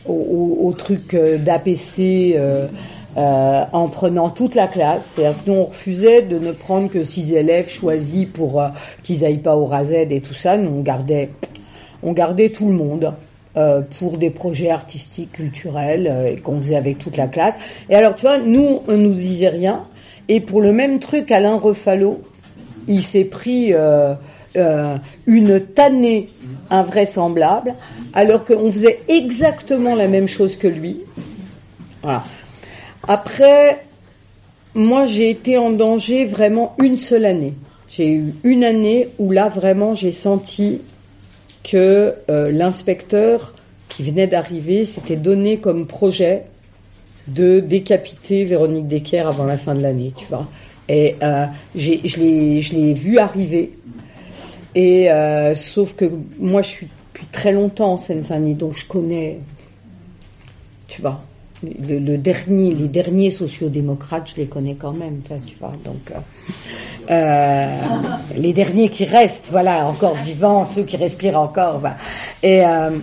au, 0.06 0.58
au, 0.62 0.72
truc 0.72 1.14
euh, 1.14 1.38
d'APC. 1.38 2.34
Euh, 3.14 3.64
en 3.74 3.88
prenant 3.88 4.30
toute 4.30 4.54
la 4.54 4.66
classe. 4.66 5.12
C'est-à-dire 5.14 5.44
que 5.44 5.50
nous, 5.50 5.56
on 5.58 5.64
refusait 5.64 6.22
de 6.22 6.38
ne 6.38 6.50
prendre 6.50 6.88
que 6.88 7.04
six 7.04 7.34
élèves 7.34 7.68
choisis 7.68 8.24
pour 8.24 8.64
qu'ils 9.02 9.22
aillent 9.26 9.36
pas 9.36 9.54
au 9.54 9.66
RAZ 9.66 9.92
et 9.92 10.22
tout 10.22 10.32
ça. 10.32 10.56
Nous, 10.56 10.70
on 10.70 10.80
gardait, 10.80 11.28
on 12.02 12.12
gardait 12.14 12.48
tout 12.48 12.68
le 12.68 12.72
monde. 12.72 13.12
Euh, 13.54 13.82
pour 13.98 14.16
des 14.16 14.30
projets 14.30 14.70
artistiques, 14.70 15.32
culturels, 15.32 16.08
euh, 16.10 16.36
qu'on 16.42 16.58
faisait 16.58 16.74
avec 16.74 16.98
toute 16.98 17.18
la 17.18 17.26
classe. 17.26 17.52
Et 17.90 17.94
alors, 17.94 18.14
tu 18.14 18.22
vois, 18.22 18.38
nous, 18.38 18.80
on 18.88 18.96
nous 18.96 19.12
disait 19.12 19.50
rien. 19.50 19.84
Et 20.28 20.40
pour 20.40 20.62
le 20.62 20.72
même 20.72 21.00
truc, 21.00 21.30
Alain 21.30 21.58
Refalo, 21.58 22.22
il 22.88 23.02
s'est 23.02 23.24
pris 23.24 23.74
euh, 23.74 24.14
euh, 24.56 24.96
une 25.26 25.60
tannée 25.60 26.30
invraisemblable, 26.70 27.74
alors 28.14 28.46
qu'on 28.46 28.72
faisait 28.72 29.00
exactement 29.08 29.94
la 29.94 30.08
même 30.08 30.28
chose 30.28 30.56
que 30.56 30.68
lui. 30.68 31.00
Voilà. 32.02 32.24
Après, 33.06 33.84
moi, 34.74 35.04
j'ai 35.04 35.28
été 35.28 35.58
en 35.58 35.70
danger 35.70 36.24
vraiment 36.24 36.74
une 36.78 36.96
seule 36.96 37.26
année. 37.26 37.52
J'ai 37.88 38.14
eu 38.14 38.34
une 38.44 38.64
année 38.64 39.10
où 39.18 39.30
là, 39.30 39.50
vraiment, 39.50 39.94
j'ai 39.94 40.12
senti 40.12 40.80
que 41.64 42.14
euh, 42.30 42.50
l'inspecteur 42.50 43.54
qui 43.88 44.02
venait 44.02 44.26
d'arriver 44.26 44.86
s'était 44.86 45.16
donné 45.16 45.58
comme 45.58 45.86
projet 45.86 46.44
de 47.28 47.60
décapiter 47.60 48.44
Véronique 48.44 48.86
Decker 48.88 49.20
avant 49.26 49.44
la 49.44 49.56
fin 49.58 49.74
de 49.74 49.80
l'année, 49.82 50.12
tu 50.16 50.26
vois. 50.26 50.48
Et 50.88 51.16
euh, 51.22 51.46
j'ai- 51.74 52.00
je 52.04 52.18
l'ai 52.20 52.60
je 52.62 52.74
l'ai 52.74 52.92
vu 52.94 53.18
arriver. 53.18 53.72
Et 54.74 55.10
euh, 55.10 55.54
sauf 55.54 55.94
que 55.94 56.10
moi, 56.38 56.62
je 56.62 56.68
suis 56.68 56.88
depuis 57.12 57.26
très 57.26 57.52
longtemps 57.52 57.92
en 57.92 57.98
Seine-Saint-Denis, 57.98 58.54
donc 58.54 58.74
je 58.76 58.86
connais, 58.86 59.38
tu 60.88 61.02
vois, 61.02 61.22
le, 61.62 62.16
dernier, 62.16 62.74
les 62.74 62.88
derniers 62.88 63.30
sociodémocrates, 63.30 64.30
je 64.34 64.40
les 64.40 64.46
connais 64.46 64.74
quand 64.74 64.92
même, 64.92 65.20
tu 65.46 65.54
vois. 65.58 65.72
Donc, 65.84 66.10
euh, 66.10 67.10
euh, 67.10 67.78
les 68.36 68.52
derniers 68.52 68.88
qui 68.88 69.04
restent, 69.04 69.48
voilà, 69.50 69.86
encore 69.86 70.14
vivants, 70.16 70.64
ceux 70.64 70.82
qui 70.82 70.96
respirent 70.96 71.38
encore. 71.38 71.78
voilà. 71.78 71.96
Et 72.42 72.64
euh, 72.64 72.98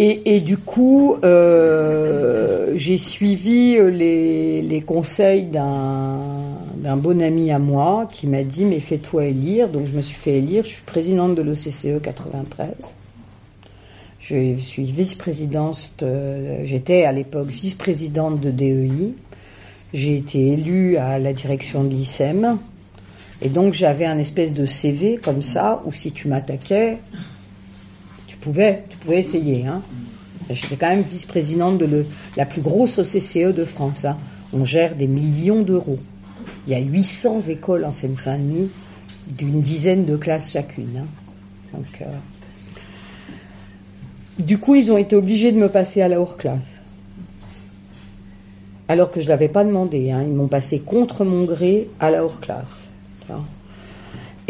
et, 0.00 0.36
et 0.36 0.40
du 0.40 0.56
coup, 0.58 1.16
j'ai 1.22 2.96
suivi 2.96 3.78
les, 3.90 4.62
les 4.62 4.80
conseils 4.82 5.46
d'un 5.46 6.20
d'un 6.76 6.96
bon 6.96 7.20
ami 7.20 7.50
à 7.50 7.58
moi 7.58 8.08
qui 8.12 8.28
m'a 8.28 8.44
dit 8.44 8.64
mais 8.64 8.78
fais-toi 8.78 9.24
élire. 9.26 9.68
Donc 9.68 9.86
je 9.90 9.96
me 9.96 10.00
suis 10.00 10.14
fait 10.14 10.38
élire. 10.38 10.62
Je 10.62 10.68
suis 10.68 10.82
présidente 10.82 11.34
de 11.34 11.42
l'OCCE 11.42 12.00
93. 12.00 12.94
Je 14.28 14.56
suis 14.58 14.84
vice-présidente. 14.84 15.90
de- 16.00 16.64
J'étais 16.64 17.04
à 17.04 17.12
l'époque 17.12 17.48
vice-présidente 17.48 18.40
de 18.40 18.50
DEI. 18.50 19.14
J'ai 19.94 20.18
été 20.18 20.48
élue 20.48 20.96
à 20.98 21.18
la 21.18 21.32
direction 21.32 21.82
de 21.84 21.88
l'ICEM. 21.90 22.58
Et 23.40 23.48
donc 23.48 23.72
j'avais 23.72 24.04
un 24.04 24.18
espèce 24.18 24.52
de 24.52 24.66
CV 24.66 25.18
comme 25.22 25.40
ça 25.42 25.80
où 25.86 25.92
si 25.92 26.10
tu 26.12 26.28
m'attaquais, 26.28 26.98
tu 28.26 28.36
pouvais, 28.36 28.82
tu 28.90 28.98
pouvais 28.98 29.20
essayer. 29.20 29.66
Hein. 29.66 29.80
J'étais 30.50 30.76
quand 30.76 30.88
même 30.88 31.02
vice-présidente 31.02 31.78
de 31.78 32.04
la 32.36 32.44
plus 32.46 32.60
grosse 32.60 32.98
OCCE 32.98 33.54
de 33.54 33.64
France. 33.64 34.04
hein. 34.04 34.18
On 34.52 34.64
gère 34.64 34.94
des 34.96 35.06
millions 35.06 35.62
d'euros. 35.62 35.98
Il 36.66 36.72
y 36.72 36.76
a 36.76 36.80
800 36.80 37.40
écoles 37.48 37.84
en 37.84 37.92
Seine-Saint-Denis, 37.92 38.68
d'une 39.26 39.60
dizaine 39.60 40.04
de 40.04 40.16
classes 40.16 40.50
chacune. 40.52 40.98
hein. 41.02 41.06
Donc, 41.72 42.00
euh, 42.02 42.04
Du 44.38 44.58
coup, 44.58 44.74
ils 44.74 44.92
ont 44.92 44.96
été 44.96 45.16
obligés 45.16 45.52
de 45.52 45.58
me 45.58 45.68
passer 45.68 46.00
à 46.00 46.08
la 46.08 46.20
hors 46.20 46.36
classe. 46.36 46.80
Alors 48.88 49.10
que 49.10 49.20
je 49.20 49.28
l'avais 49.28 49.48
pas 49.48 49.64
demandé. 49.64 50.10
hein. 50.10 50.22
Ils 50.22 50.32
m'ont 50.32 50.48
passé 50.48 50.78
contre 50.78 51.24
mon 51.24 51.44
gré 51.44 51.88
à 52.00 52.10
la 52.10 52.24
hors 52.24 52.40
classe. 52.40 52.88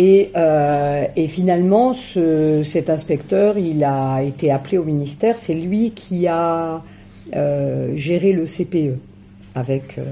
Et, 0.01 0.31
euh, 0.37 1.05
et 1.17 1.27
finalement, 1.27 1.93
ce- 1.93 2.63
cet 2.65 2.89
inspecteur, 2.89 3.59
il 3.59 3.83
a 3.83 4.23
été 4.23 4.53
appelé 4.53 4.79
au 4.79 4.85
ministère. 4.85 5.37
C'est 5.39 5.55
lui 5.55 5.91
qui 5.91 6.29
a 6.29 6.83
euh, 7.35 7.97
géré 7.97 8.33
le 8.33 8.47
CPE 8.47 8.95
avec 9.57 9.99
euh, 9.99 10.05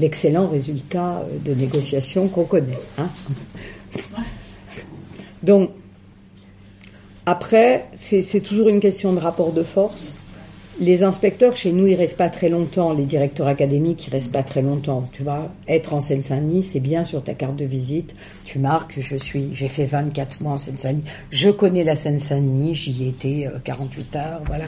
l'excellent 0.00 0.48
résultat 0.48 1.22
de 1.44 1.54
négociation 1.54 2.26
qu'on 2.26 2.44
connaît. 2.44 2.80
hein. 2.98 3.08
Donc, 5.44 5.70
après, 7.26 7.86
c'est 7.94 8.40
toujours 8.40 8.68
une 8.68 8.80
question 8.80 9.12
de 9.12 9.18
rapport 9.18 9.52
de 9.52 9.62
force. 9.62 10.14
Les 10.80 11.04
inspecteurs, 11.04 11.54
chez 11.54 11.70
nous, 11.70 11.86
ils 11.86 11.94
restent 11.94 12.16
pas 12.16 12.28
très 12.28 12.48
longtemps. 12.48 12.92
Les 12.92 13.04
directeurs 13.04 13.46
académiques, 13.46 14.08
ils 14.08 14.10
restent 14.10 14.32
pas 14.32 14.42
très 14.42 14.60
longtemps. 14.60 15.08
Tu 15.12 15.22
vois, 15.22 15.52
être 15.68 15.94
en 15.94 16.00
Seine-Saint-Denis, 16.00 16.64
c'est 16.64 16.80
bien 16.80 17.04
sur 17.04 17.22
ta 17.22 17.34
carte 17.34 17.54
de 17.54 17.64
visite. 17.64 18.14
Tu 18.44 18.58
marques, 18.58 18.98
je 19.00 19.16
suis, 19.16 19.54
j'ai 19.54 19.68
fait 19.68 19.84
24 19.84 20.40
mois 20.40 20.52
en 20.54 20.58
Seine-Saint-Denis. 20.58 21.04
Je 21.30 21.50
connais 21.50 21.84
la 21.84 21.94
Seine-Saint-Denis, 21.94 22.74
j'y 22.74 23.08
étais 23.08 23.46
euh, 23.46 23.58
48 23.62 24.16
heures, 24.16 24.42
voilà. 24.46 24.66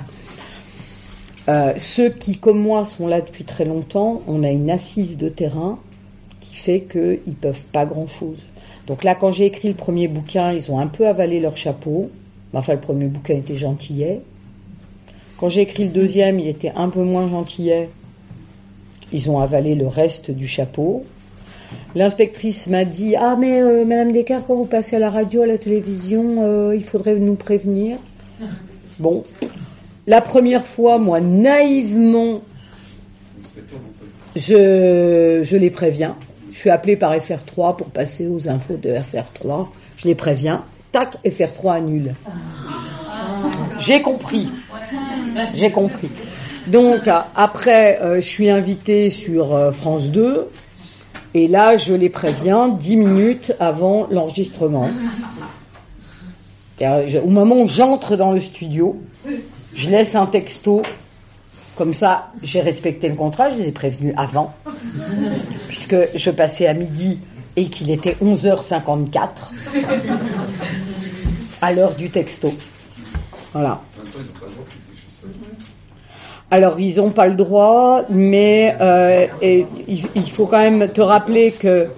Euh, 1.49 1.75
ceux 1.77 2.11
qui, 2.11 2.39
comme 2.39 2.61
moi, 2.61 2.85
sont 2.85 3.09
là 3.09 3.21
depuis 3.21 3.45
très 3.45 3.65
longtemps, 3.65 4.23
on 4.29 4.45
a 4.45 4.51
une 4.51 4.71
assise 4.71 5.17
de 5.17 5.29
terrain 5.29 5.79
qui 6.41 6.55
fait 6.55 6.83
qu'ils 6.83 7.35
peuvent 7.35 7.63
pas 7.73 7.85
grand-chose. 7.85 8.47
Donc 8.87 9.03
là, 9.03 9.17
quand 9.17 9.33
j'ai 9.33 9.47
écrit 9.47 9.69
le 9.69 9.75
premier 9.75 10.07
bouquin, 10.07 10.53
ils 10.53 10.71
ont 10.71 10.79
un 10.79 10.87
peu 10.87 11.07
avalé 11.07 11.41
leur 11.41 11.57
chapeau. 11.57 12.11
Enfin, 12.57 12.73
le 12.73 12.81
premier 12.81 13.07
bouquin 13.07 13.35
était 13.35 13.55
gentillet. 13.55 14.23
Quand 15.39 15.51
j'ai 15.51 15.61
écrit 15.61 15.85
le 15.85 15.91
deuxième, 15.91 16.39
il 16.39 16.49
était 16.49 16.73
un 16.75 16.89
peu 16.89 17.03
moins 17.03 17.29
gentillet. 17.29 17.91
Ils 19.13 19.31
ont 19.31 19.39
avalé 19.39 19.75
le 19.75 19.87
reste 19.87 20.31
du 20.31 20.49
chapeau. 20.49 21.05
L'inspectrice 21.95 22.67
m'a 22.67 22.87
dit 22.87 23.15
Ah, 23.15 23.37
mais 23.39 23.61
euh, 23.61 23.85
Madame 23.85 24.13
Descartes, 24.13 24.45
quand 24.47 24.57
vous 24.57 24.65
passez 24.65 24.97
à 24.97 24.99
la 24.99 25.11
radio, 25.11 25.43
à 25.43 25.47
la 25.47 25.59
télévision, 25.59 26.37
euh, 26.39 26.75
il 26.75 26.83
faudrait 26.83 27.17
nous 27.17 27.35
prévenir. 27.35 27.99
Bon. 28.99 29.23
La 30.07 30.23
première 30.23 30.67
fois, 30.67 30.99
moi, 30.99 31.21
naïvement, 31.21 32.41
je, 34.35 35.43
je 35.45 35.57
les 35.57 35.71
préviens. 35.71 36.17
Je 36.53 36.59
suis 36.59 36.71
appelé 36.71 36.97
par 36.97 37.15
FR3 37.15 37.77
pour 37.77 37.89
passer 37.89 38.27
aux 38.27 38.49
infos 38.49 38.77
de 38.79 38.89
FR3. 38.89 39.67
Je 39.99 40.07
les 40.07 40.15
préviens. 40.15 40.65
Tac, 40.93 41.16
FR3 41.24 41.76
annule. 41.76 42.14
J'ai 43.78 44.03
compris. 44.03 44.51
J'ai 45.55 45.70
compris. 45.70 46.11
Donc 46.66 47.07
euh, 47.07 47.20
après, 47.34 48.01
euh, 48.03 48.16
je 48.16 48.26
suis 48.26 48.51
invitée 48.51 49.11
sur 49.11 49.55
euh, 49.55 49.72
France 49.72 50.05
2. 50.05 50.49
Et 51.34 51.49
là, 51.49 51.76
je 51.76 51.93
les 51.93 52.09
préviens 52.09 52.68
10 52.68 52.97
minutes 52.97 53.53
avant 53.61 54.07
l'enregistrement. 54.11 54.89
Et, 56.80 56.87
Au 57.18 57.28
moment 57.28 57.61
où 57.61 57.68
j'entre 57.68 58.16
dans 58.16 58.32
le 58.32 58.41
studio, 58.41 58.99
je 59.74 59.91
laisse 59.91 60.14
un 60.14 60.26
texto 60.26 60.82
comme 61.76 61.93
ça, 61.93 62.30
j'ai 62.43 62.62
respecté 62.62 63.07
le 63.07 63.14
contrat, 63.14 63.51
je 63.51 63.57
les 63.57 63.68
ai 63.68 63.72
prévenus 63.72 64.14
avant, 64.16 64.55
puisque 65.68 65.97
je 66.14 66.30
passais 66.30 66.66
à 66.66 66.72
midi 66.72 67.20
et 67.57 67.67
qu'il 67.67 67.91
était 67.91 68.17
11h54 68.23 69.29
à 71.63 71.73
l'heure 71.73 71.95
du 71.95 72.11
texto. 72.11 72.55
Voilà. 73.53 73.81
Alors, 76.51 76.79
ils 76.79 76.97
n'ont 76.99 77.11
pas 77.11 77.27
le 77.27 77.35
droit, 77.35 78.03
mais 78.09 78.77
euh, 78.81 79.27
et 79.43 79.67
il, 79.89 80.31
faut 80.31 80.47
quand 80.47 80.61
même 80.61 80.89
te 80.89 81.01
rappeler 81.01 81.51
que 81.51 81.89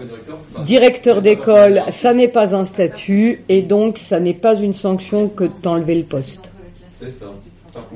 directeur 0.65 1.21
d'école, 1.21 1.83
ça 1.93 2.15
n'est 2.15 2.29
pas 2.29 2.55
un 2.55 2.65
statut, 2.65 3.45
et 3.51 3.61
donc 3.61 3.99
ça 3.99 4.21
n'est 4.21 4.35
pas 4.35 4.55
une 4.55 4.73
sanction 4.73 5.29
que 5.29 5.45
de 5.45 5.53
t'enlever 5.61 5.97
le 5.97 6.05
poste. 6.05 6.51
C'est 6.99 7.11
ça. 7.11 7.27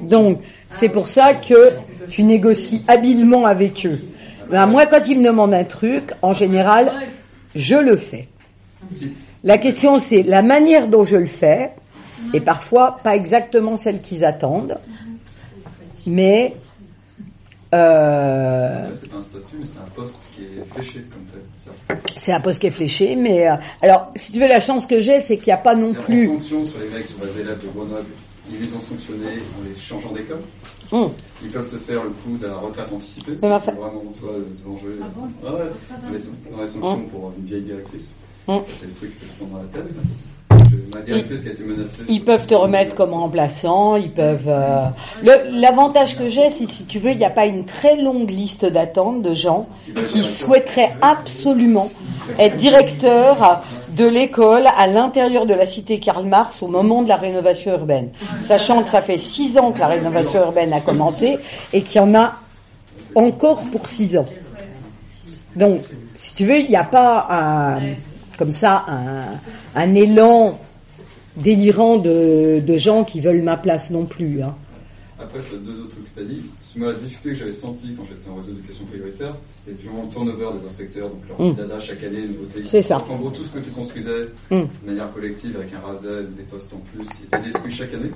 Donc, 0.02 0.40
c'est 0.70 0.90
pour 0.90 1.08
ça 1.08 1.32
que 1.32 1.70
tu 2.10 2.22
négocies 2.22 2.82
habilement 2.86 3.46
avec 3.46 3.86
eux. 3.86 3.98
Ben, 4.50 4.66
moi, 4.66 4.84
quand 4.84 5.08
ils 5.08 5.18
me 5.18 5.24
demandent 5.24 5.54
un 5.54 5.64
truc, 5.64 6.12
en 6.20 6.34
général, 6.34 6.92
je 7.54 7.76
le 7.76 7.96
fais. 7.96 8.28
La 9.44 9.58
question, 9.58 9.98
c'est 9.98 10.22
la 10.22 10.42
manière 10.42 10.88
dont 10.88 11.04
je 11.04 11.16
le 11.16 11.26
fais, 11.26 11.70
et 12.34 12.40
parfois 12.40 12.98
pas 13.02 13.16
exactement 13.16 13.76
celle 13.76 14.00
qu'ils 14.00 14.24
attendent, 14.24 14.78
mais 16.06 16.54
euh, 17.74 18.88
là, 18.88 18.94
c'est 19.00 19.08
pas 19.08 19.16
un 19.16 19.20
statut, 19.22 19.56
mais 19.58 19.64
c'est 19.64 19.78
un 19.78 19.94
poste 19.94 20.16
qui 20.36 20.42
est 20.42 20.74
fléché 20.74 21.06
comme 21.10 21.24
tel. 21.32 21.98
C'est 22.18 22.32
un 22.32 22.40
poste 22.40 22.60
qui 22.60 22.66
est 22.66 22.70
fléché. 22.70 23.16
Mais 23.16 23.48
euh, 23.48 23.54
alors, 23.80 24.12
si 24.14 24.30
tu 24.30 24.38
veux, 24.40 24.48
la 24.48 24.60
chance 24.60 24.86
que 24.86 25.00
j'ai, 25.00 25.20
c'est 25.20 25.38
qu'il 25.38 25.46
n'y 25.46 25.52
a 25.52 25.58
pas 25.58 25.74
non 25.74 25.94
plus. 25.94 26.28
En 26.28 26.38
sanction 26.38 26.64
sur 26.64 26.78
les 26.80 26.90
mecs, 26.90 27.06
sur 27.06 27.16
les 27.24 27.40
élèves 27.40 27.62
de 27.62 27.68
Grenoble, 27.68 28.06
ils 28.50 28.60
les 28.60 28.68
ont 28.74 28.80
sanctionnés 28.80 29.38
en 29.58 29.64
les 29.68 29.78
changeant 29.80 30.12
d'école. 30.12 30.40
Hum. 30.92 31.10
Ils 31.42 31.50
peuvent 31.50 31.68
te 31.70 31.78
faire 31.78 32.02
le 32.04 32.10
coup 32.10 32.36
de 32.40 32.46
la 32.46 32.56
retraite 32.56 32.92
anticipée. 32.92 33.38
Ça 33.38 33.48
va 33.48 33.58
C'est 33.58 33.66
faire- 33.66 33.74
vraiment, 33.74 34.02
toi, 34.20 34.30
de 34.48 34.54
se 34.54 34.62
venger. 34.62 34.98
Ah 35.00 35.52
ouais. 35.52 35.60
Dans 36.04 36.10
les, 36.12 36.18
dans 36.54 36.60
les 36.60 36.66
sanctions 36.66 36.92
Hum. 36.92 37.04
pour 37.06 37.32
une 37.38 37.44
vieille 37.46 37.62
directrice. 37.62 38.14
Ça, 38.46 38.54
c'est 38.74 38.86
le 38.86 38.92
truc 38.92 39.18
qui 39.18 39.26
te 39.26 39.38
prend 39.38 39.46
dans 39.56 39.58
la 39.62 39.68
tête. 39.68 39.94
Ma 40.94 41.00
directrice 41.00 41.42
qui 41.42 41.48
a 41.48 41.52
été 41.52 41.62
menacée. 41.64 42.02
Ils 42.08 42.24
peuvent 42.24 42.46
te 42.46 42.54
remettre 42.54 42.94
comme 42.96 43.12
remplaçant, 43.12 43.96
ils 43.96 44.10
peuvent. 44.10 44.48
euh, 44.48 44.86
L'avantage 45.22 46.18
que 46.18 46.28
j'ai, 46.28 46.50
c'est 46.50 46.68
si 46.68 46.84
tu 46.84 46.98
veux, 46.98 47.10
il 47.12 47.18
n'y 47.18 47.24
a 47.24 47.30
pas 47.30 47.46
une 47.46 47.64
très 47.64 47.96
longue 47.96 48.30
liste 48.30 48.64
d'attente 48.66 49.22
de 49.22 49.32
gens 49.34 49.68
qui 50.08 50.24
souhaiteraient 50.24 50.94
absolument 51.00 51.90
être 52.38 52.56
directeur 52.56 53.62
de 53.92 54.06
l'école 54.06 54.66
à 54.76 54.86
l'intérieur 54.86 55.46
de 55.46 55.54
la 55.54 55.66
cité 55.66 56.00
Karl 56.00 56.26
Marx 56.26 56.62
au 56.62 56.68
moment 56.68 57.02
de 57.02 57.08
la 57.08 57.16
rénovation 57.16 57.72
urbaine, 57.72 58.10
sachant 58.40 58.82
que 58.82 58.88
ça 58.88 59.02
fait 59.02 59.18
six 59.18 59.58
ans 59.58 59.72
que 59.72 59.80
la 59.80 59.88
rénovation 59.88 60.40
urbaine 60.40 60.72
a 60.72 60.80
commencé 60.80 61.38
et 61.72 61.82
qu'il 61.82 62.00
y 62.00 62.04
en 62.04 62.14
a 62.14 62.34
encore 63.14 63.62
pour 63.70 63.86
six 63.88 64.16
ans. 64.16 64.26
Donc, 65.56 65.80
si 66.14 66.34
tu 66.34 66.46
veux, 66.46 66.60
il 66.60 66.68
n'y 66.68 66.76
a 66.76 66.84
pas 66.84 67.26
un, 67.30 67.80
comme 68.38 68.52
ça 68.52 68.86
un, 69.74 69.94
élan 69.94 70.58
délirant 71.36 71.96
de, 71.96 72.62
de, 72.66 72.76
gens 72.76 73.04
qui 73.04 73.20
veulent 73.20 73.42
ma 73.42 73.56
place 73.56 73.90
non 73.90 74.06
plus. 74.06 74.42
Hein. 74.42 74.54
Après, 75.22 75.40
sur 75.40 75.58
deux 75.58 75.80
autres 75.80 75.90
trucs 75.90 76.14
que 76.14 76.20
tu 76.20 76.26
as 76.26 76.28
dit, 76.28 76.42
la 76.76 76.92
difficulté 76.94 77.28
que 77.30 77.34
j'avais 77.34 77.52
sentie 77.52 77.94
quand 77.96 78.04
j'étais 78.04 78.28
en 78.28 78.36
réseau 78.36 78.52
d'éducation 78.52 78.84
prioritaire, 78.86 79.36
c'était 79.48 79.76
du 79.80 79.88
le 79.88 80.08
turnover 80.10 80.48
des 80.58 80.66
inspecteurs, 80.66 81.10
donc 81.10 81.20
leur 81.28 81.40
mmh. 81.40 81.54
dada 81.54 81.78
chaque 81.78 82.02
année, 82.02 82.26
nouveauté. 82.26 82.62
C'est 82.62 82.82
ça. 82.82 82.98
en 82.98 83.16
gros, 83.16 83.30
tout 83.30 83.44
ce 83.44 83.50
que 83.50 83.60
tu 83.60 83.70
construisais 83.70 84.28
mmh. 84.50 84.56
de 84.56 84.66
manière 84.86 85.12
collective 85.12 85.56
avec 85.56 85.72
un 85.74 85.80
RASEL, 85.80 86.34
des 86.34 86.42
postes 86.42 86.72
en 86.74 86.78
plus, 86.78 87.06
était 87.24 87.40
détruit 87.40 87.72
chaque 87.72 87.94
année. 87.94 88.10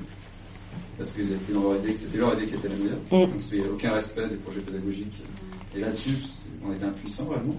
Parce 0.99 1.13
qu'ils 1.13 1.31
étaient 1.31 1.53
dans 1.53 1.63
leur 1.63 1.77
idée, 1.77 1.93
que 1.93 1.99
c'était 1.99 2.19
leur 2.19 2.35
idée 2.35 2.47
qui 2.47 2.55
était 2.55 2.69
la 2.69 2.75
meilleure. 2.75 3.29
Mmh. 3.29 3.33
Donc 3.33 3.43
il 3.53 3.59
n'y 3.59 3.65
avait 3.65 3.73
aucun 3.73 3.93
respect 3.93 4.29
des 4.29 4.37
projets 4.37 4.61
pédagogiques. 4.61 5.23
Et 5.77 5.81
là-dessus, 5.81 6.17
on 6.65 6.73
était 6.73 6.85
impuissants 6.85 7.25
vraiment. 7.25 7.57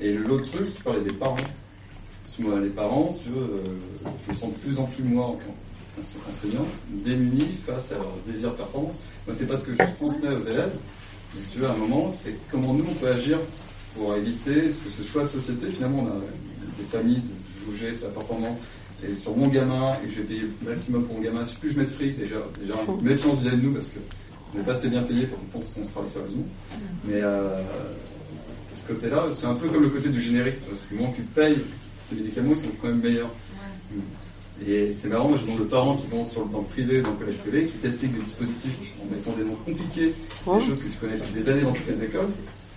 Et 0.00 0.12
l'autre 0.12 0.50
truc, 0.50 0.74
tu 0.74 0.82
parlais 0.82 1.00
des 1.00 1.12
parents. 1.12 1.36
Moi, 2.38 2.60
les 2.60 2.68
parents, 2.68 3.08
si 3.08 3.20
tu 3.20 3.28
veux, 3.30 3.40
euh, 3.40 3.64
je 4.26 4.32
me 4.32 4.36
sens 4.36 4.50
de 4.50 4.58
plus 4.58 4.78
en 4.78 4.84
plus, 4.84 5.02
moi, 5.02 5.24
en 5.24 5.38
enseignant, 5.98 6.66
démunis 6.88 7.48
face 7.66 7.92
à 7.92 7.96
leur 7.96 8.12
désir 8.26 8.50
de 8.50 8.56
performance. 8.56 8.94
Moi, 9.26 9.34
c'est 9.36 9.46
pas 9.46 9.56
ce 9.56 9.64
que 9.64 9.72
je 9.72 9.82
transmets 9.98 10.28
aux 10.28 10.38
élèves, 10.38 10.72
mais 11.34 11.40
si 11.42 11.48
tu 11.48 11.58
veux, 11.58 11.66
à 11.66 11.72
un 11.72 11.76
moment, 11.76 12.12
c'est 12.12 12.34
comment 12.50 12.74
nous, 12.74 12.84
on 12.88 12.94
peut 12.94 13.08
agir 13.08 13.38
pour 13.94 14.14
éviter 14.14 14.70
ce 14.70 14.80
que 14.80 14.90
ce 14.90 15.02
choix 15.02 15.22
de 15.22 15.28
société, 15.28 15.70
finalement, 15.70 16.04
on 16.04 16.08
a 16.08 16.20
des 16.78 16.84
familles 16.90 17.22
de 17.22 17.70
juger 17.70 17.92
sur 17.92 18.08
la 18.08 18.14
performance, 18.14 18.58
c'est 19.00 19.14
sur 19.14 19.36
mon 19.36 19.48
gamin, 19.48 19.92
et 20.04 20.10
je 20.10 20.16
vais 20.20 20.24
payer 20.24 20.40
le 20.42 20.70
maximum 20.70 21.04
pour 21.04 21.16
mon 21.16 21.22
gamin, 21.22 21.44
si 21.44 21.56
plus 21.56 21.70
je 21.70 21.78
mets 21.78 21.84
de 21.84 21.90
fric, 21.90 22.18
déjà, 22.18 22.36
déjà, 22.60 22.74
méfiance 23.02 23.38
vis-à-vis 23.40 23.56
de 23.56 23.62
nous, 23.62 23.72
parce 23.72 23.86
que 23.86 23.98
on 24.54 24.58
n'est 24.58 24.64
pas 24.64 24.72
assez 24.72 24.88
bien 24.88 25.02
payé 25.02 25.26
pour 25.26 25.38
qu'on 25.38 25.58
pense 25.58 25.68
qu'on 25.70 25.84
se 25.84 25.90
travaille 25.90 26.10
sérieusement. 26.10 26.46
Mais, 27.04 27.20
euh, 27.22 27.60
ce 28.74 28.92
côté-là, 28.92 29.24
c'est 29.32 29.46
un 29.46 29.54
peu 29.54 29.68
comme 29.68 29.82
le 29.82 29.88
côté 29.88 30.08
du 30.08 30.20
générique, 30.20 30.60
parce 30.68 30.82
que 30.88 30.94
moins 30.94 31.10
tu 31.16 31.22
payes 31.22 31.58
les 32.12 32.18
médicaments 32.18 32.54
sont 32.54 32.68
quand 32.80 32.88
même 32.88 33.00
meilleurs. 33.00 33.30
Et 34.66 34.90
c'est 34.92 35.08
marrant, 35.08 35.28
moi 35.28 35.38
je 35.38 35.44
demande 35.44 35.60
aux 35.60 35.64
parents 35.64 35.96
qui 35.96 36.06
vont 36.06 36.24
sur 36.24 36.40
le, 36.40 36.46
le 36.50 36.64
privé, 36.64 37.02
dans 37.02 37.10
le 37.10 37.16
collège 37.16 37.36
privé, 37.36 37.66
qui 37.66 37.76
t'expliquent 37.78 38.14
des 38.14 38.22
dispositifs 38.22 38.94
en 39.02 39.14
mettant 39.14 39.32
des 39.32 39.44
noms 39.44 39.56
compliqués, 39.66 40.14
c'est 40.44 40.54
des 40.58 40.64
choses 40.64 40.78
que 40.78 40.88
tu 40.88 40.98
connais 40.98 41.18
depuis 41.18 41.34
des 41.34 41.48
années 41.48 41.62
dans 41.62 41.72
toutes 41.72 41.88
les 41.88 42.02
écoles, 42.02 42.30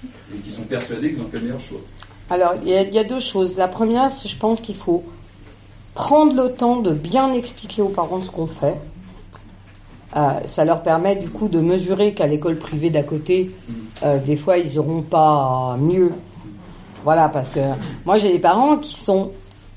et 0.03 0.37
qui 0.39 0.51
sont 0.51 0.63
persuadés 0.63 1.13
qu'ils 1.13 1.21
ont 1.21 1.27
fait 1.27 1.37
le 1.37 1.43
meilleur 1.43 1.59
choix. 1.59 1.79
Alors, 2.29 2.53
il 2.61 2.67
y, 2.67 2.71
y, 2.71 2.99
a 2.99 3.03
deux 3.03 3.19
choses. 3.19 3.57
La 3.57 3.67
première, 3.67 4.09
je 4.09 4.35
pense 4.35 4.61
qu'il 4.61 4.75
faut 4.75 5.03
prendre 5.95 6.35
le 6.35 6.51
temps 6.51 6.81
de 6.81 6.93
bien 6.93 7.33
expliquer 7.33 7.81
aux 7.81 7.89
parents 7.89 8.21
ce 8.21 8.29
qu'on 8.29 8.47
fait. 8.47 8.75
Euh, 10.15 10.31
ça 10.45 10.65
leur 10.65 10.83
permet 10.83 11.15
du 11.15 11.29
coup 11.29 11.47
de 11.47 11.59
mesurer 11.59 12.13
qu'à 12.13 12.27
l'école 12.27 12.57
privée 12.57 12.89
d'à 12.89 13.03
côté, 13.03 13.51
mm. 13.67 13.73
euh, 14.03 14.17
des 14.17 14.35
fois 14.35 14.57
ils 14.57 14.75
n'auront 14.75 15.03
pas 15.03 15.77
mieux 15.79 16.11
voilà, 17.03 17.29
parce 17.29 17.49
que 17.49 17.59
moi 18.05 18.17
j'ai 18.17 18.31
des 18.31 18.39
parents 18.39 18.77
qui 18.77 18.95
sont 18.95 19.31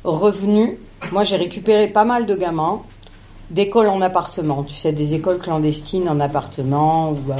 revenus. 0.04 0.78
Moi 1.10 1.24
j'ai 1.24 1.36
récupéré 1.36 1.88
pas 1.88 2.04
mal 2.04 2.26
de 2.26 2.34
gamins 2.34 2.82
d'écoles 3.50 3.88
en 3.88 4.00
appartement. 4.00 4.62
Tu 4.64 4.74
sais, 4.74 4.92
des 4.92 5.14
écoles 5.14 5.38
clandestines 5.38 6.08
en 6.08 6.20
appartement 6.20 7.10
où 7.10 7.32
euh, 7.32 7.36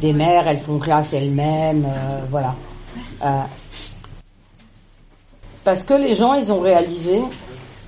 des 0.00 0.12
mères 0.12 0.46
elles 0.46 0.60
font 0.60 0.78
classe 0.78 1.12
elles-mêmes, 1.12 1.84
euh, 1.84 2.20
voilà. 2.30 2.54
Euh, 3.24 3.40
parce 5.64 5.82
que 5.82 5.94
les 5.94 6.14
gens 6.14 6.34
ils 6.34 6.52
ont 6.52 6.60
réalisé 6.60 7.20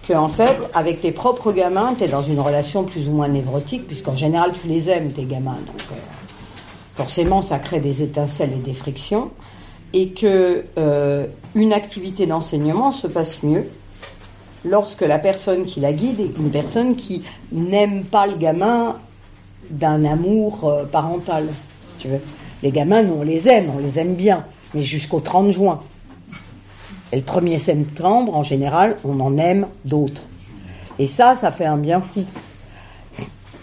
que 0.06 0.12
en 0.12 0.28
fait 0.28 0.56
avec 0.74 1.00
tes 1.00 1.12
propres 1.12 1.52
gamins 1.52 1.94
tu 1.96 2.04
es 2.04 2.08
dans 2.08 2.22
une 2.22 2.40
relation 2.40 2.84
plus 2.84 3.08
ou 3.08 3.12
moins 3.12 3.28
névrotique 3.28 3.86
puisqu'en 3.86 4.16
général 4.16 4.52
tu 4.60 4.68
les 4.68 4.90
aimes 4.90 5.12
tes 5.12 5.24
gamins 5.24 5.56
donc 5.66 5.98
forcément 6.94 7.42
ça 7.42 7.58
crée 7.58 7.80
des 7.80 8.02
étincelles 8.02 8.52
et 8.52 8.60
des 8.60 8.74
frictions 8.74 9.30
et 9.92 10.10
que 10.10 10.64
euh, 10.78 11.26
une 11.54 11.72
activité 11.72 12.26
d'enseignement 12.26 12.92
se 12.92 13.06
passe 13.06 13.42
mieux 13.42 13.66
lorsque 14.64 15.02
la 15.02 15.18
personne 15.18 15.64
qui 15.64 15.80
la 15.80 15.92
guide 15.92 16.20
est 16.20 16.38
une 16.38 16.50
personne 16.50 16.96
qui 16.96 17.22
n'aime 17.52 18.04
pas 18.04 18.26
le 18.26 18.36
gamin 18.36 18.96
d'un 19.70 20.04
amour 20.04 20.64
euh, 20.64 20.84
parental, 20.84 21.48
tu 21.98 22.08
veux. 22.08 22.20
Les 22.62 22.70
gamins, 22.70 23.02
nous, 23.02 23.14
on 23.20 23.22
les 23.22 23.48
aime, 23.48 23.70
on 23.74 23.78
les 23.78 23.98
aime 23.98 24.14
bien, 24.14 24.44
mais 24.74 24.82
jusqu'au 24.82 25.20
30 25.20 25.52
juin. 25.52 25.80
Et 27.12 27.16
le 27.16 27.22
1er 27.22 27.58
septembre, 27.58 28.36
en 28.36 28.42
général, 28.42 28.96
on 29.04 29.18
en 29.20 29.36
aime 29.38 29.66
d'autres. 29.84 30.22
Et 30.98 31.06
ça, 31.06 31.34
ça 31.36 31.50
fait 31.50 31.64
un 31.64 31.78
bien 31.78 32.00
fou. 32.00 32.24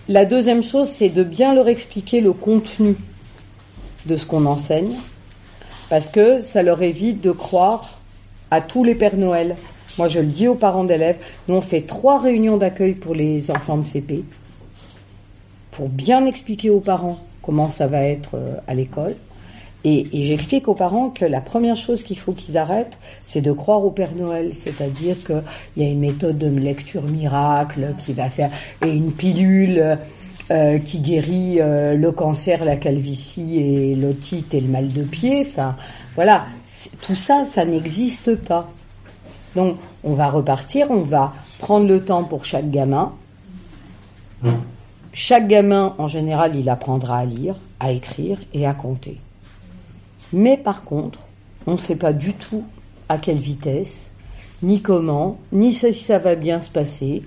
La 0.10 0.26
deuxième 0.26 0.64
chose, 0.64 0.90
c'est 0.90 1.10
de 1.10 1.24
bien 1.24 1.54
leur 1.54 1.68
expliquer 1.68 2.22
le 2.22 2.34
contenu 2.34 2.96
de 4.06 4.16
ce 4.16 4.26
qu'on 4.26 4.46
enseigne, 4.46 4.96
parce 5.90 6.08
que 6.08 6.42
ça 6.42 6.64
leur 6.64 6.82
évite 6.82 7.22
de 7.22 7.32
croire 7.32 8.00
à 8.50 8.62
tous 8.62 8.84
les 8.84 8.96
Pères 8.96 9.18
Noël. 9.18 9.56
Moi, 9.98 10.08
je 10.08 10.20
le 10.20 10.28
dis 10.28 10.48
aux 10.48 10.56
parents 10.56 10.84
d'élèves, 10.84 11.18
nous 11.48 11.56
on 11.56 11.62
fait 11.62 11.82
trois 11.82 12.20
réunions 12.20 12.58
d'accueil 12.58 12.94
pour 12.94 13.16
les 13.16 13.50
enfants 13.50 13.78
de 13.78 13.84
CP, 13.84 14.24
pour 15.72 15.90
bien 15.90 16.26
expliquer 16.26 16.70
aux 16.70 16.80
parents 16.80 17.20
comment 17.42 17.70
ça 17.70 17.88
va 17.88 18.04
être 18.04 18.32
euh, 18.36 18.56
à 18.68 18.74
l'école. 18.74 19.16
Et, 19.84 20.06
j'explique 20.12 20.68
aux 20.68 20.74
parents 20.74 21.10
que 21.10 21.24
la 21.24 21.40
première 21.40 21.78
chose 21.78 22.04
qu'il 22.04 22.20
faut 22.20 22.34
qu'ils 22.34 22.58
arrêtent, 22.58 22.98
c'est 23.24 23.42
de 23.42 23.54
croire 23.54 23.86
au 23.86 23.92
Père 23.92 24.14
Noël. 24.16 24.52
C'est-à-dire 24.54 25.16
qu'il 25.26 25.44
y 25.78 25.84
a 25.84 25.90
une 25.90 26.00
méthode 26.00 26.38
de 26.38 26.48
lecture 26.48 27.04
miracle 27.04 27.94
qui 27.98 28.12
va 28.12 28.30
faire, 28.30 28.52
et 28.86 28.90
une 28.90 29.14
pilule 29.14 29.98
euh, 30.52 30.80
qui 30.80 31.00
guérit 31.00 31.62
euh, 31.62 31.96
le 31.96 32.12
cancer, 32.12 32.66
la 32.66 32.76
calvitie 32.76 33.60
et 33.60 33.96
l'otite 33.96 34.54
et 34.54 34.62
le 34.62 34.68
mal 34.68 34.92
de 34.92 35.04
pied. 35.04 35.46
Enfin, 35.48 35.78
voilà, 36.16 36.46
tout 37.02 37.16
ça, 37.16 37.46
ça 37.46 37.64
n'existe 37.64 38.36
pas. 38.36 38.70
Donc, 39.58 39.78
on 40.04 40.14
va 40.14 40.30
repartir, 40.30 40.92
on 40.92 41.02
va 41.02 41.34
prendre 41.58 41.88
le 41.88 42.06
temps 42.06 42.24
pour 42.24 42.46
chaque 42.46 42.70
gamin. 42.70 43.12
Chaque 45.14 45.48
gamin, 45.48 45.96
en 45.98 46.08
général, 46.08 46.56
il 46.56 46.70
apprendra 46.70 47.18
à 47.18 47.26
lire, 47.26 47.56
à 47.80 47.92
écrire 47.92 48.40
et 48.54 48.68
à 48.68 48.76
compter. 48.76 49.20
Mais 50.32 50.58
par 50.58 50.84
contre, 50.84 51.18
on 51.66 51.72
ne 51.72 51.78
sait 51.78 51.96
pas 51.96 52.14
du 52.14 52.34
tout 52.34 52.66
à 53.10 53.18
quelle 53.18 53.40
vitesse, 53.40 54.12
ni 54.62 54.84
comment, 54.84 55.40
ni 55.52 55.74
si 55.74 55.92
ça 55.92 56.20
va 56.20 56.36
bien 56.36 56.60
se 56.60 56.70
passer. 56.70 57.24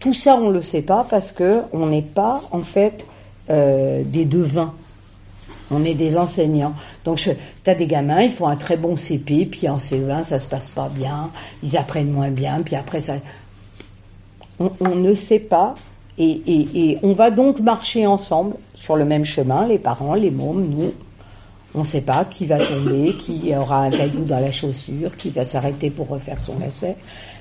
Tout 0.00 0.14
ça, 0.14 0.36
on 0.36 0.48
ne 0.48 0.54
le 0.54 0.62
sait 0.62 0.80
pas 0.80 1.06
parce 1.08 1.32
que 1.32 1.64
on 1.74 1.86
n'est 1.86 2.00
pas 2.00 2.40
en 2.50 2.62
fait 2.62 3.04
euh, 3.50 4.02
des 4.06 4.24
devins. 4.24 4.72
On 5.72 5.84
est 5.84 5.94
des 5.94 6.16
enseignants. 6.16 6.74
Donc, 7.04 7.18
tu 7.18 7.70
as 7.70 7.74
des 7.74 7.86
gamins, 7.86 8.22
ils 8.22 8.30
font 8.30 8.46
un 8.46 8.56
très 8.56 8.76
bon 8.76 8.96
CP, 8.96 9.46
puis 9.46 9.68
en 9.68 9.78
CE1, 9.78 10.24
ça 10.24 10.38
se 10.38 10.46
passe 10.46 10.68
pas 10.68 10.88
bien, 10.88 11.30
ils 11.62 11.76
apprennent 11.76 12.10
moins 12.10 12.30
bien, 12.30 12.62
puis 12.62 12.76
après, 12.76 13.00
ça. 13.00 13.14
On, 14.58 14.94
ne 14.94 15.14
sait 15.14 15.40
pas, 15.40 15.74
et, 16.18 16.98
on 17.02 17.14
va 17.14 17.30
donc 17.30 17.58
marcher 17.58 18.06
ensemble 18.06 18.54
sur 18.74 18.96
le 18.96 19.04
même 19.04 19.24
chemin, 19.24 19.66
les 19.66 19.78
parents, 19.78 20.14
les 20.14 20.30
mômes, 20.30 20.68
nous. 20.68 20.92
On 21.74 21.80
ne 21.80 21.84
sait 21.84 22.02
pas 22.02 22.24
qui 22.26 22.46
va 22.46 22.58
tomber, 22.58 23.14
qui 23.14 23.52
aura 23.56 23.84
un 23.84 23.90
caillou 23.90 24.24
dans 24.24 24.38
la 24.38 24.52
chaussure, 24.52 25.16
qui 25.16 25.30
va 25.30 25.44
s'arrêter 25.44 25.90
pour 25.90 26.08
refaire 26.08 26.38
son 26.38 26.60
essai. 26.60 26.96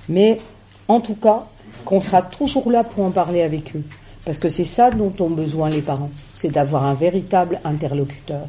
Mais 0.08 0.40
en 0.88 1.02
tout 1.02 1.16
cas, 1.16 1.46
qu'on 1.86 2.02
sera 2.02 2.22
toujours 2.22 2.72
là 2.72 2.84
pour 2.84 3.04
en 3.04 3.12
parler 3.12 3.42
avec 3.42 3.76
eux. 3.76 3.84
Parce 4.26 4.38
que 4.38 4.50
c'est 4.50 4.66
ça 4.66 4.92
dont 4.92 5.14
ont 5.20 5.30
besoin 5.30 5.70
les 5.70 5.82
parents, 5.82 6.12
c'est 6.34 6.52
d'avoir 6.52 6.86
un 6.86 6.94
véritable 6.94 7.60
interlocuteur. 7.64 8.48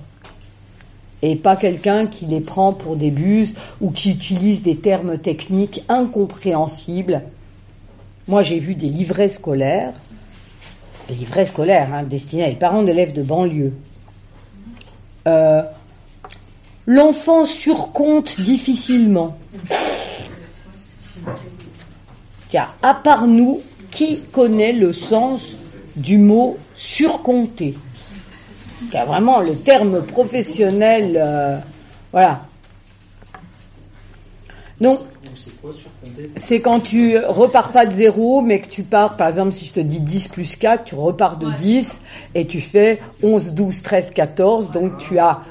Et 1.23 1.37
pas 1.37 1.57
quelqu'un 1.57 2.07
qui 2.07 2.27
les 2.27 2.41
prend 2.41 2.73
pour 2.73 2.97
des 2.97 3.11
buses 3.11 3.55
ou 3.81 3.91
qui 3.91 4.11
utilise 4.11 4.63
des 4.63 4.77
termes 4.77 5.19
techniques 5.19 5.85
incompréhensibles. 5.89 7.23
Moi, 8.29 8.43
j'ai 8.43 8.59
vu 8.59 8.75
des 8.75 8.89
livrets 8.89 9.29
scolaires, 9.29 9.95
des 11.09 11.15
livrets 11.15 11.47
scolaires 11.47 11.95
hein, 11.95 12.03
destinés 12.03 12.45
à 12.45 12.49
des 12.49 12.57
parents 12.57 12.83
d'élèves 12.83 13.13
de 13.13 13.23
banlieue. 13.23 13.73
Euh, 15.29 15.63
L'enfant 16.87 17.47
surcompte 17.47 18.41
difficilement. 18.41 19.39
Car 22.51 22.75
à 22.83 22.95
part 22.95 23.29
nous, 23.29 23.63
qui 23.93 24.21
connaît 24.33 24.73
le 24.73 24.93
sens 24.93 25.62
du 25.97 26.19
mot 26.19 26.59
surcompter 26.75 27.77
Car 28.91 29.07
vraiment 29.07 29.41
le 29.41 29.55
terme 29.55 30.03
professionnel, 30.03 31.17
euh, 31.17 31.59
voilà. 32.11 32.47
Donc, 34.81 34.99
c'est 36.37 36.61
quand 36.61 36.81
tu 36.81 37.17
repars 37.19 37.71
pas 37.71 37.87
de 37.87 37.93
zéro, 37.93 38.41
mais 38.41 38.61
que 38.61 38.69
tu 38.69 38.83
pars, 38.83 39.17
par 39.17 39.29
exemple, 39.29 39.53
si 39.53 39.65
je 39.65 39.73
te 39.73 39.81
dis 39.81 40.01
10 40.01 40.29
plus 40.29 40.57
4, 40.57 40.85
tu 40.85 40.95
repars 40.95 41.37
de 41.37 41.51
10 41.53 42.03
et 42.35 42.47
tu 42.47 42.61
fais 42.61 43.01
11, 43.23 43.53
12, 43.53 43.83
13, 43.83 44.11
14, 44.11 44.71
donc 44.73 44.99
tu 44.99 45.19
as 45.19 45.43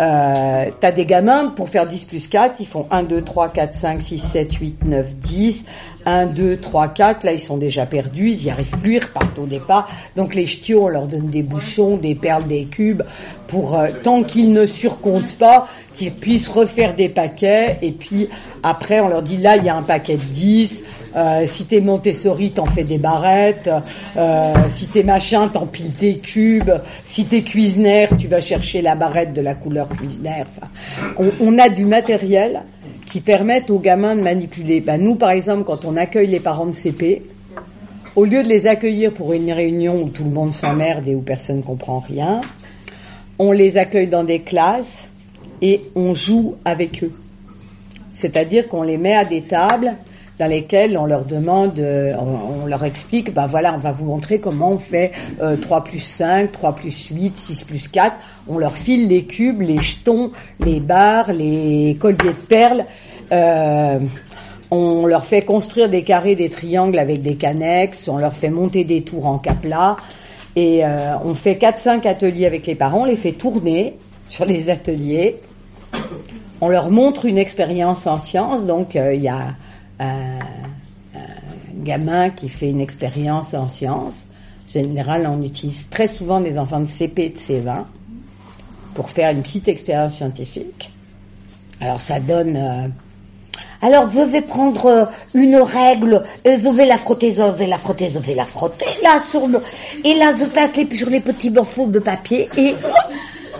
euh, 0.00 0.70
t'as 0.80 0.90
des 0.90 1.06
gamins, 1.06 1.48
pour 1.50 1.68
faire 1.68 1.86
10 1.86 2.06
plus 2.06 2.26
4, 2.26 2.56
ils 2.58 2.66
font 2.66 2.86
1, 2.90 3.04
2, 3.04 3.22
3, 3.22 3.50
4, 3.50 3.74
5, 3.74 4.00
6, 4.00 4.18
7, 4.18 4.52
8, 4.54 4.84
9, 4.84 5.14
10. 5.14 5.66
1, 6.06 6.26
2, 6.26 6.58
3, 6.58 6.88
4, 6.88 7.24
là 7.24 7.32
ils 7.32 7.40
sont 7.40 7.56
déjà 7.56 7.86
perdus, 7.86 8.30
ils 8.30 8.44
n'y 8.44 8.50
arrivent 8.50 8.78
plus, 8.78 8.94
ils 8.94 9.02
repartent 9.02 9.38
au 9.38 9.46
départ. 9.46 9.88
Donc 10.16 10.34
les 10.34 10.46
ch'tios, 10.46 10.84
on 10.84 10.88
leur 10.88 11.06
donne 11.06 11.28
des 11.28 11.42
bouchons, 11.42 11.96
des 11.96 12.14
perles, 12.14 12.44
des 12.44 12.64
cubes, 12.64 13.02
pour 13.46 13.78
euh, 13.78 13.88
tant 14.02 14.22
qu'ils 14.22 14.52
ne 14.52 14.66
surcomptent 14.66 15.38
pas, 15.38 15.68
qu'ils 15.94 16.12
puissent 16.12 16.48
refaire 16.48 16.94
des 16.94 17.08
paquets, 17.08 17.78
et 17.82 17.92
puis 17.92 18.28
après 18.62 19.00
on 19.00 19.08
leur 19.08 19.22
dit 19.22 19.36
là 19.36 19.56
il 19.56 19.64
y 19.64 19.68
a 19.68 19.76
un 19.76 19.82
paquet 19.82 20.16
de 20.16 20.22
10, 20.22 20.84
euh, 21.16 21.46
si 21.46 21.64
t'es 21.66 21.80
Montessori, 21.80 22.50
t'en 22.50 22.64
fais 22.64 22.84
des 22.84 22.98
barrettes. 22.98 23.70
Euh, 24.16 24.52
si 24.68 24.86
t'es 24.86 25.02
machin, 25.02 25.48
t'empiles 25.48 25.92
tes 25.92 26.18
cubes. 26.18 26.72
Si 27.04 27.24
t'es 27.24 27.42
cuisinière, 27.42 28.10
tu 28.18 28.26
vas 28.26 28.40
chercher 28.40 28.82
la 28.82 28.94
barrette 28.94 29.32
de 29.32 29.40
la 29.40 29.54
couleur 29.54 29.88
cuisinière. 29.88 30.46
on, 31.18 31.30
on, 31.40 31.58
a 31.58 31.68
du 31.68 31.84
matériel 31.84 32.62
qui 33.14 33.20
permettent 33.20 33.70
aux 33.70 33.78
gamins 33.78 34.16
de 34.16 34.22
manipuler. 34.22 34.80
Ben, 34.80 35.00
nous, 35.00 35.14
par 35.14 35.30
exemple, 35.30 35.62
quand 35.62 35.84
on 35.84 35.96
accueille 35.96 36.26
les 36.26 36.40
parents 36.40 36.66
de 36.66 36.72
CP, 36.72 37.22
au 38.16 38.24
lieu 38.24 38.42
de 38.42 38.48
les 38.48 38.66
accueillir 38.66 39.14
pour 39.14 39.32
une 39.32 39.52
réunion 39.52 40.02
où 40.02 40.08
tout 40.08 40.24
le 40.24 40.30
monde 40.30 40.52
s'emmerde 40.52 41.06
et 41.06 41.14
où 41.14 41.20
personne 41.20 41.58
ne 41.58 41.62
comprend 41.62 42.00
rien, 42.00 42.40
on 43.38 43.52
les 43.52 43.76
accueille 43.76 44.08
dans 44.08 44.24
des 44.24 44.40
classes 44.40 45.10
et 45.62 45.82
on 45.94 46.12
joue 46.12 46.56
avec 46.64 47.04
eux. 47.04 47.12
C'est-à-dire 48.10 48.66
qu'on 48.66 48.82
les 48.82 48.98
met 48.98 49.14
à 49.14 49.24
des 49.24 49.42
tables 49.42 49.94
dans 50.38 50.48
lesquelles 50.48 50.98
on 50.98 51.06
leur 51.06 51.24
demande, 51.24 51.78
euh, 51.78 52.14
on, 52.18 52.66
leur 52.66 52.84
explique, 52.84 53.32
ben 53.32 53.46
voilà, 53.46 53.72
on 53.74 53.78
va 53.78 53.92
vous 53.92 54.06
montrer 54.06 54.40
comment 54.40 54.72
on 54.72 54.78
fait 54.78 55.12
3 55.38 55.78
euh, 55.78 55.80
plus 55.80 56.00
5, 56.00 56.50
3 56.50 56.74
plus 56.74 57.06
8, 57.06 57.38
6 57.38 57.64
plus 57.64 57.86
4. 57.86 58.16
On 58.48 58.58
leur 58.58 58.76
file 58.76 59.06
les 59.06 59.24
cubes, 59.24 59.60
les 59.60 59.80
jetons, 59.80 60.32
les 60.58 60.80
barres, 60.80 61.32
les 61.32 61.96
colliers 62.00 62.16
de 62.18 62.46
perles. 62.48 62.84
Euh, 63.32 63.98
on 64.70 65.06
leur 65.06 65.24
fait 65.24 65.42
construire 65.42 65.88
des 65.88 66.02
carrés, 66.02 66.34
des 66.34 66.50
triangles 66.50 66.98
avec 66.98 67.22
des 67.22 67.36
cannexes. 67.36 68.08
On 68.08 68.18
leur 68.18 68.34
fait 68.34 68.50
monter 68.50 68.84
des 68.84 69.02
tours 69.02 69.26
en 69.26 69.38
capla. 69.38 69.96
Et 70.56 70.82
on 71.24 71.34
fait 71.34 71.54
4-5 71.54 72.06
ateliers 72.06 72.46
avec 72.46 72.66
les 72.66 72.76
parents. 72.76 73.02
On 73.02 73.04
les 73.04 73.16
fait 73.16 73.32
tourner 73.32 73.96
sur 74.28 74.44
les 74.44 74.70
ateliers. 74.70 75.40
On 76.60 76.68
leur 76.68 76.90
montre 76.90 77.24
une 77.24 77.38
expérience 77.38 78.06
en 78.06 78.18
sciences. 78.18 78.64
Donc 78.64 78.94
il 78.94 79.20
y 79.20 79.28
a 79.28 79.54
un, 79.98 80.38
gamin 81.84 82.30
qui 82.30 82.48
fait 82.48 82.70
une 82.70 82.80
expérience 82.80 83.54
en 83.54 83.68
sciences, 83.68 84.26
en 84.66 84.72
général, 84.72 85.28
on 85.30 85.42
utilise 85.42 85.88
très 85.88 86.08
souvent 86.08 86.40
des 86.40 86.58
enfants 86.58 86.80
de 86.80 86.86
CP 86.86 87.24
et 87.26 87.30
de 87.30 87.38
C20 87.38 87.84
pour 88.94 89.10
faire 89.10 89.30
une 89.30 89.42
petite 89.42 89.68
expérience 89.68 90.16
scientifique. 90.16 90.92
Alors 91.80 92.00
ça 92.00 92.18
donne... 92.18 92.56
Euh, 92.56 92.88
alors 93.84 94.08
vous 94.08 94.24
devez 94.24 94.40
prendre 94.40 94.86
euh, 94.86 95.04
une 95.34 95.56
règle, 95.56 96.22
euh, 96.46 96.56
vous 96.56 96.72
devez 96.72 96.86
la 96.86 96.96
frotter, 96.96 97.32
vous 97.32 97.42
devez 97.42 97.66
la 97.66 97.76
frotter, 97.76 98.08
vous 98.08 98.18
devez 98.18 98.34
la 98.34 98.46
frotter, 98.46 98.86
là 99.02 99.22
sur 99.30 99.46
le... 99.46 99.60
Et 100.04 100.14
là, 100.14 100.32
je 100.38 100.46
passe 100.46 100.70
sur 100.96 101.10
les 101.10 101.20
petits 101.20 101.50
morceaux 101.50 101.86
de 101.86 101.98
papier, 101.98 102.48
et 102.56 102.74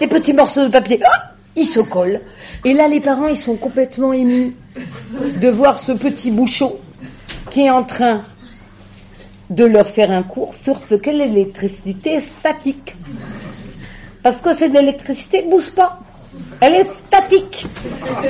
les 0.01 0.07
petits 0.07 0.33
morceaux 0.33 0.65
de 0.65 0.71
papier, 0.71 0.99
ils 1.57 1.67
se 1.67 1.81
collent. 1.81 2.23
Et 2.65 2.73
là, 2.73 2.89
les 2.89 3.01
parents, 3.01 3.29
ils 3.29 3.37
sont 3.37 3.57
complètement 3.57 4.15
émus 4.15 4.57
de 5.43 5.49
voir 5.49 5.79
ce 5.79 5.93
petit 5.93 6.31
bouchon 6.31 6.75
qui 7.51 7.67
est 7.67 7.71
en 7.71 7.85
train 7.85 8.23
de 9.51 9.65
leur 9.67 9.87
faire 9.87 10.11
un 10.11 10.23
cours 10.23 10.55
sur 10.55 10.81
ce 10.81 10.95
qu'est 10.95 11.13
l'électricité 11.13 12.23
statique. 12.23 12.97
Parce 14.23 14.41
que 14.41 14.57
cette 14.57 14.75
électricité 14.75 15.45
ne 15.45 15.51
bouge 15.51 15.71
pas. 15.73 16.01
Elle 16.61 16.75
est 16.75 16.87
statique. 17.07 17.67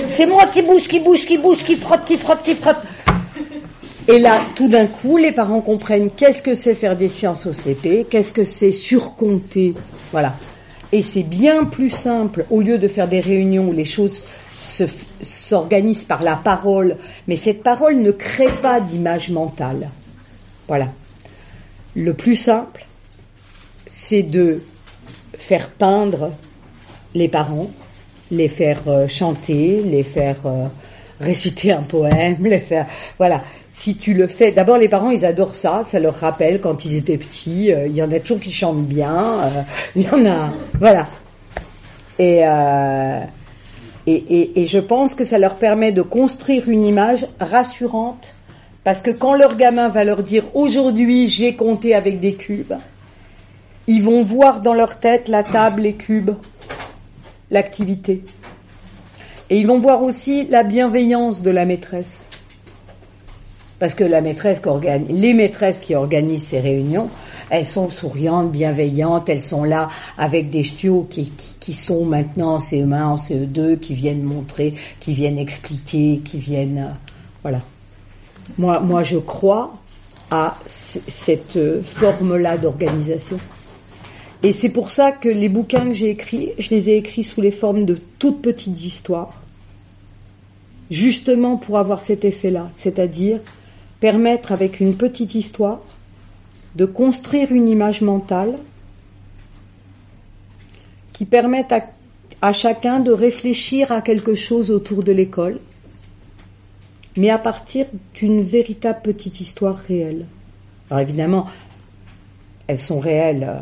C'est 0.07 0.26
moi 0.26 0.46
qui 0.46 0.62
bouge, 0.62 0.88
qui 0.88 1.00
bouge, 1.00 1.24
qui 1.24 1.38
bouge, 1.38 1.62
qui 1.64 1.76
frotte, 1.76 2.05
qui 2.05 2.16
frotte, 2.16 2.42
qui 2.42 2.55
frotte. 2.55 2.78
Et 4.07 4.18
là, 4.18 4.38
tout 4.55 4.68
d'un 4.68 4.86
coup, 4.86 5.16
les 5.16 5.32
parents 5.32 5.61
comprennent 5.61 6.11
qu'est-ce 6.11 6.42
que 6.42 6.55
c'est 6.55 6.74
faire 6.74 6.96
des 6.96 7.09
sciences 7.09 7.46
au 7.46 7.52
CP, 7.52 8.07
qu'est-ce 8.11 8.32
que 8.32 8.44
c'est 8.44 8.72
surcompter. 8.72 9.74
Voilà. 10.12 10.34
Et 10.92 11.00
c'est 11.00 11.22
bien 11.22 11.64
plus 11.64 11.90
simple, 11.90 12.44
au 12.50 12.61
lieu 12.61 12.78
de 12.78 12.86
faire 12.86 13.09
des 13.09 13.20
réunions 13.20 13.68
où 13.68 13.72
les 13.72 13.84
choses 13.84 14.24
s'organisent 15.22 16.05
par 16.05 16.22
la 16.22 16.36
parole, 16.36 16.96
mais 17.26 17.36
cette 17.36 17.62
parole 17.62 17.96
ne 17.96 18.11
crée 18.11 18.52
pas 18.61 18.80
d'image 18.80 19.30
mentale. 19.30 19.90
Voilà. 20.68 20.88
Le 21.94 22.14
plus 22.14 22.36
simple, 22.36 22.86
c'est 23.90 24.22
de 24.22 24.62
faire 25.36 25.70
peindre 25.70 26.32
les 27.14 27.28
parents, 27.28 27.70
les 28.35 28.49
faire 28.49 28.80
euh, 28.87 29.07
chanter, 29.07 29.82
les 29.85 30.03
faire 30.03 30.37
euh, 30.45 30.66
réciter 31.20 31.72
un 31.72 31.82
poème, 31.82 32.37
les 32.41 32.61
faire, 32.61 32.87
voilà 33.18 33.43
si 33.72 33.97
tu 33.97 34.14
le 34.14 34.28
fais, 34.28 34.53
d'abord 34.53 34.78
les 34.78 34.89
parents 34.89 35.11
ils 35.11 35.24
adorent 35.24 35.57
ça, 35.57 35.82
ça 35.85 35.99
leur 35.99 36.14
rappelle 36.14 36.61
quand 36.61 36.85
ils 36.85 36.97
étaient 36.97 37.18
petits, 37.18 37.72
euh, 37.72 37.87
il 37.87 37.97
y 37.97 38.03
en 38.03 38.12
a 38.12 38.20
toujours 38.20 38.41
qui 38.41 38.53
chantent 38.53 38.85
bien, 38.85 39.51
il 39.97 40.03
y 40.03 40.09
en 40.09 40.24
a, 40.26 40.53
voilà. 40.78 41.09
Et, 42.20 42.45
et, 44.07 44.61
et, 44.61 44.66
je 44.66 44.78
pense 44.78 45.14
que 45.14 45.24
ça 45.24 45.37
leur 45.37 45.57
permet 45.57 45.91
de 45.91 46.03
construire 46.03 46.68
une 46.68 46.85
image 46.85 47.26
rassurante, 47.41 48.35
parce 48.85 49.03
que 49.03 49.11
quand 49.11 49.35
leur 49.35 49.57
gamin 49.57 49.89
va 49.89 50.05
leur 50.05 50.22
dire 50.22 50.45
aujourd'hui 50.55 51.26
j'ai 51.26 51.57
compté 51.57 51.93
avec 51.93 52.20
des 52.20 52.35
cubes, 52.35 52.74
ils 53.87 54.03
vont 54.03 54.22
voir 54.22 54.61
dans 54.61 54.74
leur 54.74 54.99
tête 54.99 55.28
la 55.28 55.43
table, 55.43 55.82
les 55.82 55.95
cubes, 55.95 56.30
l'activité. 57.51 58.24
Et 59.51 59.59
ils 59.59 59.66
vont 59.66 59.78
voir 59.78 60.03
aussi 60.03 60.47
la 60.49 60.62
bienveillance 60.62 61.42
de 61.42 61.51
la 61.51 61.66
maîtresse. 61.66 62.26
Parce 63.78 63.95
que 63.95 64.05
la 64.05 64.20
maîtresse 64.20 64.62
les 65.11 65.34
maîtresses 65.34 65.78
qui 65.78 65.95
organisent 65.95 66.45
ces 66.45 66.61
réunions, 66.61 67.11
elles 67.51 67.66
sont 67.66 67.88
souriantes, 67.88 68.51
bienveillantes, 68.51 69.28
elles 69.28 69.42
sont 69.42 69.64
là 69.64 69.88
avec 70.16 70.51
des 70.51 70.62
ch'tios 70.62 71.07
qui, 71.11 71.72
sont 71.72 72.05
maintenant 72.05 72.55
en 72.55 72.59
CE1, 72.59 73.03
en 73.03 73.16
CE2, 73.16 73.78
qui 73.78 73.95
viennent 73.95 74.22
montrer, 74.22 74.74
qui 75.01 75.12
viennent 75.12 75.38
expliquer, 75.38 76.20
qui 76.24 76.38
viennent... 76.38 76.78
Euh, 76.78 76.95
voilà. 77.42 77.61
Moi, 78.59 78.80
moi, 78.80 79.03
je 79.03 79.18
crois 79.18 79.74
à 80.30 80.55
cette 80.66 81.57
euh, 81.57 81.82
forme-là 81.82 82.57
d'organisation. 82.57 83.38
Et 84.45 84.53
c'est 84.53 84.68
pour 84.68 84.90
ça 84.90 85.11
que 85.11 85.30
les 85.30 85.49
bouquins 85.49 85.88
que 85.88 85.95
j'ai 85.95 86.11
écrits, 86.11 86.53
je 86.59 86.68
les 86.68 86.90
ai 86.90 86.99
écrits 86.99 87.24
sous 87.24 87.40
les 87.40 87.51
formes 87.51 87.86
de 87.86 87.99
toutes 88.18 88.42
petites 88.42 88.84
histoires. 88.84 89.42
Justement 90.90 91.57
pour 91.57 91.78
avoir 91.78 92.03
cet 92.03 92.26
effet-là, 92.26 92.70
c'est-à-dire 92.74 93.40
permettre 94.01 94.53
avec 94.53 94.80
une 94.80 94.97
petite 94.97 95.34
histoire 95.34 95.80
de 96.74 96.84
construire 96.84 97.53
une 97.53 97.68
image 97.68 98.03
mentale 98.03 98.59
qui 101.14 101.24
permette 101.24 101.72
à, 102.42 102.53
chacun 102.53 103.01
de 103.01 103.12
réfléchir 103.12 103.92
à 103.92 104.03
quelque 104.03 104.34
chose 104.34 104.70
autour 104.70 105.03
de 105.03 105.12
l'école, 105.12 105.59
mais 107.16 107.30
à 107.30 107.38
partir 107.38 107.86
d'une 108.12 108.42
véritable 108.42 109.01
petite 109.01 109.40
histoire 109.40 109.76
réelle. 109.76 110.26
Alors 110.90 111.01
évidemment, 111.01 111.47
elles 112.66 112.80
sont 112.80 113.01
réelles 113.01 113.47
euh, 113.49 113.61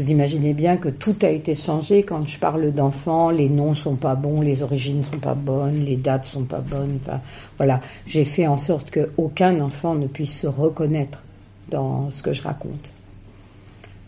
vous 0.00 0.10
imaginez 0.10 0.54
bien 0.54 0.78
que 0.78 0.88
tout 0.88 1.16
a 1.20 1.28
été 1.28 1.54
changé 1.54 2.04
quand 2.04 2.26
je 2.26 2.38
parle 2.38 2.72
d'enfants, 2.72 3.28
les 3.28 3.50
noms 3.50 3.74
sont 3.74 3.96
pas 3.96 4.14
bons, 4.14 4.40
les 4.40 4.62
origines 4.62 5.02
sont 5.02 5.18
pas 5.18 5.34
bonnes, 5.34 5.84
les 5.84 5.96
dates 5.96 6.24
sont 6.24 6.44
pas 6.44 6.60
bonnes. 6.60 6.98
Enfin, 7.02 7.20
voilà, 7.58 7.82
j'ai 8.06 8.24
fait 8.24 8.46
en 8.46 8.56
sorte 8.56 8.90
qu'aucun 8.90 9.60
enfant 9.60 9.94
ne 9.94 10.06
puisse 10.06 10.40
se 10.40 10.46
reconnaître 10.46 11.22
dans 11.68 12.08
ce 12.08 12.22
que 12.22 12.32
je 12.32 12.40
raconte. 12.40 12.90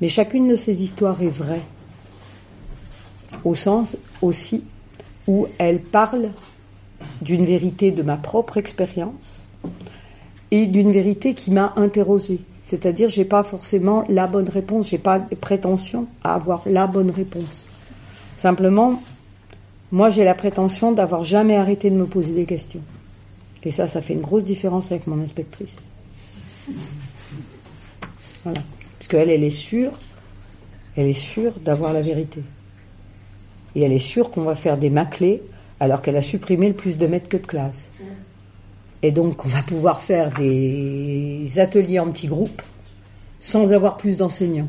Mais 0.01 0.09
chacune 0.09 0.49
de 0.49 0.57
ces 0.57 0.82
histoires 0.82 1.20
est 1.20 1.28
vraie, 1.28 1.61
au 3.45 3.55
sens 3.55 3.99
aussi 4.22 4.64
où 5.26 5.47
elle 5.59 5.82
parle 5.82 6.30
d'une 7.20 7.45
vérité 7.45 7.90
de 7.90 8.03
ma 8.03 8.16
propre 8.16 8.57
expérience 8.57 9.43
et 10.51 10.64
d'une 10.64 10.90
vérité 10.90 11.34
qui 11.34 11.51
m'a 11.51 11.74
interrogée. 11.76 12.40
C'est-à-dire, 12.62 13.08
j'ai 13.08 13.24
pas 13.24 13.42
forcément 13.42 14.04
la 14.08 14.26
bonne 14.26 14.48
réponse, 14.48 14.90
j'ai 14.90 14.98
pas 14.98 15.18
de 15.18 15.34
prétention 15.34 16.06
à 16.22 16.34
avoir 16.34 16.62
la 16.64 16.86
bonne 16.86 17.10
réponse. 17.10 17.64
Simplement, 18.36 19.02
moi, 19.90 20.08
j'ai 20.08 20.24
la 20.24 20.34
prétention 20.34 20.92
d'avoir 20.92 21.24
jamais 21.24 21.56
arrêté 21.56 21.90
de 21.90 21.96
me 21.96 22.06
poser 22.06 22.32
des 22.32 22.46
questions. 22.46 22.80
Et 23.64 23.70
ça, 23.70 23.86
ça 23.86 24.00
fait 24.00 24.14
une 24.14 24.20
grosse 24.20 24.44
différence 24.44 24.90
avec 24.90 25.06
mon 25.06 25.20
inspectrice. 25.20 25.76
Voilà. 28.44 28.62
Parce 28.98 29.08
qu'elle, 29.08 29.30
elle 29.30 29.44
est 29.44 29.50
sûre, 29.50 29.92
elle 30.96 31.08
est 31.08 31.12
sûre 31.12 31.52
d'avoir 31.60 31.92
la 31.92 32.02
vérité. 32.02 32.42
Et 33.74 33.82
elle 33.82 33.92
est 33.92 33.98
sûre 33.98 34.30
qu'on 34.30 34.42
va 34.42 34.54
faire 34.54 34.78
des 34.78 34.90
maclés 34.90 35.42
alors 35.80 36.02
qu'elle 36.02 36.16
a 36.16 36.22
supprimé 36.22 36.68
le 36.68 36.74
plus 36.74 36.96
de 36.96 37.06
mètres 37.06 37.28
que 37.28 37.36
de 37.36 37.46
classe. 37.46 37.88
Et 39.03 39.11
donc, 39.11 39.44
on 39.44 39.48
va 39.48 39.62
pouvoir 39.62 40.00
faire 40.00 40.30
des 40.32 41.59
ateliers 41.59 41.98
en 41.98 42.11
petits 42.11 42.28
groupes 42.28 42.62
sans 43.40 43.72
avoir 43.72 43.96
plus 43.96 44.16
d'enseignants. 44.16 44.68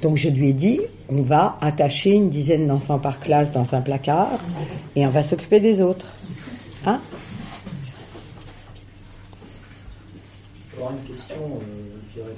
Donc, 0.00 0.16
je 0.16 0.28
lui 0.28 0.48
ai 0.48 0.52
dit, 0.52 0.80
on 1.08 1.22
va 1.22 1.58
attacher 1.60 2.12
une 2.12 2.30
dizaine 2.30 2.66
d'enfants 2.66 2.98
par 2.98 3.20
classe 3.20 3.52
dans 3.52 3.74
un 3.74 3.80
placard 3.80 4.38
et 4.96 5.06
on 5.06 5.10
va 5.10 5.22
s'occuper 5.22 5.60
des 5.60 5.80
autres. 5.80 6.06
Hein 6.86 7.00
question, 11.06 11.36
euh, 11.36 11.98
je 12.08 12.20
dirais, 12.20 12.34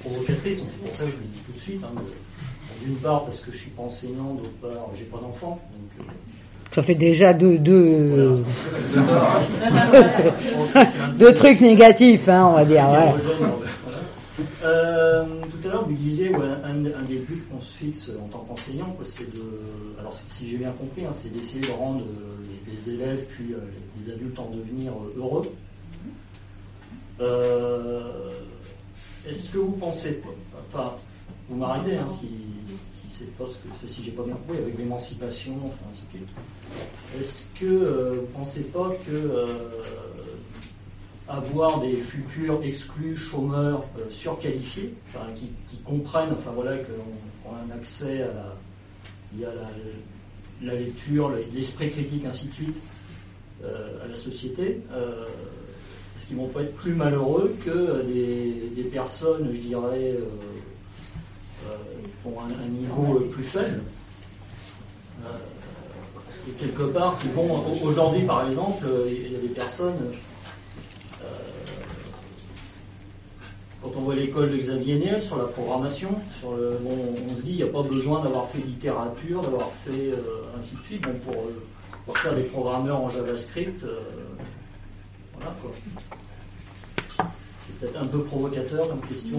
provocatrice, 0.00 0.58
c'est 0.58 0.84
pour 0.84 0.96
ça 0.96 1.04
que 1.04 1.10
je 1.10 1.16
le 1.16 1.24
dis 1.24 1.40
tout 1.46 1.52
de 1.52 1.58
suite. 1.58 1.84
Hein, 1.84 2.02
d'une 2.82 2.96
part 2.96 3.24
parce 3.24 3.40
que 3.40 3.50
je 3.50 3.56
suis 3.56 3.70
pas 3.70 3.82
enseignant, 3.82 4.34
d'autre 4.34 4.52
part 4.60 4.90
j'ai 4.94 5.04
pas 5.04 5.18
d'enfant. 5.18 5.60
Donc, 5.72 6.06
euh, 6.06 6.12
ça 6.72 6.82
fait 6.82 6.94
déjà 6.94 7.32
deux, 7.32 7.58
deux, 7.58 8.42
deux 11.18 11.34
trucs 11.34 11.60
négatifs, 11.60 12.28
hein, 12.28 12.48
on 12.50 12.56
va 12.56 12.64
dire. 12.64 12.84
Euh, 14.64 15.24
tout 15.50 15.68
à 15.68 15.72
l'heure, 15.72 15.84
vous 15.86 15.94
disiez, 15.94 16.32
un, 16.34 16.74
des 16.74 17.18
buts 17.18 17.44
qu'on 17.50 17.60
se 17.60 17.78
fixe 17.78 18.10
en 18.20 18.28
tant 18.28 18.38
qu'enseignant, 18.40 18.96
c'est 19.02 19.30
de, 19.32 19.42
alors 19.98 20.12
si 20.30 20.48
j'ai 20.48 20.58
bien 20.58 20.72
compris, 20.72 21.04
hein, 21.04 21.10
c'est 21.16 21.32
d'essayer 21.32 21.60
de 21.60 21.72
rendre 21.72 22.02
les, 22.66 22.74
les, 22.74 22.90
élèves 22.90 23.24
puis 23.30 23.52
euh, 23.52 23.58
les 24.00 24.12
adultes 24.12 24.38
en 24.38 24.50
devenir 24.50 24.92
euh, 24.92 25.18
heureux. 25.18 25.42
Euh, 27.20 28.30
Est-ce 29.28 29.48
que 29.50 29.58
vous 29.58 29.72
pensez, 29.72 30.20
enfin, 30.72 30.94
vous 31.48 31.56
m'arrêtez 31.56 31.96
hein, 31.96 32.06
si, 32.08 32.28
c'est 33.08 33.36
pas 33.36 33.46
ce 33.46 33.54
que, 33.54 33.88
si 33.88 34.04
j'ai 34.04 34.12
pas 34.12 34.22
bien 34.22 34.34
compris 34.34 34.58
avec 34.58 34.78
l'émancipation, 34.78 35.54
enfin 35.64 35.86
ainsi. 35.90 36.02
Est-ce 37.18 37.42
que 37.58 37.64
euh, 37.64 38.12
vous 38.20 38.26
pensez 38.38 38.60
pas 38.60 38.90
que 39.06 39.12
euh, 39.12 39.46
avoir 41.26 41.80
des 41.80 41.96
futurs 41.96 42.60
exclus, 42.62 43.16
chômeurs, 43.16 43.84
euh, 43.98 44.10
surqualifiés, 44.10 44.94
qui, 45.34 45.78
comprennent, 45.84 46.32
enfin 46.32 46.50
voilà, 46.54 46.76
qu'on 46.78 47.50
a 47.54 47.60
un 47.60 47.76
accès 47.76 48.22
à 48.22 48.26
la, 48.26 48.56
il 49.34 49.40
y 49.40 49.44
a 49.44 49.54
la, 49.54 49.70
la 50.62 50.74
lecture, 50.78 51.32
l'esprit 51.54 51.90
critique, 51.90 52.24
ainsi 52.26 52.48
de 52.48 52.52
suite, 52.52 52.76
à 53.64 54.06
la 54.06 54.16
société. 54.16 54.80
Est-ce 56.16 56.26
qu'ils 56.26 56.36
vont 56.36 56.48
pas 56.48 56.62
être 56.62 56.74
plus 56.74 56.94
malheureux 56.94 57.54
que 57.64 58.02
des, 58.02 58.84
personnes, 58.84 59.50
je 59.52 59.60
dirais, 59.60 60.16
ont 62.24 62.40
un, 62.40 62.64
un, 62.64 62.68
niveau 62.68 63.20
plus 63.32 63.42
faible? 63.42 63.82
Et 66.48 66.52
quelque 66.58 66.84
part, 66.84 67.18
qui 67.18 67.28
vont 67.28 67.62
aujourd'hui, 67.82 68.22
par 68.22 68.48
exemple, 68.48 68.86
il 69.06 69.32
y 69.32 69.36
a 69.36 69.40
des 69.40 69.48
personnes 69.48 70.12
quand 73.82 73.92
on 73.96 74.00
voit 74.00 74.14
l'école 74.14 74.50
de 74.50 74.56
Xavier 74.56 74.96
Niel 74.96 75.22
sur 75.22 75.38
la 75.38 75.44
programmation, 75.44 76.08
sur 76.40 76.56
le, 76.56 76.78
bon, 76.80 76.96
on 77.30 77.36
se 77.36 77.42
dit 77.42 77.50
il 77.50 77.56
n'y 77.56 77.62
a 77.62 77.66
pas 77.66 77.82
besoin 77.82 78.22
d'avoir 78.22 78.48
fait 78.48 78.58
littérature, 78.58 79.42
d'avoir 79.42 79.70
fait 79.84 80.10
euh, 80.10 80.58
ainsi 80.58 80.74
de 80.74 80.82
suite. 80.82 81.02
Bon, 81.02 81.14
pour, 81.24 81.34
euh, 81.34 81.62
pour, 82.04 82.18
faire 82.18 82.34
des 82.34 82.42
programmeurs 82.42 83.00
en 83.00 83.08
JavaScript, 83.08 83.84
euh, 83.84 84.00
voilà 85.34 85.54
quoi. 85.60 85.70
C'est 87.66 87.78
peut-être 87.80 88.02
un 88.02 88.06
peu 88.06 88.22
provocateur 88.22 88.88
comme 88.88 89.00
question. 89.02 89.38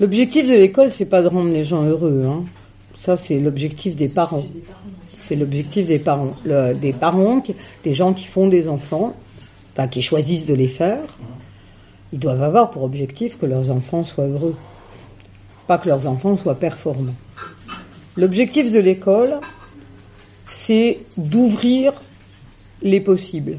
L'objectif 0.00 0.46
de 0.46 0.54
l'école, 0.54 0.90
c'est 0.90 1.06
pas 1.06 1.22
de 1.22 1.28
rendre 1.28 1.50
les 1.50 1.64
gens 1.64 1.82
heureux. 1.82 2.24
Hein. 2.24 2.44
Ça, 2.94 3.16
c'est 3.16 3.40
l'objectif 3.40 3.96
des 3.96 4.08
parents. 4.08 4.46
C'est 5.28 5.36
l'objectif 5.36 5.84
des 5.86 5.98
parents. 5.98 6.34
Des 6.44 6.92
parents, 6.92 7.42
des 7.84 7.92
gens 7.92 8.14
qui 8.14 8.24
font 8.24 8.48
des 8.48 8.66
enfants, 8.66 9.14
enfin 9.72 9.86
qui 9.86 10.00
choisissent 10.00 10.46
de 10.46 10.54
les 10.54 10.68
faire 10.68 11.04
ils 12.12 12.18
doivent 12.18 12.42
avoir 12.42 12.70
pour 12.70 12.84
objectif 12.84 13.38
que 13.38 13.46
leurs 13.46 13.70
enfants 13.70 14.04
soient 14.04 14.26
heureux, 14.26 14.56
pas 15.66 15.78
que 15.78 15.88
leurs 15.88 16.06
enfants 16.06 16.36
soient 16.36 16.58
performants. 16.58 17.14
L'objectif 18.16 18.70
de 18.70 18.78
l'école, 18.78 19.38
c'est 20.46 21.00
d'ouvrir 21.16 21.92
les 22.82 23.00
possibles. 23.00 23.58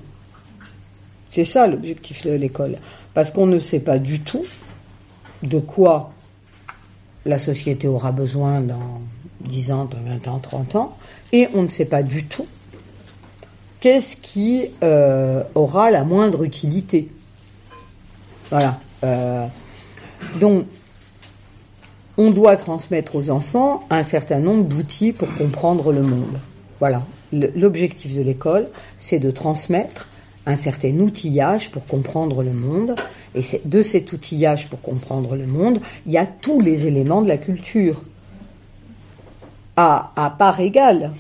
C'est 1.29 1.43
ça 1.43 1.67
l'objectif 1.67 2.25
de 2.25 2.31
l'école. 2.31 2.77
Parce 3.13 3.31
qu'on 3.31 3.45
ne 3.45 3.59
sait 3.59 3.81
pas 3.81 3.99
du 3.99 4.21
tout 4.21 4.43
de 5.43 5.59
quoi 5.59 6.11
la 7.25 7.37
société 7.37 7.87
aura 7.87 8.11
besoin 8.11 8.61
dans 8.61 9.01
10 9.41 9.71
ans, 9.71 9.85
dans 9.85 10.01
20 10.01 10.27
ans, 10.27 10.39
30 10.39 10.75
ans, 10.75 10.97
et 11.31 11.47
on 11.53 11.63
ne 11.63 11.67
sait 11.67 11.85
pas 11.85 12.03
du 12.03 12.25
tout 12.25 12.45
qu'est-ce 13.79 14.15
qui 14.15 14.65
euh, 14.83 15.43
aura 15.55 15.91
la 15.91 16.03
moindre 16.03 16.43
utilité. 16.43 17.09
Voilà. 18.49 18.79
Euh, 19.03 19.45
donc, 20.39 20.65
on 22.17 22.31
doit 22.31 22.57
transmettre 22.57 23.15
aux 23.15 23.29
enfants 23.29 23.83
un 23.89 24.03
certain 24.03 24.39
nombre 24.39 24.65
d'outils 24.65 25.13
pour 25.13 25.33
comprendre 25.35 25.93
le 25.93 26.01
monde. 26.01 26.39
Voilà. 26.79 27.03
L'objectif 27.31 28.15
de 28.15 28.21
l'école, 28.21 28.69
c'est 28.97 29.19
de 29.19 29.31
transmettre 29.31 30.09
un 30.45 30.55
certain 30.55 30.89
outillage 30.99 31.69
pour 31.69 31.85
comprendre 31.85 32.43
le 32.43 32.51
monde. 32.51 32.95
Et 33.35 33.41
de 33.63 33.81
cet 33.81 34.11
outillage 34.11 34.67
pour 34.67 34.81
comprendre 34.81 35.35
le 35.35 35.45
monde, 35.45 35.79
il 36.07 36.11
y 36.11 36.17
a 36.17 36.25
tous 36.25 36.59
les 36.59 36.87
éléments 36.87 37.21
de 37.21 37.27
la 37.27 37.37
culture. 37.37 38.01
À, 39.81 40.35
part 40.37 40.59
égale. 40.59 41.11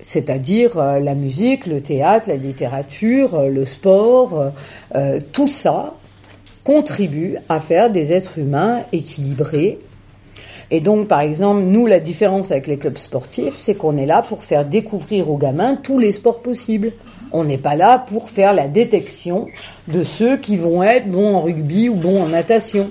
C'est-à-dire 0.00 0.76
euh, 0.76 0.98
la 0.98 1.14
musique, 1.14 1.66
le 1.66 1.80
théâtre, 1.80 2.28
la 2.28 2.34
littérature, 2.34 3.36
euh, 3.36 3.48
le 3.48 3.64
sport, 3.64 4.52
euh, 4.96 5.20
tout 5.32 5.46
ça 5.46 5.94
contribue 6.64 7.36
à 7.48 7.60
faire 7.60 7.92
des 7.92 8.10
êtres 8.10 8.38
humains 8.38 8.80
équilibrés. 8.92 9.78
Et 10.72 10.80
donc, 10.80 11.06
par 11.06 11.20
exemple, 11.20 11.60
nous, 11.60 11.86
la 11.86 12.00
différence 12.00 12.50
avec 12.50 12.66
les 12.66 12.76
clubs 12.76 12.98
sportifs, 12.98 13.54
c'est 13.56 13.76
qu'on 13.76 13.96
est 13.96 14.06
là 14.06 14.20
pour 14.20 14.42
faire 14.42 14.64
découvrir 14.64 15.30
aux 15.30 15.36
gamins 15.36 15.76
tous 15.76 16.00
les 16.00 16.10
sports 16.10 16.42
possibles. 16.42 16.90
On 17.30 17.44
n'est 17.44 17.56
pas 17.56 17.76
là 17.76 18.04
pour 18.04 18.30
faire 18.30 18.52
la 18.52 18.66
détection 18.66 19.46
de 19.86 20.02
ceux 20.02 20.38
qui 20.38 20.56
vont 20.56 20.82
être 20.82 21.08
bons 21.08 21.36
en 21.36 21.40
rugby 21.40 21.88
ou 21.88 21.94
bons 21.94 22.24
en 22.24 22.28
natation. 22.28 22.90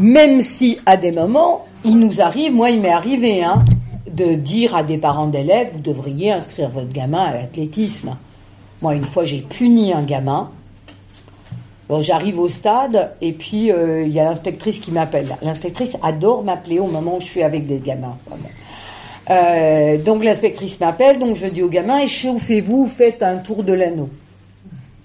Même 0.00 0.40
si, 0.40 0.80
à 0.84 0.96
des 0.96 1.12
moments, 1.12 1.66
il 1.84 1.98
nous 1.98 2.20
arrive, 2.20 2.54
moi 2.54 2.70
il 2.70 2.80
m'est 2.80 2.90
arrivé, 2.90 3.42
hein, 3.42 3.64
de 4.10 4.34
dire 4.34 4.74
à 4.74 4.82
des 4.82 4.98
parents 4.98 5.26
d'élèves, 5.26 5.70
vous 5.72 5.80
devriez 5.80 6.32
inscrire 6.32 6.70
votre 6.70 6.92
gamin 6.92 7.22
à 7.22 7.34
l'athlétisme. 7.34 8.16
Moi, 8.82 8.94
une 8.94 9.06
fois, 9.06 9.24
j'ai 9.24 9.40
puni 9.40 9.92
un 9.92 10.02
gamin 10.02 10.50
j'arrive 12.00 12.38
au 12.38 12.48
stade 12.48 13.12
et 13.20 13.32
puis 13.32 13.70
euh, 13.70 14.02
il 14.02 14.12
y 14.12 14.20
a 14.20 14.24
l'inspectrice 14.24 14.78
qui 14.78 14.90
m'appelle. 14.90 15.36
L'inspectrice 15.42 15.96
adore 16.02 16.42
m'appeler 16.42 16.78
au 16.78 16.86
moment 16.86 17.16
où 17.16 17.20
je 17.20 17.26
suis 17.26 17.42
avec 17.42 17.66
des 17.66 17.78
gamins. 17.78 18.16
Euh, 19.30 19.98
donc 19.98 20.24
l'inspectrice 20.24 20.80
m'appelle, 20.80 21.18
donc 21.18 21.36
je 21.36 21.46
dis 21.46 21.62
aux 21.62 21.68
gamins 21.68 21.98
échauffez-vous, 21.98 22.88
faites 22.88 23.22
un 23.22 23.38
tour 23.38 23.62
de 23.62 23.72
l'anneau. 23.72 24.10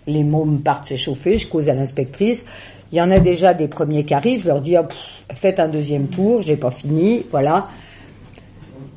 Les 0.07 0.23
mômes 0.23 0.61
partent 0.61 0.87
s'échauffer, 0.87 1.37
je 1.37 1.47
cause 1.47 1.69
à 1.69 1.73
l'inspectrice. 1.73 2.45
Il 2.91 2.97
y 2.97 3.01
en 3.01 3.11
a 3.11 3.19
déjà 3.19 3.53
des 3.53 3.67
premiers 3.67 4.03
qui 4.03 4.13
arrivent, 4.13 4.41
je 4.41 4.47
leur 4.47 4.61
dis 4.61 4.77
oh, 4.77 4.85
faites 5.33 5.59
un 5.59 5.67
deuxième 5.67 6.07
tour, 6.07 6.41
j'ai 6.41 6.55
pas 6.55 6.71
fini, 6.71 7.25
voilà. 7.31 7.67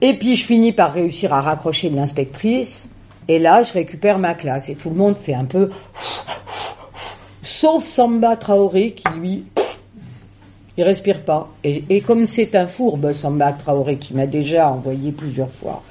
Et 0.00 0.14
puis 0.14 0.36
je 0.36 0.44
finis 0.44 0.72
par 0.72 0.92
réussir 0.92 1.32
à 1.32 1.40
raccrocher 1.40 1.90
de 1.90 1.96
l'inspectrice. 1.96 2.88
Et 3.28 3.38
là, 3.38 3.62
je 3.62 3.72
récupère 3.72 4.18
ma 4.18 4.34
classe 4.34 4.68
et 4.68 4.74
tout 4.74 4.90
le 4.90 4.96
monde 4.96 5.16
fait 5.16 5.34
un 5.34 5.44
peu 5.44 5.70
sauf 7.42 7.84
Samba 7.84 8.36
Traoré 8.36 8.92
qui 8.92 9.08
lui 9.18 9.44
il 10.76 10.84
respire 10.84 11.20
pas. 11.20 11.50
Et, 11.64 12.00
comme 12.00 12.26
c'est 12.26 12.54
un 12.54 12.66
fourbe, 12.66 13.12
Samba 13.12 13.52
Traoré, 13.52 13.96
qui 13.96 14.14
m'a 14.14 14.26
déjà 14.26 14.68
envoyé 14.68 15.12
plusieurs 15.12 15.50
fois 15.50 15.82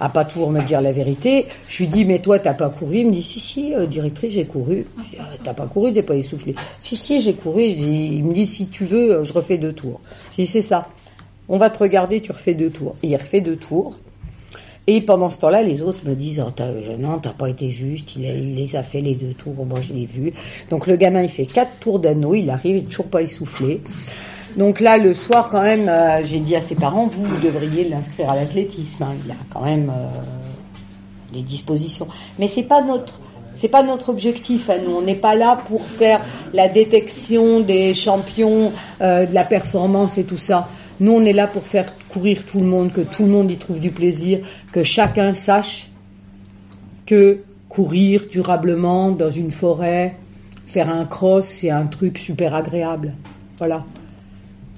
à 0.00 0.08
pas 0.08 0.24
toujours 0.24 0.50
me 0.50 0.60
dire 0.62 0.80
la 0.80 0.92
vérité, 0.92 1.46
je 1.68 1.78
lui 1.78 1.88
dis, 1.88 2.04
mais 2.04 2.18
toi, 2.18 2.38
t'as 2.38 2.54
pas 2.54 2.68
couru? 2.68 2.98
Il 2.98 3.06
me 3.06 3.12
dit, 3.12 3.22
si, 3.22 3.40
si, 3.40 3.74
euh, 3.74 3.86
directrice, 3.86 4.32
j'ai 4.32 4.44
couru. 4.44 4.86
Ah, 5.18 5.24
t'as 5.44 5.54
pas 5.54 5.66
couru, 5.66 5.92
t'es 5.92 6.02
pas 6.02 6.16
essoufflé. 6.16 6.54
Si, 6.80 6.96
si, 6.96 7.22
j'ai 7.22 7.34
couru. 7.34 7.62
il 7.62 8.24
me 8.24 8.32
dit, 8.32 8.46
si 8.46 8.66
tu 8.66 8.84
veux, 8.84 9.22
je 9.22 9.32
refais 9.32 9.58
deux 9.58 9.72
tours. 9.72 10.00
Je 10.32 10.42
dis, 10.42 10.46
c'est 10.46 10.62
ça. 10.62 10.88
On 11.48 11.58
va 11.58 11.70
te 11.70 11.78
regarder, 11.78 12.20
tu 12.20 12.32
refais 12.32 12.54
deux 12.54 12.70
tours. 12.70 12.96
Il 13.02 13.14
refait 13.14 13.40
deux 13.40 13.56
tours. 13.56 13.94
Et 14.86 15.00
pendant 15.00 15.30
ce 15.30 15.38
temps-là, 15.38 15.62
les 15.62 15.82
autres 15.82 16.00
me 16.04 16.14
disent 16.14 16.44
oh, 16.46 16.52
euh, 16.60 16.96
non, 16.98 17.18
t'as 17.18 17.30
pas 17.30 17.48
été 17.48 17.70
juste. 17.70 18.16
Il, 18.16 18.54
les 18.54 18.76
a 18.76 18.82
fait 18.82 19.00
les 19.00 19.14
deux 19.14 19.32
tours. 19.32 19.64
Moi, 19.64 19.80
je 19.80 19.94
l'ai 19.94 20.06
vu. 20.06 20.32
Donc 20.70 20.86
le 20.86 20.96
gamin, 20.96 21.22
il 21.22 21.30
fait 21.30 21.46
quatre 21.46 21.78
tours 21.80 21.98
d'anneau. 21.98 22.34
Il 22.34 22.50
arrive, 22.50 22.76
il 22.76 22.82
est 22.82 22.86
toujours 22.86 23.06
pas 23.06 23.22
essoufflé. 23.22 23.80
Donc 24.56 24.80
là, 24.80 24.98
le 24.98 25.14
soir, 25.14 25.48
quand 25.50 25.62
même, 25.62 25.88
euh, 25.88 26.22
j'ai 26.24 26.38
dit 26.38 26.54
à 26.54 26.60
ses 26.60 26.74
parents 26.74 27.06
vous, 27.06 27.24
vous 27.24 27.40
devriez 27.40 27.84
l'inscrire 27.88 28.30
à 28.30 28.36
l'athlétisme. 28.36 29.02
Hein. 29.02 29.14
Il 29.24 29.30
a 29.30 29.36
quand 29.52 29.64
même 29.64 29.90
euh, 29.90 30.08
des 31.32 31.42
dispositions. 31.42 32.06
Mais 32.38 32.46
c'est 32.46 32.64
pas 32.64 32.82
notre 32.82 33.20
c'est 33.54 33.68
pas 33.68 33.84
notre 33.84 34.08
objectif 34.08 34.68
à 34.68 34.78
nous. 34.78 34.90
On 34.90 35.02
n'est 35.02 35.14
pas 35.14 35.36
là 35.36 35.58
pour 35.68 35.82
faire 35.82 36.20
la 36.52 36.68
détection 36.68 37.60
des 37.60 37.94
champions, 37.94 38.72
euh, 39.00 39.26
de 39.26 39.32
la 39.32 39.44
performance 39.44 40.18
et 40.18 40.24
tout 40.24 40.36
ça. 40.36 40.68
Nous, 41.00 41.12
on 41.12 41.24
est 41.24 41.32
là 41.32 41.46
pour 41.46 41.66
faire 41.66 41.92
courir 42.08 42.44
tout 42.46 42.60
le 42.60 42.66
monde, 42.66 42.92
que 42.92 43.00
tout 43.00 43.24
le 43.24 43.30
monde 43.30 43.50
y 43.50 43.56
trouve 43.56 43.80
du 43.80 43.90
plaisir, 43.90 44.40
que 44.72 44.82
chacun 44.82 45.32
sache 45.34 45.90
que 47.06 47.40
courir 47.68 48.26
durablement 48.30 49.10
dans 49.10 49.30
une 49.30 49.50
forêt, 49.50 50.16
faire 50.66 50.88
un 50.88 51.04
cross, 51.04 51.46
c'est 51.46 51.70
un 51.70 51.86
truc 51.86 52.18
super 52.18 52.54
agréable. 52.54 53.14
Voilà. 53.58 53.84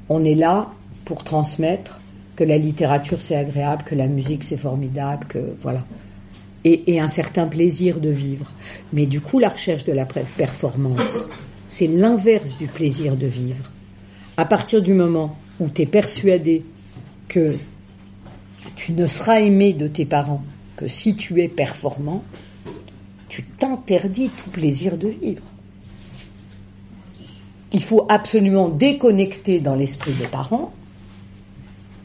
On 0.09 0.25
est 0.25 0.35
là 0.35 0.71
pour 1.05 1.23
transmettre 1.23 2.01
que 2.37 2.45
la 2.45 2.59
littérature 2.59 3.21
c'est 3.21 3.37
agréable, 3.37 3.85
que 3.85 3.95
la 3.95 4.07
musique 4.07 4.45
c'est 4.45 4.57
formidable, 4.57 5.27
que 5.27 5.39
voilà. 5.63 5.85
Et, 6.65 6.95
et, 6.95 7.01
un 7.01 7.07
certain 7.07 7.47
plaisir 7.47 8.01
de 8.01 8.09
vivre. 8.09 8.51
Mais 8.93 9.07
du 9.07 9.21
coup, 9.21 9.39
la 9.39 9.51
recherche 9.51 9.85
de 9.85 9.93
la 9.93 10.05
performance, 10.05 11.01
c'est 11.69 11.87
l'inverse 11.87 12.57
du 12.59 12.67
plaisir 12.67 13.15
de 13.15 13.29
vivre. 13.29 13.71
À 14.37 14.45
partir 14.47 14.83
du 14.83 14.93
moment 14.93 15.37
où 15.61 15.69
tu 15.69 15.83
es 15.83 15.87
persuadé 15.87 16.65
que 17.29 17.57
tu 18.77 18.93
ne 18.93 19.07
seras 19.07 19.41
aimé 19.41 19.73
de 19.73 19.89
tes 19.89 20.05
parents 20.05 20.43
que 20.77 20.89
si 20.89 21.17
tu 21.17 21.41
es 21.43 21.49
performant, 21.49 22.23
tu 23.29 23.43
t'interdis 23.43 24.29
tout 24.29 24.51
plaisir 24.51 24.97
de 24.97 25.09
vivre. 25.09 25.43
Il 27.73 27.83
faut 27.83 28.07
absolument 28.09 28.69
déconnecter 28.69 29.61
dans 29.61 29.75
l'esprit 29.75 30.13
des 30.13 30.27
parents 30.27 30.73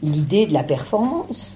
l'idée 0.02 0.46
de 0.46 0.52
la 0.52 0.64
performance. 0.64 1.52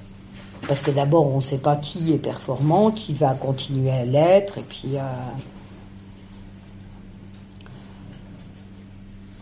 Parce 0.68 0.82
que 0.82 0.90
d'abord, 0.90 1.32
on 1.32 1.36
ne 1.36 1.43
sait 1.43 1.59
pas 1.59 1.77
qui 1.77 2.12
est 2.12 2.18
performant, 2.18 2.90
qui 2.90 3.12
va 3.12 3.35
continuer 3.35 3.90
à 3.90 4.05
l'être, 4.05 4.59
et 4.59 4.62
puis. 4.62 4.97
Euh, 4.97 5.01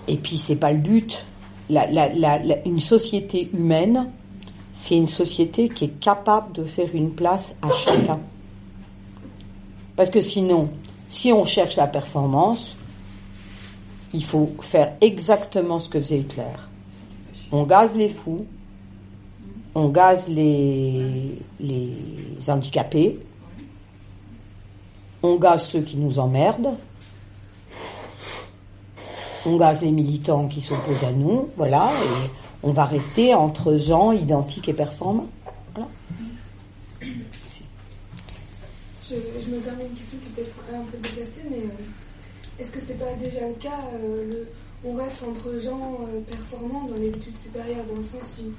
et 0.06 0.16
puis, 0.16 0.36
c'est 0.36 0.56
pas 0.56 0.72
le 0.72 0.78
but. 0.78 1.24
Une 1.70 2.80
société 2.80 3.50
humaine, 3.52 4.10
c'est 4.74 4.96
une 4.96 5.06
société 5.06 5.68
qui 5.68 5.84
est 5.86 6.00
capable 6.00 6.52
de 6.52 6.64
faire 6.64 6.88
une 6.94 7.10
place 7.10 7.54
à 7.62 7.70
chacun. 7.72 8.20
Parce 9.96 10.10
que 10.10 10.20
sinon, 10.20 10.68
si 11.08 11.32
on 11.32 11.44
cherche 11.44 11.76
la 11.76 11.86
performance, 11.86 12.76
il 14.12 14.24
faut 14.24 14.50
faire 14.60 14.94
exactement 15.00 15.78
ce 15.78 15.88
que 15.88 15.98
faisait 15.98 16.18
Hitler. 16.18 16.42
On 17.52 17.64
gaze 17.64 17.94
les 17.94 18.08
fous, 18.08 18.46
on 19.74 19.88
gaze 19.88 20.28
les, 20.28 21.38
les 21.60 21.92
handicapés, 22.48 23.20
on 25.22 25.36
gaze 25.36 25.66
ceux 25.66 25.80
qui 25.80 25.96
nous 25.96 26.18
emmerdent, 26.18 26.74
on 29.46 29.56
gaze 29.56 29.82
les 29.82 29.90
militants 29.90 30.48
qui 30.48 30.60
s'opposent 30.60 31.04
à 31.04 31.12
nous, 31.12 31.48
voilà, 31.56 31.90
et 32.02 32.30
on 32.62 32.72
va 32.72 32.84
rester 32.84 33.34
entre 33.34 33.76
gens 33.76 34.12
identiques 34.12 34.68
et 34.68 34.72
performants. 34.72 35.28
Voilà. 35.74 35.88
Je, 39.10 39.14
me 39.50 39.60
permets 39.60 39.84
une 39.84 39.94
question 39.94 40.16
qui 40.24 40.30
peut-être 40.30 40.54
un 40.72 40.82
peu 40.90 40.96
déplacée, 40.96 41.42
mais 41.50 41.58
euh, 41.58 42.58
est-ce 42.58 42.72
que 42.72 42.80
c'est 42.80 42.98
pas 42.98 43.12
déjà 43.22 43.46
le 43.46 43.54
cas 43.54 43.80
euh, 43.94 44.44
On 44.82 44.94
reste 44.94 45.22
entre 45.22 45.58
gens 45.62 45.98
euh, 46.00 46.20
performants 46.20 46.84
dans 46.84 46.96
les 46.96 47.08
études 47.08 47.36
supérieures, 47.36 47.84
dans 47.84 48.00
le 48.00 48.06
sens 48.06 48.40
où 48.40 48.52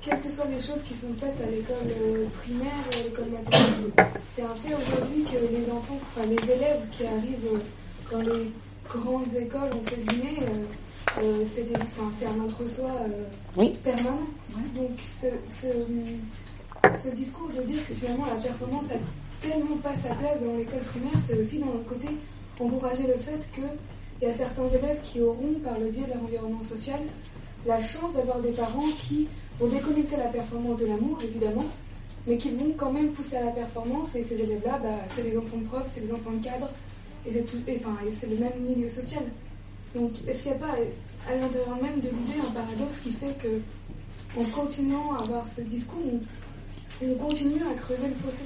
quelles 0.00 0.20
que 0.20 0.30
soient 0.30 0.46
les 0.46 0.60
choses 0.60 0.82
qui 0.86 0.94
sont 0.94 1.12
faites 1.18 1.36
à 1.42 1.50
l'école 1.50 1.92
primaire 2.40 2.72
ou 2.86 3.00
à 3.00 3.02
l'école 3.02 3.30
maternelle, 3.30 3.90
c'est 4.32 4.42
un 4.42 4.54
fait 4.64 4.72
aujourd'hui 4.72 5.24
que 5.24 5.52
les 5.52 5.70
enfants, 5.70 5.98
enfin 6.00 6.26
les 6.26 6.52
élèves 6.52 6.82
qui 6.92 7.04
arrivent 7.04 7.60
dans 8.10 8.20
les 8.20 8.52
grandes 8.88 9.34
écoles, 9.34 9.70
entre 9.74 9.94
guillemets, 9.96 10.40
euh, 11.22 11.44
c'est 11.46 12.26
un 12.26 12.40
entre-soi 12.40 12.90
euh, 13.58 13.66
permanent. 13.82 14.18
Donc 14.74 14.90
ce, 15.20 15.26
ce, 15.46 17.08
discours 17.14 17.48
de 17.56 17.62
dire 17.62 17.86
que 17.86 17.94
finalement 17.94 18.26
la 18.26 18.36
performance 18.36 18.84
a 18.90 19.46
tellement 19.46 19.76
pas 19.76 19.94
sa 19.96 20.14
place 20.14 20.42
dans 20.42 20.56
l'école 20.56 20.80
primaire, 20.80 21.20
c'est 21.26 21.38
aussi 21.38 21.58
d'un 21.58 21.66
autre 21.66 21.86
côté 21.88 22.08
encourager 22.60 23.06
le 23.06 23.14
fait 23.14 23.38
qu'il 23.54 24.26
y 24.28 24.30
a 24.30 24.34
certains 24.34 24.68
élèves 24.68 25.00
qui 25.02 25.20
auront, 25.20 25.54
par 25.64 25.78
le 25.78 25.90
biais 25.90 26.06
de 26.06 26.12
leur 26.12 26.22
environnement 26.22 26.62
social, 26.64 27.00
la 27.66 27.80
chance 27.82 28.14
d'avoir 28.14 28.40
des 28.40 28.52
parents 28.52 28.88
qui 29.00 29.28
vont 29.60 29.68
déconnecter 29.68 30.16
la 30.16 30.28
performance 30.28 30.78
de 30.78 30.86
l'amour, 30.86 31.18
évidemment, 31.22 31.66
mais 32.26 32.36
qui 32.36 32.50
vont 32.50 32.72
quand 32.76 32.92
même 32.92 33.10
pousser 33.10 33.36
à 33.36 33.44
la 33.44 33.50
performance. 33.52 34.14
Et 34.14 34.22
ces 34.22 34.34
élèves-là, 34.40 34.78
bah, 34.82 34.98
c'est 35.14 35.22
les 35.22 35.36
enfants 35.36 35.56
de 35.56 35.66
prof, 35.66 35.82
c'est 35.86 36.00
les 36.00 36.12
enfants 36.12 36.32
de 36.32 36.44
cadre, 36.44 36.70
et 37.36 38.12
c'est 38.12 38.30
le 38.30 38.36
même 38.36 38.60
milieu 38.60 38.88
social. 38.88 39.22
Donc, 39.94 40.10
est-ce 40.26 40.42
qu'il 40.42 40.52
n'y 40.52 40.56
a 40.56 40.60
pas 40.60 40.74
à 41.28 41.34
l'intérieur 41.34 41.76
même 41.82 41.96
de 41.96 42.08
l'idée 42.08 42.40
un 42.40 42.50
paradoxe 42.50 43.00
qui 43.02 43.12
fait 43.12 43.34
que, 43.42 43.60
en 44.38 44.44
continuant 44.44 45.12
à 45.14 45.22
avoir 45.22 45.44
ce 45.54 45.62
discours, 45.62 45.98
on, 47.02 47.14
continue 47.14 47.62
à 47.62 47.74
creuser 47.74 48.08
le 48.08 48.14
fossé 48.14 48.44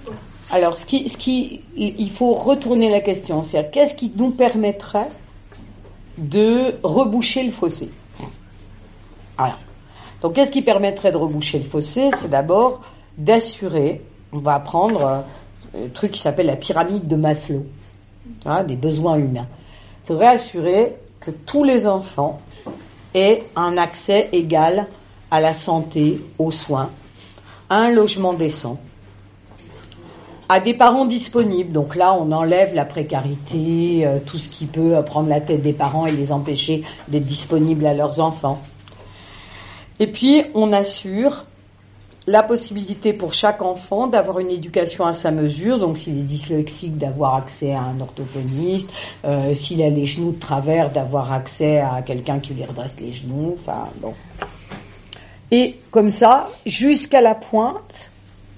Alors, 0.50 0.76
ce 0.76 0.84
qui, 0.86 1.62
il 1.76 2.10
faut 2.10 2.34
retourner 2.34 2.90
la 2.90 3.00
question, 3.00 3.42
c'est 3.42 3.70
qu'est-ce 3.70 3.94
qui 3.94 4.12
nous 4.14 4.30
permettrait 4.30 5.08
de 6.18 6.74
reboucher 6.82 7.44
le 7.44 7.52
fossé? 7.52 7.88
Alors, 9.38 9.58
donc 10.20 10.34
qu'est-ce 10.34 10.50
qui 10.50 10.62
permettrait 10.62 11.10
de 11.10 11.16
reboucher 11.16 11.58
le 11.58 11.64
fossé? 11.64 12.10
C'est 12.20 12.28
d'abord 12.28 12.82
d'assurer, 13.16 14.02
on 14.32 14.38
va 14.38 14.60
prendre 14.60 15.24
un 15.74 15.88
truc 15.94 16.12
qui 16.12 16.20
s'appelle 16.20 16.46
la 16.46 16.56
pyramide 16.56 17.08
de 17.08 17.16
Maslow, 17.16 17.64
hein, 18.44 18.64
des 18.64 18.76
besoins 18.76 19.16
humains. 19.16 19.46
Il 20.04 20.06
faudrait 20.08 20.26
assurer 20.26 20.96
que 21.20 21.30
tous 21.30 21.64
les 21.64 21.86
enfants 21.86 22.38
aient 23.14 23.44
un 23.56 23.76
accès 23.76 24.28
égal 24.32 24.86
à 25.30 25.40
la 25.40 25.54
santé, 25.54 26.20
aux 26.38 26.50
soins, 26.50 26.90
à 27.70 27.76
un 27.76 27.90
logement 27.90 28.34
décent, 28.34 28.78
à 30.48 30.60
des 30.60 30.74
parents 30.74 31.06
disponibles. 31.06 31.72
Donc 31.72 31.96
là, 31.96 32.12
on 32.14 32.32
enlève 32.32 32.74
la 32.74 32.84
précarité, 32.84 34.06
euh, 34.06 34.18
tout 34.24 34.38
ce 34.38 34.50
qui 34.50 34.66
peut 34.66 34.94
prendre 35.06 35.28
la 35.28 35.40
tête 35.40 35.62
des 35.62 35.72
parents 35.72 36.06
et 36.06 36.12
les 36.12 36.32
empêcher 36.32 36.84
d'être 37.08 37.24
disponibles 37.24 37.86
à 37.86 37.94
leurs 37.94 38.20
enfants. 38.20 38.60
Et 40.00 40.06
puis, 40.06 40.42
on 40.54 40.72
assure 40.72 41.44
la 42.26 42.42
possibilité 42.42 43.12
pour 43.12 43.34
chaque 43.34 43.62
enfant 43.62 44.06
d'avoir 44.06 44.38
une 44.38 44.50
éducation 44.50 45.04
à 45.04 45.12
sa 45.12 45.30
mesure, 45.30 45.78
donc 45.78 45.98
s'il 45.98 46.18
est 46.18 46.22
dyslexique, 46.22 46.96
d'avoir 46.96 47.34
accès 47.34 47.72
à 47.72 47.82
un 47.82 48.00
orthophoniste, 48.00 48.90
euh, 49.24 49.54
s'il 49.54 49.82
a 49.82 49.90
les 49.90 50.06
genoux 50.06 50.32
de 50.32 50.38
travers, 50.38 50.90
d'avoir 50.90 51.32
accès 51.32 51.78
à 51.78 52.02
quelqu'un 52.02 52.38
qui 52.38 52.54
lui 52.54 52.64
redresse 52.64 52.94
les 53.00 53.12
genoux, 53.12 53.54
enfin 53.54 53.88
bon. 54.00 54.14
Et 55.50 55.76
comme 55.90 56.10
ça, 56.10 56.48
jusqu'à 56.64 57.20
la 57.20 57.34
pointe, 57.34 58.10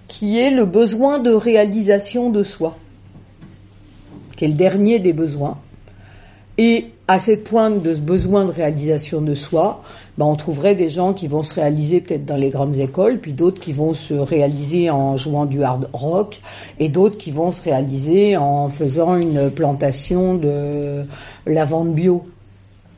qui 0.07 0.39
est 0.39 0.51
le 0.51 0.65
besoin 0.65 1.19
de 1.19 1.33
réalisation 1.33 2.31
de 2.31 2.43
soi, 2.43 2.77
qui 4.37 4.45
est 4.45 4.49
le 4.49 4.55
dernier 4.55 4.99
des 4.99 5.13
besoins. 5.13 5.59
Et 6.59 6.94
à 7.07 7.19
cette 7.19 7.45
pointe 7.45 7.83
de 7.83 7.95
ce 7.95 8.01
besoin 8.01 8.47
de 8.47 8.51
réalisation 8.51 9.21
de 9.21 9.35
soi, 9.35 9.83
ben 10.17 10.25
on 10.25 10.37
trouverait 10.37 10.75
des 10.75 10.89
gens 10.89 11.13
qui 11.13 11.29
vont 11.29 11.43
se 11.43 11.53
réaliser 11.53 12.01
peut-être 12.01 12.25
dans 12.25 12.37
les 12.37 12.49
grandes 12.49 12.77
écoles, 12.77 13.19
puis 13.19 13.35
d'autres 13.35 13.61
qui 13.61 13.73
vont 13.73 13.93
se 13.93 14.15
réaliser 14.15 14.89
en 14.89 15.19
jouant 15.19 15.45
du 15.45 15.63
hard 15.63 15.91
rock, 15.93 16.41
et 16.79 16.89
d'autres 16.89 17.19
qui 17.19 17.31
vont 17.31 17.53
se 17.53 17.63
réaliser 17.63 18.39
en 18.39 18.71
faisant 18.71 19.17
une 19.17 19.51
plantation 19.51 20.35
de 20.35 21.05
lavande 21.47 21.93
bio, 21.93 22.25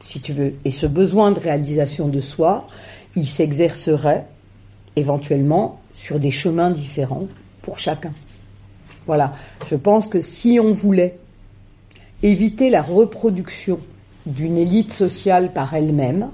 si 0.00 0.20
tu 0.20 0.32
veux. 0.32 0.54
Et 0.64 0.70
ce 0.70 0.86
besoin 0.86 1.32
de 1.32 1.40
réalisation 1.40 2.06
de 2.06 2.20
soi, 2.20 2.68
il 3.16 3.26
s'exercerait 3.26 4.26
éventuellement 4.94 5.80
sur 5.94 6.20
des 6.20 6.30
chemins 6.30 6.70
différents 6.70 7.26
pour 7.62 7.80
chacun. 7.80 8.12
Voilà. 9.06 9.32
Je 9.68 9.74
pense 9.74 10.06
que 10.06 10.20
si 10.20 10.60
on 10.62 10.72
voulait 10.72 11.18
éviter 12.22 12.70
la 12.70 12.82
reproduction 12.82 13.78
d'une 14.26 14.58
élite 14.58 14.92
sociale 14.92 15.52
par 15.52 15.74
elle-même, 15.74 16.30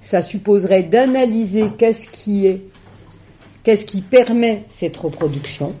ça 0.00 0.20
supposerait 0.20 0.82
d'analyser 0.82 1.70
qu'est-ce 1.78 2.08
qui 2.08 2.46
est, 2.46 2.62
qu'est-ce 3.62 3.84
qui 3.84 4.02
permet 4.02 4.64
cette 4.68 4.96
reproduction, 4.96 5.72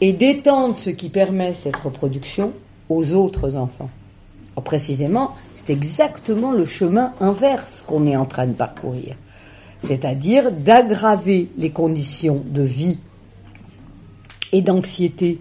et 0.00 0.12
d'étendre 0.12 0.76
ce 0.76 0.90
qui 0.90 1.10
permet 1.10 1.52
cette 1.54 1.76
reproduction 1.76 2.52
aux 2.88 3.12
autres 3.12 3.56
enfants. 3.56 3.90
précisément, 4.64 5.34
c'est 5.52 5.70
exactement 5.70 6.52
le 6.52 6.64
chemin 6.64 7.12
inverse 7.20 7.84
qu'on 7.86 8.06
est 8.06 8.16
en 8.16 8.24
train 8.24 8.46
de 8.46 8.54
parcourir. 8.54 9.16
C'est-à-dire 9.82 10.50
d'aggraver 10.50 11.48
les 11.58 11.70
conditions 11.70 12.42
de 12.46 12.62
vie 12.62 12.98
et 14.52 14.62
d'anxiété 14.62 15.40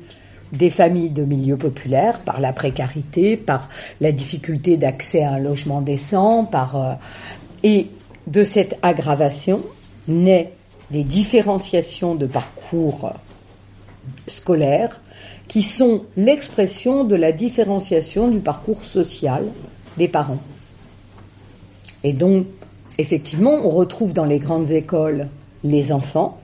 des 0.52 0.70
familles 0.70 1.10
de 1.10 1.24
milieux 1.24 1.58
populaires 1.58 2.20
par 2.22 2.40
la 2.40 2.54
précarité, 2.54 3.38
par 3.38 3.70
la 4.02 4.12
difficulté 4.12 4.78
d'accès 4.78 5.24
à 5.24 5.34
un 5.34 5.40
logement 5.40 5.82
décent, 5.82 6.46
par 6.46 6.76
euh, 6.76 6.94
et 7.64 7.88
de 8.28 8.44
cette 8.44 8.78
aggravation 8.82 9.62
naît 10.08 10.54
des 10.92 11.04
différenciations 11.04 12.16
de 12.16 12.26
parcours 12.26 13.12
scolaires 14.28 15.02
qui 15.48 15.62
sont 15.62 16.04
l'expression 16.16 17.04
de 17.04 17.16
la 17.16 17.32
différenciation 17.32 18.30
du 18.30 18.40
parcours 18.40 18.84
social 18.84 19.46
des 19.98 20.08
parents. 20.08 20.40
Et 22.04 22.14
donc, 22.14 22.46
effectivement, 22.98 23.54
on 23.64 23.70
retrouve 23.70 24.14
dans 24.14 24.26
les 24.26 24.40
grandes 24.40 24.72
écoles 24.72 25.28
les 25.64 25.92
enfants 25.92 26.40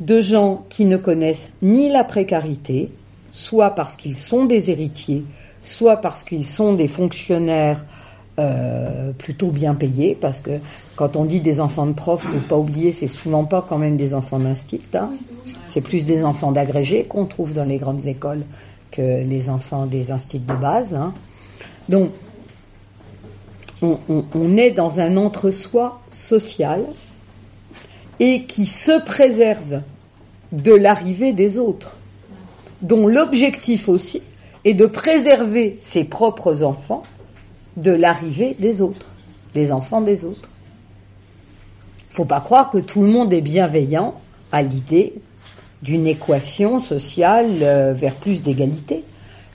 de 0.00 0.20
gens 0.20 0.64
qui 0.68 0.84
ne 0.84 0.96
connaissent 0.96 1.52
ni 1.62 1.88
la 1.88 2.04
précarité, 2.04 2.90
soit 3.30 3.70
parce 3.70 3.96
qu'ils 3.96 4.16
sont 4.16 4.44
des 4.44 4.70
héritiers, 4.70 5.24
soit 5.62 5.96
parce 5.96 6.24
qu'ils 6.24 6.44
sont 6.44 6.74
des 6.74 6.88
fonctionnaires 6.88 7.84
euh, 8.38 9.12
plutôt 9.12 9.48
bien 9.48 9.74
payés, 9.74 10.16
parce 10.20 10.40
que 10.40 10.58
quand 10.96 11.16
on 11.16 11.24
dit 11.24 11.40
des 11.40 11.60
enfants 11.60 11.86
de 11.86 11.92
profs, 11.92 12.22
faut 12.22 12.48
pas 12.48 12.56
oublier, 12.56 12.92
c'est 12.92 13.08
souvent 13.08 13.44
pas 13.44 13.64
quand 13.66 13.78
même 13.78 13.96
des 13.96 14.14
enfants 14.14 14.38
d'instit, 14.38 14.80
hein. 14.94 15.10
c'est 15.64 15.80
plus 15.80 16.06
des 16.06 16.24
enfants 16.24 16.52
d'agrégés 16.52 17.04
qu'on 17.04 17.26
trouve 17.26 17.52
dans 17.52 17.64
les 17.64 17.78
grandes 17.78 18.06
écoles 18.06 18.42
que 18.90 19.22
les 19.22 19.48
enfants 19.48 19.86
des 19.86 20.10
instituts 20.10 20.46
de 20.46 20.54
base. 20.54 20.94
Hein. 20.94 21.12
Donc, 21.88 22.10
on, 23.82 23.98
on 24.08 24.56
est 24.56 24.70
dans 24.70 25.00
un 25.00 25.16
entre-soi 25.16 26.00
social 26.10 26.84
et 28.20 28.44
qui 28.44 28.66
se 28.66 29.00
préserve 29.00 29.82
de 30.52 30.72
l'arrivée 30.72 31.32
des 31.32 31.58
autres, 31.58 31.96
dont 32.82 33.06
l'objectif 33.06 33.88
aussi 33.88 34.22
est 34.64 34.74
de 34.74 34.86
préserver 34.86 35.76
ses 35.80 36.04
propres 36.04 36.62
enfants 36.62 37.02
de 37.76 37.90
l'arrivée 37.90 38.56
des 38.58 38.80
autres, 38.80 39.06
des 39.54 39.72
enfants 39.72 40.02
des 40.02 40.24
autres. 40.24 40.48
Faut 42.10 42.24
pas 42.26 42.40
croire 42.40 42.70
que 42.70 42.78
tout 42.78 43.02
le 43.02 43.08
monde 43.08 43.32
est 43.32 43.40
bienveillant 43.40 44.14
à 44.52 44.62
l'idée 44.62 45.14
d'une 45.82 46.06
équation 46.06 46.80
sociale 46.80 47.48
euh, 47.62 47.92
vers 47.92 48.14
plus 48.14 48.42
d'égalité. 48.42 49.04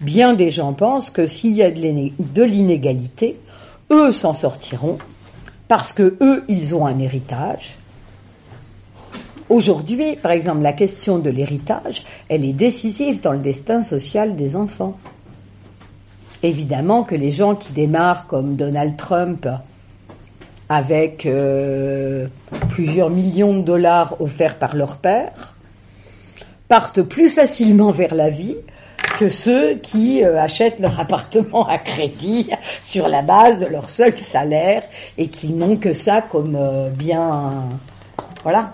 Bien 0.02 0.34
des 0.34 0.50
gens 0.50 0.74
pensent 0.74 1.10
que 1.10 1.26
s'il 1.26 1.54
y 1.54 1.64
a 1.64 1.72
de 1.72 2.44
l'inégalité, 2.44 3.40
eux 3.92 4.12
s'en 4.12 4.34
sortiront 4.34 4.98
parce 5.68 5.94
que 5.94 6.18
eux, 6.22 6.44
ils 6.48 6.76
ont 6.76 6.86
un 6.86 7.00
héritage. 7.00 7.76
Aujourd'hui, 9.50 10.16
par 10.16 10.32
exemple, 10.32 10.62
la 10.62 10.74
question 10.74 11.20
de 11.20 11.30
l'héritage, 11.30 12.04
elle 12.28 12.44
est 12.44 12.54
décisive 12.54 13.22
dans 13.22 13.32
le 13.32 13.40
destin 13.40 13.82
social 13.82 14.36
des 14.36 14.56
enfants. 14.56 14.98
Évidemment 16.44 17.04
que 17.04 17.16
les 17.16 17.32
gens 17.32 17.56
qui 17.56 17.72
démarrent 17.74 18.28
comme 18.28 18.56
Donald 18.56 18.98
Trump 18.98 19.48
avec 20.70 21.26
euh, 21.26 22.28
plusieurs 22.70 23.10
millions 23.10 23.54
de 23.56 23.62
dollars 23.62 24.20
offerts 24.22 24.58
par 24.58 24.76
leur 24.76 24.98
père, 24.98 25.54
partent 26.68 27.02
plus 27.02 27.30
facilement 27.30 27.92
vers 27.92 28.14
la 28.14 28.30
vie 28.30 28.58
que 29.18 29.30
ceux 29.30 29.76
qui 29.76 30.24
euh, 30.24 30.40
achètent 30.40 30.80
leur 30.80 31.00
appartement 31.00 31.66
à 31.68 31.78
crédit 31.78 32.50
sur 32.84 33.08
la 33.08 33.22
base 33.22 33.60
de 33.60 33.66
leur 33.66 33.90
seul 33.90 34.18
salaire 34.18 34.84
et 35.18 35.30
qui 35.30 35.50
n'ont 35.50 35.78
que 35.78 35.94
ça 35.94 36.22
comme 36.22 36.56
euh, 36.56 36.90
bien... 36.90 37.70
Voilà. 38.44 38.74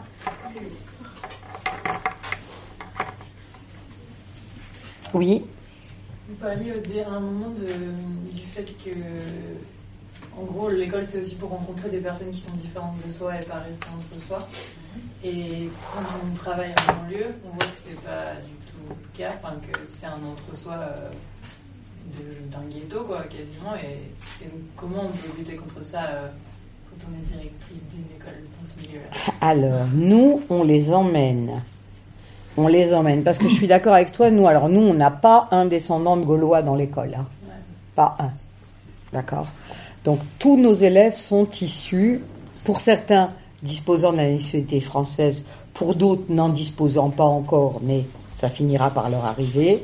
Oui. 5.14 5.44
Vous 6.28 6.36
parliez 6.36 6.72
à 7.06 7.12
un 7.12 7.20
moment 7.20 7.50
de, 7.50 8.32
du 8.32 8.44
fait 8.54 8.66
que 8.84 8.92
en 10.38 10.44
gros, 10.44 10.70
l'école, 10.70 11.06
c'est 11.06 11.22
aussi 11.22 11.36
pour 11.36 11.50
rencontrer 11.50 11.90
des 11.90 12.00
personnes 12.00 12.32
qui 12.32 12.42
sont 12.42 12.56
différentes 12.56 12.96
de 13.06 13.12
soi 13.12 13.40
et 13.40 13.46
pas 13.46 13.60
rester 13.60 13.86
entre 13.88 14.26
soi. 14.26 14.48
Et 15.24 15.70
quand 15.94 16.02
on 16.24 16.36
travaille 16.36 16.72
en 16.72 16.94
banlieue, 16.94 17.36
on 17.46 17.50
voit 17.50 17.60
que 17.60 17.78
c'est 17.88 18.02
pas 18.02 18.34
du 18.42 18.54
tout 18.68 18.90
le 18.90 19.18
cas, 19.18 19.34
enfin, 19.38 19.56
que 19.72 19.80
c'est 19.88 20.06
un 20.06 20.20
entre-soi 20.26 20.74
euh, 20.74 21.10
d'un 22.52 22.64
ghetto, 22.70 23.04
quoi, 23.04 23.24
quasiment. 23.24 23.76
Et, 23.76 24.50
comment 24.76 25.06
on 25.06 25.12
peut 25.12 25.38
lutter 25.38 25.56
contre 25.56 25.84
ça 25.84 26.06
euh, 26.06 26.28
quand 26.90 27.08
on 27.10 27.14
est 27.14 27.38
directrice 27.38 27.84
d'une 27.92 28.06
école 28.16 28.44
dans 28.60 28.68
ce 28.68 28.88
milieu-là? 28.88 29.34
Alors, 29.40 29.88
nous, 29.94 30.42
on 30.50 30.64
les 30.64 30.92
emmène. 30.92 31.62
On 32.58 32.68
les 32.68 32.94
emmène. 32.94 33.24
Parce 33.24 33.38
que 33.38 33.48
je 33.48 33.54
suis 33.54 33.68
d'accord 33.68 33.94
avec 33.94 34.12
toi, 34.12 34.30
nous, 34.30 34.48
alors 34.48 34.70
nous, 34.70 34.82
on 34.82 34.94
n'a 34.94 35.12
pas 35.12 35.48
un 35.52 35.66
descendant 35.66 36.18
de 36.18 36.24
Gaulois 36.24 36.62
dans 36.62 36.76
l'école. 36.76 37.16
Hein. 37.18 37.26
Pas 37.96 38.16
un. 38.20 38.32
D'accord? 39.12 39.48
Donc 40.04 40.20
tous 40.40 40.58
nos 40.58 40.74
élèves 40.74 41.18
sont 41.18 41.48
issus, 41.62 42.22
pour 42.64 42.82
certains 42.82 43.32
disposant 43.62 44.12
de 44.12 44.18
la 44.18 44.30
nationalité 44.30 44.82
française, 44.82 45.46
pour 45.74 45.96
d'autres 45.96 46.26
n'en 46.30 46.50
disposant 46.50 47.10
pas 47.10 47.24
encore, 47.24 47.80
mais 47.82 48.04
ça 48.34 48.50
finira 48.50 48.90
par 48.90 49.10
leur 49.10 49.26
arriver. 49.26 49.84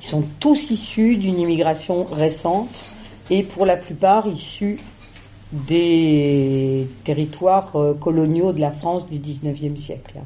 Ils 0.00 0.06
sont 0.06 0.24
tous 0.40 0.70
issus 0.70 1.16
d'une 1.16 1.38
immigration 1.38 2.04
récente 2.04 2.68
et 3.30 3.42
pour 3.42 3.66
la 3.66 3.76
plupart 3.76 4.26
issus 4.28 4.78
des 5.52 6.88
territoires 7.04 7.74
euh, 7.76 7.94
coloniaux 7.94 8.52
de 8.52 8.60
la 8.60 8.70
France 8.70 9.08
du 9.08 9.18
19e 9.18 9.76
siècle. 9.76 10.20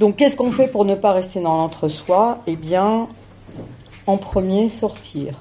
Donc 0.00 0.16
qu'est-ce 0.16 0.34
qu'on 0.34 0.50
fait 0.50 0.68
pour 0.68 0.84
ne 0.84 0.94
pas 0.94 1.12
rester 1.12 1.40
dans 1.40 1.56
l'entre-soi? 1.56 2.38
Eh 2.46 2.56
bien, 2.56 3.06
en 4.06 4.16
premier, 4.16 4.68
sortir. 4.68 5.40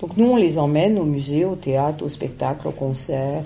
Donc 0.00 0.16
nous, 0.18 0.26
on 0.26 0.36
les 0.36 0.58
emmène 0.58 0.98
au 0.98 1.04
musée, 1.04 1.44
au 1.46 1.54
théâtre, 1.54 2.04
au 2.04 2.08
spectacle, 2.08 2.68
au 2.68 2.70
concert, 2.70 3.44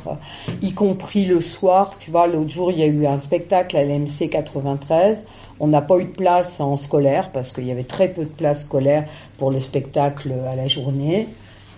y 0.63 0.73
compris 0.73 1.25
le 1.25 1.41
soir. 1.41 1.93
Tu 1.99 2.11
vois, 2.11 2.27
l'autre 2.27 2.51
jour, 2.51 2.73
il 2.73 2.79
y 2.81 2.83
a 2.83 2.87
eu 2.87 3.07
un 3.07 3.21
spectacle 3.21 3.77
à 3.77 3.85
l'MC 3.85 4.29
93. 4.31 5.25
On 5.61 5.69
n'a 5.69 5.83
pas 5.83 5.99
eu 5.99 6.05
de 6.05 6.11
place 6.11 6.59
en 6.59 6.77
scolaire 6.77 7.31
parce 7.31 7.53
qu'il 7.53 7.67
y 7.67 7.71
avait 7.71 7.85
très 7.85 8.09
peu 8.09 8.25
de 8.25 8.31
place 8.31 8.63
scolaire 8.63 9.05
pour 9.39 9.53
le 9.53 9.61
spectacle 9.61 10.33
à 10.51 10.57
la 10.57 10.67
journée. 10.67 11.29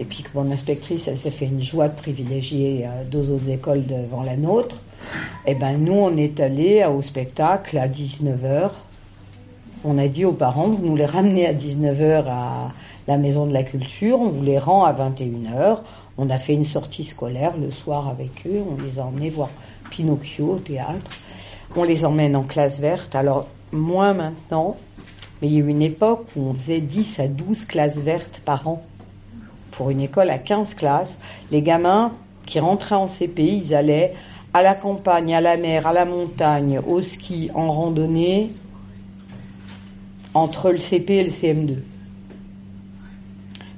Et 0.03 0.05
puis 0.05 0.25
que 0.25 0.31
mon 0.35 0.51
inspectrice, 0.51 1.07
elle 1.07 1.17
s'est 1.17 1.31
fait 1.31 1.45
une 1.45 1.63
joie 1.63 1.87
de 1.87 1.95
privilégier 1.95 2.85
euh, 2.85 3.05
deux 3.09 3.31
autres 3.31 3.49
écoles 3.49 3.87
devant 3.87 4.25
la 4.25 4.37
nôtre. 4.37 4.75
Et 5.47 5.53
eh 5.53 5.55
ben 5.55 5.79
nous, 5.79 5.93
on 5.93 6.17
est 6.17 6.41
allé 6.41 6.85
au 6.85 7.03
spectacle 7.03 7.79
à 7.79 7.87
19h. 7.87 8.71
On 9.85 9.99
a 9.99 10.09
dit 10.09 10.25
aux 10.25 10.33
parents, 10.33 10.67
vous 10.67 10.85
nous 10.85 10.97
les 10.97 11.07
ramenez 11.07 11.47
à 11.47 11.55
19h 11.55 12.25
à, 12.27 12.73
la 13.07 13.17
Maison 13.17 13.47
de 13.47 13.53
la 13.53 13.63
Culture, 13.63 14.21
on 14.21 14.29
vous 14.29 14.43
les 14.43 14.59
rend 14.59 14.85
à 14.85 14.93
21h. 14.93 15.79
On 16.19 16.31
a 16.31 16.39
fait 16.41 16.55
une 16.55 16.65
sortie 16.65 17.05
scolaire 17.05 17.57
le 17.57 17.71
soir 17.71 18.09
avec 18.09 18.45
eux, 18.45 18.61
on 18.69 18.83
les 18.83 18.99
a 18.99 19.05
emmenés 19.05 19.31
voir 19.31 19.51
Pinocchio 19.91 20.55
au 20.55 20.59
théâtre. 20.59 21.13
On 21.77 21.85
les 21.85 22.05
emmène 22.05 22.35
en 22.35 22.43
classe 22.43 22.81
verte, 22.81 23.15
alors 23.15 23.47
moins 23.71 24.15
maintenant, 24.15 24.77
mais 25.41 25.47
il 25.47 25.55
y 25.55 25.57
a 25.59 25.61
eu 25.61 25.69
une 25.69 25.83
époque 25.83 26.27
où 26.35 26.49
on 26.49 26.55
faisait 26.55 26.81
10 26.81 27.21
à 27.21 27.29
12 27.29 27.67
classes 27.67 27.99
vertes 27.99 28.43
par 28.45 28.67
an. 28.67 28.85
Pour 29.73 29.91
une 29.91 30.01
école 30.01 30.31
à 30.31 30.39
15 30.39 30.75
classes, 30.75 31.19
les 31.51 31.63
gamins 31.63 32.13
qui 32.47 32.61
rentraient 32.61 32.95
en 32.95 33.09
CP, 33.09 33.43
ils 33.43 33.75
allaient 33.75 34.15
à 34.55 34.63
la 34.63 34.75
campagne, 34.75 35.35
à 35.35 35.41
la 35.41 35.57
mer, 35.57 35.87
à 35.87 35.93
la 35.93 36.05
montagne, 36.05 36.81
au 36.87 37.01
ski, 37.01 37.51
en 37.55 37.73
randonnée, 37.73 38.51
entre 40.35 40.71
le 40.71 40.79
CP 40.79 41.15
et 41.15 41.25
le 41.25 41.31
CM2. 41.31 41.77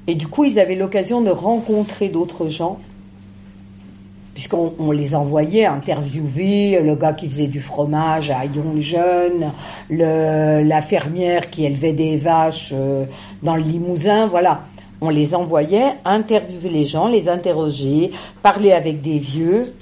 Et 0.07 0.15
du 0.15 0.27
coup, 0.27 0.45
ils 0.45 0.59
avaient 0.59 0.75
l'occasion 0.75 1.21
de 1.23 1.31
rencontrer 1.31 2.09
d'autres 2.09 2.49
gens, 2.49 2.79
puisqu'on 4.35 4.91
les 4.91 5.15
envoyait 5.15 5.65
interviewer 5.65 6.81
le 6.83 6.97
gars 6.97 7.13
qui 7.13 7.29
faisait 7.29 7.47
du 7.47 7.61
fromage 7.61 8.31
à 8.31 8.45
Yongjun, 8.45 9.53
le, 9.89 10.63
la 10.63 10.83
fermière 10.83 11.51
qui 11.51 11.65
élevait 11.65 11.93
des 11.93 12.17
vaches 12.17 12.73
euh, 12.75 13.07
dans 13.45 13.55
le 13.55 13.63
Limousin, 13.63 14.27
voilà. 14.27 14.63
On 15.07 15.11
les 15.11 15.35
envoyait 15.35 15.93
interviewer 16.07 16.71
les 16.71 16.87
gens, 16.87 17.09
les 17.09 17.29
interroger, 17.29 18.11
parler 18.43 18.73
avec 18.73 19.03
des 19.03 19.19
vieux. 19.19 19.75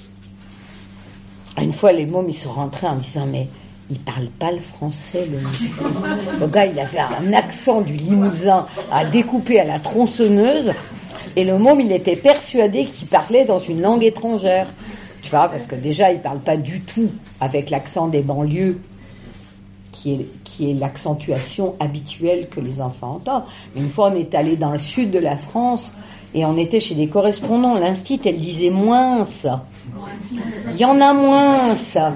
Une 1.57 1.71
fois, 1.71 1.93
les 1.93 2.05
mômes, 2.05 2.27
ils 2.27 2.37
sont 2.37 2.51
rentrés 2.51 2.87
en 2.87 2.97
disant, 2.97 3.25
mais 3.25 3.47
il 3.89 3.99
parle 3.99 4.27
pas 4.37 4.51
le 4.51 4.57
français, 4.57 5.25
le, 5.31 6.39
le 6.41 6.47
gars, 6.47 6.65
il 6.65 6.77
avait 6.77 6.99
un 6.99 7.31
accent 7.31 7.79
du 7.79 7.93
Limousin 7.93 8.67
à 8.91 9.05
découper 9.05 9.61
à 9.61 9.63
la 9.63 9.79
tronçonneuse. 9.79 10.73
Et 11.37 11.45
le 11.45 11.57
môme, 11.57 11.79
il 11.79 11.93
était 11.93 12.17
persuadé 12.17 12.83
qu'il 12.83 13.07
parlait 13.07 13.45
dans 13.45 13.59
une 13.59 13.81
langue 13.81 14.03
étrangère. 14.03 14.67
Tu 15.21 15.29
vois, 15.29 15.47
parce 15.47 15.67
que 15.67 15.75
déjà, 15.75 16.11
il 16.11 16.19
parle 16.19 16.39
pas 16.39 16.57
du 16.57 16.81
tout 16.81 17.11
avec 17.39 17.69
l'accent 17.69 18.09
des 18.09 18.23
banlieues, 18.23 18.77
qui 19.93 20.13
est, 20.13 20.27
qui 20.43 20.71
est 20.71 20.73
l'accentuation 20.73 21.75
habituelle 21.79 22.49
que 22.49 22.59
les 22.59 22.81
enfants 22.81 23.15
entendent. 23.15 23.43
Une 23.77 23.87
fois, 23.87 24.11
on 24.11 24.15
est 24.15 24.35
allé 24.35 24.57
dans 24.57 24.71
le 24.71 24.79
sud 24.79 25.11
de 25.11 25.19
la 25.19 25.37
France, 25.37 25.93
et 26.35 26.45
on 26.45 26.57
était 26.57 26.79
chez 26.79 26.95
des 26.95 27.07
correspondants. 27.07 27.75
L'instit, 27.75 28.19
elle 28.25 28.37
disait 28.37 28.71
moins 28.71 29.23
ça. 29.23 29.65
Il 30.67 30.77
y 30.77 30.85
en 30.85 30.99
a 30.99 31.13
moins 31.13 31.75
ça. 31.75 32.11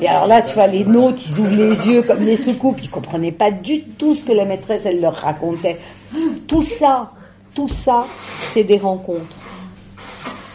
Et 0.00 0.08
alors 0.08 0.26
là, 0.26 0.42
tu 0.42 0.54
vois, 0.54 0.66
les 0.66 0.84
nôtres, 0.84 1.22
ils 1.28 1.38
ouvrent 1.38 1.54
les 1.54 1.86
yeux 1.86 2.02
comme 2.02 2.24
des 2.24 2.36
soucoupes. 2.36 2.80
Ils 2.82 2.90
comprenaient 2.90 3.32
pas 3.32 3.52
du 3.52 3.82
tout 3.82 4.14
ce 4.14 4.24
que 4.24 4.32
la 4.32 4.44
maîtresse, 4.44 4.86
elle 4.86 5.00
leur 5.00 5.14
racontait. 5.14 5.78
Tout 6.48 6.62
ça, 6.64 7.12
tout 7.54 7.68
ça, 7.68 8.06
c'est 8.34 8.64
des 8.64 8.78
rencontres. 8.78 9.36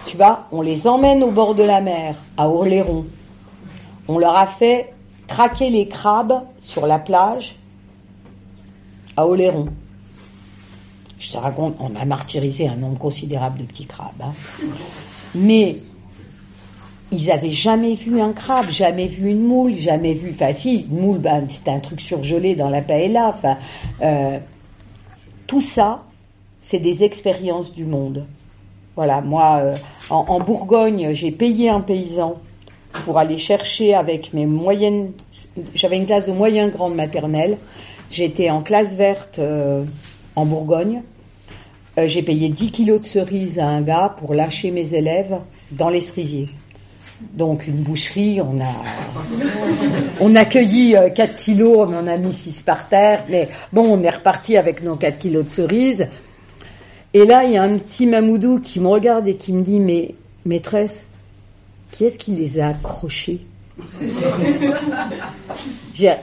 Tu 0.05 0.17
vois, 0.17 0.47
on 0.51 0.61
les 0.61 0.85
emmène 0.85 1.23
au 1.23 1.31
bord 1.31 1.55
de 1.55 1.63
la 1.63 1.79
mer, 1.79 2.15
à 2.37 2.49
Orléron. 2.49 3.05
On 4.07 4.19
leur 4.19 4.35
a 4.35 4.45
fait 4.45 4.93
traquer 5.27 5.69
les 5.69 5.87
crabes 5.87 6.43
sur 6.59 6.87
la 6.87 6.99
plage 6.99 7.55
à 9.17 9.27
Oléron. 9.27 9.67
Je 11.17 11.31
te 11.31 11.37
raconte, 11.37 11.77
on 11.79 11.95
a 11.95 12.05
martyrisé 12.05 12.67
un 12.67 12.75
nombre 12.75 12.97
considérable 12.97 13.59
de 13.59 13.63
petits 13.63 13.85
crabes. 13.85 14.21
Hein. 14.21 14.33
Mais 15.33 15.75
ils 17.11 17.31
avaient 17.31 17.51
jamais 17.51 17.95
vu 17.95 18.19
un 18.19 18.33
crabe, 18.33 18.69
jamais 18.69 19.07
vu 19.07 19.29
une 19.29 19.43
moule, 19.43 19.73
jamais 19.73 20.13
vu. 20.13 20.31
Enfin, 20.31 20.53
si, 20.53 20.85
une 20.89 20.99
moule, 20.99 21.19
ben, 21.19 21.45
c'était 21.49 21.71
un 21.71 21.79
truc 21.79 22.01
surgelé 22.01 22.55
dans 22.55 22.69
la 22.69 22.81
paella. 22.81 23.35
Euh, 24.01 24.39
tout 25.47 25.61
ça, 25.61 26.03
c'est 26.59 26.79
des 26.79 27.03
expériences 27.03 27.73
du 27.73 27.85
monde. 27.85 28.25
Voilà, 28.95 29.21
moi, 29.21 29.59
euh, 29.61 29.75
en, 30.09 30.39
Bourgogne, 30.39 31.13
j'ai 31.13 31.31
payé 31.31 31.69
un 31.69 31.81
paysan 31.81 32.35
pour 33.03 33.17
aller 33.17 33.37
chercher 33.37 33.93
avec 33.93 34.33
mes 34.33 34.45
moyennes. 34.45 35.11
J'avais 35.73 35.97
une 35.97 36.05
classe 36.05 36.27
de 36.27 36.31
moyen 36.31 36.67
grande 36.67 36.95
maternelle. 36.95 37.57
J'étais 38.11 38.49
en 38.49 38.61
classe 38.61 38.93
verte 38.95 39.39
euh, 39.39 39.83
en 40.35 40.45
Bourgogne. 40.45 41.01
Euh, 41.97 42.07
j'ai 42.07 42.23
payé 42.23 42.49
10 42.49 42.71
kilos 42.71 43.01
de 43.01 43.05
cerises 43.05 43.59
à 43.59 43.67
un 43.67 43.81
gars 43.81 44.15
pour 44.17 44.33
lâcher 44.33 44.71
mes 44.71 44.93
élèves 44.93 45.39
dans 45.71 45.89
les 45.89 46.01
cerisiers. 46.01 46.49
Donc 47.33 47.65
une 47.67 47.77
boucherie, 47.77 48.41
on 48.41 48.59
a 48.59 48.73
on 50.19 50.35
a 50.35 50.41
accueilli 50.41 50.95
4 51.15 51.35
kilos, 51.35 51.87
on 51.87 51.95
en 51.95 52.07
a 52.07 52.17
mis 52.17 52.33
6 52.33 52.61
par 52.63 52.89
terre, 52.89 53.23
mais 53.29 53.47
bon, 53.71 53.83
on 53.83 54.03
est 54.03 54.09
reparti 54.09 54.57
avec 54.57 54.83
nos 54.83 54.97
4 54.97 55.17
kilos 55.17 55.45
de 55.45 55.49
cerises. 55.49 56.07
Et 57.15 57.25
là, 57.25 57.45
il 57.45 57.53
y 57.53 57.57
a 57.57 57.63
un 57.63 57.77
petit 57.77 58.05
mamoudou 58.05 58.59
qui 58.59 58.81
me 58.81 58.89
regarde 58.89 59.25
et 59.29 59.35
qui 59.35 59.53
me 59.53 59.61
dit, 59.61 59.79
mais 59.79 60.15
maîtresse, 60.45 61.07
qui 61.95 62.03
est-ce 62.03 62.19
qui 62.19 62.31
les 62.31 62.59
a 62.59 62.67
accrochés? 62.67 63.39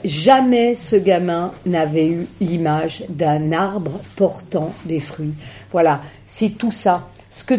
Jamais 0.05 0.75
ce 0.75 0.97
gamin 0.97 1.55
n'avait 1.65 2.09
eu 2.09 2.27
l'image 2.43 3.05
d'un 3.09 3.53
arbre 3.53 4.01
portant 4.15 4.75
des 4.85 5.01
fruits. 5.01 5.33
Voilà, 5.71 6.03
c'est 6.27 6.51
tout 6.51 6.73
ça. 6.73 7.09
Ce 7.31 7.43
que 7.45 7.55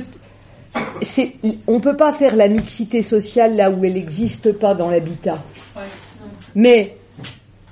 c'est, 1.02 1.34
on 1.66 1.80
peut 1.80 1.98
pas 1.98 2.12
faire 2.12 2.36
la 2.36 2.50
mixité 2.50 3.02
sociale 3.02 3.56
là 3.56 3.72
où 3.72 3.84
elle 3.84 3.94
n'existe 3.94 4.52
pas 4.52 4.76
dans 4.76 4.90
l'habitat. 4.92 5.42
Mais 6.54 6.98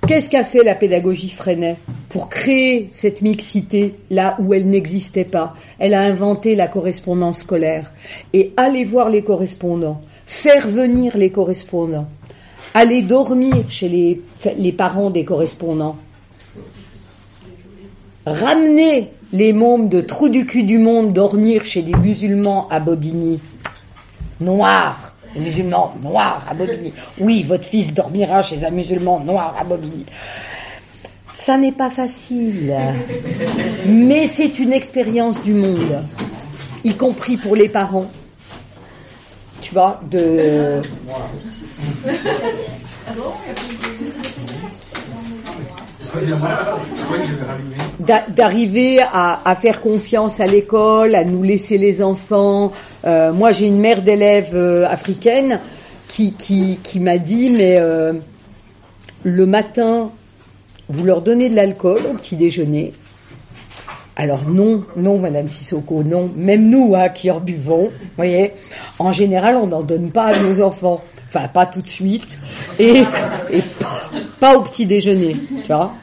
qu'est-ce 0.08 0.30
qu'a 0.30 0.44
fait 0.44 0.64
la 0.64 0.74
pédagogie 0.74 1.30
Freinet 1.30 1.78
pour 2.10 2.30
créer 2.30 2.88
cette 2.92 3.22
mixité 3.22 3.94
là 4.10 4.38
où 4.40 4.56
elle 4.56 4.68
n'existait 4.68 5.24
pas? 5.24 5.56
Elle 5.78 5.94
a 5.94 6.02
inventé 6.02 6.56
la 6.56 6.68
correspondance 6.68 7.42
scolaire 7.42 7.94
et 8.34 8.54
aller 8.58 8.86
voir 8.86 9.10
les 9.10 9.24
correspondants, 9.24 10.02
faire 10.32 10.66
venir 10.66 11.18
les 11.18 11.30
correspondants, 11.30 12.08
aller 12.74 13.02
dormir 13.02 13.66
chez 13.70 13.90
les, 13.90 14.72
parents 14.72 15.10
des 15.10 15.26
correspondants, 15.26 15.98
ramener 18.26 19.12
les 19.34 19.52
mômes 19.52 19.90
de 19.90 20.00
trou 20.00 20.30
du 20.30 20.46
cul 20.46 20.64
du 20.64 20.78
monde 20.78 21.12
dormir 21.12 21.66
chez 21.66 21.82
des 21.82 21.94
musulmans 21.94 22.70
à 22.70 22.80
Bobigny. 22.80 23.42
Noirs, 24.40 25.16
les 25.36 25.42
musulmans 25.42 25.94
noirs 26.02 26.48
à 26.50 26.54
Bobigny. 26.54 26.94
Oui, 27.20 27.44
votre 27.44 27.66
fils 27.66 27.94
dormira 27.94 28.42
chez 28.42 28.64
un 28.64 28.72
musulman 28.72 29.20
noir 29.20 29.54
à 29.60 29.66
Bobigny. 29.66 30.06
Ça 31.34 31.58
n'est 31.58 31.74
pas 31.74 31.90
facile, 31.90 32.74
mais 33.86 34.28
c'est 34.28 34.60
une 34.60 34.72
expérience 34.72 35.44
du 35.44 35.54
monde, 35.54 36.06
y 36.86 36.94
compris 36.96 37.36
pour 37.36 37.58
les 37.58 37.68
parents. 37.68 38.10
Tu 39.62 39.74
vois, 39.74 40.00
de 40.10 40.82
d'arriver 48.30 49.00
à, 49.02 49.56
faire 49.56 49.82
confiance 49.82 50.40
à 50.40 50.46
l'école, 50.46 51.16
à 51.16 51.24
nous 51.24 51.44
laisser 51.44 51.78
les 51.78 52.02
enfants. 52.02 52.72
Euh, 53.06 53.32
moi, 53.32 53.52
j'ai 53.52 53.68
une 53.68 53.80
mère 53.80 54.02
d'élèves 54.02 54.56
euh, 54.56 54.86
africaine 54.88 55.60
qui, 56.08 56.34
qui, 56.34 57.00
m'a 57.00 57.18
dit, 57.18 57.54
mais 57.58 57.78
euh, 57.78 58.14
le 59.24 59.46
matin, 59.46 60.12
vous 60.90 61.06
leur 61.06 61.22
donnez 61.22 61.50
de 61.50 61.56
l'alcool 61.56 62.02
au 62.10 62.14
petit 62.16 62.36
déjeuner. 62.36 62.92
Alors 64.22 64.48
non, 64.48 64.86
non, 64.96 65.18
Madame 65.18 65.48
Sissoko, 65.48 66.04
non. 66.04 66.32
Même 66.36 66.70
nous, 66.70 66.94
hein, 66.94 67.10
qui 67.10 67.32
en 67.32 67.40
buvons, 67.40 67.90
voyez, 68.18 68.52
en 69.00 69.12
général, 69.12 69.56
on 69.56 69.66
n'en 69.66 69.82
donne 69.82 70.12
pas 70.12 70.26
à 70.26 70.38
nos 70.38 70.62
enfants. 70.62 71.02
Enfin, 71.28 71.48
pas 71.48 71.66
tout 71.66 71.82
de 71.82 71.88
suite. 71.88 72.38
Et, 72.78 73.02
pas, 74.40 74.56
au 74.56 74.62
petit 74.62 74.86
déjeuner, 74.86 75.32
tu 75.32 75.68
vois. 75.68 75.94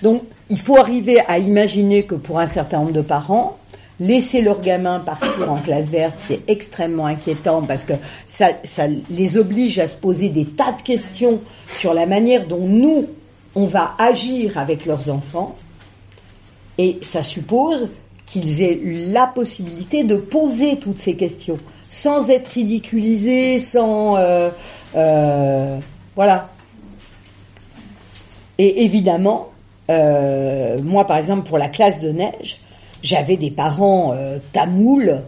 Donc, 0.00 0.22
il 0.48 0.60
faut 0.60 0.76
arriver 0.76 1.18
à 1.26 1.40
imaginer 1.40 2.04
que 2.04 2.14
pour 2.14 2.38
un 2.38 2.46
certain 2.46 2.78
nombre 2.78 2.92
de 2.92 3.00
parents, 3.00 3.58
laisser 3.98 4.42
leurs 4.42 4.60
gamins 4.60 5.00
partir 5.00 5.50
en 5.50 5.56
classe 5.56 5.88
verte, 5.88 6.14
c'est 6.18 6.42
extrêmement 6.46 7.06
inquiétant 7.06 7.62
parce 7.62 7.84
que 7.84 7.94
ça, 8.28 8.50
ça 8.62 8.84
les 9.10 9.36
oblige 9.36 9.80
à 9.80 9.88
se 9.88 9.96
poser 9.96 10.28
des 10.28 10.44
tas 10.44 10.70
de 10.70 10.82
questions 10.82 11.40
sur 11.72 11.94
la 11.94 12.06
manière 12.06 12.46
dont 12.46 12.64
nous, 12.64 13.08
on 13.56 13.66
va 13.66 13.96
agir 13.98 14.56
avec 14.56 14.86
leurs 14.86 15.10
enfants. 15.10 15.56
Et 16.78 16.98
ça 17.02 17.22
suppose 17.22 17.88
qu'ils 18.26 18.62
aient 18.62 18.80
la 18.84 19.26
possibilité 19.26 20.04
de 20.04 20.16
poser 20.16 20.78
toutes 20.78 20.98
ces 20.98 21.14
questions 21.14 21.56
sans 21.88 22.30
être 22.30 22.48
ridiculisés, 22.48 23.60
sans 23.60 24.16
euh, 24.16 24.50
euh, 24.94 25.78
voilà. 26.14 26.50
Et 28.58 28.84
évidemment, 28.84 29.50
euh, 29.90 30.78
moi 30.82 31.06
par 31.06 31.18
exemple 31.18 31.48
pour 31.48 31.58
la 31.58 31.68
classe 31.68 32.00
de 32.00 32.10
neige, 32.10 32.60
j'avais 33.02 33.36
des 33.36 33.50
parents 33.50 34.14
tamouls 34.52 35.20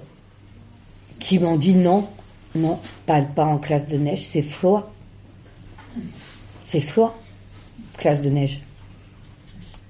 qui 1.21 1.39
m'ont 1.39 1.57
dit 1.57 1.75
non, 1.75 2.09
non, 2.55 2.79
pas 3.07 3.23
en 3.37 3.59
classe 3.59 3.87
de 3.87 3.99
neige, 3.99 4.27
c'est 4.27 4.43
froid. 4.43 4.91
C'est 6.65 6.81
froid, 6.81 7.17
classe 7.97 8.21
de 8.21 8.31
neige. 8.31 8.63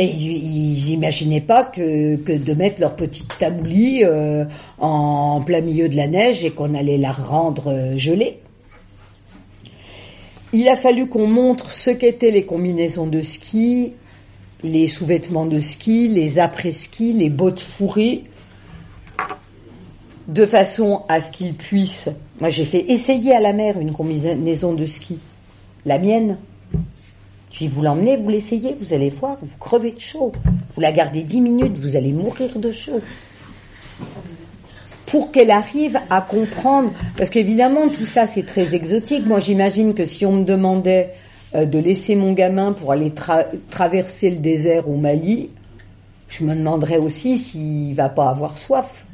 Et 0.01 0.07
ils 0.07 0.91
n'imaginaient 0.91 1.41
pas 1.41 1.65
que, 1.65 2.17
de 2.17 2.55
mettre 2.55 2.81
leur 2.81 2.95
petite 2.95 3.37
tabouli 3.39 4.05
euh, 4.05 4.45
en 4.79 5.41
plein 5.41 5.61
milieu 5.61 5.89
de 5.89 5.97
la 5.97 6.07
neige 6.07 6.45
et 6.45 6.51
qu'on 6.51 6.75
allait 6.75 6.99
la 6.99 7.11
rendre 7.11 7.73
euh, 7.73 7.97
gelée. 7.97 8.39
Il 10.53 10.69
a 10.69 10.77
fallu 10.77 11.09
qu'on 11.09 11.27
montre 11.27 11.73
ce 11.73 11.91
qu'étaient 11.91 12.31
les 12.31 12.47
combinaisons 12.47 13.07
de 13.07 13.23
ski, 13.23 13.93
les 14.63 14.89
sous-vêtements 14.89 15.47
de 15.47 15.61
ski, 15.61 16.09
les 16.09 16.39
après-ski, 16.39 17.13
les 17.13 17.29
bottes 17.29 17.61
fourrées, 17.61 18.25
de 20.29 20.47
façon 20.47 21.05
à 21.09 21.21
ce 21.21 21.31
qu'ils 21.31 21.55
puissent. 21.55 22.09
Moi, 22.41 22.51
j'ai 22.51 22.65
fait 22.65 22.91
essayer 22.91 23.35
à 23.35 23.41
la 23.41 23.53
mer 23.53 23.79
une 23.81 23.93
combinaison 23.93 24.75
de 24.75 24.87
ski, 24.87 25.19
la 25.85 25.99
mienne. 25.99 26.39
Je 27.61 27.67
vous 27.67 27.83
l'emmenez, 27.83 28.17
vous 28.17 28.29
l'essayez, 28.29 28.77
vous 28.81 28.93
allez 28.93 29.11
voir, 29.11 29.37
vous 29.43 29.57
crevez 29.59 29.91
de 29.91 29.99
chaud. 30.01 30.33
Vous 30.75 30.81
la 30.81 30.93
gardez 30.93 31.23
dix 31.23 31.41
minutes, 31.41 31.77
vous 31.77 31.97
allez 31.97 32.13
mourir 32.13 32.57
de 32.57 32.71
chaud. 32.71 33.01
Pour 35.07 35.33
qu'elle 35.33 35.51
arrive 35.51 35.99
à 36.09 36.21
comprendre, 36.21 36.93
parce 37.17 37.31
qu'évidemment 37.31 37.89
tout 37.89 38.05
ça 38.05 38.29
c'est 38.29 38.45
très 38.45 38.77
exotique. 38.77 39.27
Moi 39.27 39.41
j'imagine 39.41 39.95
que 39.95 40.05
si 40.05 40.25
on 40.25 40.33
me 40.33 40.45
demandait 40.45 41.15
euh, 41.57 41.65
de 41.65 41.79
laisser 41.79 42.15
mon 42.15 42.33
gamin 42.33 42.73
pour 42.73 42.93
aller 42.93 43.13
traverser 43.71 44.31
le 44.31 44.37
désert 44.37 44.89
au 44.89 44.97
Mali, 44.97 45.51
je 46.29 46.45
me 46.45 46.55
demanderais 46.55 46.99
aussi 46.99 47.39
s'il 47.39 47.95
va 47.95 48.09
pas 48.09 48.29
avoir 48.29 48.57
soif. 48.57 49.05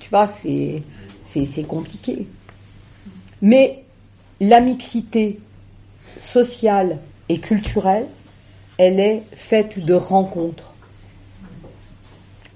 Tu 0.00 0.10
vois, 0.10 0.26
c'est 0.26 0.82
c'est 1.22 1.66
compliqué. 1.66 2.26
Mais 3.42 3.84
la 4.40 4.60
mixité 4.60 5.38
sociale 6.18 6.98
et 7.28 7.38
culturelle, 7.38 8.06
elle 8.78 9.00
est 9.00 9.22
faite 9.32 9.84
de 9.84 9.94
rencontres. 9.94 10.74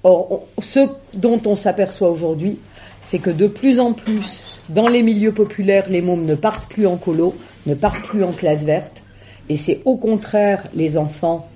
Or, 0.05 0.47
ce 0.61 0.81
dont 1.15 1.41
on 1.45 1.57
s'aperçoit 1.57 2.11
aujourd'hui, 2.11 2.59
c'est 3.03 3.19
que 3.19 3.31
de 3.31 3.47
plus 3.47 3.81
en 3.81 3.93
plus, 3.93 4.43
dans 4.69 4.89
les 4.89 5.03
milieux 5.03 5.33
populaires, 5.33 5.89
les 5.89 6.03
mômes 6.03 6.25
ne 6.25 6.35
partent 6.35 6.69
plus 6.69 6.87
en 6.87 6.97
colo, 6.97 7.35
ne 7.67 7.75
partent 7.75 8.05
plus 8.05 8.23
en 8.23 8.33
classe 8.33 8.65
verte, 8.65 9.03
et 9.49 9.57
c'est 9.57 9.81
au 9.85 9.97
contraire 9.97 10.69
les 10.75 10.99
enfants 10.99 11.49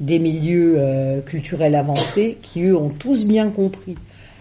des 0.00 0.18
milieux 0.18 0.76
euh, 0.78 1.20
culturels 1.22 1.74
avancés 1.74 2.38
qui, 2.42 2.62
eux, 2.64 2.76
ont 2.76 2.90
tous 2.90 3.24
bien 3.24 3.50
compris 3.50 3.96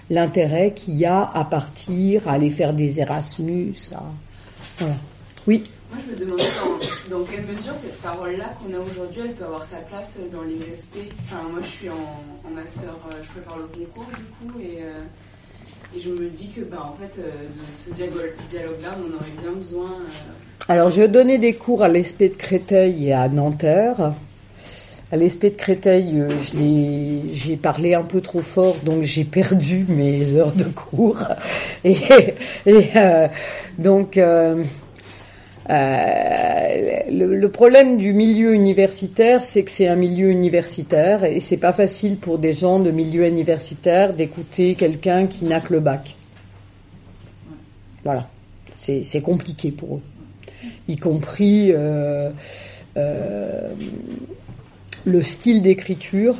l'intérêt 0.10 0.72
qu'il 0.74 0.96
y 0.96 1.06
a 1.06 1.30
à 1.34 1.44
partir, 1.44 2.28
à 2.28 2.34
aller 2.34 2.50
faire 2.50 2.74
des 2.74 3.00
Erasmus. 3.00 3.74
Voilà. 4.78 4.96
Oui. 5.48 5.64
Moi, 5.90 6.00
je 6.06 6.12
me 6.12 6.18
demandais 6.18 6.44
dans, 7.10 7.24
quelle 7.24 7.46
mesure 7.46 7.76
cette 7.76 8.02
parole-là 8.02 8.54
qu'on 8.60 8.74
a 8.76 8.80
aujourd'hui, 8.80 9.22
elle 9.24 9.34
peut 9.34 9.46
avoir 9.46 9.66
sa 9.66 9.78
place 9.78 10.18
dans 10.34 10.42
les 10.42 10.60
SP. 10.76 11.08
Enfin, 11.24 11.44
moi, 11.50 11.62
je 11.62 11.68
suis 11.68 11.90
en, 11.90 12.50
master, 12.54 12.90
euh, 12.90 13.16
je 13.24 13.30
prépare 13.30 13.58
le 13.58 13.68
concours, 13.68 14.08
du 14.08 14.48
coup, 14.48 14.60
et, 14.60 14.82
euh, 14.82 15.96
et 15.96 16.00
je 16.00 16.10
me 16.10 16.30
dis 16.30 16.50
que, 16.50 16.62
bah, 16.62 16.94
en 16.94 16.98
fait, 17.02 17.22
euh, 17.22 17.32
ce 17.86 17.94
dialogue-là, 17.94 18.98
on 19.00 19.16
aurait 19.16 19.32
bien 19.42 19.52
besoin. 19.52 19.92
Alors, 20.68 20.90
je 20.90 21.04
donné 21.04 21.38
des 21.38 21.54
cours 21.54 21.84
à 21.84 21.88
l'ESP 21.88 22.24
de 22.24 22.36
Créteil 22.36 23.08
et 23.08 23.14
à 23.14 23.30
Nanterre. 23.30 24.14
À 25.10 25.16
l'ESP 25.16 25.44
de 25.44 25.50
Créteil, 25.52 26.22
j'ai 27.34 27.56
parlé 27.56 27.94
un 27.94 28.04
peu 28.04 28.20
trop 28.20 28.42
fort, 28.42 28.76
donc 28.84 29.04
j'ai 29.04 29.24
perdu 29.24 29.86
mes 29.88 30.36
heures 30.36 30.52
de 30.52 30.66
cours. 30.66 31.24
Et 31.86 31.96
donc, 33.78 34.20
euh, 35.70 37.00
le, 37.10 37.50
problème 37.50 37.98
du 37.98 38.14
milieu 38.14 38.54
universitaire, 38.54 39.44
c'est 39.44 39.64
que 39.64 39.72
c'est 39.72 39.88
un 39.88 39.96
milieu 39.96 40.30
universitaire 40.30 41.26
et 41.26 41.40
c'est 41.40 41.58
pas 41.58 41.74
facile 41.74 42.18
pour 42.18 42.40
des 42.40 42.54
gens 42.54 42.80
de 42.80 42.92
milieu 42.92 43.28
universitaire 43.28 44.14
d'écouter 44.14 44.76
quelqu'un 44.76 45.28
qui 45.28 45.46
n'a 45.46 45.60
que 45.60 45.74
le 45.74 45.80
bac. 45.82 46.16
Voilà, 48.04 48.30
c'est 48.76 49.22
compliqué 49.22 49.72
pour 49.72 49.96
eux, 49.96 50.02
y 50.88 50.96
compris. 50.96 51.74
Euh, 51.74 52.30
euh, 52.96 53.70
le 55.06 55.22
style 55.22 55.62
d'écriture 55.62 56.38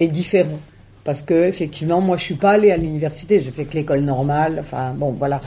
est 0.00 0.08
différent. 0.08 0.58
Parce 1.04 1.22
que 1.22 1.46
effectivement, 1.46 2.02
moi, 2.02 2.18
je 2.18 2.24
suis 2.24 2.34
pas 2.34 2.52
allée 2.52 2.70
à 2.70 2.76
l'université, 2.76 3.40
j'ai 3.40 3.50
fait 3.50 3.64
que 3.64 3.74
l'école 3.74 4.02
normale. 4.02 4.58
Enfin, 4.60 4.92
bon, 4.94 5.12
voilà. 5.12 5.40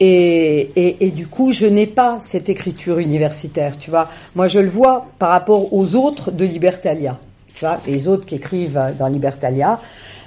Et, 0.00 0.70
et, 0.76 1.06
et, 1.06 1.10
du 1.10 1.26
coup, 1.26 1.52
je 1.52 1.66
n'ai 1.66 1.86
pas 1.86 2.20
cette 2.22 2.48
écriture 2.48 2.98
universitaire, 2.98 3.76
tu 3.76 3.90
vois. 3.90 4.08
Moi, 4.36 4.46
je 4.46 4.60
le 4.60 4.68
vois 4.68 5.06
par 5.18 5.30
rapport 5.30 5.72
aux 5.72 5.94
autres 5.96 6.30
de 6.30 6.44
Libertalia. 6.44 7.18
Tu 7.52 7.64
vois, 7.64 7.80
les 7.86 8.06
autres 8.06 8.24
qui 8.24 8.36
écrivent 8.36 8.80
dans 8.98 9.08
Libertalia. 9.08 9.80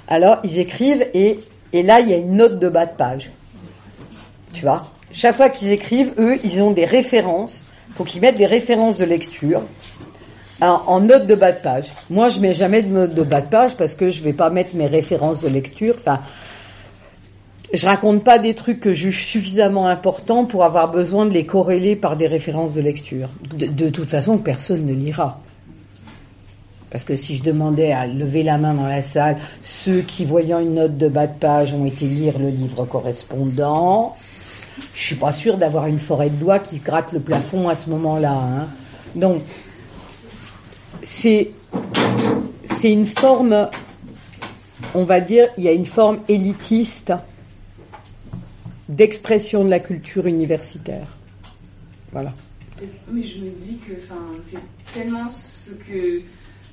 Alors, 0.08 0.38
ils 0.44 0.58
écrivent 0.58 1.06
et, 1.14 1.38
et 1.72 1.82
là, 1.82 2.00
il 2.00 2.10
y 2.10 2.12
a 2.12 2.18
une 2.18 2.32
note 2.32 2.58
de 2.58 2.68
bas 2.68 2.84
de 2.84 2.96
page. 2.96 3.30
Tu 4.52 4.62
vois. 4.62 4.86
Chaque 5.10 5.36
fois 5.36 5.48
qu'ils 5.48 5.70
écrivent, 5.70 6.12
eux, 6.18 6.38
ils 6.44 6.60
ont 6.60 6.72
des 6.72 6.84
références. 6.84 7.62
Faut 7.94 8.04
qu'ils 8.04 8.20
mettent 8.20 8.36
des 8.36 8.46
références 8.46 8.98
de 8.98 9.04
lecture 9.04 9.62
en 10.62 11.00
note 11.00 11.26
de 11.26 11.34
bas 11.34 11.52
de 11.52 11.60
page. 11.60 11.90
Moi, 12.10 12.28
je 12.28 12.40
mets 12.40 12.52
jamais 12.52 12.82
de 12.82 12.88
note 12.88 13.14
de 13.14 13.22
bas 13.22 13.40
de 13.40 13.48
page 13.48 13.74
parce 13.76 13.94
que 13.94 14.08
je 14.08 14.22
vais 14.22 14.32
pas 14.32 14.50
mettre 14.50 14.76
mes 14.76 14.86
références 14.86 15.40
de 15.40 15.48
lecture. 15.48 15.94
Enfin, 15.98 16.20
je 17.72 17.86
raconte 17.86 18.22
pas 18.22 18.38
des 18.38 18.54
trucs 18.54 18.80
que 18.80 18.92
je 18.92 19.08
juge 19.08 19.24
suffisamment 19.24 19.86
importants 19.88 20.44
pour 20.44 20.64
avoir 20.64 20.90
besoin 20.90 21.24
de 21.24 21.32
les 21.32 21.46
corréler 21.46 21.96
par 21.96 22.16
des 22.16 22.26
références 22.26 22.74
de 22.74 22.82
lecture. 22.82 23.30
De, 23.56 23.88
toute 23.88 24.10
façon, 24.10 24.38
personne 24.38 24.84
ne 24.84 24.92
lira. 24.92 25.40
Parce 26.90 27.04
que 27.04 27.16
si 27.16 27.36
je 27.36 27.42
demandais 27.42 27.92
à 27.92 28.06
lever 28.06 28.42
la 28.42 28.58
main 28.58 28.74
dans 28.74 28.86
la 28.86 29.02
salle, 29.02 29.38
ceux 29.62 30.02
qui, 30.02 30.26
voyant 30.26 30.60
une 30.60 30.74
note 30.74 30.98
de 30.98 31.08
bas 31.08 31.26
de 31.26 31.38
page, 31.38 31.72
ont 31.72 31.86
été 31.86 32.04
lire 32.04 32.38
le 32.38 32.50
livre 32.50 32.84
correspondant, 32.84 34.16
je 34.92 35.00
suis 35.00 35.14
pas 35.14 35.32
sûr 35.32 35.56
d'avoir 35.56 35.86
une 35.86 35.98
forêt 35.98 36.28
de 36.28 36.36
doigts 36.36 36.58
qui 36.58 36.78
gratte 36.78 37.12
le 37.12 37.20
plafond 37.20 37.70
à 37.70 37.74
ce 37.74 37.88
moment-là. 37.88 38.32
Hein. 38.32 38.68
Donc, 39.14 39.40
c'est 41.02 41.50
c'est 42.66 42.92
une 42.92 43.06
forme, 43.06 43.68
on 44.94 45.04
va 45.04 45.20
dire, 45.20 45.48
il 45.56 45.64
y 45.64 45.68
a 45.68 45.72
une 45.72 45.86
forme 45.86 46.18
élitiste 46.28 47.12
d'expression 48.92 49.64
de 49.64 49.70
la 49.70 49.80
culture 49.80 50.26
universitaire. 50.26 51.06
Voilà. 52.12 52.34
Mais 53.10 53.22
je 53.22 53.44
me 53.44 53.50
dis 53.50 53.78
que 53.78 53.92
c'est 54.48 54.58
tellement 54.92 55.28
ce 55.30 55.70
que, 55.70 56.22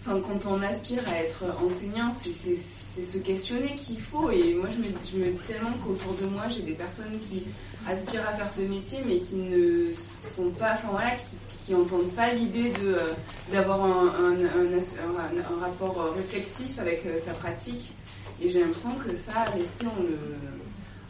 quand 0.06 0.46
on 0.48 0.62
aspire 0.62 1.08
à 1.10 1.24
être 1.24 1.44
enseignant, 1.64 2.12
c'est 2.20 3.02
se 3.02 3.18
questionner 3.20 3.76
qu'il 3.76 4.00
faut. 4.00 4.30
Et 4.32 4.54
moi, 4.56 4.68
je 4.72 4.80
me, 4.80 5.22
je 5.22 5.26
me 5.26 5.32
dis 5.32 5.40
tellement 5.48 5.72
qu'autour 5.84 6.14
de 6.22 6.26
moi, 6.26 6.48
j'ai 6.50 6.64
des 6.64 6.74
personnes 6.74 7.18
qui 7.22 7.46
aspirent 7.88 8.28
à 8.28 8.34
faire 8.34 8.50
ce 8.50 8.62
métier, 8.62 9.00
mais 9.08 9.20
qui 9.20 9.36
ne 9.36 9.94
sont 10.26 10.50
pas, 10.52 10.74
enfin 10.74 10.90
voilà, 10.92 11.12
qui, 11.12 11.72
n'entendent 11.72 12.12
pas 12.16 12.34
l'idée 12.34 12.74
euh, 12.84 13.14
d'avoir 13.52 13.86
un, 13.86 14.08
un, 14.08 14.34
un, 14.34 15.60
rapport 15.62 16.02
euh, 16.02 16.12
réflexif 16.18 16.80
avec 16.80 17.06
euh, 17.06 17.16
sa 17.20 17.32
pratique. 17.34 17.94
Et 18.42 18.50
j'ai 18.50 18.62
l'impression 18.62 18.96
que 18.96 19.16
ça, 19.16 19.46
l'esprit, 19.56 19.86
on 19.96 20.02
le 20.02 20.18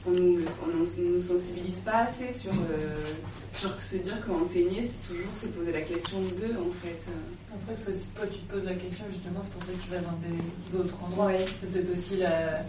on 0.07 0.11
nous, 0.11 0.39
on 0.63 0.77
nous 0.77 1.19
sensibilise 1.19 1.79
pas 1.79 2.07
assez 2.07 2.31
sur, 2.33 2.51
euh, 2.51 2.95
sur 3.53 3.71
se 3.81 3.97
dire 3.97 4.15
qu'enseigner, 4.25 4.87
c'est 4.87 5.13
toujours 5.13 5.31
se 5.35 5.47
poser 5.47 5.71
la 5.71 5.81
question 5.81 6.19
d'eux, 6.37 6.55
en 6.57 6.71
fait. 6.81 7.01
Après, 7.53 7.75
toi, 8.15 8.25
tu 8.31 8.39
te 8.39 8.53
poses 8.53 8.63
la 8.63 8.75
question, 8.75 9.05
justement, 9.11 9.41
c'est 9.41 9.51
pour 9.51 9.63
ça 9.63 9.71
que 9.71 9.83
tu 9.83 9.89
vas 9.89 9.99
dans 9.99 10.17
des 10.23 10.79
autres 10.79 10.97
endroits. 11.05 11.31
C'est 11.37 11.71
peut-être 11.71 11.97
aussi 11.97 12.17
la 12.17 12.63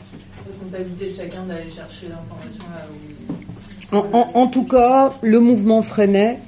responsabilité 0.47 1.11
de 1.11 1.17
chacun 1.17 1.47
d'aller 1.47 1.71
chercher 1.71 2.09
l'information 2.09 2.65
là 2.75 2.87
où... 2.91 3.97
En, 3.97 4.31
en, 4.35 4.47
tout 4.47 4.65
cas, 4.65 5.13
le 5.21 5.41
mouvement 5.41 5.83
Freinet, 5.83 6.39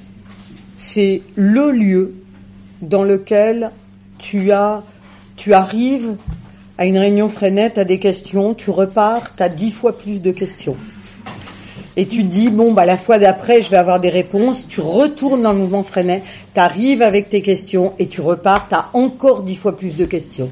c'est 0.77 1.21
le 1.35 1.71
lieu 1.71 2.15
dans 2.81 3.03
lequel 3.03 3.71
tu 4.17 4.51
as, 4.51 4.83
tu 5.35 5.53
arrives 5.53 6.15
à 6.83 6.85
une 6.85 6.97
réunion 6.97 7.29
Freinet, 7.29 7.71
tu 7.71 7.79
as 7.79 7.85
des 7.85 7.97
questions, 7.97 8.53
tu 8.53 8.69
repars, 8.69 9.37
tu 9.37 9.41
as 9.41 9.47
dix 9.47 9.71
fois 9.71 9.97
plus 9.97 10.21
de 10.21 10.31
questions. 10.31 10.75
Et 11.95 12.07
tu 12.07 12.23
te 12.23 12.27
dis, 12.27 12.49
bon, 12.49 12.73
bah, 12.73 12.83
la 12.83 12.97
fois 12.97 13.17
d'après, 13.19 13.61
je 13.61 13.69
vais 13.69 13.77
avoir 13.77 14.01
des 14.01 14.09
réponses, 14.09 14.67
tu 14.67 14.81
retournes 14.81 15.43
dans 15.43 15.53
le 15.53 15.59
mouvement 15.59 15.83
Freinet, 15.83 16.23
tu 16.53 16.59
arrives 16.59 17.01
avec 17.01 17.29
tes 17.29 17.41
questions 17.41 17.93
et 17.99 18.07
tu 18.07 18.19
repars, 18.19 18.67
tu 18.67 18.75
as 18.75 18.89
encore 18.91 19.43
dix 19.43 19.55
fois 19.55 19.77
plus 19.77 19.95
de 19.95 20.03
questions. 20.03 20.49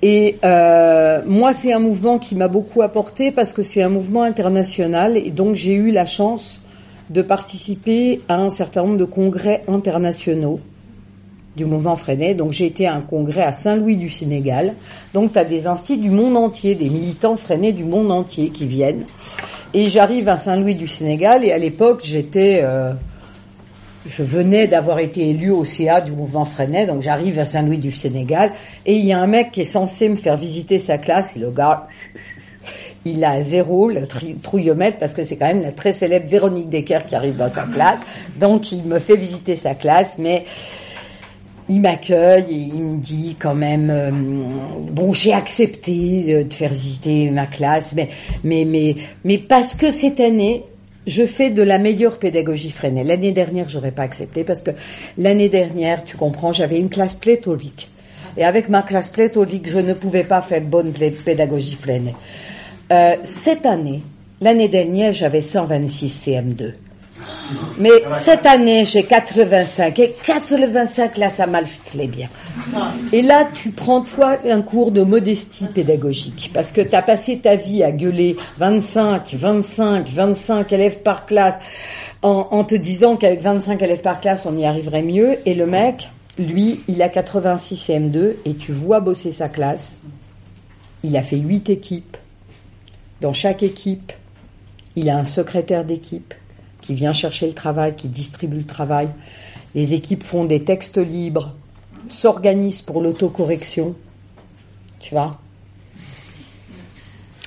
Et 0.00 0.36
euh, 0.42 1.20
moi, 1.26 1.52
c'est 1.52 1.74
un 1.74 1.80
mouvement 1.80 2.18
qui 2.18 2.34
m'a 2.34 2.48
beaucoup 2.48 2.80
apporté 2.80 3.30
parce 3.30 3.52
que 3.52 3.62
c'est 3.62 3.82
un 3.82 3.90
mouvement 3.90 4.22
international 4.22 5.18
et 5.18 5.28
donc 5.28 5.54
j'ai 5.54 5.74
eu 5.74 5.90
la 5.90 6.06
chance 6.06 6.62
de 7.10 7.20
participer 7.20 8.22
à 8.26 8.40
un 8.40 8.48
certain 8.48 8.84
nombre 8.84 8.96
de 8.96 9.04
congrès 9.04 9.64
internationaux 9.68 10.60
du 11.56 11.64
mouvement 11.64 11.96
Freinet. 11.96 12.34
Donc 12.34 12.52
j'ai 12.52 12.66
été 12.66 12.86
à 12.86 12.94
un 12.94 13.00
congrès 13.00 13.42
à 13.42 13.52
Saint-Louis 13.52 13.96
du 13.96 14.08
Sénégal. 14.08 14.74
Donc 15.14 15.32
tu 15.32 15.38
as 15.38 15.44
des 15.44 15.66
instituts 15.66 16.00
du 16.00 16.10
monde 16.10 16.36
entier, 16.36 16.74
des 16.74 16.88
militants 16.88 17.36
Freinet 17.36 17.72
du 17.72 17.84
monde 17.84 18.10
entier 18.10 18.50
qui 18.50 18.66
viennent. 18.66 19.04
Et 19.74 19.88
j'arrive 19.88 20.28
à 20.28 20.36
Saint-Louis 20.36 20.74
du 20.74 20.88
Sénégal 20.88 21.44
et 21.44 21.52
à 21.52 21.58
l'époque 21.58 22.00
j'étais... 22.04 22.60
Euh, 22.62 22.92
je 24.04 24.22
venais 24.22 24.66
d'avoir 24.66 24.98
été 24.98 25.30
élu 25.30 25.50
au 25.50 25.64
CA 25.64 26.00
du 26.00 26.12
mouvement 26.12 26.44
Freinet, 26.44 26.86
donc 26.86 27.02
j'arrive 27.02 27.38
à 27.38 27.44
Saint-Louis 27.44 27.78
du 27.78 27.92
Sénégal, 27.92 28.52
et 28.84 28.96
il 28.96 29.04
y 29.04 29.12
a 29.12 29.18
un 29.18 29.26
mec 29.26 29.52
qui 29.52 29.60
est 29.60 29.64
censé 29.64 30.08
me 30.08 30.16
faire 30.16 30.36
visiter 30.36 30.78
sa 30.78 30.98
classe, 30.98 31.36
et 31.36 31.38
le 31.38 31.50
gars, 31.50 31.86
il 33.04 33.24
a 33.24 33.42
zéro, 33.42 33.88
le 33.88 34.06
trouillomètre, 34.42 34.98
parce 34.98 35.14
que 35.14 35.24
c'est 35.24 35.36
quand 35.36 35.46
même 35.46 35.62
la 35.62 35.72
très 35.72 35.92
célèbre 35.92 36.28
Véronique 36.28 36.68
Decker 36.68 37.06
qui 37.06 37.14
arrive 37.14 37.36
dans 37.36 37.48
sa 37.48 37.62
classe, 37.62 38.00
donc 38.38 38.72
il 38.72 38.82
me 38.82 38.98
fait 38.98 39.16
visiter 39.16 39.56
sa 39.56 39.74
classe, 39.74 40.18
mais 40.18 40.46
il 41.68 41.80
m'accueille 41.80 42.46
et 42.50 42.70
il 42.74 42.82
me 42.82 42.98
dit 42.98 43.36
quand 43.38 43.54
même 43.54 43.90
euh, 43.90 44.10
bon 44.10 45.12
j'ai 45.12 45.32
accepté 45.32 46.44
de 46.44 46.52
faire 46.52 46.72
visiter 46.72 47.30
ma 47.30 47.46
classe 47.46 47.94
mais 47.94 48.08
mais 48.44 48.64
mais 48.64 48.96
mais 49.24 49.38
parce 49.38 49.74
que 49.74 49.90
cette 49.90 50.20
année 50.20 50.64
je 51.06 51.26
fais 51.26 51.50
de 51.50 51.62
la 51.62 51.78
meilleure 51.78 52.18
pédagogie 52.18 52.70
freinée. 52.70 53.04
L'année 53.04 53.32
dernière, 53.32 53.68
j'aurais 53.68 53.90
pas 53.90 54.02
accepté 54.02 54.44
parce 54.44 54.62
que 54.62 54.70
l'année 55.18 55.48
dernière, 55.48 56.04
tu 56.04 56.16
comprends, 56.16 56.52
j'avais 56.52 56.78
une 56.78 56.90
classe 56.90 57.14
pléthorique. 57.14 57.88
Et 58.36 58.44
avec 58.44 58.68
ma 58.68 58.82
classe 58.82 59.08
pléthorique, 59.08 59.68
je 59.68 59.78
ne 59.78 59.92
pouvais 59.92 60.24
pas 60.24 60.40
faire 60.42 60.62
bonne 60.62 60.92
pédagogie 60.92 61.74
freinée. 61.74 62.14
Euh, 62.92 63.16
cette 63.24 63.66
année, 63.66 64.02
l'année 64.40 64.68
dernière, 64.68 65.12
j'avais 65.12 65.42
126 65.42 66.26
CM2. 66.26 66.72
Mais 67.78 67.90
cette 68.20 68.46
année, 68.46 68.84
j'ai 68.84 69.04
85. 69.04 69.98
Et 69.98 70.14
85, 70.24 71.18
là, 71.18 71.30
ça 71.30 71.46
m'a 71.46 71.64
fait 71.64 72.06
bien. 72.06 72.28
Et 73.12 73.22
là, 73.22 73.48
tu 73.52 73.70
prends, 73.70 74.02
toi, 74.02 74.38
un 74.48 74.62
cours 74.62 74.90
de 74.90 75.02
modestie 75.02 75.66
pédagogique. 75.66 76.50
Parce 76.54 76.72
que 76.72 76.80
tu 76.80 76.94
as 76.94 77.02
passé 77.02 77.38
ta 77.38 77.56
vie 77.56 77.82
à 77.82 77.90
gueuler 77.90 78.36
25, 78.58 79.34
25, 79.34 80.08
25 80.08 80.72
élèves 80.72 80.98
par 81.00 81.26
classe, 81.26 81.56
en, 82.22 82.48
en 82.50 82.64
te 82.64 82.74
disant 82.74 83.16
qu'avec 83.16 83.42
25 83.42 83.82
élèves 83.82 84.02
par 84.02 84.20
classe, 84.20 84.46
on 84.46 84.56
y 84.56 84.64
arriverait 84.64 85.02
mieux. 85.02 85.38
Et 85.46 85.54
le 85.54 85.66
mec, 85.66 86.08
lui, 86.38 86.80
il 86.88 87.02
a 87.02 87.08
86 87.08 87.88
CM2, 87.88 88.34
et 88.44 88.54
tu 88.54 88.72
vois 88.72 89.00
bosser 89.00 89.32
sa 89.32 89.48
classe. 89.48 89.96
Il 91.02 91.16
a 91.16 91.22
fait 91.22 91.36
8 91.36 91.68
équipes. 91.70 92.16
Dans 93.20 93.32
chaque 93.32 93.62
équipe, 93.62 94.12
il 94.96 95.08
a 95.10 95.16
un 95.16 95.24
secrétaire 95.24 95.84
d'équipe 95.84 96.34
qui 96.82 96.94
vient 96.94 97.14
chercher 97.14 97.46
le 97.46 97.54
travail, 97.54 97.96
qui 97.96 98.08
distribue 98.08 98.58
le 98.58 98.66
travail. 98.66 99.08
Les 99.74 99.94
équipes 99.94 100.24
font 100.24 100.44
des 100.44 100.64
textes 100.64 100.98
libres, 100.98 101.54
s'organisent 102.08 102.82
pour 102.82 103.00
l'autocorrection. 103.00 103.94
Tu 105.00 105.14
vois 105.14 105.38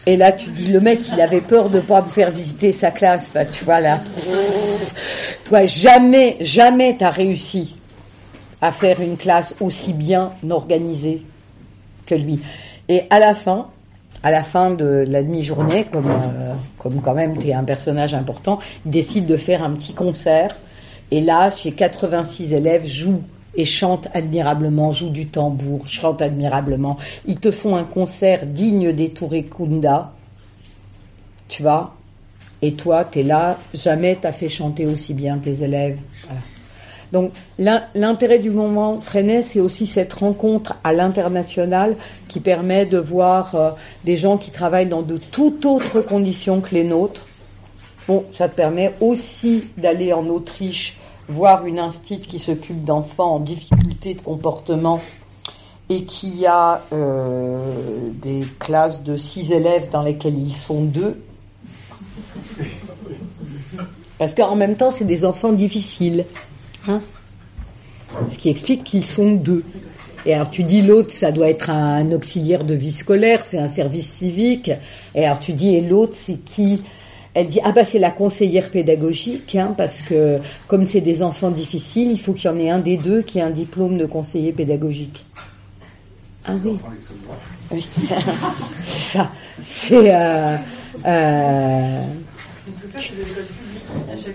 Et 0.08 0.18
là, 0.18 0.32
tu 0.32 0.50
dis, 0.50 0.72
le 0.72 0.80
mec, 0.80 1.02
il 1.14 1.22
avait 1.22 1.42
peur 1.42 1.70
de 1.70 1.82
pas 1.82 2.02
me 2.02 2.08
faire 2.08 2.32
visiter 2.32 2.72
sa 2.72 2.90
classe. 2.90 3.34
tu 3.52 3.64
vois, 3.64 3.82
là. 3.82 4.02
Toi, 5.44 5.66
jamais, 5.66 6.38
jamais 6.40 6.96
t'as 6.98 7.12
réussi 7.12 7.76
à 8.62 8.72
faire 8.72 9.00
une 9.02 9.18
classe 9.18 9.54
aussi 9.60 9.94
bien 9.94 10.32
organisée 10.50 11.22
que 12.08 12.16
lui. 12.16 12.40
Et 12.88 13.04
à 13.10 13.20
la 13.20 13.36
fin, 13.36 13.68
à 14.26 14.32
la 14.32 14.42
fin 14.42 14.72
de 14.72 15.06
la 15.08 15.22
demi-journée, 15.22 15.86
comme, 15.92 16.10
euh, 16.10 16.56
quand 17.04 17.14
même 17.14 17.38
tu 17.38 17.50
es 17.50 17.54
un 17.54 17.64
personnage 17.64 18.16
important, 18.16 18.58
il 18.84 18.92
décide 18.92 19.28
de 19.28 19.38
faire 19.38 19.64
un 19.64 19.70
petit 19.74 19.94
concert. 19.94 20.56
Et 21.12 21.22
là, 21.22 21.52
chez 21.52 21.72
86 21.72 22.54
élèves, 22.54 22.88
jouent 22.88 23.22
et 23.54 23.66
chantent 23.66 24.08
admirablement, 24.16 24.92
jouent 24.92 25.12
du 25.12 25.28
tambour, 25.28 25.88
chantent 25.88 26.24
admirablement. 26.24 26.98
Ils 27.28 27.40
te 27.40 27.52
font 27.52 27.76
un 27.76 27.84
concert 27.84 28.48
digne 28.48 28.94
des 28.94 29.10
Touré 29.10 29.44
Kunda, 29.44 30.12
tu 31.48 31.62
vois? 31.62 31.94
Et 32.64 32.74
toi, 32.74 33.06
tu 33.06 33.20
es 33.20 33.24
là, 33.24 33.60
jamais 33.76 34.18
t'as 34.20 34.32
fait 34.32 34.50
chanter 34.50 34.88
aussi 34.88 35.14
bien 35.14 35.38
tes 35.38 35.62
élèves. 35.62 36.00
Donc 37.16 37.32
l'intérêt 37.58 38.40
du 38.40 38.50
moment 38.50 38.98
Freinet, 38.98 39.42
c'est 39.42 39.62
aussi 39.62 39.88
cette 39.88 40.12
rencontre 40.12 40.76
à 40.84 40.92
l'international 40.92 41.96
qui 42.28 42.42
permet 42.42 42.86
de 42.86 42.98
voir 42.98 43.56
euh, 43.56 43.72
des 44.04 44.18
gens 44.18 44.36
qui 44.36 44.52
travaillent 44.52 44.90
dans 44.90 45.02
de 45.02 45.16
toutes 45.16 45.66
autres 45.66 46.02
conditions 46.02 46.60
que 46.60 46.76
les 46.76 46.84
nôtres. 46.84 47.26
Bon, 48.10 48.26
ça 48.34 48.50
te 48.50 48.56
permet 48.58 48.96
aussi 49.00 49.64
d'aller 49.78 50.12
en 50.12 50.28
Autriche 50.28 51.00
voir 51.30 51.66
une 51.66 51.80
institut 51.80 52.28
qui 52.28 52.38
s'occupe 52.38 52.84
d'enfants 52.84 53.36
en 53.36 53.40
difficulté 53.40 54.16
de 54.16 54.20
comportement 54.20 55.00
et 55.88 56.04
qui 56.04 56.46
a 56.46 56.82
euh, 56.92 58.10
des 58.22 58.46
classes 58.60 59.04
de 59.04 59.16
six 59.16 59.54
élèves 59.54 59.88
dans 59.90 60.02
lesquelles 60.02 60.38
ils 60.38 60.54
sont 60.54 60.84
deux. 60.84 61.22
Parce 64.18 64.34
qu'en 64.34 64.58
même 64.58 64.76
temps, 64.76 64.92
c'est 64.92 65.06
des 65.06 65.24
enfants 65.24 65.54
difficiles. 65.54 66.26
Hein 66.88 67.02
Ce 68.32 68.38
qui 68.38 68.50
explique 68.50 68.84
qu'ils 68.84 69.06
sont 69.06 69.32
deux. 69.32 69.64
Et 70.26 70.34
alors 70.34 70.50
tu 70.50 70.64
dis 70.64 70.82
l'autre, 70.82 71.12
ça 71.12 71.32
doit 71.32 71.50
être 71.50 71.70
un, 71.70 72.12
auxiliaire 72.12 72.64
de 72.64 72.74
vie 72.74 72.92
scolaire, 72.92 73.42
c'est 73.42 73.60
un 73.60 73.68
service 73.68 74.10
civique. 74.10 74.72
Et 75.14 75.26
alors 75.26 75.40
tu 75.40 75.54
dis, 75.54 75.76
et 75.76 75.82
l'autre, 75.82 76.16
c'est 76.20 76.44
qui? 76.44 76.82
Elle 77.36 77.50
dit, 77.50 77.60
ah 77.64 77.72
bah 77.72 77.86
c'est 77.86 78.00
la 78.00 78.12
conseillère 78.12 78.72
pédagogique, 78.72 79.56
hein, 79.56 79.76
parce 79.78 80.02
que 80.02 80.40
comme 80.68 80.86
c'est 80.86 81.02
des 81.02 81.22
enfants 81.22 81.52
difficiles, 81.52 82.10
il 82.12 82.20
faut 82.20 82.34
qu'il 82.34 82.50
y 82.50 82.54
en 82.54 82.58
ait 82.58 82.70
un 82.70 82.80
des 82.80 82.98
deux 82.98 83.22
qui 83.22 83.40
ait 83.40 83.42
un 83.42 83.50
diplôme 83.50 83.98
de 83.98 84.06
conseiller 84.06 84.54
pédagogique. 84.54 85.26
Ah 86.48 86.54
oui. 86.64 86.78
ça, 88.84 89.32
c'est... 89.62 90.16
Euh, 90.16 90.58
euh, 91.06 92.02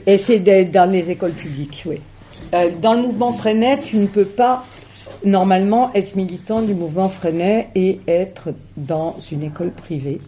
et 0.06 0.18
c'est 0.18 0.40
dans 0.64 0.90
les 0.90 1.10
écoles 1.10 1.32
publiques, 1.32 1.84
oui. 1.86 2.00
Euh, 2.54 2.70
dans 2.80 2.94
le 2.94 3.02
mouvement 3.02 3.32
Freinet, 3.32 3.80
tu 3.80 3.96
ne 3.96 4.06
peux 4.06 4.24
pas 4.24 4.64
normalement 5.24 5.90
être 5.94 6.16
militant 6.16 6.62
du 6.62 6.74
mouvement 6.74 7.08
Freinet 7.08 7.68
et 7.74 8.00
être 8.08 8.50
dans 8.76 9.16
une 9.30 9.42
école 9.42 9.70
privée, 9.70 10.20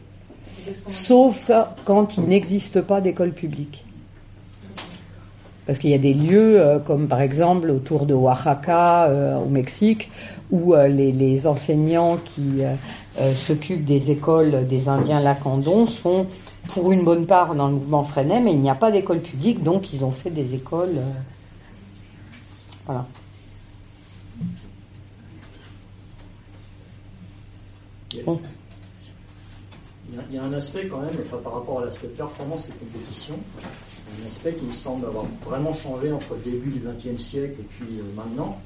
sauf 0.86 1.51
quand 1.85 2.16
il 2.16 2.24
n'existe 2.24 2.81
pas 2.81 3.01
d'école 3.01 3.32
publique. 3.32 3.85
Parce 5.66 5.78
qu'il 5.78 5.90
y 5.90 5.94
a 5.94 5.99
des 5.99 6.15
lieux, 6.15 6.61
euh, 6.61 6.78
comme 6.81 7.07
par 7.07 7.20
exemple 7.20 7.70
autour 7.70 8.05
de 8.05 8.15
Oaxaca, 8.15 9.05
euh, 9.05 9.39
au 9.39 9.49
Mexique, 9.49 10.11
où 10.51 10.74
euh, 10.74 10.89
les, 10.89 11.47
enseignants 11.47 12.19
qui 12.24 12.62
s'occupent 13.36 13.85
des 13.85 14.11
écoles 14.11 14.66
des 14.66 14.89
Indiens 14.89 15.20
lacandons 15.20 15.86
sont 15.86 16.27
pour 16.69 16.93
une 16.93 17.05
bonne 17.05 17.27
part 17.27 17.55
dans 17.55 17.69
le 17.69 17.74
mouvement 17.74 18.05
Freinet, 18.05 18.40
mais 18.40 18.53
il 18.53 18.61
n'y 18.61 18.70
a 18.70 18.74
pas 18.74 18.90
d'école 18.90 19.20
publique, 19.20 19.62
donc 19.62 19.93
ils 19.93 20.05
ont 20.05 20.11
fait 20.11 20.31
des 20.31 20.55
écoles. 20.55 21.01
Voilà. 22.87 23.07
Il 28.15 28.21
y, 30.35 30.39
a, 30.39 30.43
un 30.43 30.53
aspect 30.53 30.87
quand 30.87 31.01
même, 31.01 31.15
enfin, 31.25 31.39
par 31.39 31.55
rapport 31.55 31.81
à 31.81 31.87
l'aspect 31.87 32.09
performance 32.09 32.69
et 32.69 32.73
compétition, 32.73 33.39
un 33.59 34.27
aspect 34.27 34.53
qui 34.55 34.67
me 34.67 34.73
semble 34.73 35.07
avoir 35.07 35.25
vraiment 35.47 35.73
changé 35.73 36.13
entre 36.13 36.35
le 36.35 36.51
début 36.51 36.71
du 36.71 36.81
XXe 36.81 37.23
siècle 37.23 37.61
et 37.61 37.63
puis 37.63 37.99
euh, 37.99 38.03
maintenant, 38.15 38.61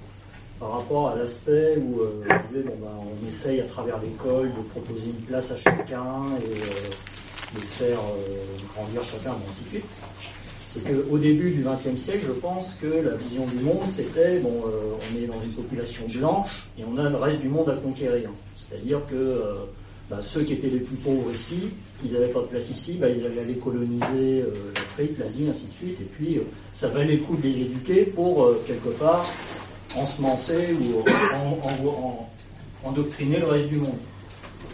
par 0.59 0.73
rapport 0.73 1.11
à 1.11 1.15
l'aspect 1.15 1.77
où 1.77 2.01
euh, 2.01 2.25
ben, 2.27 2.89
on 2.99 3.29
essaye 3.29 3.61
à 3.61 3.67
travers 3.67 4.01
l'école 4.01 4.49
de 4.49 4.63
proposer 4.71 5.11
une 5.11 5.25
place 5.27 5.53
à 5.53 5.57
chacun 5.57 6.25
et 6.41 6.63
euh, 6.63 7.55
de 7.55 7.61
faire 7.61 8.01
grandir 8.75 9.03
chacun, 9.05 9.33
et 9.33 9.51
ainsi 9.51 9.77
de. 9.77 9.83
C'est 10.77 10.93
qu'au 10.93 11.19
début 11.19 11.51
du 11.51 11.65
XXe 11.65 12.01
siècle, 12.01 12.25
je 12.27 12.33
pense 12.33 12.77
que 12.81 12.87
la 12.87 13.17
vision 13.17 13.47
du 13.47 13.65
monde, 13.65 13.89
c'était, 13.91 14.43
on 14.45 15.19
est 15.19 15.27
dans 15.27 15.41
une 15.43 15.53
population 15.53 16.05
blanche 16.09 16.69
et 16.79 16.83
on 16.85 16.99
a 16.99 17.09
le 17.09 17.17
reste 17.17 17.41
du 17.41 17.49
monde 17.49 17.69
à 17.69 17.75
conquérir. 17.77 18.31
C'est-à-dire 18.69 19.01
que 19.11 19.41
bah, 20.09 20.19
ceux 20.23 20.43
qui 20.45 20.53
étaient 20.53 20.69
les 20.69 20.79
plus 20.79 20.97
pauvres 20.97 21.33
ici, 21.35 21.59
s'ils 21.95 22.13
n'avaient 22.13 22.29
pas 22.29 22.41
de 22.41 22.47
place 22.47 22.71
ici, 22.71 22.97
bah, 23.01 23.09
ils 23.09 23.27
allaient 23.27 23.41
aller 23.41 23.57
coloniser 23.57 24.43
euh, 24.43 24.53
l'Afrique, 24.75 25.19
l'Asie, 25.19 25.47
ainsi 25.49 25.67
de 25.67 25.73
suite. 25.73 26.01
Et 26.01 26.05
puis, 26.05 26.37
euh, 26.37 26.43
ça 26.75 26.89
valait 26.89 27.17
le 27.17 27.23
coup 27.23 27.37
de 27.37 27.43
les 27.43 27.61
éduquer 27.63 28.05
pour, 28.05 28.45
euh, 28.45 28.63
quelque 28.69 28.91
part, 28.91 29.27
ensemencer 29.97 30.75
ou 30.75 31.03
endoctriner 32.87 33.39
le 33.39 33.47
reste 33.47 33.69
du 33.69 33.79
monde. 33.79 33.99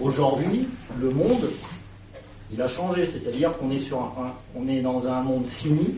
Aujourd'hui, 0.00 0.68
le 1.00 1.10
monde, 1.10 1.48
il 2.52 2.60
a 2.60 2.68
changé. 2.68 3.06
C'est-à-dire 3.06 3.56
qu'on 3.58 3.70
est, 3.70 3.78
sur 3.78 3.98
un, 3.98 4.34
on 4.54 4.68
est 4.68 4.80
dans 4.80 5.06
un 5.06 5.22
monde 5.22 5.46
fini, 5.46 5.94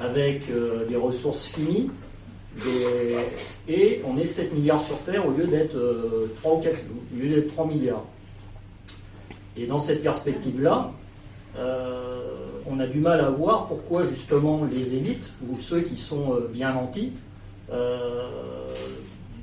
avec 0.00 0.42
des 0.88 0.96
ressources 0.96 1.46
finies, 1.46 1.90
et 3.68 4.02
on 4.04 4.18
est 4.18 4.26
7 4.26 4.52
milliards 4.54 4.82
sur 4.82 4.98
Terre 5.00 5.26
au 5.26 5.30
lieu 5.30 5.46
d'être 5.46 5.76
3 6.40 6.54
ou 6.54 6.60
4, 6.60 6.74
au 7.14 7.22
lieu 7.22 7.28
d'être 7.28 7.52
3 7.52 7.66
milliards. 7.66 8.04
Et 9.56 9.66
dans 9.66 9.78
cette 9.78 10.02
perspective-là, 10.02 10.90
euh, 11.58 12.20
on 12.66 12.80
a 12.80 12.86
du 12.86 12.98
mal 12.98 13.20
à 13.20 13.28
voir 13.30 13.66
pourquoi 13.66 14.04
justement 14.06 14.64
les 14.70 14.94
élites, 14.94 15.30
ou 15.48 15.58
ceux 15.58 15.80
qui 15.82 15.96
sont 15.96 16.34
euh, 16.34 16.48
bien 16.50 16.72
nantis, 16.72 17.12
euh, 17.70 18.28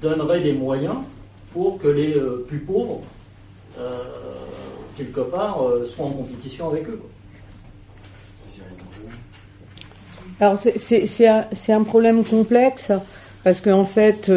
donneraient 0.01 0.41
des 0.41 0.53
moyens 0.53 0.95
pour 1.53 1.77
que 1.77 1.87
les 1.87 2.15
plus 2.47 2.59
pauvres, 2.59 3.01
quelque 4.99 5.21
part, 5.21 5.63
soient 5.87 6.05
en 6.05 6.11
compétition 6.11 6.69
avec 6.69 6.87
eux. 6.89 7.01
Alors 10.39 10.57
c'est 10.57 11.27
un, 11.27 11.47
un, 11.69 11.83
problème 11.83 12.23
complexe 12.23 12.91
parce 13.43 13.61
qu'en 13.61 13.85
fait, 13.85 14.29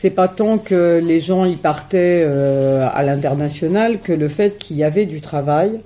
c'est 0.00 0.08
pas 0.08 0.28
tant 0.28 0.56
que 0.56 0.98
les 1.04 1.20
gens 1.20 1.44
y 1.44 1.56
partaient 1.56 2.24
euh, 2.26 2.88
à 2.90 3.02
l'international 3.02 4.00
que 4.00 4.14
le 4.14 4.28
fait 4.28 4.56
qu'il 4.56 4.78
y 4.78 4.82
avait 4.82 5.04
du 5.04 5.20
travail 5.20 5.78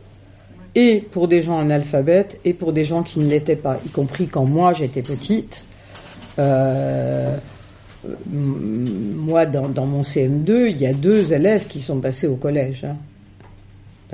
et 0.76 1.00
pour 1.10 1.26
des 1.26 1.42
gens 1.42 1.58
analphabètes 1.58 2.38
et 2.44 2.52
pour 2.52 2.72
des 2.72 2.84
gens 2.84 3.02
qui 3.02 3.18
ne 3.18 3.28
l'étaient 3.28 3.56
pas, 3.56 3.80
y 3.84 3.88
compris 3.88 4.28
quand 4.28 4.44
moi 4.44 4.72
j'étais 4.72 5.02
petite. 5.02 5.64
Euh, 6.38 7.36
moi, 8.30 9.46
dans, 9.46 9.86
mon 9.86 10.02
CM2, 10.02 10.70
il 10.70 10.80
y 10.80 10.86
a 10.86 10.92
deux 10.92 11.32
élèves 11.32 11.66
qui 11.66 11.80
sont 11.80 11.98
passés 11.98 12.28
au 12.28 12.36
collège. 12.36 12.84
Hein. 12.84 12.96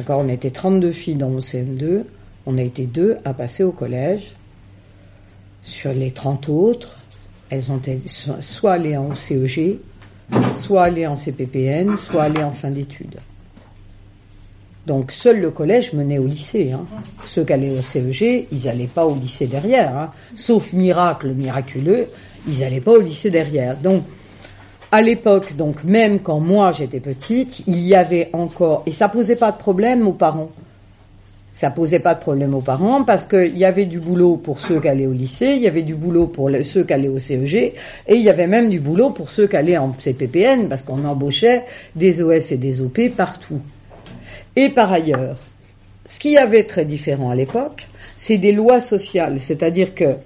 On 0.09 0.29
était 0.29 0.51
32 0.51 0.93
filles 0.93 1.17
dans 1.17 1.29
mon 1.29 1.39
CM2. 1.39 2.05
On 2.47 2.59
a 2.59 2.63
été 2.63 2.87
deux 2.87 3.19
à 3.25 3.35
passer 3.35 3.63
au 3.63 3.73
collège. 3.73 4.35
Sur 5.63 5.93
les 5.93 6.11
30 6.11 6.49
autres, 6.49 6.99
elles 7.51 7.71
ont 7.71 7.81
soit 8.41 8.73
allées 8.73 8.97
en 8.97 9.15
CEG, 9.15 9.79
soit 10.53 10.85
aller 10.85 11.07
en 11.07 11.17
CPPN, 11.17 11.97
soit 11.97 12.25
aller 12.25 12.43
en 12.43 12.53
fin 12.53 12.71
d'études. 12.71 13.19
Donc 14.87 15.13
seul 15.13 15.41
le 15.41 15.51
collège 15.51 15.93
menait 15.93 16.19
au 16.19 16.27
lycée. 16.27 16.73
Hein. 16.73 16.87
Ceux 17.25 17.45
qui 17.45 17.53
allaient 17.53 17.79
au 17.79 17.83
CEG, 17.83 18.47
ils 18.51 18.65
n'allaient 18.65 18.87
pas 18.87 19.05
au 19.05 19.15
lycée 19.15 19.47
derrière. 19.47 19.97
Hein. 19.97 20.11
Sauf 20.35 20.73
miracle 20.73 21.33
miraculeux, 21.35 22.07
ils 22.49 22.61
n'allaient 22.61 22.81
pas 22.81 22.93
au 22.93 23.01
lycée 23.01 23.31
derrière. 23.31 23.77
Donc 23.77 24.05
à 24.93 25.03
l'époque, 25.03 25.57
donc 25.57 25.85
même 25.85 26.21
quand 26.21 26.41
moi 26.41 26.73
j'étais 26.73 27.01
petite, 27.01 27.63
il 27.67 27.81
y 27.81 27.95
avait 27.95 28.31
encore, 28.33 28.83
et 28.87 28.93
ça 28.93 29.09
posait 29.09 29.37
pas 29.37 29.53
de 29.53 29.57
problème 29.59 30.07
aux 30.07 30.13
parents. 30.13 30.51
Ça 31.53 31.71
posait 31.71 31.99
pas 31.99 32.15
de 32.15 32.21
problème 32.21 32.55
aux 32.55 32.61
parents 32.61 33.05
parce 33.05 33.27
qu'il 33.27 33.59
y 33.59 33.65
avait 33.65 33.87
du 33.87 34.01
boulot 34.01 34.37
pour 34.37 34.61
ceux 34.61 34.81
qui 34.81 34.89
allaient 34.89 35.07
au 35.07 35.13
lycée, 35.13 35.55
il 35.57 35.63
y 35.63 35.69
avait 35.69 35.83
du 35.83 35.95
boulot 35.95 36.29
pour 36.29 36.51
ceux 36.65 36.85
qui 36.85 36.93
allaient 36.93 37.09
au 37.09 37.19
CEG, 37.19 37.55
et 37.55 37.75
il 38.15 38.23
y 38.23 38.31
avait 38.31 38.47
même 38.47 38.71
du 38.71 38.81
boulot 38.81 39.11
pour 39.11 39.31
ceux 39.31 39.47
qui 39.47 39.57
allaient 39.57 39.77
en 39.77 39.95
CPPN 39.99 40.69
parce 40.69 40.83
qu'on 40.83 41.05
embauchait 41.05 41.65
des 41.97 42.23
OS 42.23 42.53
et 42.53 42.57
des 42.57 42.81
OP 42.81 43.01
partout. 43.17 43.61
Et 44.57 44.71
par 44.71 44.93
ailleurs, 44.93 45.37
ce 46.07 46.19
qui 46.19 46.33
y 46.33 46.39
avait 46.39 46.65
très 46.65 46.85
différent 46.85 47.31
à 47.31 47.35
l'époque, 47.35 47.87
c'est 48.17 48.39
des 48.39 48.53
lois 48.53 48.81
sociales, 48.81 49.41
c'est-à-dire 49.41 49.95
que 49.95 50.17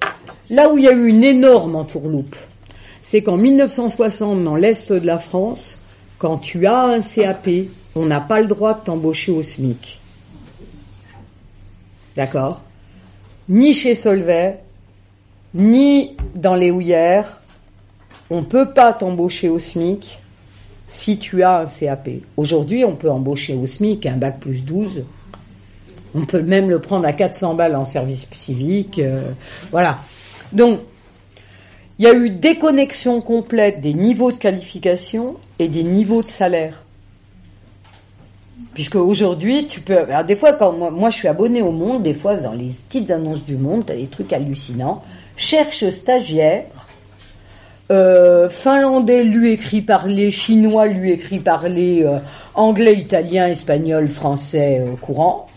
là 0.51 0.73
où 0.73 0.79
il 0.79 0.85
y 0.85 0.89
a 0.89 0.93
eu 0.93 1.09
une 1.09 1.25
énorme 1.25 1.77
entourloupe, 1.77 2.37
c'est 3.05 3.23
qu'en 3.23 3.37
1960, 3.37 4.45
dans 4.45 4.57
l'Est 4.57 4.91
de 4.91 5.07
la 5.07 5.19
France, 5.19 5.79
quand 6.17 6.39
tu 6.39 6.67
as 6.67 6.85
un 6.85 7.01
CAP, 7.03 7.51
on 7.95 8.07
n'a 8.07 8.19
pas 8.19 8.41
le 8.41 8.47
droit 8.47 8.73
de 8.73 8.83
t'embaucher 8.83 9.31
au 9.31 9.43
SMIC. 9.43 10.01
D'accord? 12.17 12.63
Ni 13.51 13.75
chez 13.75 13.95
Solvay, 13.95 14.59
ni 15.53 16.17
dans 16.35 16.55
les 16.55 16.71
houillères, 16.71 17.43
on 18.31 18.41
ne 18.41 18.47
peut 18.47 18.73
pas 18.73 18.95
t'embaucher 18.95 19.51
au 19.51 19.59
SMIC 19.59 20.19
si 20.89 21.19
tu 21.19 21.43
as 21.43 21.59
un 21.59 21.67
CAP. 21.67 22.09
Aujourd'hui, 22.39 22.87
on 22.87 22.97
peut 22.97 23.11
embaucher 23.11 23.53
au 23.53 23.67
SMIC 23.67 24.07
un 24.07 24.17
bac 24.17 24.41
plus 24.41 24.65
12. 24.65 25.05
On 26.15 26.25
peut 26.25 26.43
même 26.43 26.71
le 26.71 26.79
prendre 26.79 27.05
à 27.05 27.13
400 27.13 27.53
balles 27.53 27.77
en 27.77 27.85
service 27.85 28.27
civique. 28.33 28.99
Euh, 28.99 29.31
voilà. 29.73 29.99
Donc, 30.55 30.81
il 31.99 32.05
y 32.05 32.09
a 32.09 32.15
eu 32.15 32.31
déconnexion 32.31 33.21
complète 33.21 33.81
des 33.81 33.95
niveaux 33.95 34.33
de 34.33 34.37
qualification 34.37 35.37
et 35.59 35.69
des 35.69 35.85
niveaux 35.85 36.23
de 36.23 36.29
salaire. 36.29 36.83
Puisque 38.73 38.97
aujourd'hui, 38.97 39.69
tu 39.69 39.81
peux. 39.81 39.99
Alors 39.99 40.25
des 40.25 40.35
fois, 40.35 40.53
quand 40.53 40.73
moi, 40.73 40.91
moi, 40.91 41.11
je 41.11 41.17
suis 41.17 41.29
abonné 41.29 41.63
au 41.63 41.71
Monde, 41.71 42.03
des 42.03 42.15
fois 42.15 42.35
dans 42.35 42.53
les 42.53 42.73
petites 42.89 43.11
annonces 43.11 43.45
du 43.45 43.57
Monde, 43.57 43.87
t'as 43.87 43.95
des 43.95 44.09
trucs 44.09 44.33
hallucinants. 44.33 45.03
Cherche 45.37 45.89
stagiaire. 45.91 46.65
Euh, 47.91 48.49
finlandais 48.49 49.25
lui 49.25 49.53
écrit 49.53 49.83
parler, 49.83 50.31
chinois 50.31 50.87
lui 50.87 51.13
écrit 51.13 51.39
parler, 51.39 52.03
euh, 52.03 52.19
anglais, 52.55 52.95
italien, 52.95 53.47
espagnol, 53.49 54.09
français 54.09 54.81
euh, 54.81 54.97
courant. 54.97 55.49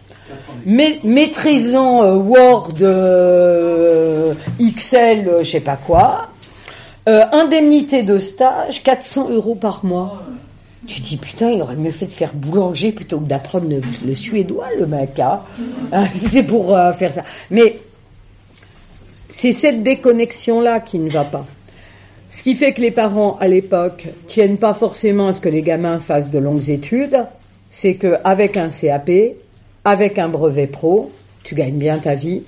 Maîtrisant 0.66 2.04
euh, 2.04 2.16
Word, 2.16 2.74
euh, 2.82 4.34
Excel, 4.60 5.30
je 5.40 5.50
sais 5.50 5.60
pas 5.60 5.78
quoi, 5.78 6.30
indemnité 7.06 8.04
de 8.04 8.20
stage, 8.20 8.84
400 8.84 9.30
euros 9.30 9.56
par 9.56 9.86
mois. 9.86 10.24
Tu 10.88 11.02
dis 11.02 11.18
putain, 11.18 11.52
il 11.52 11.62
aurait 11.62 11.76
mieux 11.76 11.92
fait 11.92 12.06
de 12.06 12.12
faire 12.12 12.34
boulanger 12.34 12.92
plutôt 12.92 13.20
que 13.20 13.26
d'apprendre 13.26 13.68
le, 14.06 14.16
suédois, 14.16 14.70
le 14.78 14.86
mec. 14.86 15.20
Hein. 15.20 15.42
c'est 16.16 16.44
pour 16.44 16.78
faire 16.98 17.14
ça. 17.14 17.24
Mais 17.50 17.80
c'est 19.30 19.54
cette 19.54 19.84
déconnexion-là 19.84 20.80
qui 20.80 21.00
ne 21.00 21.10
va 21.10 21.24
pas. 21.24 21.46
Ce 22.30 22.44
qui 22.44 22.56
fait 22.56 22.74
que 22.74 22.82
les 22.82 22.92
parents, 22.92 23.38
à 23.40 23.48
l'époque, 23.48 24.08
tiennent 24.28 24.58
pas 24.58 24.74
forcément 24.74 25.30
à 25.30 25.34
ce 25.34 25.40
que 25.40 25.50
les 25.50 25.62
gamins 25.62 26.00
fassent 26.00 26.30
de 26.30 26.40
longues 26.40 26.70
études, 26.70 27.26
c'est 27.70 27.96
qu'avec 27.96 28.58
un 28.58 28.70
CAP, 28.70 29.10
avec 29.88 30.20
un 30.20 30.28
brevet 30.28 30.68
pro, 30.68 31.14
tu 31.46 31.56
gagnes 31.56 31.78
bien 31.78 31.98
ta 31.98 32.14
vie, 32.14 32.44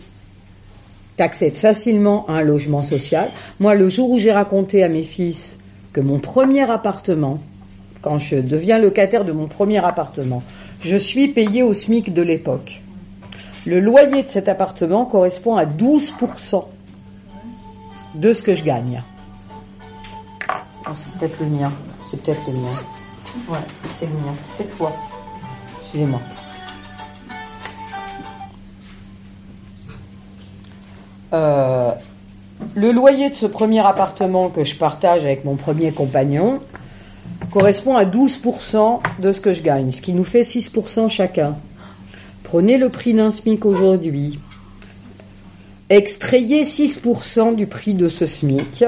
tu 1.16 1.24
accèdes 1.24 1.58
facilement 1.58 2.26
à 2.28 2.34
un 2.34 2.42
logement 2.42 2.84
social. 2.84 3.30
Moi, 3.62 3.76
le 3.76 3.88
jour 3.88 4.12
où 4.12 4.20
j'ai 4.20 4.34
raconté 4.34 4.84
à 4.84 4.90
mes 4.90 5.04
fils 5.04 5.58
que 5.94 6.02
mon 6.02 6.20
premier 6.20 6.70
appartement, 6.70 7.40
quand 8.02 8.18
je 8.18 8.36
deviens 8.36 8.78
locataire 8.78 9.24
de 9.24 9.32
mon 9.32 9.48
premier 9.48 9.78
appartement, 9.78 10.44
je 10.82 10.98
suis 10.98 11.30
payé 11.30 11.64
au 11.64 11.74
SMIC 11.74 12.14
de 12.14 12.22
l'époque. 12.22 12.82
Le 13.66 13.80
loyer 13.80 14.24
de 14.24 14.28
cet 14.28 14.50
appartement 14.50 15.06
correspond 15.06 15.56
à 15.56 15.66
12% 15.66 16.66
de 18.16 18.34
ce 18.34 18.42
que 18.42 18.54
je 18.54 18.66
gagne. 18.66 19.02
Ah, 20.86 20.92
c'est 20.94 21.18
peut-être 21.18 21.40
le 21.40 21.46
mien. 21.52 21.72
C'est 22.06 22.22
peut-être 22.22 22.42
le 22.48 22.54
mien. 22.56 22.76
Ouais, 23.48 23.60
c'est 23.98 24.08
le 24.08 24.12
mien. 24.12 24.36
C'est 24.58 24.78
toi. 24.78 24.92
Excusez-moi. 25.80 26.20
Euh, 31.34 31.92
le 32.76 32.92
loyer 32.92 33.30
de 33.30 33.36
ce 33.36 33.46
premier 33.46 33.86
appartement 33.86 34.50
que 34.50 34.64
je 34.64 34.76
partage 34.76 35.24
avec 35.24 35.46
mon 35.46 35.56
premier 35.56 35.92
compagnon 35.92 36.60
correspond 37.52 37.96
à 37.96 38.06
12% 38.06 39.00
de 39.20 39.32
ce 39.32 39.42
que 39.42 39.54
je 39.54 39.62
gagne, 39.62 39.92
ce 39.92 40.02
qui 40.02 40.14
nous 40.14 40.24
fait 40.24 40.42
6% 40.42 41.10
chacun. 41.10 41.56
Prenez 42.44 42.78
le 42.78 42.90
prix 42.90 43.14
d'un 43.14 43.32
SMIC 43.32 43.66
aujourd'hui. 43.66 44.40
Extrayez 45.90 46.66
6% 46.66 47.56
du 47.56 47.66
prix 47.66 47.94
de 47.94 48.10
ce 48.10 48.26
SMIC 48.26 48.86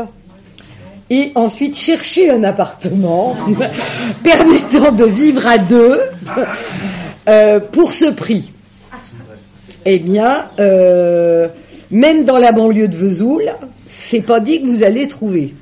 et 1.10 1.32
ensuite 1.36 1.76
chercher 1.76 2.30
un 2.30 2.44
appartement 2.44 3.36
permettant 4.24 4.92
de 4.92 5.06
vivre 5.06 5.46
à 5.46 5.58
deux 5.58 6.00
euh, 7.28 7.60
pour 7.60 7.94
ce 7.94 8.06
prix. 8.12 8.52
Eh 9.86 10.00
bien, 10.00 10.46
euh, 10.60 11.48
même 11.92 12.24
dans 12.24 12.38
la 12.38 12.52
banlieue 12.52 12.88
de 12.88 12.96
Vesoul, 12.96 13.52
c'est 13.86 14.22
pas 14.22 14.40
dit 14.40 14.62
que 14.62 14.68
vous 14.68 14.84
allez 14.84 15.08
trouver. 15.08 15.54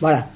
Voilà. 0.00 0.28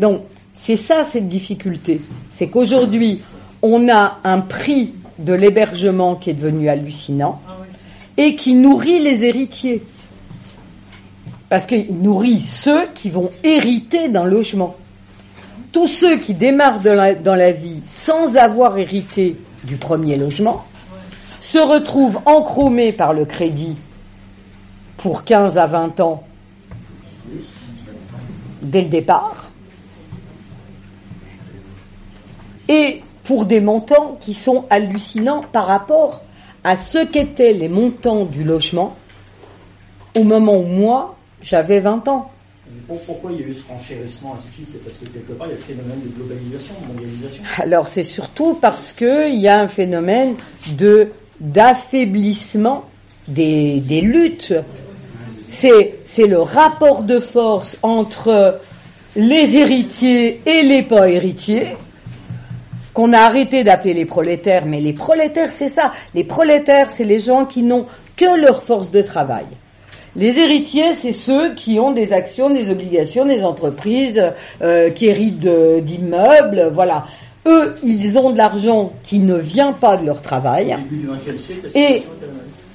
Donc, 0.00 0.22
c'est 0.54 0.76
ça 0.76 1.04
cette 1.04 1.28
difficulté. 1.28 2.00
C'est 2.30 2.48
qu'aujourd'hui, 2.48 3.22
on 3.60 3.88
a 3.88 4.18
un 4.24 4.40
prix 4.40 4.94
de 5.18 5.34
l'hébergement 5.34 6.16
qui 6.16 6.30
est 6.30 6.34
devenu 6.34 6.68
hallucinant 6.68 7.40
et 8.16 8.34
qui 8.34 8.54
nourrit 8.54 9.00
les 9.00 9.24
héritiers 9.24 9.82
parce 11.48 11.66
qu'il 11.66 11.94
nourrit 11.98 12.40
ceux 12.40 12.86
qui 12.94 13.10
vont 13.10 13.30
hériter 13.44 14.08
d'un 14.08 14.24
logement. 14.24 14.74
Tous 15.70 15.86
ceux 15.86 16.16
qui 16.16 16.32
démarrent 16.32 16.80
dans 16.80 17.34
la 17.34 17.52
vie 17.52 17.80
sans 17.84 18.36
avoir 18.36 18.78
hérité 18.78 19.36
du 19.64 19.76
premier 19.76 20.16
logement 20.16 20.64
se 21.40 21.58
retrouvent 21.58 22.20
encromés 22.24 22.92
par 22.92 23.12
le 23.12 23.24
crédit 23.24 23.76
pour 25.02 25.24
15 25.24 25.58
à 25.58 25.66
20 25.66 25.98
ans 25.98 26.22
dès 28.62 28.82
le 28.82 28.88
départ 28.88 29.50
et 32.68 33.02
pour 33.24 33.44
des 33.44 33.60
montants 33.60 34.16
qui 34.20 34.32
sont 34.32 34.64
hallucinants 34.70 35.42
par 35.52 35.66
rapport 35.66 36.22
à 36.62 36.76
ce 36.76 37.04
qu'étaient 37.04 37.52
les 37.52 37.68
montants 37.68 38.24
du 38.24 38.44
logement 38.44 38.96
au 40.16 40.22
moment 40.22 40.58
où 40.58 40.66
moi 40.66 41.16
j'avais 41.42 41.80
20 41.80 42.06
ans. 42.06 42.30
Pourquoi 43.06 43.32
il 43.32 43.40
y 43.40 43.44
a 43.44 43.46
eu 43.48 43.54
ce 43.54 43.66
renchérissement 43.68 44.36
C'est 44.70 44.84
parce 44.84 44.96
que 44.98 45.06
quelque 45.06 45.32
part 45.32 45.48
il 45.48 45.50
y 45.50 45.54
a 45.54 45.56
le 45.56 45.62
phénomène 45.62 46.00
de 46.04 46.08
globalisation, 46.10 46.74
de 46.80 46.92
mondialisation. 46.92 47.42
Alors 47.58 47.88
c'est 47.88 48.04
surtout 48.04 48.54
parce 48.54 48.92
qu'il 48.92 49.34
y 49.34 49.48
a 49.48 49.60
un 49.60 49.68
phénomène 49.68 50.36
de 50.78 51.10
d'affaiblissement 51.40 52.84
des, 53.26 53.80
des 53.80 54.00
luttes. 54.00 54.54
C'est 55.52 55.96
c'est 56.06 56.26
le 56.26 56.40
rapport 56.40 57.02
de 57.02 57.20
force 57.20 57.76
entre 57.82 58.58
les 59.16 59.58
héritiers 59.58 60.40
et 60.46 60.62
les 60.62 60.82
pas 60.82 61.10
héritiers 61.10 61.76
qu'on 62.94 63.12
a 63.12 63.18
arrêté 63.18 63.62
d'appeler 63.62 63.92
les 63.92 64.06
prolétaires, 64.06 64.64
mais 64.64 64.80
les 64.80 64.94
prolétaires 64.94 65.50
c'est 65.52 65.68
ça. 65.68 65.92
Les 66.14 66.24
prolétaires 66.24 66.88
c'est 66.90 67.04
les 67.04 67.20
gens 67.20 67.44
qui 67.44 67.62
n'ont 67.62 67.84
que 68.16 68.40
leur 68.40 68.62
force 68.62 68.90
de 68.90 69.02
travail. 69.02 69.44
Les 70.16 70.38
héritiers, 70.38 70.94
c'est 70.94 71.12
ceux 71.12 71.54
qui 71.54 71.78
ont 71.78 71.92
des 71.92 72.12
actions, 72.12 72.50
des 72.50 72.70
obligations, 72.70 73.24
des 73.24 73.44
entreprises, 73.44 74.22
euh, 74.62 74.90
qui 74.90 75.06
héritent 75.08 75.48
d'immeubles, 75.84 76.70
voilà. 76.72 77.06
Eux, 77.46 77.74
ils 77.82 78.18
ont 78.18 78.30
de 78.30 78.36
l'argent 78.38 78.92
qui 79.02 79.18
ne 79.20 79.36
vient 79.36 79.72
pas 79.72 79.96
de 79.96 80.04
leur 80.04 80.20
travail. 80.20 80.76
Et, 81.74 82.02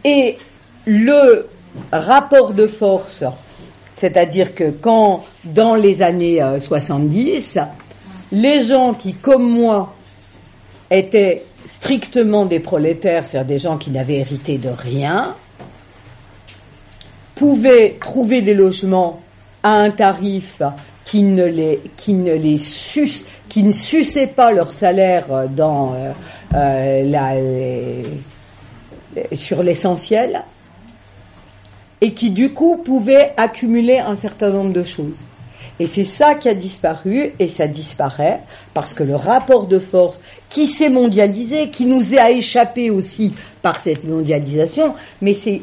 et 0.04 0.38
le 0.86 1.48
rapport 1.92 2.54
de 2.54 2.68
force, 2.68 3.24
c'est-à-dire 3.94 4.54
que 4.54 4.70
quand, 4.70 5.24
dans 5.44 5.76
les 5.76 6.02
années 6.02 6.42
70, 6.60 7.58
euh, 7.58 7.62
les 8.32 8.64
gens 8.64 8.94
qui, 8.94 9.14
comme 9.14 9.50
moi, 9.50 9.94
étaient 10.92 11.44
strictement 11.66 12.46
des 12.46 12.60
prolétaires, 12.60 13.26
c'est-à-dire 13.26 13.48
des 13.48 13.60
gens 13.60 13.78
qui 13.78 13.92
n'avaient 13.92 14.18
hérité 14.18 14.58
de 14.58 14.70
rien, 14.70 15.36
pouvaient 17.36 17.98
trouver 18.02 18.42
des 18.42 18.54
logements 18.54 19.22
à 19.64 19.72
un 19.72 19.92
tarif 19.92 20.62
qui 21.04 21.24
ne 21.24 21.46
les 21.46 21.82
qui 23.50 23.64
suçait 23.72 24.28
pas 24.28 24.52
leur 24.52 24.72
salaire 24.72 25.26
euh, 25.32 26.14
euh, 26.54 28.04
sur 29.34 29.64
l'essentiel 29.64 30.44
et 32.02 32.14
qui 32.14 32.30
du 32.30 32.54
coup 32.54 32.78
pouvaient 32.78 33.34
accumuler 33.38 34.00
un 34.00 34.16
certain 34.16 34.50
nombre 34.52 34.74
de 34.74 34.84
choses. 34.84 35.26
Et 35.80 35.86
c'est 35.86 36.06
ça 36.06 36.36
qui 36.36 36.50
a 36.50 36.56
disparu 36.56 37.34
et 37.38 37.48
ça 37.48 37.68
disparaît 37.68 38.42
parce 38.74 38.94
que 38.94 39.04
le 39.04 39.16
rapport 39.16 39.68
de 39.68 39.78
force 39.78 40.20
qui 40.50 40.68
s'est 40.68 40.90
mondialisé, 40.90 41.70
qui 41.70 41.86
nous 41.86 42.18
a 42.18 42.32
échappé 42.32 42.90
aussi 42.90 43.34
par 43.62 43.80
cette 43.80 44.04
mondialisation, 44.04 44.96
mais 45.22 45.34
c'est 45.34 45.62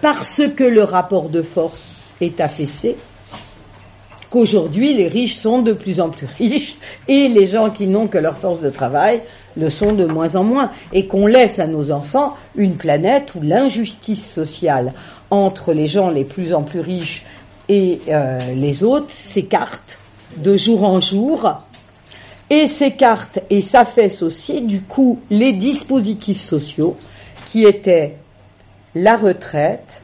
parce 0.00 0.42
que 0.54 0.64
le 0.64 0.84
rapport 0.84 1.28
de 1.28 1.42
force 1.42 1.94
est 2.20 2.40
affaissé, 2.40 2.96
qu'aujourd'hui 4.30 4.94
les 4.94 5.08
riches 5.08 5.38
sont 5.38 5.62
de 5.62 5.72
plus 5.72 6.00
en 6.00 6.10
plus 6.10 6.28
riches 6.38 6.76
et 7.08 7.28
les 7.28 7.46
gens 7.46 7.70
qui 7.70 7.86
n'ont 7.86 8.06
que 8.06 8.18
leur 8.18 8.38
force 8.38 8.60
de 8.60 8.70
travail 8.70 9.22
le 9.56 9.70
sont 9.70 9.92
de 9.92 10.04
moins 10.04 10.36
en 10.36 10.44
moins 10.44 10.70
et 10.92 11.06
qu'on 11.06 11.26
laisse 11.26 11.58
à 11.58 11.66
nos 11.66 11.90
enfants 11.90 12.34
une 12.54 12.76
planète 12.76 13.34
où 13.34 13.42
l'injustice 13.42 14.32
sociale 14.32 14.92
entre 15.30 15.72
les 15.72 15.86
gens 15.86 16.10
les 16.10 16.24
plus 16.24 16.54
en 16.54 16.62
plus 16.62 16.80
riches 16.80 17.24
et 17.68 18.00
euh, 18.08 18.38
les 18.54 18.82
autres 18.82 19.10
s'écarte 19.10 19.98
de 20.36 20.56
jour 20.56 20.84
en 20.84 21.00
jour 21.00 21.58
et 22.50 22.66
s'écarte 22.66 23.40
et 23.50 23.60
s'affaisse 23.60 24.22
aussi 24.22 24.62
du 24.62 24.82
coup 24.82 25.20
les 25.30 25.52
dispositifs 25.52 26.42
sociaux 26.42 26.96
qui 27.46 27.64
étaient 27.64 28.16
la 28.94 29.16
retraite, 29.16 30.02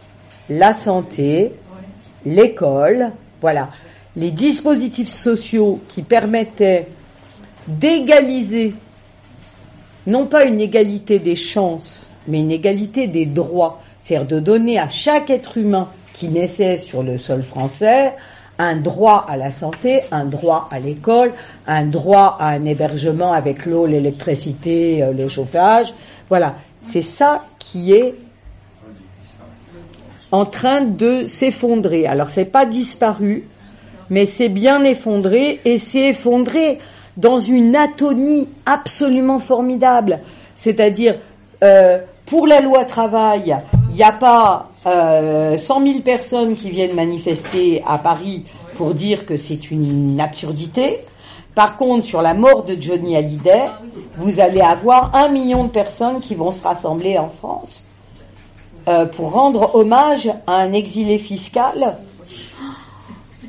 la 0.49 0.75
santé, 0.75 1.53
l'école, 2.25 3.13
voilà, 3.41 3.69
les 4.17 4.31
dispositifs 4.31 5.09
sociaux 5.09 5.81
qui 5.89 6.03
permettaient 6.03 6.89
d'égaliser, 7.67 8.75
non 10.07 10.27
pas 10.27 10.45
une 10.45 10.61
égalité 10.61 11.19
des 11.19 11.37
chances, 11.37 12.07
mais 12.29 12.41
une 12.41 12.51
égalité 12.51 13.07
des 13.07 13.27
droits, 13.27 13.81
c'est-à-dire 14.05 14.27
de 14.27 14.39
donner 14.39 14.79
à 14.79 14.91
chaque 14.91 15.31
être 15.31 15.57
humain 15.57 15.89
qui 16.13 16.29
naissait 16.29 16.77
sur 16.77 17.03
le 17.03 17.17
sol 17.17 17.43
français 17.43 18.13
un 18.59 18.77
droit 18.77 19.25
à 19.27 19.39
la 19.39 19.51
santé, 19.51 20.03
un 20.13 20.27
droit 20.27 20.69
à 20.71 20.79
l'école, 20.79 21.33
un 21.67 21.87
droit 21.87 22.37
à 22.39 22.49
un 22.49 22.67
hébergement 22.67 23.33
avec 23.33 23.65
l'eau, 23.65 23.87
l'électricité, 23.87 25.03
euh, 25.03 25.13
le 25.13 25.27
chauffage. 25.29 25.95
Voilà, 26.29 26.55
c'est 26.83 27.03
ça 27.03 27.47
qui 27.59 27.95
est 27.95 28.15
en 30.31 30.45
train 30.45 30.83
de 30.83 31.25
s'effondrer. 31.25 32.07
Alors 32.07 32.29
c'est 32.29 32.45
pas 32.45 32.67
disparu, 32.67 33.49
mais 34.11 34.27
c'est 34.27 34.51
bien 34.51 34.85
effondré 34.85 35.61
et 35.65 35.79
c'est 35.79 36.11
effondré 36.11 36.79
dans 37.17 37.41
une 37.41 37.75
atonie 37.75 38.51
absolument 38.67 39.39
formidable. 39.39 40.21
C'est-à-dire, 40.57 41.17
euh, 41.63 41.99
pour 42.27 42.47
la 42.47 42.61
loi 42.61 42.85
travail, 42.85 43.57
il 43.95 43.99
n'y 43.99 44.03
a 44.03 44.11
pas 44.11 44.71
euh, 44.87 45.57
100 45.57 45.87
000 45.87 46.01
personnes 46.01 46.57
qui 46.57 46.69
viennent 46.69 46.97
manifester 46.97 47.81
à 47.87 47.97
Paris 47.97 48.45
pour 48.75 48.93
dire 48.93 49.25
que 49.25 49.37
c'est 49.37 49.71
une 49.71 50.21
absurdité. 50.21 50.99
Par 51.55 51.77
contre, 51.77 52.05
sur 52.05 52.21
la 52.21 52.35
mort 52.35 52.65
de 52.65 52.77
Johnny 52.79 53.17
Hallyday, 53.17 53.67
vous 54.17 54.41
allez 54.41 54.61
avoir 54.61 55.15
un 55.15 55.29
million 55.29 55.63
de 55.63 55.69
personnes 55.69 56.21
qui 56.21 56.35
vont 56.35 56.51
se 56.51 56.65
rassembler 56.65 57.19
en 57.19 57.29
France 57.29 57.87
euh, 58.89 59.07
pour 59.07 59.31
rendre 59.31 59.77
hommage 59.77 60.29
à 60.49 60.57
un 60.57 60.73
exilé 60.73 61.19
fiscal 61.19 61.97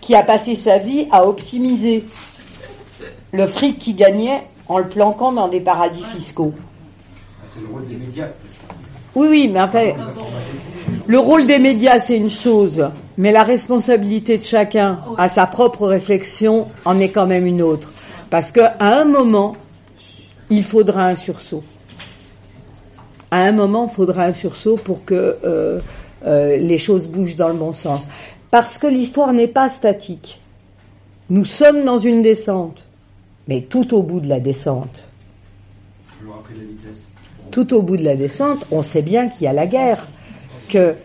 qui 0.02 0.14
a 0.14 0.22
passé 0.22 0.56
sa 0.56 0.78
vie 0.78 1.08
à 1.12 1.28
optimiser 1.28 2.06
le 3.32 3.48
fric 3.48 3.80
qu'il 3.80 3.96
gagnait 3.96 4.44
en 4.68 4.78
le 4.78 4.88
planquant 4.88 5.32
dans 5.32 5.48
des 5.48 5.62
paradis 5.62 6.04
fiscaux. 6.04 6.54
C'est 7.46 7.62
le 7.62 7.68
rôle 7.74 7.86
des 7.86 7.96
médias. 7.96 8.28
Oui, 9.16 9.28
oui, 9.30 9.50
mais 9.52 9.62
enfin, 9.62 9.94
le 11.08 11.20
rôle 11.20 11.46
des 11.46 11.60
médias, 11.60 12.00
c'est 12.00 12.18
une 12.18 12.30
chose, 12.30 12.90
mais 13.18 13.32
la 13.32 13.44
responsabilité 13.44 14.38
de 14.38 14.44
chacun 14.44 15.00
à 15.18 15.30
sa 15.30 15.46
propre 15.46 15.88
réflexion 15.88 16.68
en 16.84 17.00
est 17.00 17.10
quand 17.10 17.26
même 17.26 17.46
une 17.46 17.62
autre. 17.62 17.94
Parce 18.30 18.52
qu'à 18.52 18.76
un 18.80 19.06
moment, 19.06 19.56
il 20.50 20.64
faudra 20.64 21.08
un 21.08 21.16
sursaut. 21.16 21.64
À 23.32 23.44
un 23.44 23.52
moment, 23.52 23.88
il 23.90 23.94
faudra 23.94 24.26
un 24.26 24.34
sursaut 24.34 24.76
pour 24.76 25.06
que 25.06 25.38
euh, 25.46 25.80
euh, 26.26 26.58
les 26.58 26.78
choses 26.78 27.08
bougent 27.08 27.36
dans 27.36 27.50
le 27.50 27.56
bon 27.56 27.72
sens. 27.72 28.08
Parce 28.52 28.78
que 28.78 28.88
l'histoire 28.88 29.32
n'est 29.32 29.48
pas 29.48 29.70
statique. 29.70 30.40
Nous 31.30 31.46
sommes 31.46 31.84
dans 31.86 32.00
une 32.00 32.22
descente, 32.22 32.86
mais 33.48 33.62
tout 33.62 33.96
au 33.96 34.04
bout 34.04 34.20
de 34.20 34.28
la 34.28 34.40
descente, 34.40 35.06
tout 37.52 37.74
au 37.74 37.82
bout 37.82 37.98
de 37.98 38.04
la 38.04 38.16
descente, 38.16 38.66
on 38.72 38.84
sait 38.84 39.02
bien 39.02 39.30
qu'il 39.30 39.46
y 39.46 39.48
a 39.48 39.54
la 39.54 39.68
guerre, 39.68 40.08
que 40.70 40.96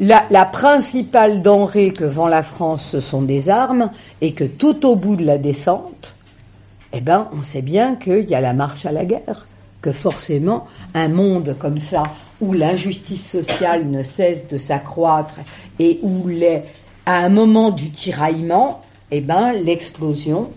la, 0.00 0.44
principale 0.44 1.42
denrée 1.42 1.92
que 1.92 2.04
vend 2.04 2.28
la 2.28 2.42
France, 2.42 2.84
ce 2.90 3.00
sont 3.00 3.22
des 3.22 3.48
armes, 3.48 3.90
et 4.20 4.32
que 4.32 4.44
tout 4.44 4.86
au 4.86 4.96
bout 4.96 5.16
de 5.16 5.24
la 5.24 5.38
descente, 5.38 6.14
eh 6.92 7.00
ben, 7.00 7.28
on 7.38 7.42
sait 7.42 7.62
bien 7.62 7.96
qu'il 7.96 8.28
y 8.28 8.34
a 8.34 8.40
la 8.40 8.52
marche 8.52 8.86
à 8.86 8.92
la 8.92 9.04
guerre, 9.04 9.46
que 9.80 9.92
forcément, 9.92 10.66
un 10.94 11.08
monde 11.08 11.56
comme 11.58 11.78
ça, 11.78 12.02
où 12.40 12.52
l'injustice 12.52 13.30
sociale 13.30 13.88
ne 13.88 14.02
cesse 14.02 14.48
de 14.48 14.58
s'accroître 14.58 15.36
et 15.78 16.00
où 16.02 16.26
les, 16.26 16.62
à 17.06 17.18
un 17.18 17.28
moment 17.28 17.70
du 17.70 17.90
tiraillement, 17.90 18.80
eh 19.10 19.20
ben, 19.20 19.52
l'explosion 19.52 20.50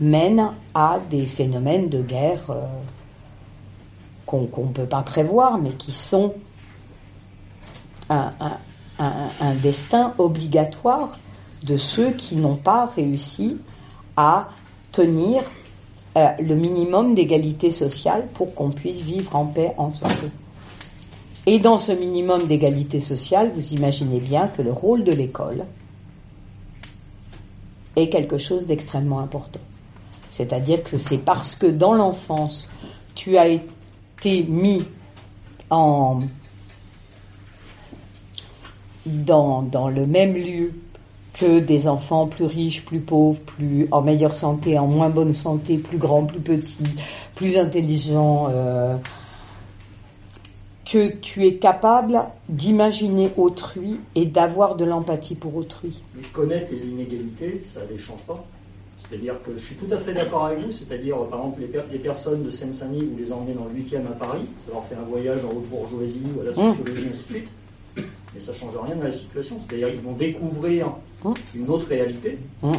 mène 0.00 0.48
à 0.74 0.98
des 1.10 1.26
phénomènes 1.26 1.88
de 1.88 2.02
guerre 2.02 2.44
euh, 2.50 2.64
qu'on 4.40 4.64
ne 4.64 4.72
peut 4.72 4.86
pas 4.86 5.02
prévoir, 5.02 5.58
mais 5.58 5.70
qui 5.70 5.92
sont 5.92 6.34
un, 8.10 8.32
destin 9.62 10.14
obligatoire 10.18 11.18
de 11.62 11.76
ceux 11.76 12.10
qui 12.10 12.36
n'ont 12.36 12.56
pas 12.56 12.86
réussi 12.86 13.58
à 14.16 14.48
tenir 14.90 15.42
euh, 16.16 16.28
le 16.40 16.54
minimum 16.54 17.14
d'égalité 17.14 17.70
sociale 17.70 18.28
pour 18.34 18.54
qu'on 18.54 18.70
puisse 18.70 19.00
vivre 19.00 19.34
en 19.34 19.46
paix 19.46 19.72
ensemble. 19.78 20.30
Et 21.46 21.58
dans 21.58 21.78
ce 21.78 21.92
minimum 21.92 22.46
d'égalité 22.46 23.00
sociale, 23.00 23.50
vous 23.54 23.72
imaginez 23.72 24.20
bien 24.20 24.48
que 24.48 24.62
le 24.62 24.72
rôle 24.72 25.04
de 25.04 25.12
l'école 25.12 25.64
est 27.96 28.08
quelque 28.08 28.38
chose 28.38 28.66
d'extrêmement 28.66 29.20
important. 29.20 29.60
C'est-à-dire 30.28 30.82
que 30.82 30.98
c'est 30.98 31.18
parce 31.18 31.56
que 31.56 31.66
dans 31.66 31.94
l'enfance, 31.94 32.68
tu 33.14 33.36
as 33.36 33.48
été 34.22 34.44
mis 34.44 34.84
en, 35.70 36.22
dans, 39.04 39.62
dans 39.62 39.88
le 39.88 40.06
même 40.06 40.34
lieu 40.34 40.72
que 41.34 41.58
des 41.58 41.88
enfants 41.88 42.26
plus 42.26 42.44
riches, 42.44 42.84
plus 42.84 43.00
pauvres, 43.00 43.40
plus 43.40 43.88
en 43.90 44.02
meilleure 44.02 44.34
santé, 44.34 44.78
en 44.78 44.86
moins 44.86 45.08
bonne 45.08 45.32
santé, 45.32 45.78
plus 45.78 45.98
grands, 45.98 46.24
plus 46.24 46.40
petits, 46.40 46.84
plus 47.34 47.56
intelligents, 47.56 48.48
euh, 48.50 48.96
que 50.84 51.14
tu 51.16 51.46
es 51.46 51.56
capable 51.56 52.20
d'imaginer 52.48 53.30
autrui 53.36 53.98
et 54.14 54.26
d'avoir 54.26 54.76
de 54.76 54.84
l'empathie 54.84 55.34
pour 55.34 55.56
autrui. 55.56 55.98
Mais 56.14 56.22
connaître 56.32 56.70
les 56.70 56.86
inégalités, 56.86 57.64
ça 57.66 57.80
ne 57.84 57.94
les 57.94 57.98
change 57.98 58.24
pas. 58.26 58.44
C'est-à-dire 59.12 59.34
que 59.44 59.52
je 59.52 59.58
suis 59.58 59.74
tout 59.74 59.92
à 59.92 59.98
fait 59.98 60.14
d'accord 60.14 60.46
avec 60.46 60.60
vous, 60.60 60.72
c'est-à-dire 60.72 61.18
par 61.26 61.40
exemple 61.40 61.60
les, 61.60 61.66
per 61.66 61.82
les 61.92 61.98
personnes 61.98 62.42
de 62.44 62.48
Seine-Saint-Denis, 62.48 63.10
vous 63.12 63.18
les 63.18 63.30
emmenez 63.30 63.52
dans 63.52 63.66
le 63.66 63.78
8e 63.78 64.06
à 64.06 64.14
Paris, 64.14 64.46
ça 64.66 64.72
leur 64.72 64.84
fait 64.86 64.94
un 64.94 65.04
voyage 65.04 65.44
en 65.44 65.48
haute 65.48 65.68
bourgeoisie 65.68 66.22
ou 66.34 66.40
à 66.40 66.44
la 66.44 66.54
sociologie, 66.54 67.04
mmh. 67.04 67.08
ainsi 67.10 67.22
de 67.24 67.28
suite 67.28 67.48
mais 68.34 68.40
ça 68.40 68.52
ne 68.52 68.56
change 68.56 68.74
rien 68.86 68.98
à 68.98 69.04
la 69.04 69.12
situation. 69.12 69.58
C'est-à-dire 69.68 69.90
qu'ils 69.90 70.00
vont 70.00 70.12
découvrir 70.12 70.86
mmh. 71.24 71.32
une 71.56 71.68
autre 71.68 71.86
réalité. 71.88 72.38
Mmh. 72.62 72.72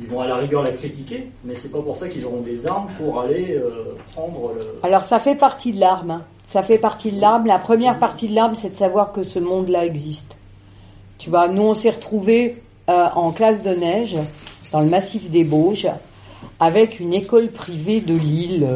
Ils 0.00 0.06
vont 0.06 0.20
à 0.20 0.28
la 0.28 0.36
rigueur 0.36 0.62
la 0.62 0.70
critiquer, 0.70 1.30
mais 1.44 1.56
c'est 1.56 1.70
pas 1.70 1.80
pour 1.80 1.96
ça 1.96 2.08
qu'ils 2.08 2.24
auront 2.24 2.40
des 2.40 2.66
armes 2.66 2.88
pour 2.96 3.20
aller 3.20 3.56
euh, 3.56 3.96
prendre 4.12 4.52
le... 4.54 4.78
Alors 4.84 5.04
ça 5.04 5.18
fait 5.18 5.34
partie 5.36 5.72
de 5.72 5.80
l'arme. 5.80 6.10
Hein. 6.12 6.22
Ça 6.44 6.62
fait 6.62 6.78
partie 6.78 7.10
de 7.10 7.20
l'arme. 7.20 7.46
La 7.46 7.58
première 7.58 7.98
partie 7.98 8.28
de 8.28 8.34
l'arme, 8.34 8.54
c'est 8.54 8.70
de 8.70 8.76
savoir 8.76 9.12
que 9.12 9.24
ce 9.24 9.40
monde-là 9.40 9.84
existe. 9.84 10.36
Tu 11.18 11.30
vois, 11.30 11.48
nous 11.48 11.62
on 11.62 11.74
s'est 11.74 11.90
retrouvés 11.90 12.62
euh, 12.88 13.06
en 13.14 13.32
classe 13.32 13.62
de 13.62 13.70
neige 13.70 14.16
dans 14.74 14.80
le 14.80 14.88
massif 14.88 15.30
des 15.30 15.44
Bauges 15.44 15.88
avec 16.58 16.98
une 16.98 17.14
école 17.14 17.46
privée 17.52 18.00
de 18.00 18.14
Lille. 18.14 18.68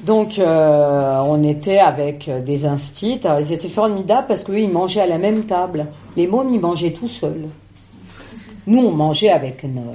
Donc 0.00 0.40
euh, 0.40 1.20
on 1.20 1.44
était 1.44 1.78
avec 1.78 2.28
des 2.44 2.66
instits, 2.66 3.20
ils 3.38 3.52
étaient 3.52 3.68
formidables 3.68 4.26
parce 4.26 4.42
qu'eux 4.42 4.58
ils 4.58 4.68
mangeaient 4.68 5.02
à 5.02 5.06
la 5.06 5.18
même 5.18 5.44
table. 5.44 5.86
Les 6.16 6.26
mômes 6.26 6.52
ils 6.52 6.58
mangeaient 6.58 6.90
tout 6.90 7.06
seuls. 7.06 7.46
Nous 8.66 8.80
on 8.80 8.90
mangeait 8.90 9.30
avec 9.30 9.62
nos, 9.62 9.94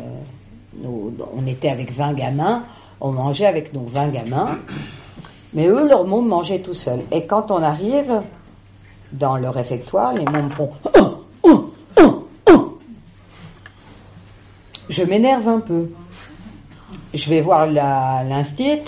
nos, 0.82 1.14
on 1.36 1.46
était 1.46 1.70
avec 1.70 1.92
20 1.92 2.14
gamins, 2.14 2.64
on 3.02 3.12
mangeait 3.12 3.46
avec 3.48 3.74
nos 3.74 3.84
20 3.84 4.08
gamins, 4.08 4.58
mais 5.54 5.68
eux 5.68 5.86
leurs 5.86 6.06
mômes 6.06 6.30
mangeaient 6.30 6.60
tout 6.60 6.74
seuls. 6.74 7.02
Et 7.12 7.26
quand 7.26 7.52
on 7.52 7.62
arrive 7.62 8.22
dans 9.12 9.36
le 9.36 9.50
réfectoire, 9.50 10.14
les 10.14 10.24
mômes 10.24 10.50
font 10.50 10.70
oh, 10.98 11.26
oh, 11.44 11.74
oh, 12.00 12.28
oh. 12.50 12.80
Je 14.94 15.02
m'énerve 15.02 15.48
un 15.48 15.60
peu. 15.60 15.90
Je 17.16 17.28
vais 17.28 17.42
voir 17.42 17.66
l'instit 17.66 18.82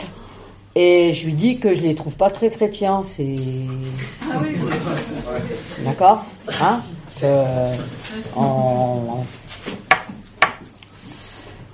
et 0.75 1.11
je 1.11 1.25
lui 1.25 1.33
dis 1.33 1.57
que 1.57 1.73
je 1.73 1.81
les 1.81 1.95
trouve 1.95 2.15
pas 2.15 2.29
très 2.29 2.51
chrétiens, 2.51 3.01
c'est. 3.01 3.35
D'accord 5.83 6.23
Hein 6.61 6.77
en... 8.35 9.23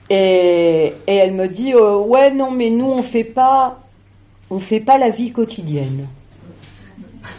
et, 0.10 0.94
et, 1.08 1.16
elle 1.16 1.34
me 1.34 1.49
dit 1.49 1.74
euh, 1.74 1.98
ouais 1.98 2.32
non 2.32 2.52
mais 2.52 2.70
nous 2.70 2.86
on 2.86 3.02
fait 3.02 3.24
pas 3.24 3.80
on 4.49 4.60
fait 4.60 4.80
pas 4.80 4.98
la 4.98 5.10
vie 5.10 5.34
quotidienne. 5.34 6.08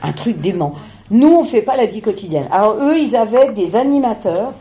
Un 0.02 0.12
truc 0.12 0.42
dément. 0.42 0.74
Nous 1.10 1.32
on 1.32 1.44
fait 1.44 1.62
pas 1.62 1.76
la 1.76 1.86
vie 1.86 2.02
quotidienne. 2.02 2.48
Alors 2.50 2.76
eux 2.82 2.98
ils 2.98 3.16
avaient 3.16 3.50
des 3.52 3.76
animateurs 3.76 4.52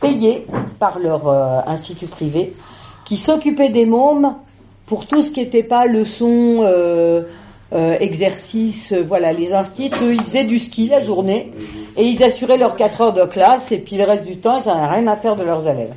payés 0.00 0.46
par 0.78 0.98
leur 0.98 1.28
euh, 1.28 1.60
institut 1.66 2.06
privé 2.06 2.54
qui 3.04 3.16
s'occupaient 3.16 3.70
des 3.70 3.86
mômes 3.86 4.36
pour 4.86 5.06
tout 5.06 5.22
ce 5.22 5.30
qui 5.30 5.40
n'était 5.40 5.62
pas 5.62 5.86
leçon, 5.86 6.60
euh, 6.62 7.22
euh, 7.72 7.96
exercice, 8.00 8.92
euh, 8.92 9.04
voilà, 9.06 9.32
les 9.32 9.52
instits, 9.52 9.92
eux, 10.02 10.14
ils 10.14 10.22
faisaient 10.24 10.44
du 10.44 10.58
ski 10.58 10.88
la 10.88 11.00
journée 11.00 11.52
et 11.96 12.04
ils 12.04 12.20
assuraient 12.24 12.58
leurs 12.58 12.74
4 12.74 13.00
heures 13.00 13.12
de 13.12 13.24
classe 13.24 13.70
et 13.70 13.78
puis 13.78 13.96
le 13.96 14.02
reste 14.02 14.24
du 14.24 14.38
temps, 14.38 14.60
ils 14.60 14.68
n'en 14.68 14.82
avaient 14.82 14.96
rien 14.96 15.06
à 15.06 15.16
faire 15.16 15.36
de 15.36 15.44
leurs 15.44 15.66
élèves. 15.68 15.94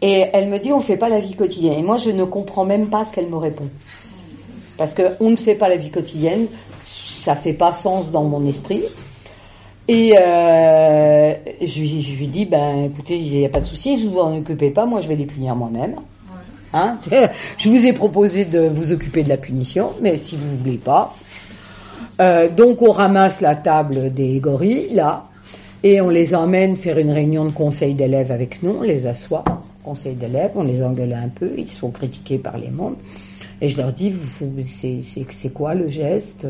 Et 0.00 0.24
elle 0.32 0.48
me 0.48 0.58
dit, 0.58 0.72
on 0.72 0.78
ne 0.78 0.82
fait 0.82 0.96
pas 0.96 1.10
la 1.10 1.20
vie 1.20 1.34
quotidienne. 1.34 1.78
Et 1.80 1.82
moi, 1.82 1.98
je 1.98 2.08
ne 2.08 2.24
comprends 2.24 2.64
même 2.64 2.88
pas 2.88 3.04
ce 3.04 3.12
qu'elle 3.12 3.28
me 3.28 3.36
répond. 3.36 3.68
Parce 4.78 4.94
que 4.94 5.02
on 5.20 5.28
ne 5.28 5.36
fait 5.36 5.56
pas 5.56 5.68
la 5.68 5.76
vie 5.76 5.90
quotidienne, 5.90 6.46
ça 6.84 7.36
fait 7.36 7.52
pas 7.52 7.74
sens 7.74 8.10
dans 8.10 8.24
mon 8.24 8.46
esprit. 8.46 8.84
Et 9.90 10.14
euh, 10.18 11.32
je, 11.62 11.80
lui, 11.80 12.02
je 12.02 12.18
lui 12.18 12.26
dis, 12.26 12.44
ben 12.44 12.84
écoutez, 12.84 13.16
il 13.16 13.38
n'y 13.38 13.46
a 13.46 13.48
pas 13.48 13.60
de 13.60 13.64
souci, 13.64 13.96
vous 13.96 14.12
vous 14.12 14.18
en 14.18 14.36
occupez 14.36 14.70
pas, 14.70 14.84
moi 14.84 15.00
je 15.00 15.08
vais 15.08 15.16
les 15.16 15.24
punir 15.24 15.56
moi-même. 15.56 15.94
Hein 16.74 16.98
je 17.56 17.70
vous 17.70 17.86
ai 17.86 17.94
proposé 17.94 18.44
de 18.44 18.68
vous 18.68 18.92
occuper 18.92 19.22
de 19.22 19.30
la 19.30 19.38
punition, 19.38 19.92
mais 20.02 20.18
si 20.18 20.36
vous 20.36 20.58
voulez 20.58 20.76
pas. 20.76 21.16
Euh, 22.20 22.50
donc 22.50 22.82
on 22.82 22.92
ramasse 22.92 23.40
la 23.40 23.56
table 23.56 24.12
des 24.12 24.38
gorilles, 24.40 24.90
là, 24.92 25.24
et 25.82 26.02
on 26.02 26.10
les 26.10 26.34
emmène 26.34 26.76
faire 26.76 26.98
une 26.98 27.10
réunion 27.10 27.46
de 27.46 27.52
conseil 27.52 27.94
d'élèves 27.94 28.30
avec 28.30 28.62
nous, 28.62 28.76
on 28.80 28.82
les 28.82 29.06
assoit, 29.06 29.44
conseil 29.82 30.16
d'élèves, 30.16 30.50
on 30.54 30.64
les 30.64 30.82
engueule 30.82 31.14
un 31.14 31.28
peu, 31.28 31.52
ils 31.56 31.66
sont 31.66 31.90
critiqués 31.90 32.36
par 32.36 32.58
les 32.58 32.68
membres. 32.68 32.98
Et 33.62 33.70
je 33.70 33.78
leur 33.78 33.92
dis, 33.92 34.12
c'est 35.30 35.52
quoi 35.54 35.74
le 35.74 35.88
geste? 35.88 36.46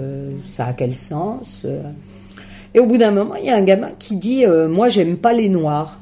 Ça 0.50 0.66
a 0.66 0.72
quel 0.72 0.92
sens? 0.92 1.64
Et 2.74 2.80
au 2.80 2.86
bout 2.86 2.98
d'un 2.98 3.10
moment, 3.10 3.34
il 3.36 3.46
y 3.46 3.50
a 3.50 3.56
un 3.56 3.62
gamin 3.62 3.90
qui 3.98 4.16
dit, 4.16 4.44
euh, 4.44 4.68
moi 4.68 4.88
j'aime 4.88 5.16
pas 5.16 5.32
les 5.32 5.48
noirs. 5.48 6.00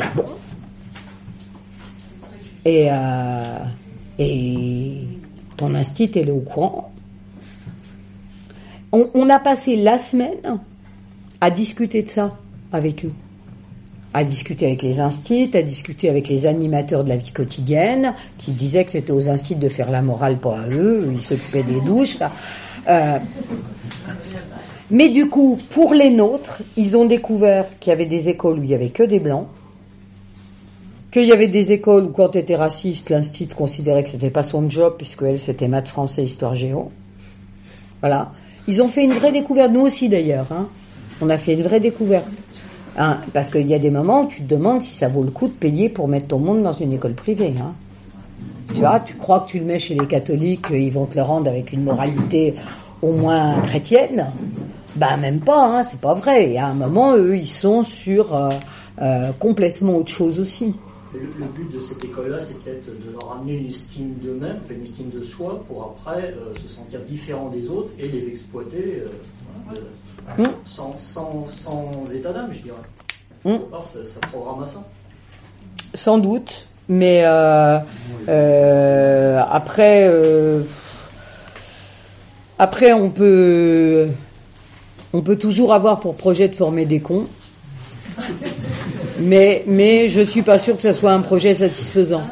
Ah 0.00 0.10
bon? 0.16 0.24
Et, 2.64 2.88
euh, 2.90 3.58
et 4.18 5.00
ton 5.56 5.74
instit, 5.74 6.10
elle 6.14 6.28
est 6.28 6.32
au 6.32 6.40
courant. 6.40 6.90
On 8.90 9.28
a 9.28 9.38
passé 9.40 9.76
la 9.76 9.98
semaine 9.98 10.60
à 11.40 11.50
discuter 11.50 12.02
de 12.02 12.08
ça 12.08 12.38
avec 12.72 13.04
eux 13.04 13.12
à 14.14 14.22
discuter 14.22 14.66
avec 14.66 14.82
les 14.82 15.00
instits, 15.00 15.50
à 15.54 15.62
discuter 15.62 16.08
avec 16.08 16.28
les 16.28 16.46
animateurs 16.46 17.02
de 17.02 17.08
la 17.08 17.16
vie 17.16 17.32
quotidienne, 17.32 18.14
qui 18.38 18.52
disaient 18.52 18.84
que 18.84 18.92
c'était 18.92 19.12
aux 19.12 19.28
instits 19.28 19.56
de 19.56 19.68
faire 19.68 19.90
la 19.90 20.02
morale 20.02 20.38
pour 20.38 20.56
eux, 20.70 21.10
ils 21.12 21.20
s'occupaient 21.20 21.64
des 21.64 21.80
douches. 21.80 22.16
Euh, 22.88 23.18
mais 24.90 25.08
du 25.08 25.28
coup, 25.28 25.58
pour 25.70 25.94
les 25.94 26.10
nôtres, 26.10 26.62
ils 26.76 26.96
ont 26.96 27.06
découvert 27.06 27.66
qu'il 27.80 27.90
y 27.90 27.92
avait 27.92 28.06
des 28.06 28.28
écoles 28.28 28.60
où 28.60 28.62
il 28.62 28.70
y 28.70 28.74
avait 28.74 28.90
que 28.90 29.02
des 29.02 29.18
blancs, 29.18 29.48
qu'il 31.10 31.24
y 31.24 31.32
avait 31.32 31.48
des 31.48 31.72
écoles 31.72 32.04
où 32.04 32.10
quand 32.10 32.30
tu 32.30 32.38
étais 32.38 32.56
raciste, 32.56 33.10
l'instit 33.10 33.48
considérait 33.48 34.04
que 34.04 34.10
c'était 34.10 34.30
pas 34.30 34.44
son 34.44 34.70
job 34.70 34.94
puisque 34.96 35.22
elle 35.22 35.40
c'était 35.40 35.66
maths 35.66 35.88
français, 35.88 36.22
histoire 36.22 36.54
géo. 36.54 36.92
Voilà. 38.00 38.30
Ils 38.68 38.80
ont 38.80 38.88
fait 38.88 39.02
une 39.02 39.12
vraie 39.12 39.32
découverte, 39.32 39.72
nous 39.72 39.82
aussi 39.82 40.08
d'ailleurs. 40.08 40.46
Hein. 40.52 40.68
On 41.20 41.30
a 41.30 41.38
fait 41.38 41.54
une 41.54 41.62
vraie 41.62 41.80
découverte. 41.80 42.26
Hein, 42.96 43.18
parce 43.32 43.50
qu'il 43.50 43.66
y 43.66 43.74
a 43.74 43.78
des 43.78 43.90
moments 43.90 44.22
où 44.22 44.28
tu 44.28 44.42
te 44.42 44.48
demandes 44.48 44.80
si 44.82 44.94
ça 44.94 45.08
vaut 45.08 45.24
le 45.24 45.30
coup 45.30 45.48
de 45.48 45.52
payer 45.52 45.88
pour 45.88 46.06
mettre 46.06 46.28
ton 46.28 46.38
monde 46.38 46.62
dans 46.62 46.72
une 46.72 46.92
école 46.92 47.14
privée. 47.14 47.54
Hein. 47.60 47.72
Tu 48.72 48.80
vois, 48.80 49.00
tu 49.00 49.14
crois 49.14 49.40
que 49.40 49.50
tu 49.50 49.58
le 49.58 49.64
mets 49.64 49.78
chez 49.78 49.94
les 49.94 50.06
catholiques, 50.06 50.66
ils 50.70 50.92
vont 50.92 51.06
te 51.06 51.16
le 51.16 51.22
rendre 51.22 51.50
avec 51.50 51.72
une 51.72 51.82
moralité 51.82 52.54
au 53.02 53.12
moins 53.12 53.60
chrétienne? 53.62 54.26
Ben 54.96 55.16
même 55.16 55.40
pas, 55.40 55.66
hein, 55.66 55.84
c'est 55.84 56.00
pas 56.00 56.14
vrai. 56.14 56.52
Et 56.52 56.58
à 56.58 56.68
un 56.68 56.74
moment, 56.74 57.16
eux, 57.16 57.36
ils 57.36 57.48
sont 57.48 57.82
sur 57.82 58.34
euh, 58.34 58.48
euh, 59.02 59.32
complètement 59.32 59.96
autre 59.96 60.10
chose 60.10 60.38
aussi. 60.38 60.74
Le, 61.12 61.46
but 61.46 61.72
de 61.72 61.80
cette 61.80 62.04
école-là, 62.04 62.38
c'est 62.40 62.58
peut-être 62.60 62.86
de 62.86 63.12
leur 63.12 63.32
amener 63.32 63.58
une 63.58 63.68
estime 63.68 64.14
d'eux-mêmes, 64.22 64.58
une 64.70 64.82
estime 64.82 65.10
de 65.10 65.22
soi, 65.22 65.64
pour 65.68 65.96
après 65.96 66.34
euh, 66.34 66.54
se 66.60 66.68
sentir 66.68 67.00
différent 67.00 67.50
des 67.50 67.68
autres 67.68 67.90
et 67.98 68.08
les 68.08 68.28
exploiter. 68.28 69.04
Mmh. 70.38 70.44
Sans, 70.64 70.96
sans, 70.98 71.46
sans, 71.50 71.90
état 72.12 72.32
d'âme, 72.32 72.52
je 72.52 72.62
dirais. 72.62 72.76
Mmh. 73.44 73.56
Ça, 73.72 74.02
ça, 74.02 74.20
programme 74.32 74.62
à 74.62 74.66
ça. 74.66 74.82
Sans 75.94 76.18
doute, 76.18 76.66
mais 76.88 77.22
euh, 77.24 77.78
euh, 78.28 79.40
après, 79.50 80.06
euh, 80.08 80.62
après 82.58 82.92
on 82.92 83.10
peut, 83.10 84.08
on 85.12 85.22
peut 85.22 85.36
toujours 85.36 85.72
avoir 85.72 86.00
pour 86.00 86.16
projet 86.16 86.48
de 86.48 86.56
former 86.56 86.84
des 86.84 87.00
cons, 87.00 87.26
mais 89.20 89.62
mais 89.66 90.08
je 90.08 90.20
suis 90.20 90.42
pas 90.42 90.58
sûr 90.58 90.76
que 90.76 90.82
ce 90.82 90.92
soit 90.92 91.12
un 91.12 91.20
projet 91.20 91.54
satisfaisant. 91.54 92.22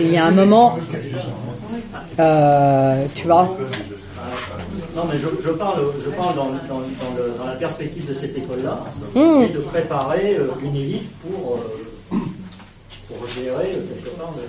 Il 0.00 0.10
y 0.10 0.16
a 0.16 0.24
un 0.24 0.30
moment, 0.30 0.78
tu 3.14 3.26
vois. 3.26 3.56
Non, 4.94 5.04
mais 5.10 5.16
je, 5.16 5.28
je 5.40 5.50
parle, 5.50 5.86
je 6.04 6.10
parle 6.10 6.34
dans, 6.36 6.50
dans, 6.50 6.80
dans, 6.80 7.14
le, 7.16 7.32
dans 7.38 7.46
la 7.46 7.56
perspective 7.56 8.06
de 8.06 8.12
cette 8.12 8.36
école-là, 8.36 8.84
mmh. 9.14 9.42
et 9.42 9.48
de 9.48 9.60
préparer 9.60 10.36
euh, 10.36 10.50
une 10.62 10.76
élite 10.76 11.08
pour, 11.20 11.56
euh, 11.56 12.16
pour 13.08 13.26
gérer 13.26 13.72
euh, 13.72 13.86
quelque 13.94 14.10
part. 14.18 14.32
De... 14.34 14.40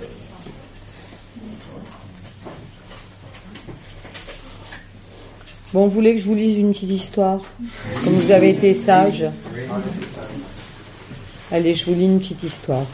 Bon, 5.72 5.86
vous 5.86 5.94
voulez 5.94 6.14
que 6.14 6.20
je 6.20 6.26
vous 6.26 6.34
lise 6.34 6.58
une 6.58 6.72
petite 6.72 6.90
histoire 6.90 7.40
Comme 8.04 8.12
vous 8.12 8.30
avez 8.30 8.50
été 8.50 8.74
sage? 8.74 9.24
Allez, 11.50 11.74
je 11.74 11.86
vous 11.86 11.94
lis 11.94 12.04
une 12.04 12.20
petite 12.20 12.42
histoire. 12.42 12.84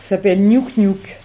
Ça 0.00 0.10
s'appelle 0.16 0.46
Nuk 0.46 0.76
Nuk. 0.76 1.16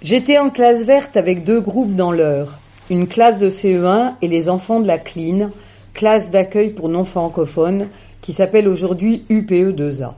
J'étais 0.00 0.38
en 0.38 0.48
classe 0.48 0.84
verte 0.84 1.16
avec 1.16 1.42
deux 1.42 1.60
groupes 1.60 1.96
dans 1.96 2.12
l'heure, 2.12 2.60
une 2.88 3.08
classe 3.08 3.40
de 3.40 3.50
CE1 3.50 4.12
et 4.22 4.28
les 4.28 4.48
enfants 4.48 4.78
de 4.78 4.86
la 4.86 4.96
CLIN, 4.96 5.50
classe 5.92 6.30
d'accueil 6.30 6.70
pour 6.70 6.88
non 6.88 7.02
francophones, 7.02 7.88
qui 8.20 8.32
s'appelle 8.32 8.68
aujourd'hui 8.68 9.24
UPE2A. 9.28 10.12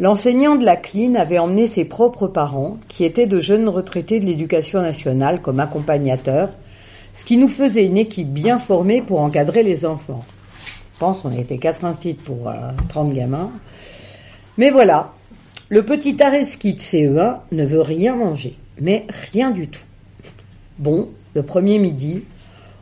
L'enseignant 0.00 0.56
de 0.56 0.66
la 0.66 0.76
CLIN 0.76 1.14
avait 1.14 1.38
emmené 1.38 1.66
ses 1.66 1.86
propres 1.86 2.26
parents, 2.26 2.76
qui 2.88 3.04
étaient 3.04 3.26
de 3.26 3.40
jeunes 3.40 3.70
retraités 3.70 4.20
de 4.20 4.26
l'éducation 4.26 4.82
nationale, 4.82 5.40
comme 5.40 5.60
accompagnateurs, 5.60 6.50
ce 7.14 7.24
qui 7.24 7.38
nous 7.38 7.48
faisait 7.48 7.86
une 7.86 7.96
équipe 7.96 8.30
bien 8.30 8.58
formée 8.58 9.00
pour 9.00 9.20
encadrer 9.20 9.62
les 9.62 9.86
enfants. 9.86 10.24
Je 10.92 10.98
pense 10.98 11.22
qu'on 11.22 11.32
était 11.32 11.56
quatre 11.56 11.86
instituts 11.86 12.22
pour 12.22 12.52
30 12.90 13.10
euh, 13.10 13.14
gamins. 13.14 13.50
Mais 14.58 14.68
voilà, 14.68 15.14
le 15.70 15.86
petit 15.86 16.22
Areski 16.22 16.74
de 16.74 16.80
CE1 16.80 17.38
ne 17.50 17.64
veut 17.64 17.80
rien 17.80 18.14
manger 18.14 18.58
mais 18.78 19.06
rien 19.32 19.50
du 19.50 19.68
tout. 19.68 19.82
Bon, 20.78 21.08
le 21.34 21.42
premier 21.42 21.78
midi, 21.78 22.22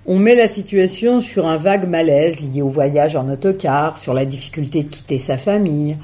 on 0.07 0.19
met 0.19 0.35
la 0.35 0.49
situation 0.49 1.21
sur 1.21 1.47
un 1.47 1.57
vague 1.57 1.89
malaise 1.89 2.41
lié 2.41 2.63
au 2.63 2.71
voyage 2.71 3.15
en 3.15 3.29
autocar, 3.29 3.99
sur 3.99 4.15
la 4.15 4.25
difficulté 4.25 4.83
de 4.83 4.89
quitter 4.89 5.19
sa 5.19 5.37
famille, 5.37 5.97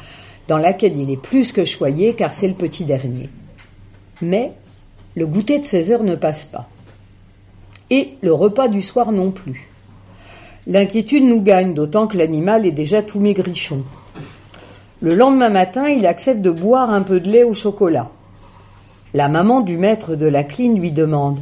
dans 0.47 0.59
laquelle 0.59 0.97
il 0.97 1.11
est 1.11 1.21
plus 1.21 1.53
que 1.53 1.65
choyé 1.65 2.15
car 2.15 2.33
c'est 2.33 2.49
le 2.49 2.55
petit 2.55 2.85
dernier. 2.85 3.31
Mais 4.21 4.53
le 5.17 5.27
goûter 5.27 5.59
de 5.59 5.65
16 5.65 5.93
heures 5.93 6.03
ne 6.03 6.17
passe 6.17 6.45
pas. 6.45 6.69
Et 7.91 8.15
le 8.23 8.33
repas 8.33 8.69
du 8.69 8.83
soir 8.83 9.13
non 9.13 9.31
plus. 9.31 9.69
L'inquiétude 10.67 11.25
nous 11.25 11.43
gagne, 11.43 11.75
d'autant 11.75 12.07
que 12.07 12.17
l'animal 12.17 12.67
est 12.67 12.73
déjà 12.73 13.03
tout 13.03 13.21
maigrichon. 13.21 13.85
Le 15.01 15.15
lendemain 15.15 15.51
matin, 15.51 15.89
il 15.89 16.07
accepte 16.07 16.41
de 16.41 16.51
boire 16.51 16.91
un 16.91 17.03
peu 17.03 17.21
de 17.21 17.31
lait 17.31 17.45
au 17.45 17.55
chocolat. 17.55 18.11
La 19.17 19.29
maman 19.29 19.61
du 19.61 19.79
maître 19.79 20.17
de 20.17 20.27
la 20.27 20.43
cline 20.43 20.77
lui 20.77 20.91
demande 20.91 21.39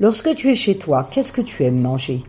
Lorsque 0.00 0.34
tu 0.34 0.48
es 0.48 0.54
chez 0.54 0.78
toi, 0.78 1.06
qu'est-ce 1.10 1.32
que 1.32 1.42
tu 1.42 1.62
aimes 1.64 1.82
manger? 1.82 2.22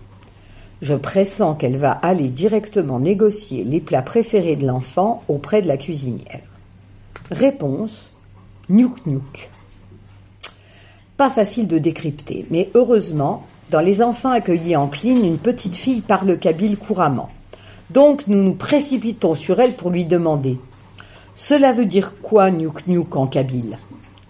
Je 0.81 0.95
pressens 0.95 1.55
qu'elle 1.55 1.77
va 1.77 1.91
aller 1.91 2.27
directement 2.27 2.99
négocier 2.99 3.63
les 3.63 3.79
plats 3.79 4.01
préférés 4.01 4.57
de 4.57 4.67
l'enfant 4.67 5.23
auprès 5.29 5.61
de 5.61 5.69
la 5.69 5.77
cuisinière. 5.77 6.41
Réponse 7.31 8.11
Nyouk 8.67 9.05
Nyouk. 9.05 9.49
Pas 11.15 11.29
facile 11.29 11.69
de 11.69 11.77
décrypter, 11.77 12.45
mais 12.51 12.69
heureusement, 12.73 13.45
dans 13.71 13.79
les 13.79 14.01
enfants 14.01 14.31
accueillis 14.31 14.75
en 14.75 14.89
cline, 14.89 15.23
une 15.23 15.37
petite 15.37 15.77
fille 15.77 16.01
parle 16.01 16.37
kabyle 16.37 16.77
couramment. 16.77 17.29
Donc 17.91 18.27
nous 18.27 18.43
nous 18.43 18.55
précipitons 18.55 19.35
sur 19.35 19.61
elle 19.61 19.77
pour 19.77 19.89
lui 19.89 20.03
demander 20.03 20.59
Cela 21.37 21.71
veut 21.71 21.85
dire 21.85 22.15
quoi 22.21 22.51
Nyouk 22.51 22.87
Nyouk 22.87 23.15
en 23.15 23.25
kabyle? 23.25 23.77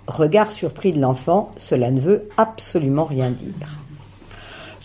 Regard 0.09 0.51
surpris 0.51 0.91
de 0.91 0.99
l'enfant, 0.99 1.51
cela 1.55 1.91
ne 1.91 1.99
veut 1.99 2.29
absolument 2.35 3.03
rien 3.03 3.29
dire. 3.29 3.77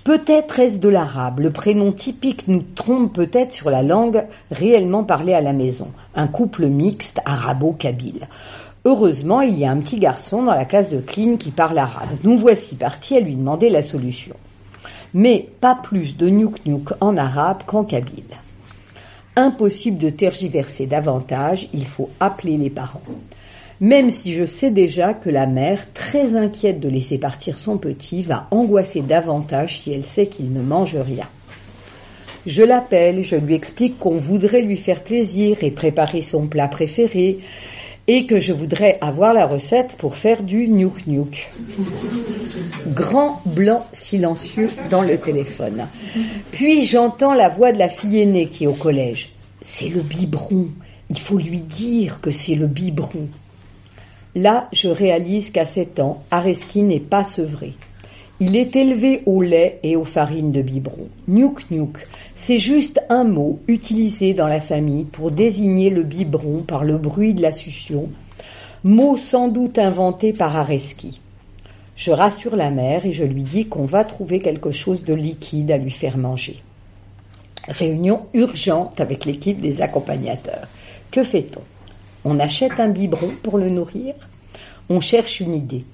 Peut-être 0.04 0.60
est-ce 0.60 0.76
de 0.76 0.90
l'arabe. 0.90 1.40
Le 1.40 1.50
prénom 1.50 1.92
typique 1.92 2.46
nous 2.46 2.62
trompe 2.74 3.14
peut-être 3.14 3.52
sur 3.52 3.70
la 3.70 3.82
langue 3.82 4.24
réellement 4.50 5.02
parlée 5.02 5.32
à 5.32 5.40
la 5.40 5.54
maison. 5.54 5.88
Un 6.14 6.26
couple 6.26 6.66
mixte 6.66 7.20
arabo-kabyle. 7.24 8.28
Heureusement, 8.84 9.40
il 9.40 9.58
y 9.58 9.64
a 9.64 9.70
un 9.70 9.78
petit 9.78 9.98
garçon 9.98 10.42
dans 10.42 10.52
la 10.52 10.66
classe 10.66 10.90
de 10.90 11.00
clean 11.00 11.38
qui 11.38 11.52
parle 11.52 11.78
arabe. 11.78 12.10
Nous 12.22 12.36
voici 12.36 12.74
partis 12.74 13.16
à 13.16 13.20
lui 13.20 13.34
demander 13.34 13.70
la 13.70 13.82
solution. 13.82 14.34
Mais 15.14 15.48
pas 15.62 15.74
plus 15.74 16.18
de 16.18 16.28
nyouk 16.28 16.66
nyouk 16.66 16.92
en 17.00 17.16
arabe 17.16 17.62
qu'en 17.66 17.84
kabyle. 17.84 18.24
Impossible 19.36 19.96
de 19.96 20.10
tergiverser 20.10 20.86
davantage, 20.86 21.66
il 21.72 21.86
faut 21.86 22.10
appeler 22.20 22.58
les 22.58 22.68
parents 22.68 23.00
même 23.80 24.10
si 24.10 24.34
je 24.34 24.44
sais 24.44 24.70
déjà 24.70 25.14
que 25.14 25.30
la 25.30 25.46
mère, 25.46 25.92
très 25.92 26.36
inquiète 26.36 26.80
de 26.80 26.88
laisser 26.88 27.18
partir 27.18 27.58
son 27.58 27.76
petit, 27.78 28.22
va 28.22 28.46
angoisser 28.50 29.00
davantage 29.00 29.80
si 29.80 29.92
elle 29.92 30.04
sait 30.04 30.26
qu'il 30.26 30.52
ne 30.52 30.62
mange 30.62 30.96
rien. 30.96 31.28
Je 32.46 32.62
l'appelle, 32.62 33.22
je 33.22 33.36
lui 33.36 33.54
explique 33.54 33.98
qu'on 33.98 34.18
voudrait 34.18 34.62
lui 34.62 34.76
faire 34.76 35.02
plaisir 35.02 35.58
et 35.62 35.70
préparer 35.70 36.22
son 36.22 36.46
plat 36.46 36.68
préféré, 36.68 37.38
et 38.06 38.26
que 38.26 38.38
je 38.38 38.52
voudrais 38.52 38.98
avoir 39.00 39.32
la 39.32 39.46
recette 39.46 39.96
pour 39.96 40.16
faire 40.16 40.42
du 40.42 40.68
nyouk 40.68 41.06
nyouk. 41.06 41.50
Grand 42.88 43.40
blanc 43.46 43.86
silencieux 43.92 44.68
dans 44.90 45.00
le 45.00 45.16
téléphone. 45.16 45.86
Puis 46.50 46.86
j'entends 46.86 47.32
la 47.32 47.48
voix 47.48 47.72
de 47.72 47.78
la 47.78 47.88
fille 47.88 48.20
aînée 48.20 48.48
qui 48.48 48.64
est 48.64 48.68
au 48.68 48.74
collège. 48.74 49.30
C'est 49.62 49.88
le 49.88 50.02
biberon. 50.02 50.68
Il 51.08 51.18
faut 51.18 51.38
lui 51.38 51.60
dire 51.60 52.20
que 52.20 52.30
c'est 52.30 52.54
le 52.54 52.66
biberon. 52.66 53.28
Là, 54.34 54.68
je 54.72 54.88
réalise 54.88 55.50
qu'à 55.50 55.64
7 55.64 56.00
ans, 56.00 56.22
Areski 56.30 56.82
n'est 56.82 56.98
pas 56.98 57.22
sevré. 57.22 57.74
Il 58.40 58.56
est 58.56 58.74
élevé 58.74 59.22
au 59.26 59.42
lait 59.42 59.78
et 59.84 59.94
aux 59.94 60.04
farines 60.04 60.50
de 60.50 60.60
biberon. 60.60 61.08
Nyouk 61.28 61.70
nyouk, 61.70 62.04
c'est 62.34 62.58
juste 62.58 63.00
un 63.08 63.22
mot 63.22 63.60
utilisé 63.68 64.34
dans 64.34 64.48
la 64.48 64.60
famille 64.60 65.04
pour 65.04 65.30
désigner 65.30 65.88
le 65.88 66.02
biberon 66.02 66.62
par 66.62 66.82
le 66.82 66.98
bruit 66.98 67.32
de 67.32 67.42
la 67.42 67.52
succion, 67.52 68.08
mot 68.82 69.16
sans 69.16 69.46
doute 69.46 69.78
inventé 69.78 70.32
par 70.32 70.56
Areski. 70.56 71.20
Je 71.94 72.10
rassure 72.10 72.56
la 72.56 72.70
mère 72.70 73.06
et 73.06 73.12
je 73.12 73.22
lui 73.22 73.44
dis 73.44 73.66
qu'on 73.66 73.86
va 73.86 74.04
trouver 74.04 74.40
quelque 74.40 74.72
chose 74.72 75.04
de 75.04 75.14
liquide 75.14 75.70
à 75.70 75.78
lui 75.78 75.92
faire 75.92 76.18
manger. 76.18 76.56
Réunion 77.68 78.26
urgente 78.34 79.00
avec 79.00 79.26
l'équipe 79.26 79.60
des 79.60 79.80
accompagnateurs. 79.80 80.66
Que 81.12 81.22
fait-on? 81.22 81.62
On 82.24 82.38
achète 82.38 82.80
un 82.80 82.88
biberon 82.88 83.32
pour 83.42 83.58
le 83.58 83.68
nourrir 83.68 84.14
On 84.88 85.00
cherche 85.00 85.40
une 85.40 85.52
idée. 85.52 85.84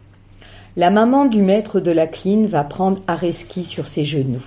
La 0.76 0.90
maman 0.90 1.24
du 1.24 1.42
maître 1.42 1.80
de 1.80 1.90
la 1.90 2.06
cline 2.06 2.46
va 2.46 2.62
prendre 2.62 3.02
Areski 3.08 3.64
sur 3.64 3.88
ses 3.88 4.04
genoux 4.04 4.44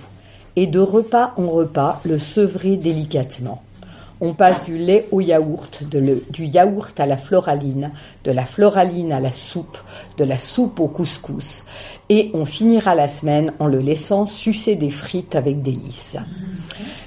et 0.56 0.66
de 0.66 0.78
repas 0.78 1.34
en 1.36 1.48
repas 1.48 2.00
le 2.04 2.18
sevrer 2.18 2.76
délicatement. 2.76 3.62
On 4.20 4.32
passe 4.32 4.64
du 4.64 4.78
lait 4.78 5.06
au 5.10 5.20
yaourt, 5.20 5.82
du 6.30 6.44
yaourt 6.46 6.98
à 6.98 7.04
la 7.04 7.18
floraline, 7.18 7.90
de 8.22 8.30
la 8.30 8.46
floraline 8.46 9.12
à 9.12 9.20
la 9.20 9.32
soupe, 9.32 9.76
de 10.16 10.24
la 10.24 10.38
soupe 10.38 10.80
au 10.80 10.86
couscous, 10.86 11.64
et 12.08 12.30
on 12.32 12.46
finira 12.46 12.94
la 12.94 13.08
semaine 13.08 13.52
en 13.58 13.66
le 13.66 13.80
laissant 13.80 14.24
sucer 14.24 14.76
des 14.76 14.90
frites 14.90 15.34
avec 15.34 15.62
délice. 15.62 16.16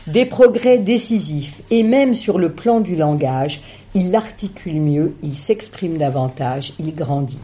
Des 0.05 0.25
progrès 0.25 0.79
décisifs, 0.79 1.61
et 1.71 1.81
même 1.81 2.13
sur 2.13 2.37
le 2.37 2.51
plan 2.51 2.81
du 2.81 2.95
langage, 2.95 3.61
il 3.95 4.15
articule 4.15 4.79
mieux, 4.81 5.13
il 5.23 5.35
s'exprime 5.35 5.97
davantage, 5.97 6.73
il 6.79 6.93
grandit. 6.93 7.39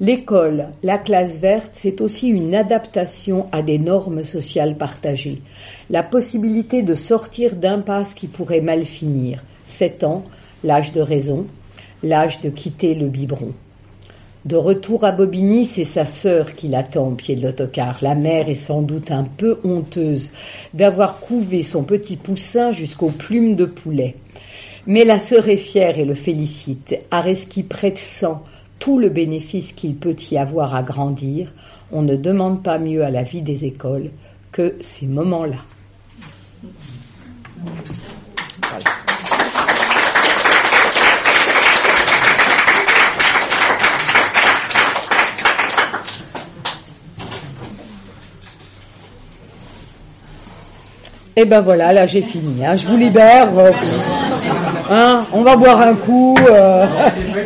L'école, 0.00 0.68
la 0.82 0.96
classe 0.96 1.38
verte, 1.38 1.72
c'est 1.74 2.00
aussi 2.00 2.28
une 2.28 2.54
adaptation 2.54 3.46
à 3.52 3.60
des 3.60 3.78
normes 3.78 4.22
sociales 4.22 4.76
partagées. 4.76 5.42
La 5.90 6.02
possibilité 6.02 6.82
de 6.82 6.94
sortir 6.94 7.54
d'impasse 7.54 8.14
qui 8.14 8.26
pourrait 8.26 8.62
mal 8.62 8.86
finir. 8.86 9.44
Sept 9.66 10.02
ans, 10.04 10.24
l'âge 10.64 10.92
de 10.92 11.02
raison, 11.02 11.46
l'âge 12.02 12.40
de 12.40 12.48
quitter 12.48 12.94
le 12.94 13.08
biberon. 13.08 13.52
De 14.46 14.56
retour 14.56 15.04
à 15.04 15.12
Bobigny, 15.12 15.66
c'est 15.66 15.84
sa 15.84 16.06
sœur 16.06 16.54
qui 16.54 16.68
l'attend 16.68 17.08
au 17.08 17.14
pied 17.14 17.36
de 17.36 17.42
l'autocar. 17.42 17.98
La 18.00 18.14
mère 18.14 18.48
est 18.48 18.54
sans 18.54 18.80
doute 18.80 19.10
un 19.10 19.24
peu 19.24 19.58
honteuse 19.64 20.32
d'avoir 20.72 21.20
couvé 21.20 21.62
son 21.62 21.84
petit 21.84 22.16
poussin 22.16 22.72
jusqu'aux 22.72 23.10
plumes 23.10 23.54
de 23.54 23.66
poulet. 23.66 24.16
Mais 24.90 25.04
la 25.04 25.20
sœur 25.20 25.48
est 25.48 25.56
fière 25.56 26.00
et 26.00 26.04
le 26.04 26.14
félicite. 26.16 26.98
Areski 27.12 27.64
sang 27.94 28.42
tout 28.80 28.98
le 28.98 29.08
bénéfice 29.08 29.72
qu'il 29.72 29.94
peut 29.94 30.16
y 30.32 30.36
avoir 30.36 30.74
à 30.74 30.82
grandir, 30.82 31.52
on 31.92 32.02
ne 32.02 32.16
demande 32.16 32.64
pas 32.64 32.80
mieux 32.80 33.04
à 33.04 33.10
la 33.10 33.22
vie 33.22 33.40
des 33.40 33.64
écoles 33.66 34.10
que 34.50 34.74
ces 34.80 35.06
moments-là. 35.06 35.58
Et 51.36 51.42
eh 51.42 51.44
ben 51.44 51.60
voilà, 51.60 51.92
là 51.92 52.06
j'ai 52.06 52.22
fini. 52.22 52.66
Hein. 52.66 52.74
Je 52.74 52.88
vous 52.88 52.96
libère. 52.96 53.52
Hein 54.92 55.24
on 55.32 55.42
va 55.42 55.54
boire 55.54 55.80
un 55.80 55.94
coup. 55.94 56.36
Euh... 56.50 56.84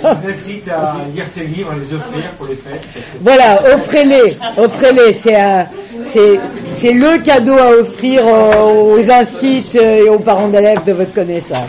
Je 0.03 0.71
à 0.71 0.97
lire 1.15 1.27
ces 1.27 1.45
livres, 1.45 1.73
à 1.73 1.77
les 1.77 1.93
offrir 1.93 2.31
pour 2.39 2.47
les 2.47 2.57
fêtes. 2.57 2.83
Voilà, 3.21 3.61
offrez-les, 3.75 4.35
offrez-les. 4.57 5.13
C'est 5.13 5.67
c'est, 6.07 6.41
c'est 6.73 6.93
le 6.93 7.23
cadeau 7.23 7.57
à 7.59 7.71
offrir 7.81 8.23
aux 8.27 9.11
instits 9.11 9.77
et 9.77 10.09
aux 10.09 10.19
parents 10.19 10.49
d'élèves 10.49 10.85
de 10.85 10.93
votre 10.93 11.13
connaissance. 11.13 11.69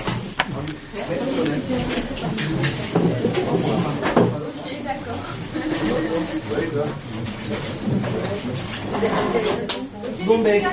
Bon 10.26 10.40
ben, 10.40 10.64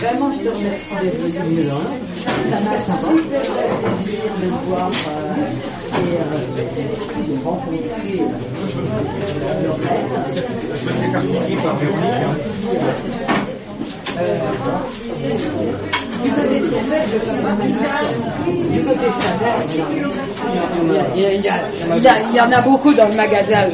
vraiment 0.00 0.30
je 0.32 0.38
te 0.38 0.48
remercie 0.48 0.96
d'être 1.02 1.20
venu 1.20 1.62
là. 1.64 1.74
Ça 2.50 2.60
m'a 2.60 2.80
sympa. 2.80 3.08
plaisir 3.08 4.32
de 4.40 4.46
voir 4.66 4.90
euh, 4.90 5.34
et 5.94 6.12
euh, 6.18 6.38
de 7.28 7.44
rencontrer 7.44 8.20
Je 8.20 8.76
par. 11.62 11.76
Du 16.22 16.30
côté 16.32 16.58
du 18.72 18.80
côté 18.84 19.06
de 19.06 19.12
il 21.16 21.22
y, 21.22 21.26
a, 21.26 21.32
il, 21.34 22.02
y 22.02 22.08
a, 22.08 22.14
il 22.30 22.34
y 22.36 22.40
en 22.40 22.50
a 22.50 22.60
beaucoup 22.60 22.92
dans 22.94 23.08
le 23.08 23.14
magasin. 23.14 23.68